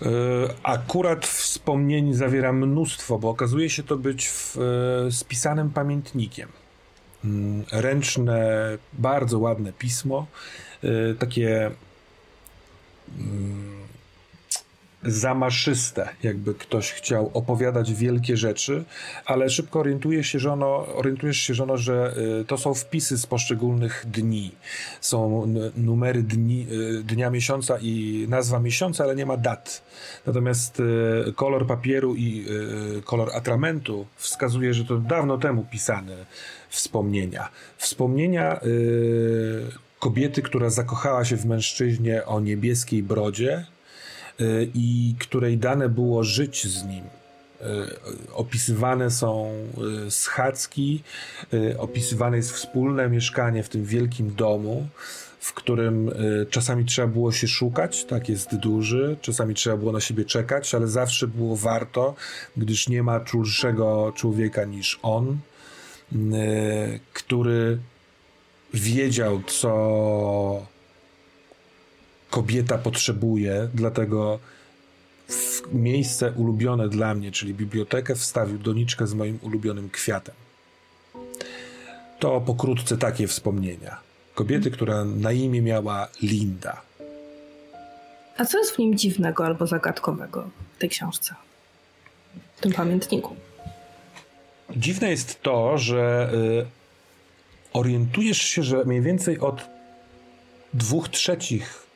E, 0.03 0.09
akurat 0.63 1.27
wspomnień 1.27 2.15
zawiera 2.15 2.53
mnóstwo, 2.53 3.19
bo 3.19 3.31
okazuje 3.31 3.71
się 3.71 3.83
to 3.83 3.97
być 3.97 4.29
w, 4.29 4.57
e, 5.07 5.13
spisanym 5.13 5.71
pamiętnikiem. 5.71 6.49
Mm, 7.25 7.65
ręczne, 7.73 8.49
bardzo 8.93 9.39
ładne 9.39 9.73
pismo, 9.73 10.27
takie 11.19 11.71
mm, 13.19 13.78
zamaszyste, 15.03 16.09
jakby 16.23 16.55
ktoś 16.55 16.93
chciał 16.93 17.31
opowiadać 17.35 17.93
wielkie 17.95 18.37
rzeczy, 18.37 18.85
ale 19.27 19.51
szybko 19.51 19.81
orientuje 19.81 20.25
się, 20.25 20.39
że 20.39 20.53
ono, 20.53 20.87
orientujesz 20.87 21.39
się, 21.39 21.55
że, 21.55 21.63
ono, 21.63 21.77
że 21.77 22.15
y, 22.41 22.45
to 22.45 22.59
są 22.59 22.75
wpisy 22.75 23.19
z 23.19 23.27
poszczególnych 23.27 24.05
dni. 24.07 24.53
Są 25.01 25.47
numery 25.77 26.23
dni, 26.23 26.67
y, 27.01 27.03
dnia 27.03 27.31
miesiąca 27.31 27.79
i 27.83 28.27
nazwa 28.29 28.61
miesiąca, 28.61 29.05
ale 29.05 29.17
nie 29.17 29.27
ma 29.27 29.37
dat. 29.37 29.83
Natomiast 30.27 30.81
y, 30.81 31.33
kolor 31.33 31.67
papieru 31.67 32.15
i 32.17 32.47
kolor 33.05 33.31
atramentu 33.35 34.07
wskazuje, 34.17 34.75
że 34.75 34.85
to 34.85 34.97
dawno 34.97 35.39
temu 35.39 35.67
pisane 35.71 36.17
wspomnienia. 36.69 37.49
Wspomnienia 37.77 38.61
kobiety, 39.99 40.43
która 40.43 40.71
zakochała 40.71 41.25
się 41.25 41.37
w 41.37 41.47
mężczyźnie 41.47 42.27
o 42.27 42.41
niebieskiej 42.41 43.03
brodzie, 43.03 43.67
i 44.75 45.15
której 45.19 45.59
dane 45.59 45.89
było 45.89 46.25
żyć 46.25 46.67
z 46.67 46.85
nim. 46.85 47.05
Y, 47.05 48.35
opisywane 48.35 49.11
są 49.11 49.53
y, 50.07 50.11
schadzki, 50.11 51.03
opisywane 51.79 52.37
jest 52.37 52.53
wspólne 52.53 53.09
mieszkanie 53.09 53.63
w 53.63 53.69
tym 53.69 53.85
wielkim 53.85 54.35
domu, 54.35 54.87
w 55.41 55.53
którym 55.53 56.11
czasami 56.51 56.85
trzeba 56.85 57.09
było 57.09 57.33
się 57.33 57.49
szukać, 57.49 58.05
tak 58.05 58.29
jest 58.29 58.57
duży, 58.57 59.17
czasami 59.21 59.55
trzeba 59.55 59.77
było 59.77 59.93
na 59.93 60.01
siebie 60.01 60.25
czekać, 60.25 60.75
ale 60.75 60.89
zawsze 60.89 61.27
było 61.27 61.57
warto, 61.57 62.15
gdyż 62.57 62.89
nie 62.89 63.03
ma 63.03 63.21
czulszego 63.21 64.13
człowieka 64.17 64.65
niż 64.65 64.99
on, 65.03 65.39
który 67.13 67.79
wiedział, 68.75 69.43
co 69.47 70.67
kobieta 72.31 72.79
potrzebuje, 72.79 73.69
dlatego 73.75 74.39
w 75.29 75.75
miejsce 75.75 76.33
ulubione 76.33 76.89
dla 76.89 77.15
mnie, 77.15 77.33
czyli 77.33 77.55
bibliotekę, 77.55 78.15
wstawił 78.15 78.59
doniczkę 78.59 79.07
z 79.07 79.15
moim 79.15 79.39
ulubionym 79.43 79.91
kwiatem. 79.91 80.35
To 82.19 82.41
pokrótce 82.41 82.97
takie 82.97 83.27
wspomnienia. 83.27 84.01
Kobiety, 84.35 84.71
która 84.71 85.05
na 85.05 85.33
imię 85.33 85.63
miała 85.63 86.09
Linda. 86.23 86.83
A 88.37 88.45
co 88.45 88.59
jest 88.59 88.75
w 88.75 88.79
nim 88.79 88.99
dziwnego 88.99 89.47
albo 89.47 89.67
zagadkowego 89.67 90.51
w 90.77 90.79
tej 90.81 90.89
książce? 90.89 91.35
W 92.57 92.61
tym 92.61 92.73
pamiętniku? 92.73 93.37
Dziwne 94.77 95.11
jest 95.11 95.43
to, 95.43 95.79
że 95.79 96.31
y, 96.35 96.67
orientujesz 97.73 98.39
się, 98.39 98.63
że 98.63 98.85
mniej 98.85 99.01
więcej 99.01 99.39
od 99.39 99.67
dwóch 100.75 101.09
trzecich 101.09 101.88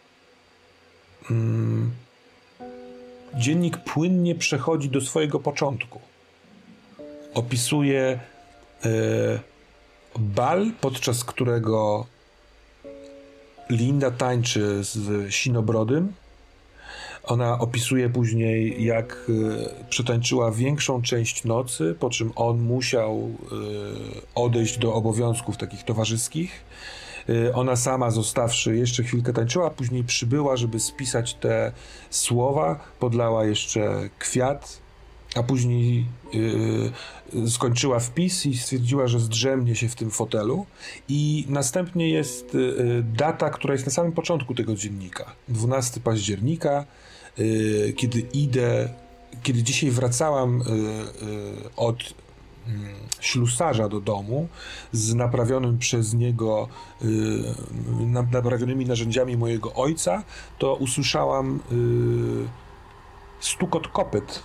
dziennik 3.35 3.79
płynnie 3.79 4.35
przechodzi 4.35 4.89
do 4.89 5.01
swojego 5.01 5.41
początku. 5.41 6.01
Opisuje 7.35 8.21
y, 8.85 8.89
bal, 10.19 10.73
podczas 10.81 11.25
którego 11.25 12.07
Linda 13.71 14.11
tańczy 14.11 14.85
z 14.85 15.35
Sinobrodym. 15.35 16.13
Ona 17.25 17.59
opisuje 17.59 18.09
później, 18.09 18.85
jak 18.85 19.27
y, 19.29 19.87
przetańczyła 19.91 20.51
większą 20.51 21.03
część 21.03 21.45
nocy, 21.45 21.97
po 22.01 22.11
czym 22.11 22.33
on 22.37 22.61
musiał 22.61 23.19
y, 23.19 23.55
odejść 24.35 24.79
do 24.79 24.95
obowiązków 24.95 25.57
takich 25.57 25.83
towarzyskich. 25.83 26.65
Y, 27.29 27.55
ona 27.55 27.77
sama, 27.77 28.11
zostawszy 28.11 28.77
jeszcze 28.77 29.03
chwilkę 29.03 29.33
tańczyła, 29.33 29.71
później 29.71 30.05
przybyła, 30.05 30.57
żeby 30.57 30.81
spisać 30.81 31.35
te 31.35 31.73
słowa, 32.11 32.81
podlała 32.99 33.45
jeszcze 33.45 34.09
kwiat, 34.19 34.83
a 35.35 35.43
później 35.43 36.07
yy, 37.35 37.51
skończyła 37.51 38.01
wpis 38.01 38.47
i 38.47 38.59
stwierdziła, 38.59 39.07
że 39.07 39.21
zdrzemnie 39.21 39.77
się 39.77 39.89
w 39.89 39.95
tym 39.95 40.11
fotelu. 40.11 40.67
I 41.09 41.45
następnie 41.49 42.11
jest 42.11 42.55
yy, 42.55 43.05
data, 43.17 43.51
która 43.51 43.75
jest 43.75 43.87
na 43.87 43.93
samym 43.93 44.13
początku 44.13 44.55
tego 44.55 44.75
dziennika. 44.75 45.33
12 45.49 46.01
października, 46.01 46.85
yy, 47.39 47.93
kiedy 47.97 48.21
idę, 48.21 48.89
kiedy 49.43 49.63
dzisiaj 49.63 49.91
wracałam 49.91 50.63
od 51.77 51.97
mm, 52.01 52.22
ślusarza 53.21 53.89
do 53.89 54.01
domu 54.01 54.49
z 54.93 55.15
naprawionym 55.15 55.79
przez 55.79 56.15
niego 56.15 56.69
naprawionymi 58.33 58.87
narzędziami 58.87 59.37
mojego 59.37 59.73
ojca, 59.75 60.23
to 60.59 60.75
usłyszałam 60.75 61.61
stukot 63.41 63.89
kopyt 63.89 64.43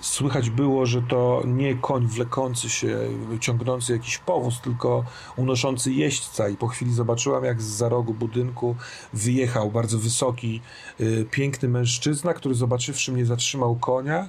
Słychać 0.00 0.50
było, 0.50 0.86
że 0.86 1.02
to 1.02 1.42
nie 1.46 1.74
koń 1.74 2.06
wlekący 2.06 2.70
się, 2.70 2.98
ciągnący 3.40 3.92
jakiś 3.92 4.18
powóz, 4.18 4.60
tylko 4.60 5.04
unoszący 5.36 5.92
jeźdźca. 5.92 6.48
I 6.48 6.56
po 6.56 6.68
chwili 6.68 6.94
zobaczyłam, 6.94 7.44
jak 7.44 7.62
z 7.62 7.64
za 7.64 7.88
rogu 7.88 8.14
budynku 8.14 8.76
wyjechał 9.12 9.70
bardzo 9.70 9.98
wysoki, 9.98 10.60
y, 11.00 11.26
piękny 11.30 11.68
mężczyzna, 11.68 12.34
który 12.34 12.54
zobaczywszy 12.54 13.12
mnie 13.12 13.26
zatrzymał 13.26 13.76
konia, 13.76 14.28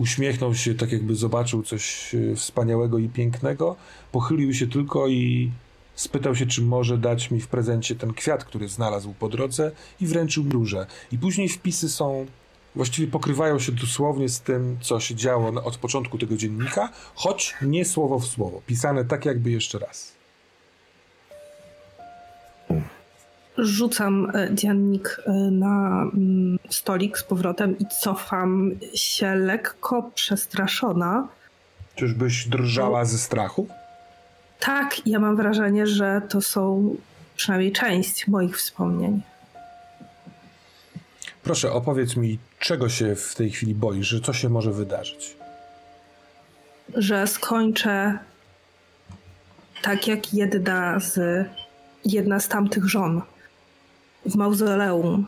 uśmiechnął 0.00 0.54
się, 0.54 0.74
tak 0.74 0.92
jakby 0.92 1.14
zobaczył 1.14 1.62
coś 1.62 2.14
y, 2.14 2.36
wspaniałego 2.36 2.98
i 2.98 3.08
pięknego, 3.08 3.76
pochylił 4.12 4.54
się 4.54 4.66
tylko 4.66 5.08
i 5.08 5.50
spytał 5.94 6.36
się, 6.36 6.46
czy 6.46 6.62
może 6.62 6.98
dać 6.98 7.30
mi 7.30 7.40
w 7.40 7.48
prezencie 7.48 7.94
ten 7.94 8.12
kwiat, 8.14 8.44
który 8.44 8.68
znalazł 8.68 9.14
po 9.18 9.28
drodze 9.28 9.72
i 10.00 10.06
wręczył 10.06 10.44
mi 10.44 10.50
różę. 10.50 10.86
I 11.12 11.18
później 11.18 11.48
wpisy 11.48 11.88
są 11.88 12.26
właściwie 12.74 13.12
pokrywają 13.12 13.58
się 13.58 13.72
dosłownie 13.72 14.28
z 14.28 14.40
tym, 14.40 14.78
co 14.80 15.00
się 15.00 15.14
działo 15.14 15.64
od 15.64 15.76
początku 15.76 16.18
tego 16.18 16.36
dziennika, 16.36 16.92
choć 17.14 17.54
nie 17.62 17.84
słowo 17.84 18.18
w 18.18 18.26
słowo, 18.26 18.62
pisane 18.66 19.04
tak 19.04 19.24
jakby 19.24 19.50
jeszcze 19.50 19.78
raz. 19.78 20.12
Rzucam 23.60 24.32
e, 24.34 24.54
dziennik 24.54 25.20
e, 25.26 25.32
na 25.32 26.02
mm, 26.02 26.58
stolik 26.70 27.18
z 27.18 27.22
powrotem 27.22 27.78
i 27.78 27.86
cofam 28.00 28.70
się 28.94 29.34
lekko 29.34 30.10
przestraszona. 30.14 31.28
Czyżbyś 31.94 32.48
drżała 32.48 33.04
ze 33.04 33.18
strachu? 33.18 33.68
Tak, 34.60 35.06
ja 35.06 35.18
mam 35.18 35.36
wrażenie, 35.36 35.86
że 35.86 36.22
to 36.28 36.40
są 36.40 36.94
przynajmniej 37.36 37.72
część 37.72 38.28
moich 38.28 38.56
wspomnień. 38.58 39.22
Proszę, 41.42 41.72
opowiedz 41.72 42.16
mi, 42.16 42.38
czego 42.58 42.88
się 42.88 43.16
w 43.16 43.34
tej 43.34 43.50
chwili 43.50 43.74
boisz, 43.74 44.08
że 44.08 44.20
co 44.20 44.32
się 44.32 44.48
może 44.48 44.72
wydarzyć? 44.72 45.36
Że 46.94 47.26
skończę 47.26 48.18
tak 49.82 50.06
jak 50.06 50.34
jedna 50.34 51.00
z 51.00 51.18
jedna 52.04 52.40
z 52.40 52.48
tamtych 52.48 52.84
żon 52.84 53.22
w 54.26 54.36
mauzoleum. 54.36 55.26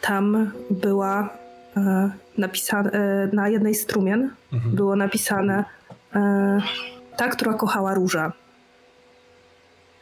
Tam 0.00 0.52
była 0.70 1.28
e, 1.76 2.10
napisane 2.38 2.90
e, 2.90 3.28
na 3.32 3.48
jednej 3.48 3.74
z 3.74 3.86
trumien 3.86 4.30
mhm. 4.52 4.76
było 4.76 4.96
napisane 4.96 5.64
e, 6.14 6.60
ta, 7.16 7.28
która 7.28 7.54
kochała 7.54 7.94
róża. 7.94 8.32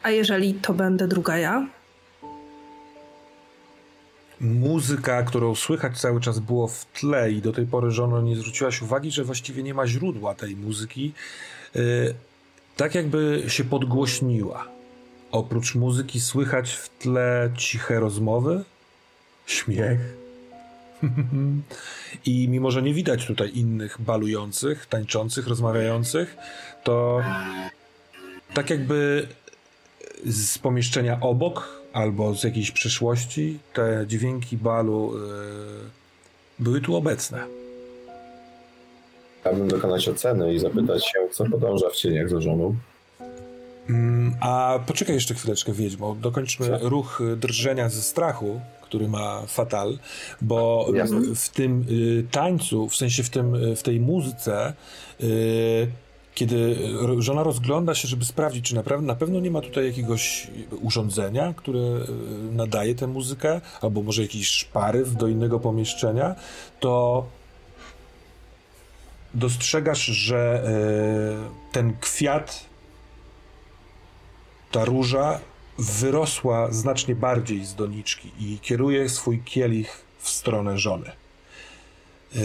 A 0.02 0.10
jeżeli 0.10 0.54
to 0.54 0.74
będę 0.74 1.08
druga 1.08 1.38
ja, 1.38 1.66
muzyka, 4.40 5.22
którą 5.22 5.54
słychać 5.54 6.00
cały 6.00 6.20
czas 6.20 6.38
było 6.38 6.68
w 6.68 6.84
tle 6.84 7.32
i 7.32 7.42
do 7.42 7.52
tej 7.52 7.66
pory 7.66 7.90
żona 7.90 8.20
nie 8.20 8.36
zwróciłaś 8.36 8.82
uwagi, 8.82 9.10
że 9.10 9.24
właściwie 9.24 9.62
nie 9.62 9.74
ma 9.74 9.86
źródła 9.86 10.34
tej 10.34 10.56
muzyki, 10.56 11.12
yy, 11.74 12.14
tak 12.76 12.94
jakby 12.94 13.42
się 13.48 13.64
podgłośniła. 13.64 14.73
Oprócz 15.34 15.74
muzyki 15.74 16.20
słychać 16.20 16.72
w 16.72 16.88
tle 16.88 17.50
ciche 17.56 18.00
rozmowy, 18.00 18.64
śmiech. 19.46 20.00
I 22.26 22.48
mimo, 22.48 22.70
że 22.70 22.82
nie 22.82 22.94
widać 22.94 23.26
tutaj 23.26 23.50
innych 23.54 24.00
balujących, 24.00 24.86
tańczących, 24.86 25.46
rozmawiających, 25.46 26.36
to 26.84 27.22
tak 28.54 28.70
jakby 28.70 29.28
z 30.26 30.58
pomieszczenia 30.58 31.20
obok 31.20 31.82
albo 31.92 32.34
z 32.34 32.44
jakiejś 32.44 32.70
przeszłości, 32.70 33.58
te 33.72 34.04
dźwięki 34.06 34.56
balu 34.56 35.12
yy, 35.14 35.24
były 36.58 36.80
tu 36.80 36.96
obecne. 36.96 37.44
Chciałbym 39.40 39.68
dokonać 39.68 40.08
oceny 40.08 40.54
i 40.54 40.58
zapytać 40.58 41.06
się, 41.06 41.18
co 41.30 41.44
podąża 41.44 41.90
w 41.90 41.96
cieniach 41.96 42.28
za 42.28 42.40
żoną. 42.40 42.76
Mm, 43.88 44.36
a 44.40 44.78
poczekaj 44.86 45.14
jeszcze 45.14 45.34
chwileczkę, 45.34 45.72
Wiedźmo. 45.72 46.16
Dokończmy 46.20 46.66
co? 46.66 46.88
ruch 46.88 47.22
drżenia 47.36 47.88
ze 47.88 48.02
strachu, 48.02 48.60
który 48.82 49.08
ma 49.08 49.42
Fatal, 49.46 49.98
bo 50.42 50.88
Jasne. 50.94 51.20
w 51.34 51.48
tym 51.48 51.84
y, 51.90 52.24
tańcu, 52.30 52.88
w 52.88 52.96
sensie 52.96 53.22
w, 53.22 53.30
tym, 53.30 53.54
y, 53.54 53.76
w 53.76 53.82
tej 53.82 54.00
muzyce 54.00 54.72
y, 55.20 55.86
kiedy 56.34 56.76
żona 57.18 57.42
rozgląda 57.42 57.94
się, 57.94 58.08
żeby 58.08 58.24
sprawdzić, 58.24 58.64
czy 58.64 58.74
naprawdę, 58.74 59.06
na 59.06 59.14
pewno 59.14 59.40
nie 59.40 59.50
ma 59.50 59.60
tutaj 59.60 59.86
jakiegoś 59.86 60.46
urządzenia, 60.82 61.54
które 61.56 61.80
nadaje 62.52 62.94
tę 62.94 63.06
muzykę, 63.06 63.60
albo 63.80 64.02
może 64.02 64.22
jakiś 64.22 64.48
szparyw 64.48 65.14
do 65.14 65.28
innego 65.28 65.60
pomieszczenia, 65.60 66.34
to 66.80 67.26
dostrzegasz, 69.34 70.04
że 70.04 70.64
ten 71.72 71.96
kwiat, 72.00 72.64
ta 74.74 74.84
róża 74.84 75.40
wyrosła 75.78 76.72
znacznie 76.72 77.14
bardziej 77.14 77.64
z 77.64 77.74
doniczki 77.74 78.30
i 78.38 78.58
kieruje 78.58 79.08
swój 79.08 79.42
kielich 79.42 80.04
w 80.18 80.30
stronę 80.30 80.78
żony. 80.78 81.06
E, 81.06 82.38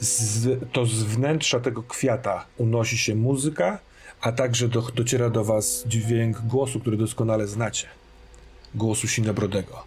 z, 0.00 0.60
to 0.72 0.86
z 0.86 1.02
wnętrza 1.02 1.60
tego 1.60 1.82
kwiata 1.82 2.46
unosi 2.58 2.98
się 2.98 3.14
muzyka, 3.14 3.78
a 4.20 4.32
także 4.32 4.68
do, 4.68 4.82
dociera 4.82 5.30
do 5.30 5.44
was 5.44 5.84
dźwięk 5.86 6.40
głosu, 6.40 6.80
który 6.80 6.96
doskonale 6.96 7.46
znacie. 7.46 7.86
Głosu 8.74 9.08
Sinebrodego. 9.08 9.84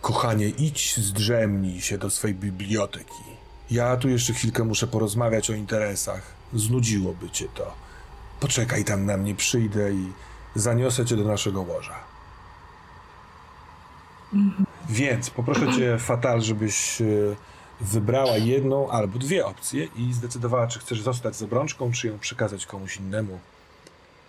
Kochanie, 0.00 0.48
idź 0.48 0.96
zdrzemnij 0.96 1.80
się 1.80 1.98
do 1.98 2.10
swojej 2.10 2.36
biblioteki. 2.36 3.22
Ja 3.70 3.96
tu 3.96 4.08
jeszcze 4.08 4.32
chwilkę 4.32 4.64
muszę 4.64 4.86
porozmawiać 4.86 5.50
o 5.50 5.54
interesach. 5.54 6.22
Znudziłoby 6.54 7.30
cię 7.30 7.46
to. 7.54 7.74
Poczekaj 8.40 8.84
tam 8.84 9.06
na 9.06 9.16
mnie, 9.16 9.34
przyjdę 9.34 9.92
i 9.92 10.27
zaniosę 10.58 11.04
cię 11.04 11.16
do 11.16 11.24
naszego 11.24 11.62
łoża. 11.62 11.94
Mhm. 14.34 14.66
Więc 14.88 15.30
poproszę 15.30 15.72
cię, 15.76 15.98
Fatal, 15.98 16.42
żebyś 16.42 17.00
e, 17.00 17.04
wybrała 17.80 18.36
jedną 18.36 18.90
albo 18.90 19.18
dwie 19.18 19.46
opcje 19.46 19.88
i 19.96 20.12
zdecydowała, 20.12 20.66
czy 20.66 20.78
chcesz 20.78 21.00
zostać 21.00 21.36
z 21.36 21.42
obrączką, 21.42 21.92
czy 21.92 22.08
ją 22.08 22.18
przekazać 22.18 22.66
komuś 22.66 22.96
innemu 22.96 23.38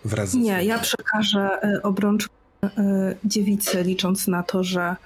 wraz 0.04 0.30
z 0.30 0.34
Nie, 0.34 0.64
ja 0.64 0.78
przekażę 0.78 1.62
e, 1.62 1.82
obrączkę 1.82 2.34
e, 2.62 2.70
dziewicy, 3.24 3.82
licząc 3.82 4.28
na 4.28 4.42
to, 4.42 4.64
że, 4.64 4.96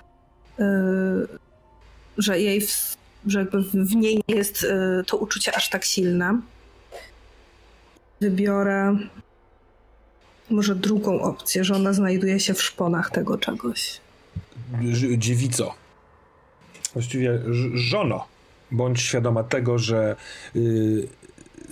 że 2.19 2.41
jej 2.41 2.61
w, 2.61 2.97
że 3.27 3.39
jakby 3.39 3.63
w 3.63 3.95
niej 3.95 4.23
nie 4.29 4.35
jest 4.35 4.67
to 5.07 5.17
uczucie 5.17 5.57
aż 5.57 5.71
tak 5.71 5.85
silne. 5.85 6.41
Wybiorę 8.21 8.97
może 10.51 10.75
drugą 10.75 11.23
opcję, 11.23 11.65
że 11.65 11.75
ona 11.75 11.93
znajduje 11.93 12.41
się 12.41 12.55
w 12.55 12.62
szponach 12.62 13.11
tego 13.11 13.39
czegoś. 13.39 14.01
Dziewico. 15.19 15.75
Właściwie 16.95 17.41
żono 17.75 18.27
bądź 18.71 19.01
świadoma 19.01 19.45
tego, 19.45 19.79
że 19.79 20.16
y, 20.57 21.09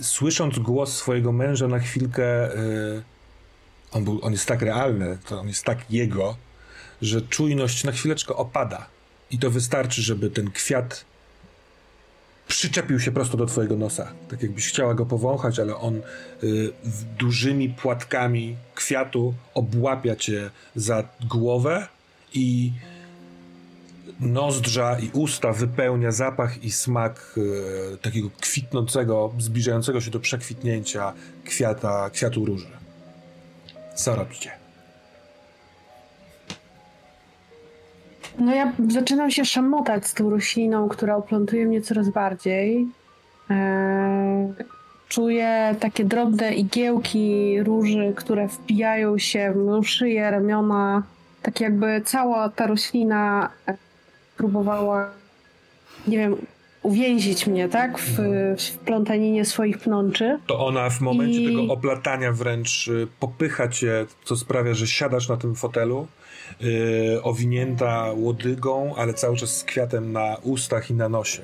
słysząc 0.01 0.59
głos 0.59 0.95
swojego 0.95 1.31
męża 1.31 1.67
na 1.67 1.79
chwilkę, 1.79 2.55
y, 2.55 3.03
on, 3.91 4.03
był, 4.03 4.19
on 4.21 4.31
jest 4.31 4.45
tak 4.45 4.61
realny, 4.61 5.17
to 5.27 5.39
on 5.39 5.47
jest 5.47 5.63
tak 5.63 5.91
jego, 5.91 6.37
że 7.01 7.21
czujność 7.21 7.83
na 7.83 7.91
chwileczkę 7.91 8.35
opada. 8.35 8.85
I 9.31 9.39
to 9.39 9.51
wystarczy, 9.51 10.01
żeby 10.01 10.29
ten 10.29 10.51
kwiat 10.51 11.05
przyczepił 12.53 12.99
się 12.99 13.11
prosto 13.11 13.37
do 13.37 13.45
twojego 13.45 13.75
nosa. 13.77 14.13
Tak 14.29 14.43
jakbyś 14.43 14.67
chciała 14.67 14.93
go 14.93 15.05
powąchać, 15.05 15.59
ale 15.59 15.75
on 15.75 16.01
y, 16.43 16.73
dużymi 17.19 17.69
płatkami 17.69 18.55
kwiatu 18.75 19.33
obłapia 19.53 20.15
cię 20.15 20.49
za 20.75 21.03
głowę 21.29 21.87
i 22.33 22.73
nozdrza 24.19 24.99
i 24.99 25.09
usta 25.13 25.53
wypełnia 25.53 26.11
zapach 26.11 26.63
i 26.63 26.71
smak 26.71 27.35
y, 27.37 27.97
takiego 27.97 28.29
kwitnącego, 28.41 29.33
zbliżającego 29.39 30.01
się 30.01 30.11
do 30.11 30.19
przekwitnięcia 30.19 31.13
kwiata, 31.45 32.09
kwiatu 32.09 32.45
róży. 32.45 32.67
Co 33.95 34.15
robicie? 34.15 34.62
No 38.39 38.55
ja 38.55 38.73
zaczynam 38.89 39.31
się 39.31 39.45
szamotać 39.45 40.07
z 40.07 40.13
tą 40.13 40.29
rośliną, 40.29 40.89
która 40.89 41.15
oplątuje 41.15 41.65
mnie 41.65 41.81
coraz 41.81 42.09
bardziej. 42.09 42.87
Eee, 43.49 44.53
czuję 45.09 45.75
takie 45.79 46.05
drobne 46.05 46.53
igiełki 46.53 47.55
róży, 47.63 48.13
które 48.15 48.47
wpijają 48.47 49.17
się 49.17 49.53
w 49.55 49.57
moją 49.65 49.83
szyję, 49.83 50.31
ramiona. 50.31 51.03
Tak 51.41 51.61
jakby 51.61 52.01
cała 52.05 52.49
ta 52.49 52.67
roślina 52.67 53.49
próbowała, 54.37 55.09
nie 56.07 56.17
wiem, 56.17 56.35
uwięzić 56.83 57.47
mnie, 57.47 57.69
tak? 57.69 57.99
W, 57.99 58.17
w 58.57 58.77
plątaninie 58.77 59.45
swoich 59.45 59.77
pnączy. 59.79 60.39
To 60.47 60.65
ona 60.67 60.89
w 60.89 61.01
momencie 61.01 61.41
I- 61.41 61.45
tego 61.47 61.73
oplatania 61.73 62.31
wręcz 62.31 62.87
y, 62.87 63.07
popycha 63.19 63.67
cię, 63.67 64.05
co 64.23 64.35
sprawia, 64.35 64.73
że 64.73 64.87
siadasz 64.87 65.29
na 65.29 65.37
tym 65.37 65.55
fotelu, 65.55 66.07
y, 66.63 67.23
owinięta 67.23 68.11
łodygą, 68.15 68.95
ale 68.95 69.13
cały 69.13 69.37
czas 69.37 69.57
z 69.57 69.63
kwiatem 69.63 70.11
na 70.11 70.37
ustach 70.43 70.89
i 70.89 70.93
na 70.93 71.09
nosie. 71.09 71.43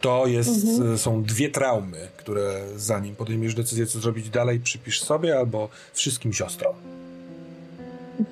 To 0.00 0.26
jest, 0.26 0.80
y, 0.94 0.98
są 0.98 1.22
dwie 1.22 1.48
traumy, 1.48 2.08
które 2.16 2.60
zanim 2.76 3.16
podejmiesz 3.16 3.54
decyzję, 3.54 3.86
co 3.86 4.00
zrobić 4.00 4.30
dalej, 4.30 4.60
przypisz 4.60 5.02
sobie 5.02 5.38
albo 5.38 5.68
wszystkim 5.92 6.32
siostrom. 6.32 6.74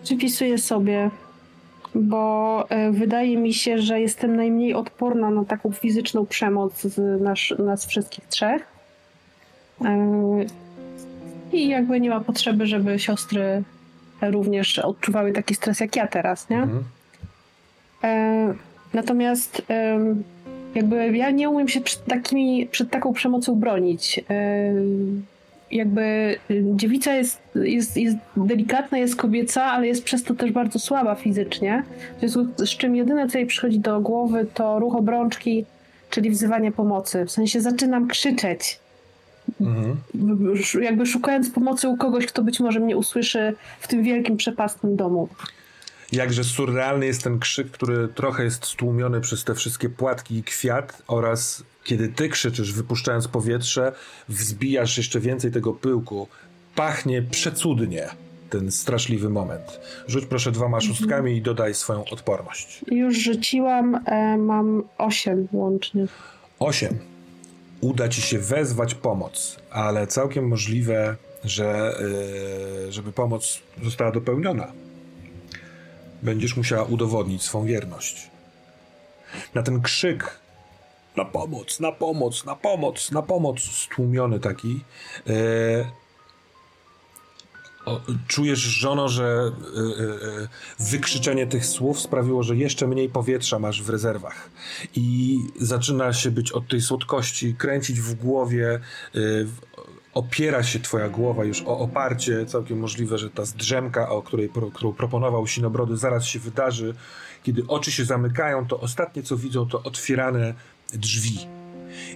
Przypisuję 0.05 0.59
sobie, 0.59 1.11
bo 1.95 2.67
e, 2.69 2.93
wydaje 2.93 3.37
mi 3.37 3.55
się, 3.55 3.79
że 3.79 4.01
jestem 4.01 4.37
najmniej 4.37 4.75
odporna 4.75 5.31
na 5.31 5.45
taką 5.45 5.73
fizyczną 5.73 6.27
przemoc 6.27 6.83
z 6.83 7.21
nas, 7.21 7.39
nas 7.59 7.87
wszystkich 7.87 8.27
trzech. 8.27 8.67
E, 9.85 10.45
I 11.53 11.69
jakby 11.69 12.01
nie 12.01 12.11
ma 12.11 12.21
potrzeby, 12.21 12.67
żeby 12.67 12.99
siostry 12.99 13.63
również 14.31 14.79
odczuwały 14.79 15.33
taki 15.33 15.55
stres 15.55 15.81
jak 15.81 15.97
ja 15.97 16.07
teraz, 16.07 16.51
nie? 16.51 16.63
Mhm. 16.63 16.85
E, 18.05 18.55
natomiast 18.95 19.63
em, 19.69 20.23
jakby 20.75 21.17
ja 21.17 21.31
nie 21.31 21.51
umiem 21.51 21.69
się 21.69 21.81
przed, 21.81 22.05
takimi, 22.05 22.67
przed 22.67 22.91
taką 22.91 23.13
przemocą 23.13 23.55
bronić. 23.55 24.21
E, 24.31 24.73
jakby 25.73 26.37
y, 26.51 26.65
dziewica 26.77 27.15
jest, 27.15 27.41
jest, 27.55 27.97
jest 27.97 28.17
delikatna, 28.37 28.99
jest 28.99 29.17
kobieca, 29.17 29.65
ale 29.65 29.87
jest 29.87 30.05
przez 30.05 30.25
to 30.25 30.35
też 30.35 30.53
bardzo 30.53 30.79
słaba 30.79 31.15
fizycznie. 31.15 31.85
W 32.17 32.21
związku 32.21 32.67
z 32.67 32.71
czym 32.71 32.97
jedyne, 32.97 33.29
co 33.29 33.39
jej 33.39 33.47
przychodzi 33.47 33.79
do 33.79 34.01
głowy, 34.01 34.47
to 34.55 34.79
ruch 34.79 34.95
obrączki, 34.95 35.65
czyli 36.11 36.31
wzywanie 36.31 36.73
pomocy. 36.73 37.25
W 37.25 37.31
sensie 37.31 37.61
zaczynam 37.61 38.09
krzyczeć, 38.09 38.79
Mhm. 39.61 39.97
jakby 40.83 41.07
szukając 41.07 41.51
pomocy 41.51 41.89
u 41.89 41.97
kogoś, 41.97 42.27
kto 42.27 42.43
być 42.43 42.61
może 42.61 42.81
mnie 42.81 42.97
usłyszy 42.97 43.55
w 43.81 43.89
tym 43.89 44.03
wielkim, 44.03 44.37
przepastnym 44.37 44.97
domu. 44.97 45.29
Jakże 46.13 46.45
surrealny 46.45 47.07
jest 47.07 47.23
ten 47.23 47.39
krzyk, 47.39 47.71
który 47.71 48.09
trochę 48.09 48.45
jest 48.45 48.67
stłumiony 48.67 49.21
przez 49.21 49.45
te 49.45 49.55
wszystkie 49.55 49.89
płatki 49.89 50.37
i 50.37 50.43
kwiat 50.43 51.03
oraz 51.09 51.65
kiedy 51.85 52.09
ty 52.09 52.29
krzyczysz, 52.29 52.73
wypuszczając 52.73 53.29
powietrze, 53.29 53.93
wzbijasz 54.29 54.97
jeszcze 54.97 55.21
więcej 55.21 55.51
tego 55.51 55.73
pyłku. 55.73 56.29
Pachnie 56.75 57.23
przecudnie 57.23 58.09
ten 58.51 58.71
straszliwy 58.71 59.31
moment. 59.31 59.81
Rzuć 60.07 60.27
proszę 60.27 60.53
dwoma 60.53 60.81
szóstkami 60.81 61.37
i 61.37 61.43
dodaj 61.43 61.75
swoją 61.75 62.05
odporność. 62.05 62.85
Już 62.91 63.19
rzuciłam, 63.19 64.01
e, 64.07 64.37
mam 64.37 64.83
8 64.99 65.49
łącznie. 65.53 66.07
8. 66.59 67.12
Uda 67.83 68.09
ci 68.09 68.23
się 68.23 68.39
wezwać 68.39 68.95
pomoc, 68.95 69.57
ale 69.71 70.07
całkiem 70.07 70.49
możliwe, 70.49 71.17
że 71.45 71.95
yy, 72.85 72.93
żeby 72.93 73.13
pomoc 73.13 73.59
została 73.83 74.11
dopełniona, 74.11 74.73
będziesz 76.23 76.57
musiała 76.57 76.85
udowodnić 76.85 77.43
swą 77.43 77.65
wierność. 77.65 78.31
Na 79.55 79.63
ten 79.63 79.83
krzyk 79.83 80.43
na 81.17 81.25
pomoc, 81.25 81.81
na 81.81 81.93
pomoc, 81.93 82.45
na 82.45 82.57
pomoc, 82.57 83.11
na 83.11 83.23
pomoc, 83.23 83.61
stłumiony 83.61 84.41
taki, 84.41 84.81
yy, 85.27 85.87
o, 87.87 88.01
czujesz, 88.29 88.59
żono, 88.59 89.09
że 89.09 89.53
y, 89.77 89.81
y, 89.81 90.43
y, 90.43 90.49
wykrzyczenie 90.81 91.47
tych 91.47 91.67
słów 91.67 92.01
sprawiło, 92.01 92.43
że 92.43 92.57
jeszcze 92.57 92.87
mniej 92.87 93.09
powietrza 93.09 93.59
masz 93.59 93.83
w 93.83 93.91
rezerwach. 93.91 94.51
I 94.95 95.39
zaczyna 95.61 96.13
się 96.13 96.31
być 96.31 96.53
od 96.53 96.69
tej 96.69 96.81
słodkości 96.81 97.55
kręcić 97.55 98.01
w 98.01 98.15
głowie. 98.15 98.81
opiera 100.15 100.63
się 100.63 100.81
twoja 100.81 101.09
głowa 101.09 101.45
już 101.45 101.63
o 101.63 101.79
oparcie. 101.79 102.47
Całkiem 102.47 102.79
możliwe, 102.79 103.19
że 103.19 103.31
ta 103.31 103.45
zdrzemka, 103.45 104.09
o 104.09 104.23
której 104.23 104.49
pro, 104.49 104.71
którą 104.71 104.93
proponował 104.93 105.47
Sinobrody, 105.47 105.97
zaraz 105.97 106.25
się 106.25 106.39
wydarzy. 106.39 106.95
Kiedy 107.43 107.63
oczy 107.69 107.93
się 107.93 108.05
zamykają, 108.05 108.67
to 108.67 108.81
ostatnie 108.81 109.23
co 109.23 109.37
widzą, 109.37 109.69
to 109.69 109.83
otwierane 109.83 110.55
drzwi. 110.93 111.39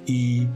I 0.07 0.47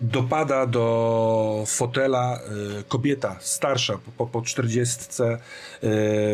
dopada 0.00 0.66
do 0.66 1.64
fotela 1.66 2.38
e, 2.38 2.82
kobieta 2.88 3.36
starsza, 3.40 3.98
po, 3.98 4.12
po, 4.12 4.26
po 4.26 4.42
40, 4.42 5.22
e, 5.22 5.38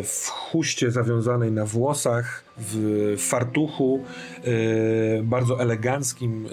w 0.02 0.28
chuście 0.28 0.90
zawiązanej 0.90 1.52
na 1.52 1.66
włosach, 1.66 2.44
w 2.58 3.16
fartuchu, 3.18 4.04
e, 4.44 5.22
bardzo 5.22 5.60
eleganckim, 5.60 6.48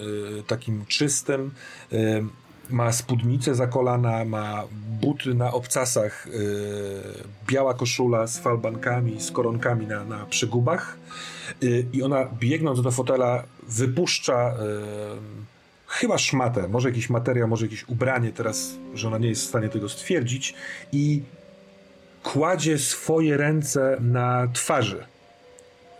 takim 0.47 0.85
czystym. 0.85 1.51
Ma 2.69 2.91
spódnicę 2.91 3.55
za 3.55 3.67
kolana, 3.67 4.25
ma 4.25 4.63
buty 5.01 5.33
na 5.33 5.51
obcasach, 5.51 6.27
biała 7.47 7.73
koszula 7.73 8.27
z 8.27 8.39
falbankami, 8.39 9.21
z 9.21 9.31
koronkami 9.31 9.87
na, 9.87 10.05
na 10.05 10.25
przygubach. 10.25 10.97
I 11.93 12.03
ona 12.03 12.25
biegnąc 12.39 12.81
do 12.81 12.91
fotela 12.91 13.43
wypuszcza 13.67 14.53
chyba 15.87 16.17
szmatę, 16.17 16.67
może 16.67 16.89
jakiś 16.89 17.09
materiał, 17.09 17.47
może 17.47 17.65
jakieś 17.65 17.89
ubranie, 17.89 18.31
teraz, 18.31 18.71
że 18.93 19.07
ona 19.07 19.17
nie 19.17 19.29
jest 19.29 19.41
w 19.41 19.47
stanie 19.47 19.69
tego 19.69 19.89
stwierdzić 19.89 20.53
i 20.91 21.23
kładzie 22.23 22.77
swoje 22.77 23.37
ręce 23.37 23.97
na 23.99 24.47
twarzy. 24.53 25.05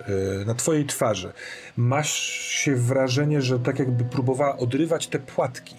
Yy, 0.08 0.46
Na 0.46 0.56
twojej 0.56 0.86
twarzy. 0.86 1.34
Masz 1.78 2.14
się 2.40 2.76
wrażenie, 2.76 3.42
że 3.42 3.60
tak 3.60 3.80
jakby 3.80 4.04
próbowała 4.04 4.58
odrywać 4.58 5.08
te 5.08 5.20
płatki, 5.20 5.76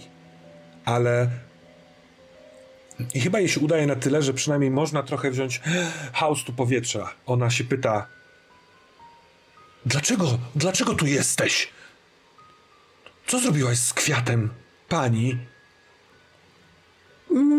ale 0.85 1.31
i 3.15 3.20
chyba 3.20 3.39
jej 3.39 3.49
się 3.49 3.61
udaje 3.61 3.87
na 3.87 3.97
tyle, 3.97 4.23
że 4.23 4.35
przynajmniej 4.35 4.70
można 4.70 5.03
trochę 5.03 5.31
wziąć 5.31 5.61
haustu 6.12 6.53
powietrza. 6.53 7.15
Ona 7.27 7.51
się 7.51 7.65
pyta 7.65 8.07
Dlaczego, 9.87 10.39
dlaczego 10.55 10.95
tu 10.95 11.07
jesteś? 11.07 11.69
Co 13.29 13.39
zrobiłaś 13.39 13.79
z 13.79 13.93
kwiatem, 13.95 14.51
pani? 14.89 15.37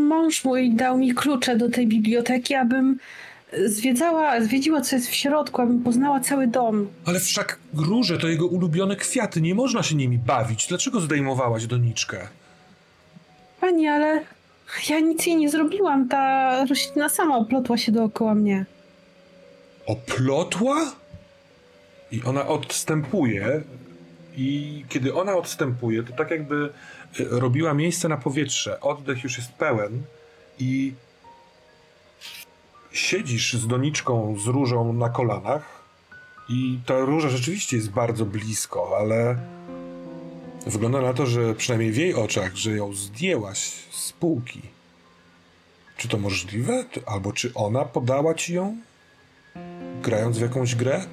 Mąż 0.09 0.43
mój 0.43 0.75
dał 0.75 0.97
mi 0.97 1.13
klucze 1.13 1.57
do 1.57 1.69
tej 1.69 1.87
biblioteki, 1.87 2.55
abym 2.55 2.99
zwiedzała, 3.65 4.41
zwiedziła, 4.41 4.81
co 4.81 4.95
jest 4.95 5.09
w 5.09 5.13
środku, 5.15 5.61
abym 5.61 5.83
poznała 5.83 6.19
cały 6.19 6.47
dom. 6.47 6.87
Ale 7.05 7.19
wszak 7.19 7.59
róże 7.73 8.17
to 8.17 8.27
jego 8.27 8.47
ulubione 8.47 8.95
kwiaty, 8.95 9.41
nie 9.41 9.55
można 9.55 9.83
się 9.83 9.95
nimi 9.95 10.17
bawić. 10.17 10.67
Dlaczego 10.67 10.99
zdejmowałaś 10.99 11.67
doniczkę? 11.67 12.27
Pani, 13.61 13.87
ale 13.87 14.23
ja 14.89 14.99
nic 14.99 15.25
jej 15.25 15.35
nie 15.37 15.49
zrobiłam. 15.49 16.07
Ta 16.09 16.65
roślina 16.65 17.09
sama 17.09 17.37
oplotła 17.37 17.77
się 17.77 17.91
dookoła 17.91 18.35
mnie. 18.35 18.65
Oplotła? 19.85 20.91
I 22.11 22.21
ona 22.23 22.47
odstępuje. 22.47 23.61
I 24.41 24.85
kiedy 24.89 25.13
ona 25.13 25.35
odstępuje, 25.35 26.03
to 26.03 26.13
tak 26.13 26.31
jakby 26.31 26.69
y, 27.19 27.25
robiła 27.29 27.73
miejsce 27.73 28.09
na 28.09 28.17
powietrze. 28.17 28.81
Oddech 28.81 29.23
już 29.23 29.37
jest 29.37 29.51
pełen 29.51 30.01
i 30.59 30.93
siedzisz 32.91 33.53
z 33.53 33.67
doniczką 33.67 34.35
z 34.39 34.47
różą 34.47 34.93
na 34.93 35.09
kolanach 35.09 35.83
i 36.49 36.79
ta 36.85 36.99
róża 36.99 37.29
rzeczywiście 37.29 37.77
jest 37.77 37.89
bardzo 37.89 38.25
blisko, 38.25 38.97
ale 38.99 39.37
wygląda 40.67 41.01
na 41.01 41.13
to, 41.13 41.25
że 41.25 41.55
przynajmniej 41.55 41.91
w 41.91 41.97
jej 41.97 42.13
oczach, 42.13 42.55
że 42.55 42.71
ją 42.71 42.93
zdjęłaś 42.93 43.59
z 43.91 44.11
półki. 44.11 44.61
Czy 45.97 46.07
to 46.07 46.17
możliwe? 46.17 46.85
Albo 47.05 47.33
czy 47.33 47.53
ona 47.53 47.85
podała 47.85 48.33
ci 48.33 48.53
ją? 48.53 48.77
Grając 50.01 50.37
w 50.37 50.41
jakąś 50.41 50.75
grę? 50.75 51.05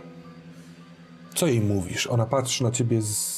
Co 1.37 1.47
jej 1.47 1.61
mówisz? 1.61 2.07
Ona 2.07 2.27
patrzy 2.27 2.63
na 2.63 2.71
ciebie 2.71 3.03
z 3.03 3.37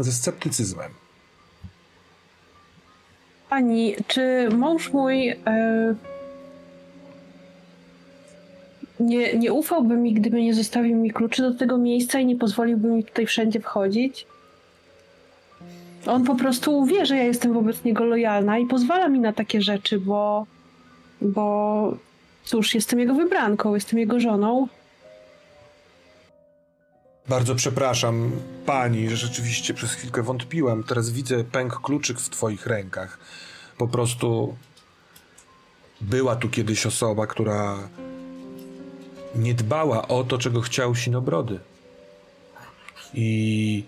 ze 0.00 0.12
sceptycyzmem. 0.12 0.90
Pani, 3.50 3.94
czy 4.06 4.48
mąż 4.52 4.92
mój 4.92 5.28
e, 5.28 5.94
nie, 9.00 9.38
nie 9.38 9.52
ufałby 9.52 9.96
mi, 9.96 10.14
gdyby 10.14 10.42
nie 10.42 10.54
zostawił 10.54 10.96
mi 10.96 11.10
kluczy 11.10 11.42
do 11.42 11.54
tego 11.54 11.78
miejsca 11.78 12.20
i 12.20 12.26
nie 12.26 12.36
pozwoliłby 12.36 12.88
mi 12.88 13.04
tutaj 13.04 13.26
wszędzie 13.26 13.60
wchodzić? 13.60 14.26
On 16.06 16.24
po 16.24 16.34
prostu 16.34 16.84
wie, 16.84 17.06
że 17.06 17.16
ja 17.16 17.24
jestem 17.24 17.52
wobec 17.52 17.84
niego 17.84 18.04
lojalna 18.04 18.58
i 18.58 18.66
pozwala 18.66 19.08
mi 19.08 19.20
na 19.20 19.32
takie 19.32 19.62
rzeczy, 19.62 19.98
bo. 19.98 20.46
Bo. 21.20 21.96
Cóż, 22.44 22.74
jestem 22.74 23.00
jego 23.00 23.14
wybranką, 23.14 23.74
jestem 23.74 23.98
jego 23.98 24.20
żoną. 24.20 24.68
Bardzo 27.28 27.54
przepraszam 27.54 28.32
pani, 28.66 29.10
że 29.10 29.16
rzeczywiście 29.16 29.74
przez 29.74 29.92
chwilkę 29.92 30.22
wątpiłam. 30.22 30.84
Teraz 30.84 31.10
widzę 31.10 31.44
pęk 31.44 31.80
kluczyk 31.80 32.20
w 32.20 32.30
twoich 32.30 32.66
rękach. 32.66 33.18
Po 33.78 33.88
prostu 33.88 34.56
była 36.00 36.36
tu 36.36 36.48
kiedyś 36.48 36.86
osoba, 36.86 37.26
która 37.26 37.88
nie 39.34 39.54
dbała 39.54 40.08
o 40.08 40.24
to, 40.24 40.38
czego 40.38 40.60
chciał 40.60 40.94
Sinobrody. 40.94 41.60
I 43.14 43.84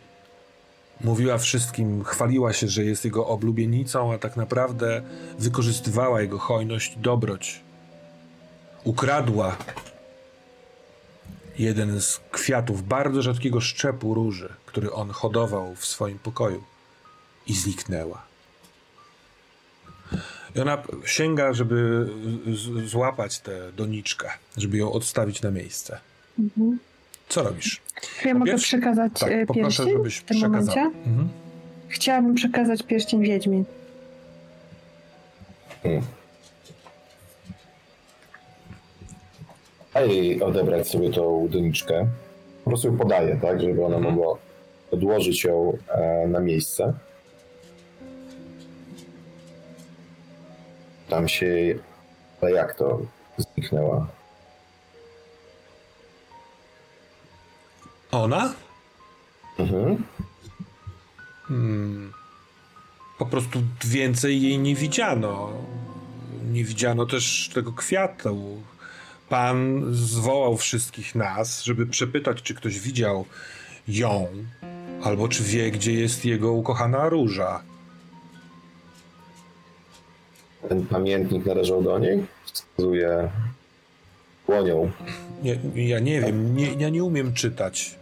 mówiła 1.00 1.38
wszystkim, 1.38 2.04
chwaliła 2.04 2.52
się, 2.52 2.68
że 2.68 2.84
jest 2.84 3.04
jego 3.04 3.26
oblubienicą, 3.26 4.12
a 4.12 4.18
tak 4.18 4.36
naprawdę 4.36 5.02
wykorzystywała 5.38 6.20
jego 6.20 6.38
hojność, 6.38 6.96
dobroć. 6.96 7.60
Ukradła 8.84 9.56
jeden 11.58 12.00
z 12.00 12.20
kwiatów 12.30 12.88
bardzo 12.88 13.22
rzadkiego 13.22 13.60
szczepu 13.60 14.14
róży, 14.14 14.48
który 14.66 14.92
on 14.92 15.10
hodował 15.10 15.74
w 15.74 15.86
swoim 15.86 16.18
pokoju 16.18 16.64
i 17.46 17.54
zniknęła. 17.54 18.22
I 20.54 20.60
ona 20.60 20.82
sięga, 21.04 21.52
żeby 21.52 22.06
złapać 22.86 23.40
tę 23.40 23.72
doniczkę, 23.72 24.30
żeby 24.56 24.76
ją 24.76 24.92
odstawić 24.92 25.42
na 25.42 25.50
miejsce. 25.50 25.98
Mhm. 26.38 26.78
Co 27.28 27.42
robisz? 27.42 27.80
Czy 28.20 28.28
ja 28.28 28.34
mogę 28.34 28.56
przekazać 28.56 29.12
Tak, 29.20 29.32
e, 29.32 29.46
poproszę, 29.46 29.62
pierścień 29.62 29.92
żebyś 29.92 30.16
w 30.16 30.24
tym 30.24 30.36
przekazała. 30.38 30.76
momencie? 30.84 31.00
Mhm. 31.10 31.28
Chciałabym 31.88 32.34
przekazać 32.34 32.82
pierścień 32.82 33.22
Wiedźmin. 33.22 33.64
A 39.96 40.00
jej 40.00 40.42
odebrać 40.42 40.88
sobie 40.88 41.10
tą 41.10 41.48
doniczkę. 41.48 42.08
Po 42.64 42.70
prostu 42.70 42.88
ją 42.88 42.96
podaję, 42.98 43.38
tak, 43.42 43.60
żeby 43.60 43.84
ona 43.84 43.98
mogła 43.98 44.38
odłożyć 44.90 45.44
ją 45.44 45.78
e, 45.88 46.26
na 46.28 46.40
miejsce. 46.40 46.92
Tam 51.08 51.28
się. 51.28 51.46
Ale 52.40 52.52
jak 52.52 52.74
to 52.74 53.00
zniknęła? 53.38 54.06
Ona? 58.12 58.54
Mhm. 59.58 60.04
Po 63.18 63.26
prostu 63.26 63.62
więcej 63.84 64.42
jej 64.42 64.58
nie 64.58 64.74
widziano. 64.74 65.52
Nie 66.52 66.64
widziano 66.64 67.06
też 67.06 67.50
tego 67.54 67.72
kwiatu. 67.72 68.62
Pan 69.28 69.84
zwołał 69.94 70.56
wszystkich 70.56 71.14
nas, 71.14 71.62
żeby 71.62 71.86
przepytać, 71.86 72.42
czy 72.42 72.54
ktoś 72.54 72.80
widział 72.80 73.24
ją, 73.88 74.28
albo 75.02 75.28
czy 75.28 75.42
wie, 75.42 75.70
gdzie 75.70 75.92
jest 75.92 76.24
jego 76.24 76.52
ukochana 76.52 77.08
róża. 77.08 77.62
Ten 80.68 80.86
pamiętnik 80.86 81.46
należał 81.46 81.82
do 81.82 81.98
niej? 81.98 82.26
Wskazuje 82.44 83.30
dłonią. 84.46 84.90
Nie, 85.42 85.58
ja 85.88 85.98
nie 85.98 86.20
wiem, 86.20 86.56
nie, 86.56 86.72
ja 86.72 86.88
nie 86.88 87.04
umiem 87.04 87.34
czytać 87.34 87.94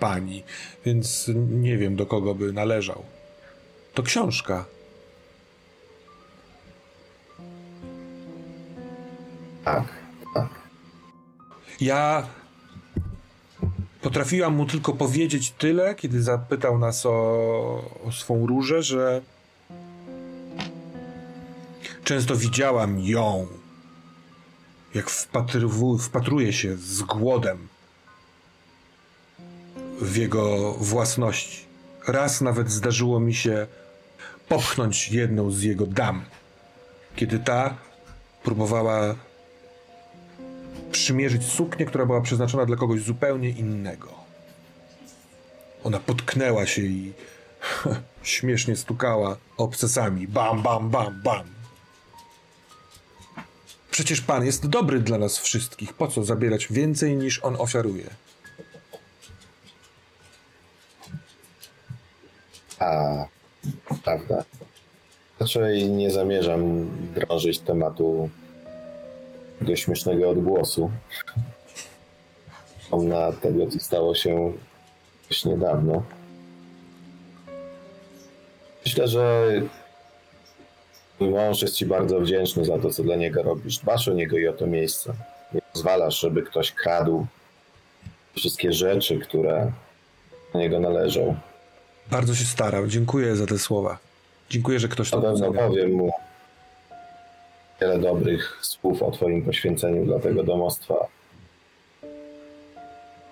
pani, 0.00 0.42
więc 0.84 1.30
nie 1.50 1.78
wiem, 1.78 1.96
do 1.96 2.06
kogo 2.06 2.34
by 2.34 2.52
należał. 2.52 3.02
To 3.94 4.02
książka. 4.02 4.64
Tak, 9.64 9.84
tak. 9.84 10.01
Ja 11.82 12.26
potrafiłam 14.00 14.54
mu 14.54 14.66
tylko 14.66 14.92
powiedzieć 14.92 15.50
tyle, 15.50 15.94
kiedy 15.94 16.22
zapytał 16.22 16.78
nas 16.78 17.06
o, 17.06 17.10
o 18.04 18.12
swą 18.12 18.46
różę, 18.46 18.82
że 18.82 19.22
często 22.04 22.36
widziałam 22.36 23.00
ją, 23.00 23.46
jak 24.94 25.10
wpatrywu, 25.10 25.98
wpatruje 25.98 26.52
się 26.52 26.76
z 26.76 27.02
głodem 27.02 27.68
w 30.00 30.16
jego 30.16 30.72
własności. 30.72 31.64
Raz 32.06 32.40
nawet 32.40 32.70
zdarzyło 32.70 33.20
mi 33.20 33.34
się 33.34 33.66
popchnąć 34.48 35.08
jedną 35.08 35.50
z 35.50 35.62
jego 35.62 35.86
dam, 35.86 36.24
kiedy 37.16 37.38
ta 37.38 37.76
próbowała 38.42 39.14
przymierzyć 40.92 41.44
suknię, 41.44 41.86
która 41.86 42.06
była 42.06 42.20
przeznaczona 42.20 42.66
dla 42.66 42.76
kogoś 42.76 43.00
zupełnie 43.00 43.48
innego. 43.48 44.14
Ona 45.84 46.00
potknęła 46.00 46.66
się 46.66 46.82
i 46.82 47.12
śmiesznie 48.22 48.76
stukała 48.76 49.36
obcasami. 49.56 50.28
Bam, 50.28 50.62
bam, 50.62 50.90
bam, 50.90 51.22
bam. 51.22 51.46
Przecież 53.90 54.20
pan 54.20 54.44
jest 54.44 54.66
dobry 54.66 55.00
dla 55.00 55.18
nas 55.18 55.38
wszystkich. 55.38 55.92
Po 55.92 56.08
co 56.08 56.24
zabierać 56.24 56.66
więcej 56.72 57.16
niż 57.16 57.38
on 57.38 57.56
ofiaruje? 57.58 58.10
A, 62.78 63.24
prawda. 64.04 64.44
Raczej 65.40 65.90
nie 65.90 66.10
zamierzam 66.10 66.90
drążyć 67.14 67.58
tematu 67.58 68.30
tego 69.62 69.76
śmiesznego 69.76 70.30
odgłosu. 70.30 70.90
Na 72.92 73.32
tego, 73.32 73.66
co 73.66 73.78
stało 73.80 74.14
się 74.14 74.52
dość 75.28 75.44
niedawno. 75.44 76.02
Myślę, 78.86 79.08
że 79.08 79.52
mój 81.20 81.30
mąż 81.30 81.62
jest 81.62 81.74
ci 81.74 81.86
bardzo 81.86 82.20
wdzięczny 82.20 82.64
za 82.64 82.78
to, 82.78 82.90
co 82.90 83.02
dla 83.02 83.16
niego 83.16 83.42
robisz. 83.42 83.78
Dbasz 83.78 84.08
o 84.08 84.12
niego 84.12 84.38
i 84.38 84.48
o 84.48 84.52
to 84.52 84.66
miejsce. 84.66 85.12
Nie 85.54 85.60
pozwalasz, 85.72 86.20
żeby 86.20 86.42
ktoś 86.42 86.72
kradł 86.72 87.26
wszystkie 88.36 88.72
rzeczy, 88.72 89.18
które 89.18 89.72
do 90.52 90.58
niego 90.58 90.80
należą. 90.80 91.36
Bardzo 92.10 92.34
się 92.34 92.44
starał. 92.44 92.86
Dziękuję 92.86 93.36
za 93.36 93.46
te 93.46 93.58
słowa. 93.58 93.98
Dziękuję, 94.50 94.78
że 94.80 94.88
ktoś 94.88 95.12
Na 95.12 95.18
to 95.18 95.22
pewno 95.22 95.46
docenia. 95.46 95.68
powiem 95.68 95.92
mu 95.92 96.12
wiele 97.82 97.98
dobrych 97.98 98.58
słów 98.60 99.02
o 99.02 99.10
Twoim 99.10 99.42
poświęceniu 99.42 100.04
dla 100.04 100.18
tego 100.18 100.44
domostwa. 100.44 100.94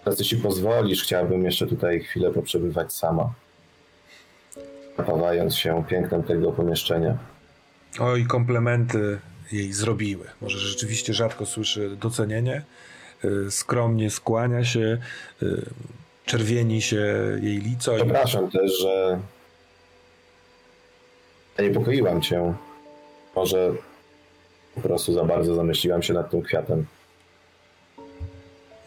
Teraz, 0.04 0.18
jeśli 0.18 0.38
pozwolisz, 0.38 1.02
chciałbym 1.02 1.44
jeszcze 1.44 1.66
tutaj 1.66 2.00
chwilę 2.00 2.30
poprzebywać 2.30 2.92
sama. 2.92 3.32
Napawając 4.98 5.56
się 5.56 5.84
pięknem 5.88 6.22
tego 6.22 6.52
pomieszczenia. 6.52 7.18
Oj, 8.00 8.26
komplementy 8.26 9.18
jej 9.52 9.72
zrobiły. 9.72 10.24
Może 10.40 10.58
rzeczywiście 10.58 11.14
rzadko 11.14 11.46
słyszy 11.46 11.96
docenienie. 11.96 12.62
Y, 13.24 13.50
Skromnie 13.50 14.10
skłania 14.10 14.64
się, 14.64 14.98
y, 15.42 15.62
czerwieni 16.26 16.82
się 16.82 17.16
jej 17.42 17.58
lico. 17.58 17.92
I... 17.92 17.96
Przepraszam 17.96 18.50
też, 18.50 18.80
że 18.80 19.20
zaniepokoiłam 21.56 22.22
Cię. 22.22 22.54
Może 23.36 23.72
po 24.74 24.81
prostu 24.81 25.12
za 25.12 25.24
bardzo 25.24 25.55
zamyśliłam 25.55 26.02
się 26.02 26.15
nad 26.15 26.31
tym 26.31 26.42
kwiatem. 26.42 26.86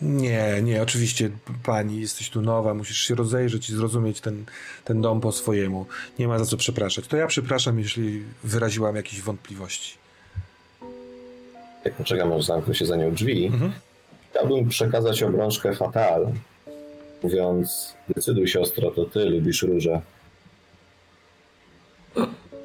Nie, 0.02 0.62
nie, 0.64 0.82
oczywiście 0.82 1.30
pani, 1.64 2.02
jesteś 2.02 2.30
tu 2.30 2.42
nowa, 2.42 2.74
musisz 2.74 2.98
się 2.98 3.16
rozejrzeć 3.16 3.70
i 3.70 3.74
zrozumieć 3.74 4.22
ten, 4.22 4.46
ten 4.86 5.02
dom 5.02 5.22
po 5.22 5.32
swojemu. 5.32 5.86
Nie 6.20 6.28
ma 6.28 6.40
za 6.40 6.46
co 6.46 6.58
przepraszać. 6.58 7.08
To 7.08 7.18
ja 7.18 7.28
przepraszam, 7.28 7.80
jeśli 7.80 8.24
wyraziłam 8.44 8.96
jakieś 8.96 9.22
wątpliwości. 9.22 9.98
Jak 11.86 11.94
poczekam, 11.94 12.34
aż 12.34 12.44
zamkną 12.44 12.74
się 12.74 12.86
za 12.86 12.96
nią 12.96 13.14
drzwi, 13.14 13.52
chciałbym 14.32 14.70
przekazać 14.70 15.24
obrączkę 15.24 15.76
Fatal, 15.76 16.28
mówiąc, 17.24 17.94
decyduj 18.16 18.48
siostro, 18.48 18.92
to 18.92 19.06
ty 19.06 19.26
lubisz 19.26 19.62
róże. 19.62 20.02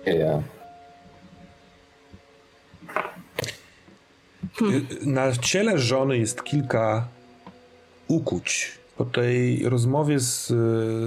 Nie 0.06 0.14
ja. 0.14 0.42
Y, 4.62 5.06
Na 5.06 5.32
ciele 5.36 5.78
żony 5.78 6.18
jest 6.18 6.44
kilka 6.44 7.08
ukuć, 8.08 8.78
po 8.96 9.04
tej 9.04 9.68
rozmowie 9.68 10.20
z, 10.20 10.46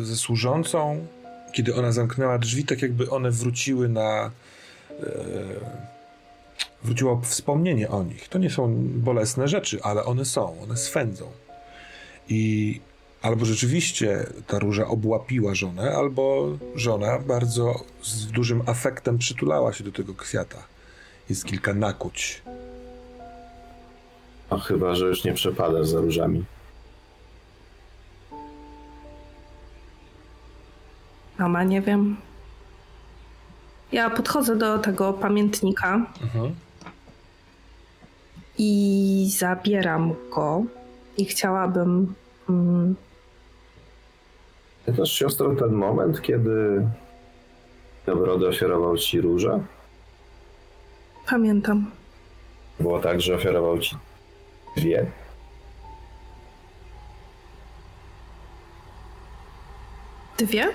ze 0.05 0.15
służącą, 0.15 1.05
kiedy 1.51 1.75
ona 1.75 1.91
zamknęła 1.91 2.37
drzwi, 2.37 2.65
tak 2.65 2.81
jakby 2.81 3.09
one 3.09 3.31
wróciły 3.31 3.89
na. 3.89 4.31
E, 4.99 5.13
wróciło 6.83 7.21
wspomnienie 7.21 7.89
o 7.89 8.03
nich. 8.03 8.29
To 8.29 8.39
nie 8.39 8.49
są 8.49 8.75
bolesne 8.85 9.47
rzeczy, 9.47 9.79
ale 9.83 10.03
one 10.03 10.25
są, 10.25 10.61
one 10.61 10.77
swędzą. 10.77 11.31
I 12.29 12.79
albo 13.21 13.45
rzeczywiście 13.45 14.25
ta 14.47 14.59
róża 14.59 14.87
obłapiła 14.87 15.55
żonę, 15.55 15.91
albo 15.91 16.49
żona 16.75 17.19
bardzo 17.19 17.83
z 18.03 18.25
dużym 18.25 18.61
afektem 18.65 19.17
przytulała 19.17 19.73
się 19.73 19.83
do 19.83 19.91
tego 19.91 20.13
kwiata. 20.13 20.63
Jest 21.29 21.45
kilka 21.45 21.73
nakuć. 21.73 22.41
A 24.51 24.57
chyba, 24.57 24.95
że 24.95 25.05
już 25.05 25.23
nie 25.23 25.33
przepadasz 25.33 25.87
za 25.87 26.01
różami. 26.01 26.43
Mama, 31.37 31.63
nie 31.63 31.81
wiem. 31.81 32.17
Ja 33.91 34.09
podchodzę 34.09 34.55
do 34.55 34.79
tego 34.79 35.13
pamiętnika 35.13 36.05
mhm. 36.23 36.55
i 38.57 39.31
zabieram 39.37 40.13
go. 40.35 40.63
I 41.17 41.25
chciałabym. 41.25 42.13
Mm... 42.49 42.95
Pamiętasz, 44.85 45.11
siostro, 45.11 45.55
ten 45.55 45.71
moment, 45.71 46.21
kiedy 46.21 46.87
Dobrody 48.05 48.47
ofiarował 48.47 48.97
ci 48.97 49.21
różę? 49.21 49.59
Pamiętam. 51.29 51.91
Było 52.79 52.99
tak, 52.99 53.21
że 53.21 53.35
ofiarował 53.35 53.79
ci 53.79 53.95
dwie? 54.77 55.05
Dwie? 60.37 60.67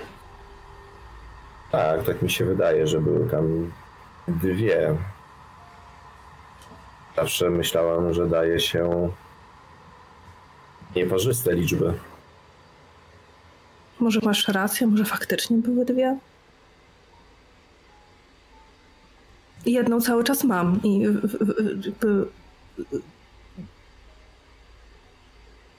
Tak, 1.71 2.03
tak 2.03 2.21
mi 2.21 2.31
się 2.31 2.45
wydaje, 2.45 2.87
że 2.87 3.01
były 3.01 3.29
tam 3.29 3.71
dwie. 4.27 4.95
Zawsze 7.15 7.49
myślałam, 7.49 8.13
że 8.13 8.27
daje 8.27 8.59
się 8.59 9.09
nieparzyste 10.95 11.53
liczby. 11.55 11.93
Może 13.99 14.19
masz 14.23 14.47
rację, 14.47 14.87
może 14.87 15.05
faktycznie 15.05 15.57
były 15.57 15.85
dwie? 15.85 16.17
Jedną 19.65 20.01
cały 20.01 20.23
czas 20.23 20.43
mam 20.43 20.79
i 20.83 21.05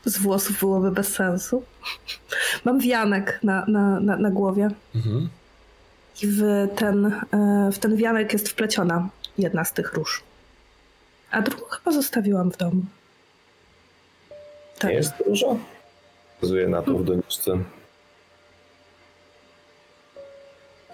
z 0.08 0.18
włosów 0.18 0.60
byłoby 0.60 0.90
bez 0.90 1.08
sensu. 1.08 1.62
Mam 2.64 2.80
wianek 2.80 3.40
na, 3.42 3.64
na, 3.68 4.00
na, 4.00 4.16
na 4.16 4.30
głowie. 4.30 4.70
Mhm. 4.94 5.28
I 6.22 6.26
w 6.26 6.42
ten, 6.76 7.06
e, 7.06 7.70
w 7.72 7.78
ten 7.78 7.96
wianek 7.96 8.32
jest 8.32 8.48
wpleciona 8.48 9.08
jedna 9.38 9.64
z 9.64 9.72
tych 9.72 9.92
róż. 9.92 10.22
A 11.30 11.42
drugą 11.42 11.64
chyba 11.64 11.92
zostawiłam 11.92 12.50
w 12.50 12.56
domu. 12.56 12.82
Tak. 14.78 14.92
Jest 14.92 15.12
dużo? 15.26 15.58
Wskazuje 16.34 16.68
na 16.68 16.82
to 16.82 16.98
w 16.98 17.04
doniczce. 17.04 17.58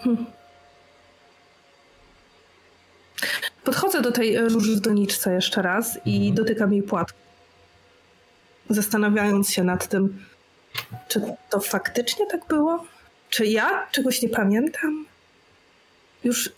Hmm. 0.00 0.26
Podchodzę 3.64 4.02
do 4.02 4.12
tej 4.12 4.48
róży 4.48 4.76
w 4.76 4.80
doniczce 4.80 5.34
jeszcze 5.34 5.62
raz 5.62 5.98
i 6.04 6.16
mhm. 6.16 6.34
dotykam 6.34 6.72
jej 6.72 6.82
płatku. 6.82 7.23
Zastanawiając 8.70 9.50
się 9.50 9.64
nad 9.64 9.88
tym, 9.88 10.24
czy 11.08 11.20
to 11.50 11.60
faktycznie 11.60 12.26
tak 12.26 12.46
było? 12.48 12.84
Czy 13.30 13.46
ja 13.46 13.86
czegoś 13.92 14.22
nie 14.22 14.28
pamiętam? 14.28 15.06
Już 16.24 16.52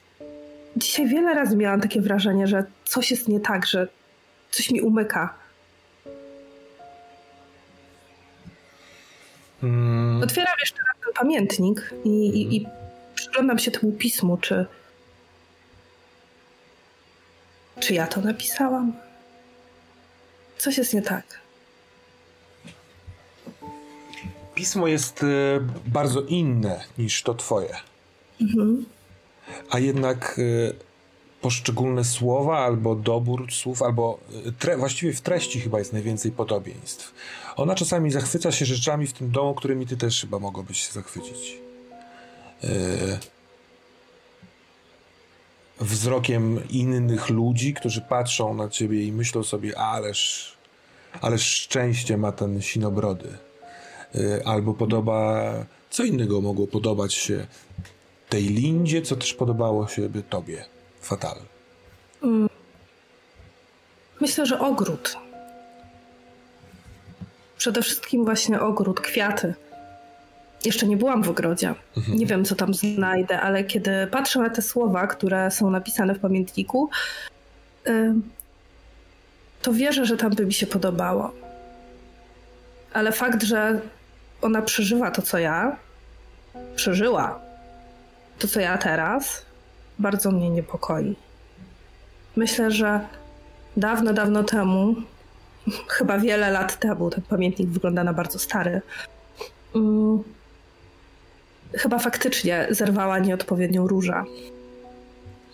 dzisiaj 0.77 1.09
wiele 1.09 1.35
razy 1.35 1.57
miałam 1.57 1.81
takie 1.81 2.01
wrażenie, 2.01 2.47
że 2.47 2.65
coś 2.85 3.11
jest 3.11 3.29
nie 3.29 3.41
tak, 3.41 3.67
że 3.67 3.89
coś 4.51 4.71
mi 4.71 4.81
umyka. 4.81 5.35
Hmm. 9.61 10.23
Otwieram 10.23 10.55
jeszcze 10.61 10.79
raz 10.79 11.05
ten 11.05 11.15
pamiętnik 11.15 11.95
i, 12.05 12.09
i, 12.09 12.57
i 12.57 12.67
przyglądam 13.15 13.59
się 13.59 13.71
temu 13.71 13.93
pismu, 13.93 14.37
czy. 14.37 14.67
Czy 17.81 17.95
ja 17.95 18.07
to 18.07 18.21
napisałam? 18.21 18.93
Coś 20.59 20.79
jest 20.79 20.95
nie 20.95 21.03
tak. 21.03 21.25
Pismo 24.57 24.87
jest 24.87 25.23
y, 25.23 25.27
bardzo 25.87 26.21
inne 26.21 26.85
niż 26.99 27.23
to 27.23 27.35
twoje. 27.35 27.77
Mhm 28.41 28.87
a 29.71 29.79
jednak 29.79 30.39
y, 30.39 30.75
poszczególne 31.41 32.05
słowa 32.05 32.59
albo 32.59 32.95
dobór 32.95 33.53
słów, 33.53 33.83
albo 33.83 34.19
y, 34.47 34.53
tre, 34.53 34.77
właściwie 34.77 35.13
w 35.13 35.21
treści 35.21 35.61
chyba 35.61 35.79
jest 35.79 35.93
najwięcej 35.93 36.33
podobieństw. 36.33 37.15
Ona 37.57 37.75
czasami 37.75 38.11
zachwyca 38.11 38.53
się 38.53 38.65
rzeczami 38.65 39.07
w 39.07 39.13
tym 39.13 39.31
domu, 39.31 39.55
którymi 39.55 39.87
ty 39.87 39.97
też 39.97 40.21
chyba 40.21 40.39
mogłabyś 40.39 40.87
się 40.87 40.93
zachwycić. 40.93 41.59
Yy, 42.63 42.71
wzrokiem 45.81 46.69
innych 46.69 47.31
ludzi, 47.31 47.75
którzy 47.75 48.01
patrzą 48.01 48.55
na 48.55 48.69
ciebie 48.69 49.05
i 49.05 49.13
myślą 49.13 49.43
sobie, 49.43 49.79
ależ, 49.79 50.53
ależ 51.21 51.43
szczęście 51.43 52.17
ma 52.17 52.33
ten 52.33 52.63
sinobrody. 52.63 53.39
Yy, 54.15 54.43
albo 54.45 54.75
podoba, 54.75 55.53
co 55.91 56.05
innego 56.05 56.41
mogło 56.41 56.67
podobać 56.67 57.15
się 57.15 57.47
tej 58.29 58.43
Lindzie, 58.43 59.03
co 59.03 59.17
też 59.17 59.35
podobało 59.35 59.89
się 59.89 60.09
by 60.09 60.23
tobie, 60.23 60.65
Fatal? 61.01 61.37
Mm. 62.23 62.49
Myślę, 64.21 64.47
że 64.47 64.61
ogród. 64.61 65.17
Przede 67.59 67.83
wszystkim 67.83 68.25
właśnie 68.25 68.61
ogród, 68.61 69.01
kwiaty. 69.01 69.55
Jeszcze 70.65 70.87
nie 70.87 70.97
byłam 70.97 71.23
w 71.23 71.29
ogrodzie. 71.29 71.75
Mhm. 71.97 72.19
Nie 72.19 72.27
wiem, 72.27 72.45
co 72.45 72.55
tam 72.55 72.75
znajdę, 72.75 73.41
ale 73.41 73.65
kiedy 73.65 74.07
patrzę 74.07 74.41
na 74.41 74.51
te 74.51 74.63
słowa, 74.63 75.07
które 75.07 75.51
są 75.51 75.71
napisane 75.71 76.15
w 76.15 76.19
pamiętniku, 76.19 76.91
to 79.63 79.73
wierzę, 79.73 80.07
że 80.07 80.17
tam 80.17 80.35
by 80.35 80.47
mi 80.47 80.53
się 80.53 80.67
podobało. 80.67 81.33
Ale 82.93 83.13
fakt, 83.13 83.43
że 83.43 83.81
ona 84.47 84.63
przeżywa 84.63 85.11
to, 85.11 85.23
co 85.23 85.39
ja, 85.39 85.77
przeżyła, 86.77 87.41
to, 88.39 88.49
co 88.49 88.61
ja 88.61 88.79
teraz, 88.79 89.43
bardzo 89.99 90.31
mnie 90.31 90.51
niepokoi. 90.51 91.17
Myślę, 92.37 92.71
że 92.71 93.01
dawno, 93.77 94.13
dawno 94.13 94.45
temu, 94.45 94.95
chyba 95.97 96.19
wiele 96.19 96.51
lat 96.51 96.79
temu, 96.79 97.11
ten 97.11 97.23
pamiętnik 97.23 97.69
wygląda 97.69 98.05
na 98.05 98.13
bardzo 98.13 98.39
stary, 98.39 98.83
um, 99.75 100.23
chyba 101.73 101.99
faktycznie 101.99 102.67
zerwała 102.71 103.19
nieodpowiednią 103.19 103.89
różę. 103.89 104.25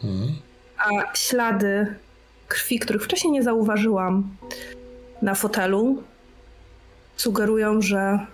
Hmm. 0.00 0.32
A 0.78 1.16
ślady 1.16 1.94
krwi, 2.48 2.78
których 2.78 3.04
wcześniej 3.04 3.32
nie 3.32 3.42
zauważyłam 3.42 4.36
na 5.22 5.34
fotelu, 5.34 6.02
sugerują, 7.16 7.82
że 7.82 8.26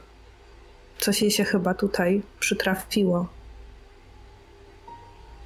coś 0.99 1.23
jej 1.23 1.31
się 1.31 1.44
chyba 1.44 1.75
tutaj 1.75 2.23
przytrafiło. 2.41 3.27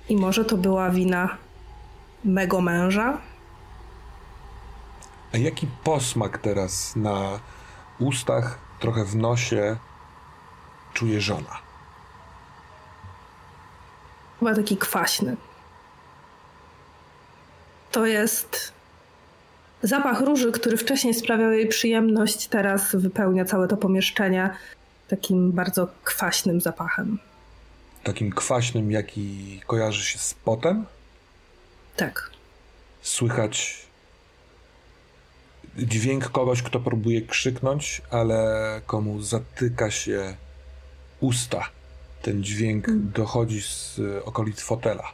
I 0.08 0.16
może 0.16 0.44
to 0.44 0.56
była 0.56 0.90
wina 0.90 1.36
mego 2.24 2.60
męża? 2.60 3.18
A 5.34 5.38
jaki 5.38 5.66
posmak 5.84 6.38
teraz 6.38 6.96
na 6.96 7.40
ustach, 7.98 8.58
trochę 8.80 9.04
w 9.04 9.16
nosie 9.16 9.76
czuje 10.94 11.20
żona? 11.20 11.58
Chyba 14.38 14.54
taki 14.54 14.76
kwaśny. 14.76 15.36
To 17.92 18.06
jest 18.06 18.72
zapach 19.82 20.20
róży, 20.20 20.52
który 20.52 20.76
wcześniej 20.76 21.14
sprawiał 21.14 21.52
jej 21.52 21.68
przyjemność, 21.68 22.48
teraz 22.48 22.96
wypełnia 22.96 23.44
całe 23.44 23.68
to 23.68 23.76
pomieszczenie 23.76 24.50
takim 25.12 25.52
bardzo 25.52 25.88
kwaśnym 26.04 26.60
zapachem 26.60 27.18
takim 28.02 28.30
kwaśnym, 28.30 28.90
jaki 28.90 29.60
kojarzy 29.66 30.04
się 30.04 30.18
z 30.18 30.34
potem? 30.34 30.86
Tak. 31.96 32.30
Słychać 33.02 33.86
dźwięk 35.76 36.28
kogoś, 36.28 36.62
kto 36.62 36.80
próbuje 36.80 37.22
krzyknąć, 37.22 38.02
ale 38.10 38.80
komu 38.86 39.22
zatyka 39.22 39.90
się 39.90 40.36
usta. 41.20 41.68
Ten 42.22 42.44
dźwięk 42.44 42.88
mm. 42.88 43.10
dochodzi 43.14 43.62
z 43.62 44.00
okolic 44.24 44.60
fotela. 44.60 45.12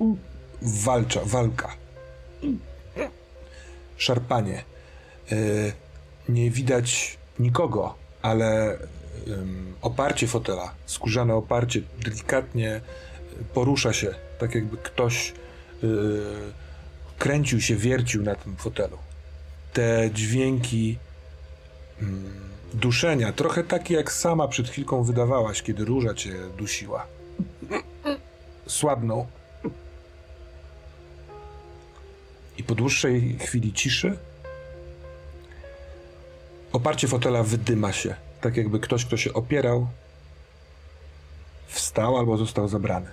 Mm. 0.00 0.16
Walcza, 0.62 1.20
walka. 1.24 1.74
Mm. 2.42 2.58
Szarpanie. 3.96 4.64
Yy, 5.30 5.72
nie 6.28 6.50
widać 6.50 7.18
nikogo 7.38 7.94
ale 8.22 8.78
oparcie 9.82 10.26
fotela, 10.26 10.74
skórzane 10.86 11.34
oparcie 11.34 11.80
delikatnie 12.04 12.80
porusza 13.54 13.92
się, 13.92 14.14
tak 14.38 14.54
jakby 14.54 14.76
ktoś 14.76 15.32
yy, 15.82 15.88
kręcił 17.18 17.60
się, 17.60 17.76
wiercił 17.76 18.22
na 18.22 18.34
tym 18.34 18.56
fotelu. 18.56 18.98
Te 19.72 20.10
dźwięki 20.12 20.98
yy, 22.00 22.08
duszenia, 22.74 23.32
trochę 23.32 23.64
takie 23.64 23.94
jak 23.94 24.12
sama 24.12 24.48
przed 24.48 24.68
chwilką 24.68 25.02
wydawałaś, 25.02 25.62
kiedy 25.62 25.84
róża 25.84 26.14
cię 26.14 26.34
dusiła. 26.58 27.06
Słabną. 28.66 29.26
I 32.58 32.64
po 32.64 32.74
dłuższej 32.74 33.38
chwili 33.38 33.72
ciszy 33.72 34.18
oparcie 36.72 37.08
fotela 37.08 37.42
wydyma 37.42 37.92
się, 37.92 38.14
tak 38.40 38.56
jakby 38.56 38.80
ktoś, 38.80 39.04
kto 39.04 39.16
się 39.16 39.32
opierał, 39.32 39.86
wstał 41.66 42.16
albo 42.16 42.36
został 42.36 42.68
zabrany. 42.68 43.10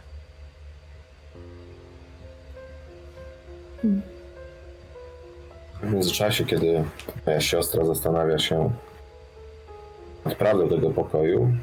W 5.82 5.92
międzyczasie, 5.92 6.46
kiedy 6.46 6.84
moja 7.26 7.42
siostra 7.42 7.86
zastanawia 7.86 8.40
się 8.40 8.72
nad 10.26 10.36
prawdą 10.36 10.70
tego 10.70 10.90
pokoju, 10.90 11.54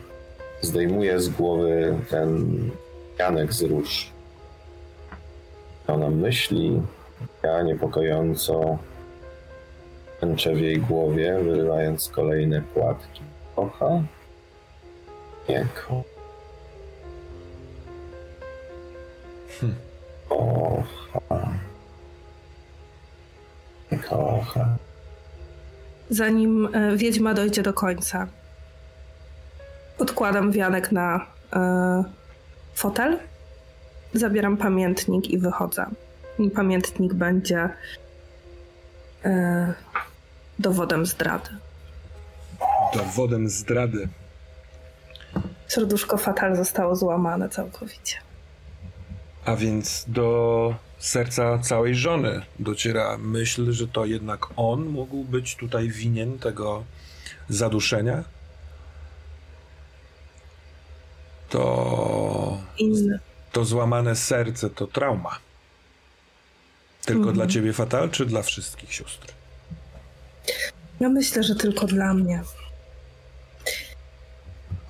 zdejmuje 0.61 1.21
z 1.21 1.29
głowy 1.29 1.99
ten 2.11 2.71
Janek 3.19 3.53
z 3.53 3.63
róż. 3.63 4.11
Ona 5.87 6.11
myśli, 6.11 6.83
ja 7.43 7.63
niepokojąco 7.63 8.79
pęczę 10.21 10.55
w 10.55 10.61
jej 10.61 10.79
głowie, 10.79 11.39
wyrywając 11.43 12.09
kolejne 12.09 12.63
płatki. 12.63 13.32
Kocha? 13.57 14.03
Nie 15.49 15.67
kocha. 15.75 16.13
Kocha. 24.09 24.77
Zanim 26.11 26.69
e, 26.75 26.97
wiedźma 26.97 27.35
dojdzie 27.35 27.63
do 27.63 27.73
końca, 27.73 28.27
odkładam 29.99 30.53
wianek 30.53 30.93
na 30.93 31.27
e, 31.53 32.05
fotel, 32.75 33.19
zabieram 34.15 34.57
pamiętnik 34.57 35.31
i 35.31 35.39
wychodzę. 35.39 35.87
I 36.39 36.51
pamiętnik 36.51 37.15
będzie 37.15 37.69
e, 39.25 39.75
dowodem 40.59 41.07
zdrady. 41.07 41.51
Dowodem 42.95 43.49
zdrady. 43.49 44.09
Serduszko 45.69 46.19
Fatal 46.19 46.57
zostało 46.57 46.97
złamane 46.97 47.49
całkowicie. 47.49 48.17
A 49.45 49.57
więc 49.57 50.05
do 50.09 50.75
serca 50.99 51.59
całej 51.59 51.95
żony 51.95 52.43
dociera 52.59 53.19
myśl, 53.19 53.73
że 53.73 53.89
to 53.89 54.05
jednak 54.05 54.47
on 54.57 54.85
mógł 54.87 55.25
być 55.25 55.57
tutaj 55.57 55.89
winien 55.89 56.39
tego 56.39 56.85
zaduszenia. 57.49 58.25
To. 61.49 62.59
Inny. 62.79 63.19
To 63.53 63.65
złamane 63.65 64.17
serce 64.17 64.71
to 64.71 64.87
trauma. 64.87 65.39
Tylko 67.05 67.19
Mhm. 67.21 67.35
dla 67.37 67.47
ciebie 67.47 67.73
fatal, 67.73 68.11
czy 68.11 68.27
dla 68.27 68.43
wszystkich 68.43 68.95
sióstr? 68.95 69.33
Ja 71.01 71.09
myślę, 71.09 71.43
że 71.43 71.55
tylko 71.55 71.87
dla 71.87 72.15
mnie. 72.15 72.43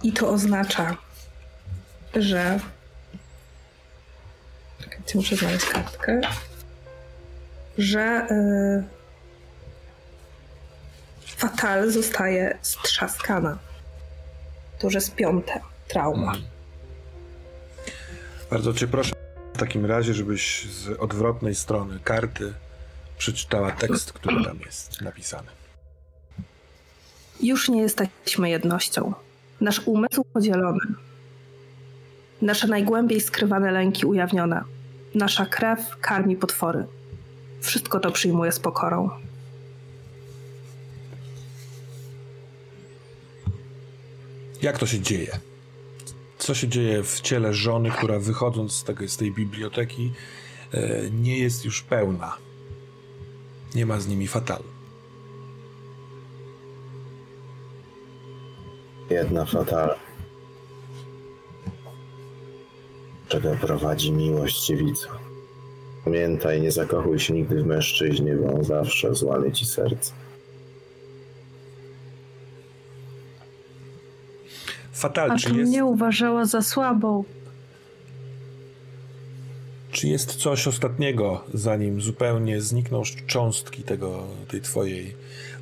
I 0.02 0.12
to 0.12 0.28
oznacza, 0.28 0.96
że. 2.14 2.60
Czekajcie, 4.80 5.18
muszę 5.18 5.36
znaleźć 5.36 5.66
kartkę. 5.66 6.20
Że. 7.78 8.26
y, 8.30 9.02
Fatal 11.36 11.90
zostaje 11.90 12.58
strzaskana. 12.62 13.58
To 14.78 14.86
już 14.86 14.94
jest 14.94 15.14
piąte 15.14 15.60
trauma. 15.88 16.32
Bardzo 18.50 18.74
cię 18.74 18.86
proszę 18.86 19.12
w 19.54 19.58
takim 19.58 19.86
razie, 19.86 20.14
żebyś 20.14 20.64
z 20.64 20.88
odwrotnej 21.00 21.54
strony 21.54 21.98
karty 22.04 22.52
przeczytała 23.18 23.70
tekst, 23.70 24.12
który 24.12 24.44
tam 24.44 24.58
jest 24.66 25.00
napisany. 25.00 25.48
Już 27.40 27.68
nie 27.68 27.82
jesteśmy 27.82 28.50
jednością. 28.50 29.14
Nasz 29.62 29.80
umysł 29.86 30.24
podzielony. 30.32 30.80
Nasze 32.42 32.68
najgłębiej 32.68 33.20
skrywane 33.20 33.72
lęki 33.72 34.06
ujawnione. 34.06 34.64
Nasza 35.14 35.46
krew 35.46 35.96
karmi 36.00 36.36
potwory. 36.36 36.86
Wszystko 37.60 38.00
to 38.00 38.10
przyjmuję 38.10 38.52
z 38.52 38.60
pokorą. 38.60 39.10
Jak 44.62 44.78
to 44.78 44.86
się 44.86 45.00
dzieje? 45.00 45.38
Co 46.38 46.54
się 46.54 46.68
dzieje 46.68 47.02
w 47.02 47.20
ciele 47.20 47.54
żony, 47.54 47.90
która 47.90 48.18
wychodząc 48.18 48.72
z, 48.72 48.84
tego, 48.84 49.08
z 49.08 49.16
tej 49.16 49.32
biblioteki 49.32 50.12
e, 50.74 51.10
nie 51.10 51.38
jest 51.38 51.64
już 51.64 51.82
pełna? 51.82 52.36
Nie 53.74 53.86
ma 53.86 54.00
z 54.00 54.08
nimi 54.08 54.28
fatal. 54.28 54.71
Jedna 59.12 59.44
fatal. 59.44 59.94
Czego 63.28 63.56
prowadzi 63.60 64.12
miłość 64.12 64.66
dziewica. 64.66 65.08
Pamiętaj, 66.04 66.60
nie 66.62 66.70
zakochuj 66.72 67.18
się 67.18 67.34
nigdy 67.34 67.62
w 67.62 67.66
mężczyźnie, 67.66 68.34
bo 68.34 68.54
on 68.54 68.64
zawsze 68.64 69.14
złamie 69.14 69.52
ci 69.52 69.66
serce. 69.66 70.12
Fatal, 74.92 75.30
A 75.30 75.36
czy 75.36 75.54
jest, 75.54 75.70
mnie 75.70 75.84
uważała 75.84 76.44
za 76.44 76.62
słabą. 76.62 77.24
czy 79.92 80.08
jest 80.08 80.34
coś 80.34 80.66
ostatniego, 80.66 81.44
zanim 81.54 82.00
zupełnie 82.00 82.60
znikną 82.60 83.02
cząstki 83.26 83.82
tego, 83.82 84.26
tej 84.48 84.60
twojej, 84.60 85.16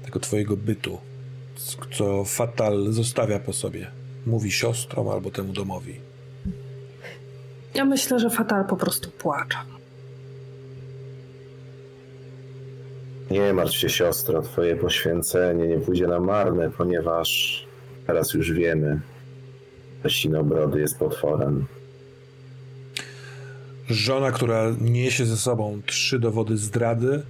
tego 0.05 0.21
twojego 0.21 0.57
bytu, 0.57 0.99
co 1.97 2.25
Fatal 2.25 2.93
zostawia 2.93 3.39
po 3.39 3.53
sobie? 3.53 3.91
Mówi 4.27 4.51
siostrom 4.51 5.09
albo 5.09 5.31
temu 5.31 5.53
domowi. 5.53 6.01
Ja 7.75 7.85
myślę, 7.85 8.19
że 8.19 8.31
Fatal 8.31 8.65
po 8.65 8.77
prostu 8.77 9.11
płacze. 9.11 9.59
Nie 13.31 13.53
martw 13.53 13.75
się, 13.75 13.89
siostro, 13.89 14.43
twoje 14.43 14.77
poświęcenie 14.77 15.67
nie 15.67 15.79
pójdzie 15.79 16.07
na 16.07 16.21
marne, 16.21 16.71
ponieważ 16.71 17.61
teraz 18.07 18.35
już 18.35 18.53
wiemy, 18.53 19.01
że 20.05 20.11
Sinobrody 20.11 20.81
jest 20.81 20.99
potworem. 20.99 21.67
Żona, 23.89 24.33
która 24.33 24.75
niesie 24.81 25.27
ze 25.27 25.37
sobą 25.37 25.81
trzy 25.87 26.19
dowody 26.19 26.57
zdrady, 26.57 27.23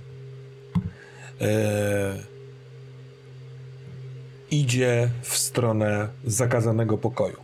e, 1.40 2.14
idzie 4.50 5.10
w 5.22 5.38
stronę 5.38 6.08
zakazanego 6.24 6.98
pokoju. 6.98 7.36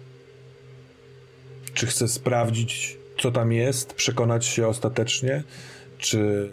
Czy 1.75 1.87
chce 1.87 2.09
sprawdzić, 2.09 2.99
co 3.19 3.33
tam 3.33 3.53
jest, 3.53 3.93
przekonać 3.95 4.47
się 4.47 4.69
ostatecznie, 4.69 5.43
czy 5.99 6.51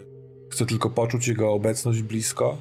chce 0.50 0.66
tylko 0.66 0.90
poczuć 0.90 1.28
jego 1.28 1.52
obecność 1.52 2.02
blisko? 2.02 2.56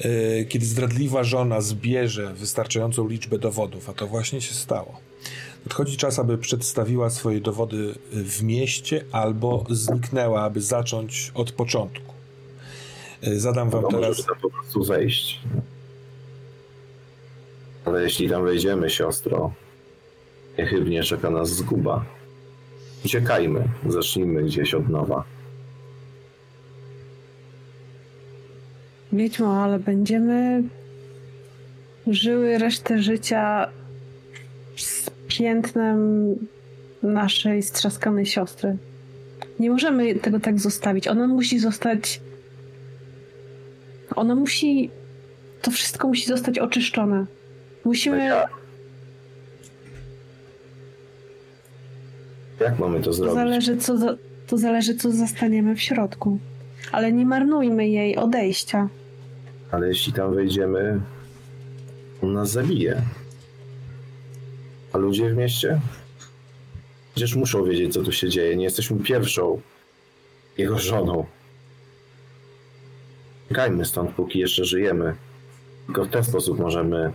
E, 0.00 0.44
Kiedy 0.44 0.66
zdradliwa 0.66 1.24
żona 1.24 1.60
zbierze 1.60 2.34
wystarczającą 2.34 3.08
liczbę 3.08 3.38
dowodów, 3.38 3.90
a 3.90 3.92
to 3.92 4.06
właśnie 4.06 4.40
się 4.40 4.54
stało, 4.54 5.00
Nadchodzi 5.66 5.96
czas, 5.96 6.18
aby 6.18 6.38
przedstawiła 6.38 7.10
swoje 7.10 7.40
dowody 7.40 7.94
w 8.12 8.42
mieście 8.42 9.04
albo 9.12 9.64
zniknęła, 9.70 10.42
aby 10.42 10.60
zacząć 10.60 11.32
od 11.34 11.52
początku. 11.52 12.14
Y, 13.26 13.40
Zadam 13.40 13.70
wam 13.70 13.84
teraz. 13.90 14.16
tam 14.24 14.36
po 14.42 14.50
prostu 14.50 14.84
wejść. 14.84 15.40
Ale 17.88 18.02
jeśli 18.02 18.28
tam 18.28 18.44
wejdziemy, 18.44 18.90
siostro, 18.90 19.52
niechybnie 20.58 21.02
czeka 21.02 21.30
nas 21.30 21.48
zguba. 21.48 22.04
Uciekajmy, 23.04 23.64
zacznijmy 23.88 24.42
gdzieś 24.42 24.74
od 24.74 24.88
nowa. 24.88 25.24
Wiedźmo, 29.12 29.62
ale 29.62 29.78
będziemy 29.78 30.62
żyły 32.06 32.58
resztę 32.58 33.02
życia 33.02 33.68
z 34.76 35.10
piętnem 35.28 36.34
naszej 37.02 37.62
strzaskanej 37.62 38.26
siostry. 38.26 38.76
Nie 39.58 39.70
możemy 39.70 40.14
tego 40.14 40.40
tak 40.40 40.60
zostawić. 40.60 41.08
Ona 41.08 41.26
musi 41.26 41.58
zostać. 41.58 42.20
Ona 44.16 44.34
musi. 44.34 44.90
To 45.62 45.70
wszystko 45.70 46.08
musi 46.08 46.26
zostać 46.26 46.58
oczyszczone. 46.58 47.37
Musimy. 47.92 48.30
Jak 52.60 52.78
mamy 52.78 52.98
to 52.98 53.04
To 53.04 53.12
zrobić? 53.12 53.34
zależy, 53.34 53.76
co, 53.76 53.98
za- 53.98 54.16
to 54.46 54.58
zależy, 54.58 54.94
co 54.94 55.12
zastaniemy 55.12 55.76
w 55.76 55.80
środku. 55.82 56.38
Ale 56.92 57.12
nie 57.12 57.26
marnujmy 57.26 57.88
jej 57.88 58.16
odejścia. 58.16 58.88
Ale 59.70 59.88
jeśli 59.88 60.12
tam 60.12 60.34
wejdziemy, 60.34 61.00
on 62.22 62.32
nas 62.32 62.50
zabije. 62.50 63.02
A 64.92 64.98
ludzie 64.98 65.30
w 65.30 65.36
mieście? 65.36 65.80
Przecież 67.14 67.34
muszą 67.36 67.64
wiedzieć, 67.64 67.92
co 67.92 68.02
tu 68.02 68.12
się 68.12 68.28
dzieje. 68.28 68.56
Nie 68.56 68.64
jesteśmy 68.64 68.98
pierwszą 68.98 69.60
jego 70.58 70.78
żoną. 70.78 71.26
Uciekajmy 73.46 73.84
stąd, 73.84 74.10
póki 74.10 74.38
jeszcze 74.38 74.64
żyjemy. 74.64 75.14
Tylko 75.86 76.04
w 76.04 76.08
ten 76.08 76.24
sposób 76.24 76.58
możemy 76.58 77.12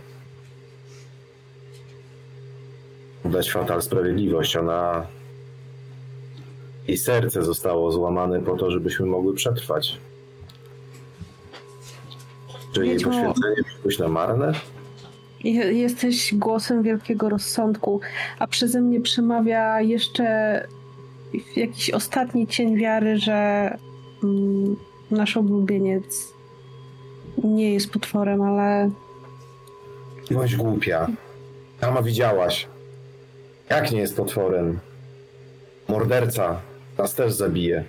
dać 3.24 3.50
Fatal 3.52 3.82
sprawiedliwość. 3.82 4.56
Ona... 4.56 5.06
Jej 6.88 6.98
serce 6.98 7.42
zostało 7.44 7.92
złamane 7.92 8.40
po 8.40 8.56
to, 8.56 8.70
żebyśmy 8.70 9.06
mogły 9.06 9.34
przetrwać. 9.34 9.98
Czy 12.72 12.86
jej 12.86 12.96
Wiedźmo- 12.98 13.04
poświęcenie 13.10 13.56
pójść 13.82 13.98
na 13.98 14.08
marne? 14.08 14.52
Je- 15.44 15.72
Jesteś 15.72 16.34
głosem 16.34 16.82
wielkiego 16.82 17.28
rozsądku, 17.28 18.00
a 18.38 18.46
przeze 18.46 18.80
mnie 18.80 19.00
przemawia 19.00 19.80
jeszcze 19.80 20.24
jakiś 21.56 21.90
ostatni 21.90 22.46
cień 22.46 22.76
wiary, 22.76 23.18
że 23.18 23.70
mm, 24.24 24.76
nasz 25.10 25.36
ulubieniec 25.36 26.32
nie 27.44 27.74
jest 27.74 27.90
potworem, 27.90 28.42
ale 28.42 28.90
Bądź 30.30 30.56
głupia. 30.56 31.06
Sama 31.80 32.02
widziałaś. 32.02 32.68
Jak 33.70 33.92
nie 33.92 33.98
jest 34.00 34.16
potworem? 34.16 34.78
Morderca 35.88 36.60
nas 36.98 37.14
też 37.14 37.32
zabije. 37.32 37.84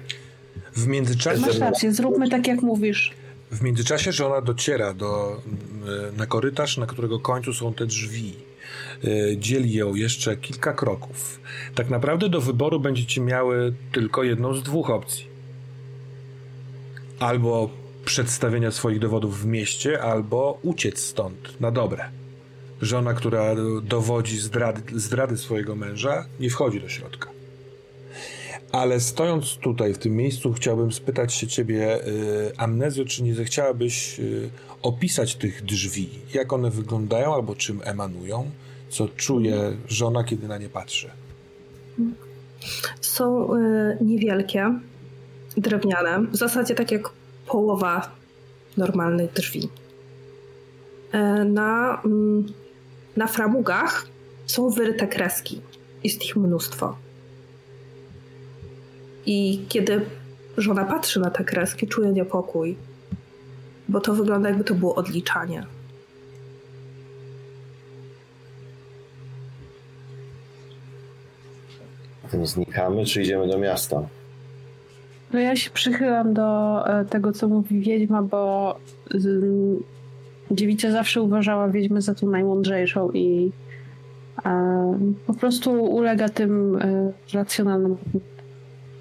W 0.74 0.88
międzyczasie, 0.88 1.42
masz 1.42 1.58
rację, 1.60 1.94
zróbmy 1.94 2.30
tak 2.30 2.48
jak 2.48 2.62
mówisz. 2.62 3.12
w 3.52 3.62
międzyczasie 3.62 4.12
żona 4.12 4.42
dociera 4.42 4.94
do, 4.94 5.42
mm, 5.48 6.18
na 6.18 6.26
korytarz, 6.26 6.78
na 6.78 6.86
którego 6.86 7.20
końcu 7.20 7.54
są 7.54 7.74
te 7.74 7.86
drzwi. 7.86 8.34
Y, 9.06 9.38
Dzieli 9.40 9.74
ją 9.74 9.96
jeszcze 9.96 10.38
kilka 10.38 10.74
kroków. 10.74 11.40
Tak 11.76 11.90
naprawdę 11.90 12.30
do 12.30 12.42
wyboru 12.42 12.80
będziecie 12.80 13.22
miały 13.22 13.74
tylko 13.92 14.24
jedną 14.24 14.54
z 14.54 14.64
dwóch 14.64 14.90
opcji. 14.90 15.26
Albo 17.20 17.70
przedstawienia 18.06 18.72
swoich 18.72 19.00
dowodów 19.00 19.42
w 19.42 19.46
mieście, 19.46 20.02
albo 20.02 20.60
uciec 20.64 21.00
stąd 21.00 21.62
na 21.62 21.72
dobre. 21.72 22.06
Żona, 22.82 23.14
która 23.14 23.56
dowodzi 23.84 24.38
zdrady, 24.38 25.00
zdrady 25.00 25.38
swojego 25.38 25.76
męża, 25.76 26.26
nie 26.40 26.50
wchodzi 26.50 26.82
do 26.82 26.90
środka. 26.90 27.30
Ale 28.72 29.00
stojąc 29.00 29.58
tutaj, 29.58 29.94
w 29.94 29.98
tym 29.98 30.16
miejscu, 30.16 30.54
chciałbym 30.54 30.92
spytać 30.92 31.34
się 31.34 31.48
ciebie, 31.48 32.08
y, 32.08 32.52
Amnezjo, 32.58 33.06
czy 33.06 33.24
nie 33.24 33.36
zechciałabyś 33.36 34.20
y, 34.20 34.50
opisać 34.82 35.36
tych 35.36 35.66
drzwi? 35.66 36.10
Jak 36.34 36.54
one 36.54 36.72
wyglądają 36.72 37.34
albo 37.34 37.56
czym 37.56 37.82
emanują? 37.84 38.52
Co 38.90 39.08
czuje 39.08 39.78
żona, 39.88 40.24
kiedy 40.24 40.48
na 40.48 40.58
nie 40.58 40.70
patrzy? 40.70 41.10
Są 43.02 43.56
y, 43.56 43.98
niewielkie, 44.02 44.80
drewniane, 45.58 46.28
w 46.32 46.36
zasadzie 46.36 46.76
tak 46.76 46.92
jak 46.92 47.10
połowa 47.48 48.12
normalnych 48.78 49.34
drzwi. 49.34 49.70
E, 51.12 51.44
Na, 51.46 52.02
mm, 52.06 52.46
na 53.16 53.28
framugach 53.28 54.08
są 54.46 54.70
wyryte 54.70 55.08
kreski. 55.08 55.62
Jest 56.04 56.26
ich 56.26 56.36
mnóstwo. 56.36 56.96
I 59.26 59.66
kiedy 59.70 60.06
żona 60.58 60.86
patrzy 60.86 61.20
na 61.20 61.30
te 61.30 61.44
kreski, 61.44 61.88
czuje 61.88 62.12
niepokój, 62.12 62.76
bo 63.90 64.02
to 64.02 64.14
wygląda 64.14 64.50
jakby 64.50 64.64
to 64.64 64.76
było 64.76 64.96
odliczanie. 64.96 65.66
Zatem 72.24 72.46
znikamy, 72.46 73.06
czy 73.06 73.22
idziemy 73.22 73.48
do 73.48 73.58
miasta? 73.58 74.08
No 75.34 75.40
ja 75.40 75.56
się 75.56 75.70
przychylam 75.70 76.34
do 76.34 76.82
e, 76.88 77.06
tego, 77.06 77.32
co 77.32 77.48
mówi 77.48 77.80
Wiedźma, 77.80 78.22
bo 78.22 78.76
dziewica 80.52 80.92
zawsze 80.92 81.22
uważała 81.22 81.70
Wiedźmę 81.70 82.02
za 82.02 82.16
tą 82.16 82.30
najmądrzejszą 82.30 83.12
i 83.12 83.52
e, 84.46 85.00
po 85.28 85.34
prostu 85.34 85.72
ulega 85.84 86.30
tym 86.30 86.78
e, 86.82 87.12
racjonalnym, 87.34 87.98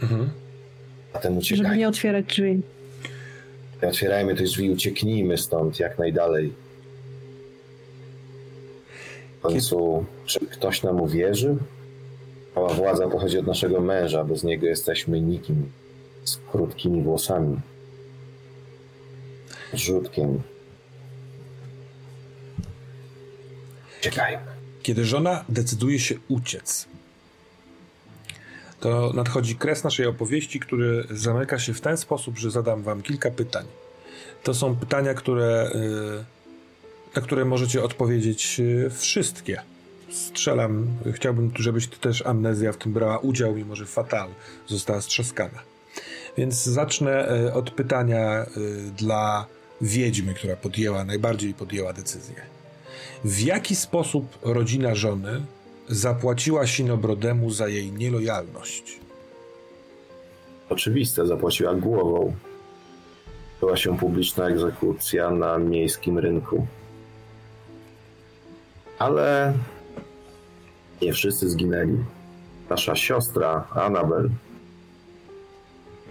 Mhm. 0.02 0.31
Żeby 1.40 1.76
nie 1.76 1.89
otwierać 1.89 2.26
drzwi. 2.26 2.62
Otwierajmy 3.89 4.34
te 4.34 4.44
drzwi, 4.44 4.70
ucieknijmy 4.70 5.39
stąd 5.39 5.81
jak 5.81 5.98
najdalej. 5.98 6.52
W 9.39 9.40
końcu, 9.42 10.05
czy 10.26 10.40
ktoś 10.40 10.82
nam 10.82 11.00
uwierzy? 11.00 11.56
Cała 12.55 12.68
władza 12.68 13.08
pochodzi 13.08 13.39
od 13.39 13.47
naszego 13.47 13.81
męża, 13.81 14.24
bez 14.24 14.44
niego 14.44 14.66
jesteśmy 14.66 15.20
nikim. 15.20 15.70
Z 16.24 16.36
krótkimi 16.36 17.02
włosami. 17.02 17.56
Rzutkiem. 19.74 20.42
Uciekajmy. 24.08 24.42
Kiedy 24.83 25.05
żona 25.05 25.44
decyduje 25.49 25.99
się 25.99 26.15
uciec, 26.28 26.89
to 28.81 29.12
nadchodzi 29.15 29.57
kres 29.57 29.84
naszej 29.84 30.07
opowieści, 30.07 30.60
który 30.60 31.07
zamyka 31.10 31.58
się 31.58 31.74
w 31.74 31.81
ten 31.81 31.97
sposób, 31.97 32.39
że 32.39 32.50
zadam 32.50 32.83
wam 32.83 33.02
kilka 33.02 33.31
pytań. 33.31 33.66
To 34.42 34.55
są 34.55 34.76
pytania, 34.76 35.15
które, 35.15 35.70
y, 35.74 37.16
na 37.16 37.23
które 37.23 37.44
możecie 37.44 37.83
odpowiedzieć 37.83 38.60
y, 38.60 38.91
wszystkie. 38.91 39.62
Strzelam, 40.10 40.89
chciałbym, 41.12 41.52
żebyś 41.58 41.89
ty 41.89 41.99
też 41.99 42.26
amnezja 42.26 42.73
w 42.73 42.76
tym 42.76 42.92
brała 42.92 43.18
udział, 43.18 43.55
mimo 43.55 43.76
że 43.76 43.86
fatal 43.86 44.28
została 44.66 45.00
strzaskana. 45.00 45.58
Więc 46.36 46.65
zacznę 46.65 47.39
y, 47.47 47.52
od 47.52 47.70
pytania 47.70 48.47
dla 48.97 49.47
wiedźmy, 49.81 50.34
która 50.34 50.57
podjęła, 50.57 51.05
najbardziej 51.05 51.55
podjęła 51.55 51.92
decyzję. 51.92 52.53
W 53.25 53.41
jaki 53.41 53.77
sposób 53.77 54.39
rodzina 54.43 54.94
żony 54.94 55.43
zapłaciła 55.89 56.67
Sinobrodemu 56.67 57.51
za 57.51 57.69
jej 57.69 57.93
nielojalność? 57.93 59.01
Oczywiste, 60.70 61.27
zapłaciła 61.27 61.75
głową. 61.75 62.35
Była 63.61 63.77
się 63.77 63.99
publiczna 63.99 64.49
egzekucja 64.49 65.31
na 65.31 65.59
miejskim 65.59 66.19
rynku. 66.19 66.67
Ale 68.99 69.53
nie 71.03 71.12
wszyscy 71.12 71.51
zginęli. 71.51 72.05
Nasza 72.70 72.97
siostra, 72.97 73.69
Anabel, 73.70 74.31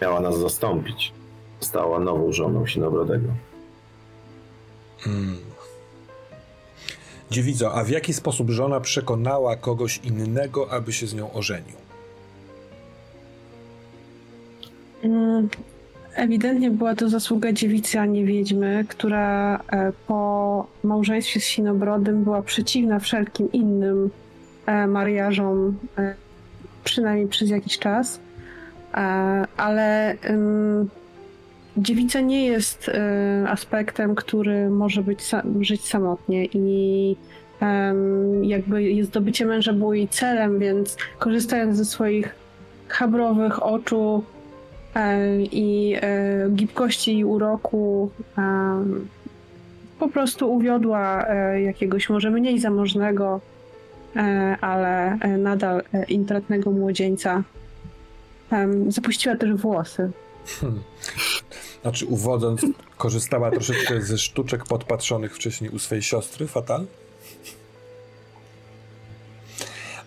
miała 0.02 0.20
nas 0.20 0.40
zastąpić. 0.40 1.14
Stała 1.60 2.00
nową 2.00 2.32
żoną 2.32 2.68
Sinobrodego. 2.68 3.28
Dziewico, 7.32 7.74
a 7.74 7.84
w 7.84 7.90
jaki 7.90 8.14
sposób 8.14 8.50
żona 8.50 8.80
przekonała 8.80 9.56
kogoś 9.56 10.00
innego, 10.04 10.72
aby 10.72 10.94
się 10.94 11.08
z 11.08 11.14
nią 11.14 11.34
ożenił? 11.34 11.76
Mm, 15.04 15.50
Ewidentnie 16.16 16.72
była 16.72 16.96
to 16.96 17.10
zasługa 17.10 17.52
dziewicy, 17.52 18.00
a 18.00 18.06
nie 18.06 18.26
wiedźmy, 18.26 18.86
która 18.90 19.58
e, 19.72 19.92
po 20.08 20.68
małżeństwie 20.84 21.40
z 21.40 21.44
Sinobrodem 21.44 22.24
była 22.24 22.42
przeciwna 22.42 23.00
wszelkim 23.00 23.52
innym 23.52 24.10
e, 24.66 24.88
mariażom, 24.88 25.78
e, 25.98 26.16
przynajmniej 26.84 27.28
przez 27.28 27.50
jakiś 27.50 27.80
czas. 27.80 28.20
Ale 29.58 30.18
ym, 30.30 30.90
dziewica 31.78 32.20
nie 32.20 32.46
jest 32.46 32.90
e, 32.90 33.46
aspektem, 33.50 34.16
który 34.16 34.70
może 34.70 35.04
być 35.04 35.20
żyć 35.62 35.86
samotnie 35.88 36.46
i 36.46 37.16
jakby 38.42 39.04
zdobycie 39.04 39.46
męża 39.46 39.74
było 39.74 39.94
jej 39.94 40.08
celem, 40.08 40.60
więc 40.60 40.98
korzystając 41.20 41.78
ze 41.78 41.86
swoich 41.86 42.36
chabrowych 42.88 43.64
oczu, 43.64 44.24
e, 44.96 45.42
i 45.42 45.96
e, 46.02 46.50
gibkości 46.50 47.18
i 47.18 47.26
uroku 47.26 48.12
po 50.00 50.10
prostu 50.10 50.54
uwiodła 50.54 51.26
jakiegoś 51.66 52.10
może 52.10 52.32
mniej 52.32 52.60
zamożnego, 52.60 53.42
ale 54.62 55.18
nadal 55.38 55.84
intratnego 56.08 56.72
młodzieńca. 56.72 57.44
Zapuściła 58.88 59.36
też 59.36 59.54
włosy. 59.54 60.12
Znaczy, 61.84 62.06
uwodząc, 62.06 62.62
korzystała 62.98 63.52
troszeczkę 63.52 64.02
ze 64.02 64.18
sztuczek 64.18 64.66
podpatrzonych 64.66 65.36
wcześniej 65.36 65.70
u 65.70 65.80
swojej 65.80 66.02
siostry, 66.02 66.48
Fatal? 66.48 66.86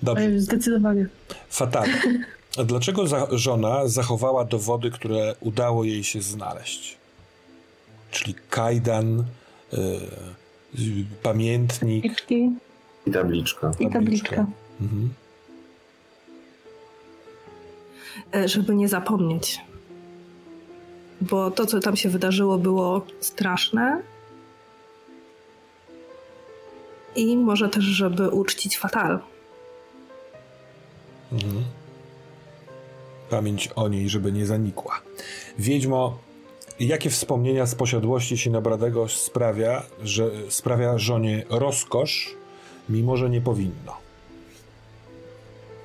Dobrze. 0.02 0.24
E, 0.24 0.40
zdecydowanie. 0.40 1.06
Fatal. 1.48 1.88
Dlaczego 2.64 3.06
za 3.06 3.26
żona 3.30 3.88
zachowała 3.88 4.44
dowody, 4.44 4.90
które 4.90 5.34
udało 5.40 5.84
jej 5.84 6.05
się 6.05 6.22
znaleźć? 6.22 6.96
Czyli 8.10 8.34
kajdan, 8.50 9.24
y, 9.72 9.76
pamiętnik. 11.22 12.05
I 13.06 13.10
tabliczka. 13.12 13.70
I 13.80 13.90
tabliczka. 13.90 14.46
Mhm. 14.80 15.10
E, 18.34 18.48
żeby 18.48 18.74
nie 18.74 18.88
zapomnieć. 18.88 19.60
Bo 21.20 21.50
to, 21.50 21.66
co 21.66 21.80
tam 21.80 21.96
się 21.96 22.08
wydarzyło, 22.08 22.58
było 22.58 23.06
straszne. 23.20 24.02
I 27.16 27.36
może 27.36 27.68
też, 27.68 27.84
żeby 27.84 28.28
uczcić 28.28 28.78
fatal. 28.78 29.18
Mhm. 31.32 31.64
Pamięć 33.30 33.68
o 33.68 33.88
niej, 33.88 34.08
żeby 34.08 34.32
nie 34.32 34.46
zanikła. 34.46 35.00
Wiedźmo, 35.58 36.18
jakie 36.80 37.10
wspomnienia 37.10 37.66
z 37.66 37.74
posiadłości 37.74 38.38
Sinobradego 38.38 39.08
sprawia, 39.08 39.82
że 40.02 40.30
sprawia 40.48 40.98
żonie 40.98 41.44
rozkosz, 41.50 42.34
mimo 42.88 43.16
że 43.16 43.30
nie 43.30 43.40
powinno? 43.40 43.96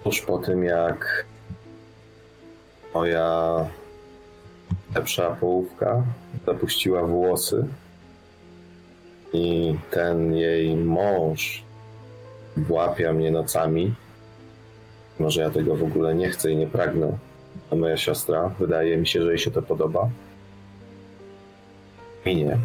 Tuż 0.04 0.22
po 0.22 0.38
tym, 0.38 0.64
jak 0.64 1.26
moja 2.94 3.66
lepsza 4.96 5.36
połówka 5.36 6.04
zapuściła 6.46 7.04
włosy 7.04 7.68
i 9.34 9.76
ten 9.92 10.34
jej 10.34 10.76
mąż 10.76 11.64
włapia 12.58 13.14
mnie 13.14 13.32
nocami, 13.32 13.94
może 15.20 15.42
ja 15.42 15.50
tego 15.50 15.76
w 15.76 15.84
ogóle 15.84 16.16
nie 16.16 16.30
chcę 16.30 16.52
i 16.52 16.56
nie 16.56 16.68
pragnę, 16.68 17.18
a 17.72 17.76
moja 17.76 17.98
siostra, 17.98 18.52
wydaje 18.60 18.98
mi 18.98 19.08
się, 19.08 19.22
że 19.22 19.30
jej 19.30 19.38
się 19.38 19.52
to 19.52 19.62
podoba. 19.62 20.10
Nie. 22.26 22.58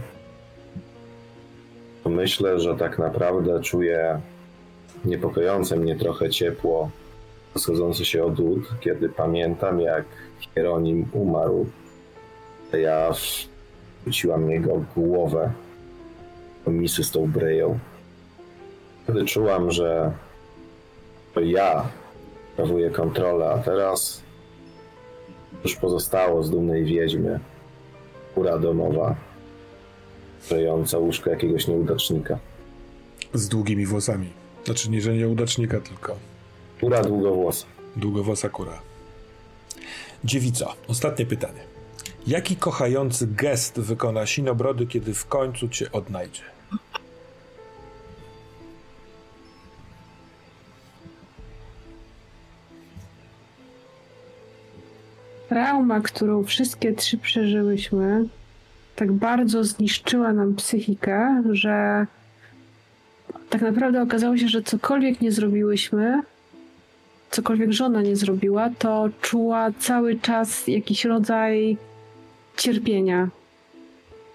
Myślę, 2.05 2.61
że 2.61 2.77
tak 2.77 2.99
naprawdę 2.99 3.61
czuję 3.61 4.21
niepokojące 5.05 5.77
mnie 5.77 5.97
trochę 5.97 6.31
ciepło 6.31 6.91
rozchodzące 7.57 8.05
się 8.05 8.25
od 8.25 8.41
łód, 8.41 8.69
kiedy 8.81 9.09
pamiętam, 9.09 9.81
jak 9.81 10.05
Hieronim 10.41 11.09
umarł. 11.13 11.67
Ja 12.73 13.11
wrzuciłam 14.03 14.51
jego 14.51 14.85
głowę 14.97 15.53
do 16.65 16.71
misy 16.71 17.05
z 17.05 17.11
tą 17.11 17.31
bryją. 17.31 17.79
Wtedy 19.05 19.25
czułam, 19.25 19.71
że 19.71 20.13
to 21.35 21.41
ja 21.41 21.89
sprawuję 22.53 22.91
kontrolę, 22.91 23.51
a 23.51 23.59
teraz 23.59 24.23
już 25.65 25.77
pozostało 25.77 26.43
z 26.43 26.51
dumnej 26.51 26.85
wiedźmy 26.85 27.41
kura 28.35 28.59
domowa, 28.59 29.15
żyjąca 30.49 30.99
łóżko 30.99 31.31
jakiegoś 31.31 31.69
nieudacznika. 31.69 32.39
Z 33.35 33.49
długimi 33.49 33.87
włosami. 33.87 34.29
Znaczy 34.65 34.91
nie, 34.91 35.01
że 35.01 35.15
nieudacznika, 35.15 35.81
tylko... 35.81 36.17
Kura 36.81 37.03
długowłosa. 37.03 37.67
Długowłosa 37.97 38.49
kura. 38.49 38.83
Dziewica. 40.25 40.73
Ostatnie 40.89 41.27
pytanie. 41.27 41.76
Jaki 42.27 42.57
kochający 42.57 43.27
gest 43.27 43.81
wykona 43.81 44.27
Sinobrody, 44.27 44.87
kiedy 44.87 45.15
w 45.15 45.27
końcu 45.27 45.69
cię 45.69 45.93
odnajdzie? 45.93 46.43
Trauma, 55.49 56.01
którą 56.01 56.45
wszystkie 56.45 56.93
trzy 56.93 57.19
przeżyłyśmy, 57.19 58.29
tak 58.97 59.13
bardzo 59.13 59.65
zniszczyła 59.65 60.33
nam 60.33 60.55
psychikę, 60.55 61.43
że 61.53 62.07
tak 63.51 63.63
naprawdę 63.63 64.03
okazało 64.03 64.37
się, 64.37 64.49
że 64.49 64.63
cokolwiek 64.63 65.21
nie 65.21 65.33
zrobiłyśmy, 65.33 66.23
cokolwiek 67.31 67.73
żona 67.73 68.03
nie 68.03 68.17
zrobiła, 68.17 68.71
to 68.79 69.09
czuła 69.21 69.71
cały 69.79 70.21
czas 70.21 70.69
jakiś 70.69 71.05
rodzaj 71.05 71.77
cierpienia. 72.57 73.29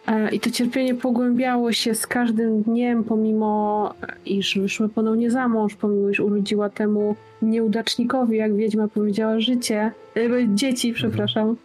E, 0.07 0.31
I 0.31 0.39
to 0.39 0.51
cierpienie 0.51 0.95
pogłębiało 0.95 1.71
się 1.71 1.95
z 1.95 2.07
każdym 2.07 2.61
dniem, 2.61 3.03
pomimo 3.03 3.93
iż 4.25 4.59
wyszły 4.59 4.89
ponownie 4.89 5.31
za 5.31 5.47
mąż, 5.47 5.75
pomimo 5.75 6.09
iż 6.09 6.19
urodziła 6.19 6.69
temu 6.69 7.15
nieudacznikowi, 7.41 8.37
jak 8.37 8.55
wiedźma 8.55 8.87
powiedziała, 8.87 9.39
życie, 9.39 9.91
e, 10.15 10.55
dzieci, 10.55 10.89
mhm. 10.89 10.95
przepraszam. 10.95 11.55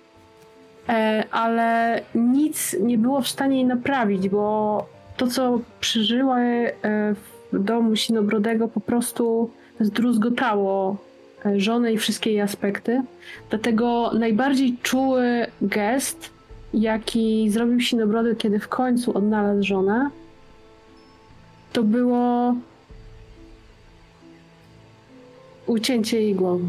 E, 0.89 1.25
ale 1.31 2.01
nic 2.15 2.77
nie 2.81 2.99
było 2.99 3.21
w 3.21 3.29
stanie 3.29 3.57
jej 3.57 3.67
naprawić, 3.67 4.29
bo 4.29 4.87
to, 5.17 5.27
co 5.27 5.61
przeżyła 5.81 6.39
w 7.53 7.59
domu 7.65 7.97
Sinobrodego, 7.97 8.69
po 8.69 8.81
prostu 8.81 9.51
zdruzgotało 9.81 10.97
żonę 11.57 11.93
i 11.93 11.99
wszystkie 11.99 12.31
jej 12.31 12.41
aspekty. 12.41 13.03
Dlatego 13.51 14.11
najbardziej 14.19 14.77
czuły 14.83 15.47
gest, 15.63 16.36
jaki 16.77 17.51
zrobił 17.51 17.81
Sinobrody, 17.81 18.37
kiedy 18.37 18.59
w 18.59 18.69
końcu 18.69 19.19
odnalazł 19.19 19.63
żonę, 19.63 20.11
to 21.73 21.83
było 21.83 22.55
ucięcie 25.67 26.23
jej 26.23 26.35
głowy. 26.35 26.65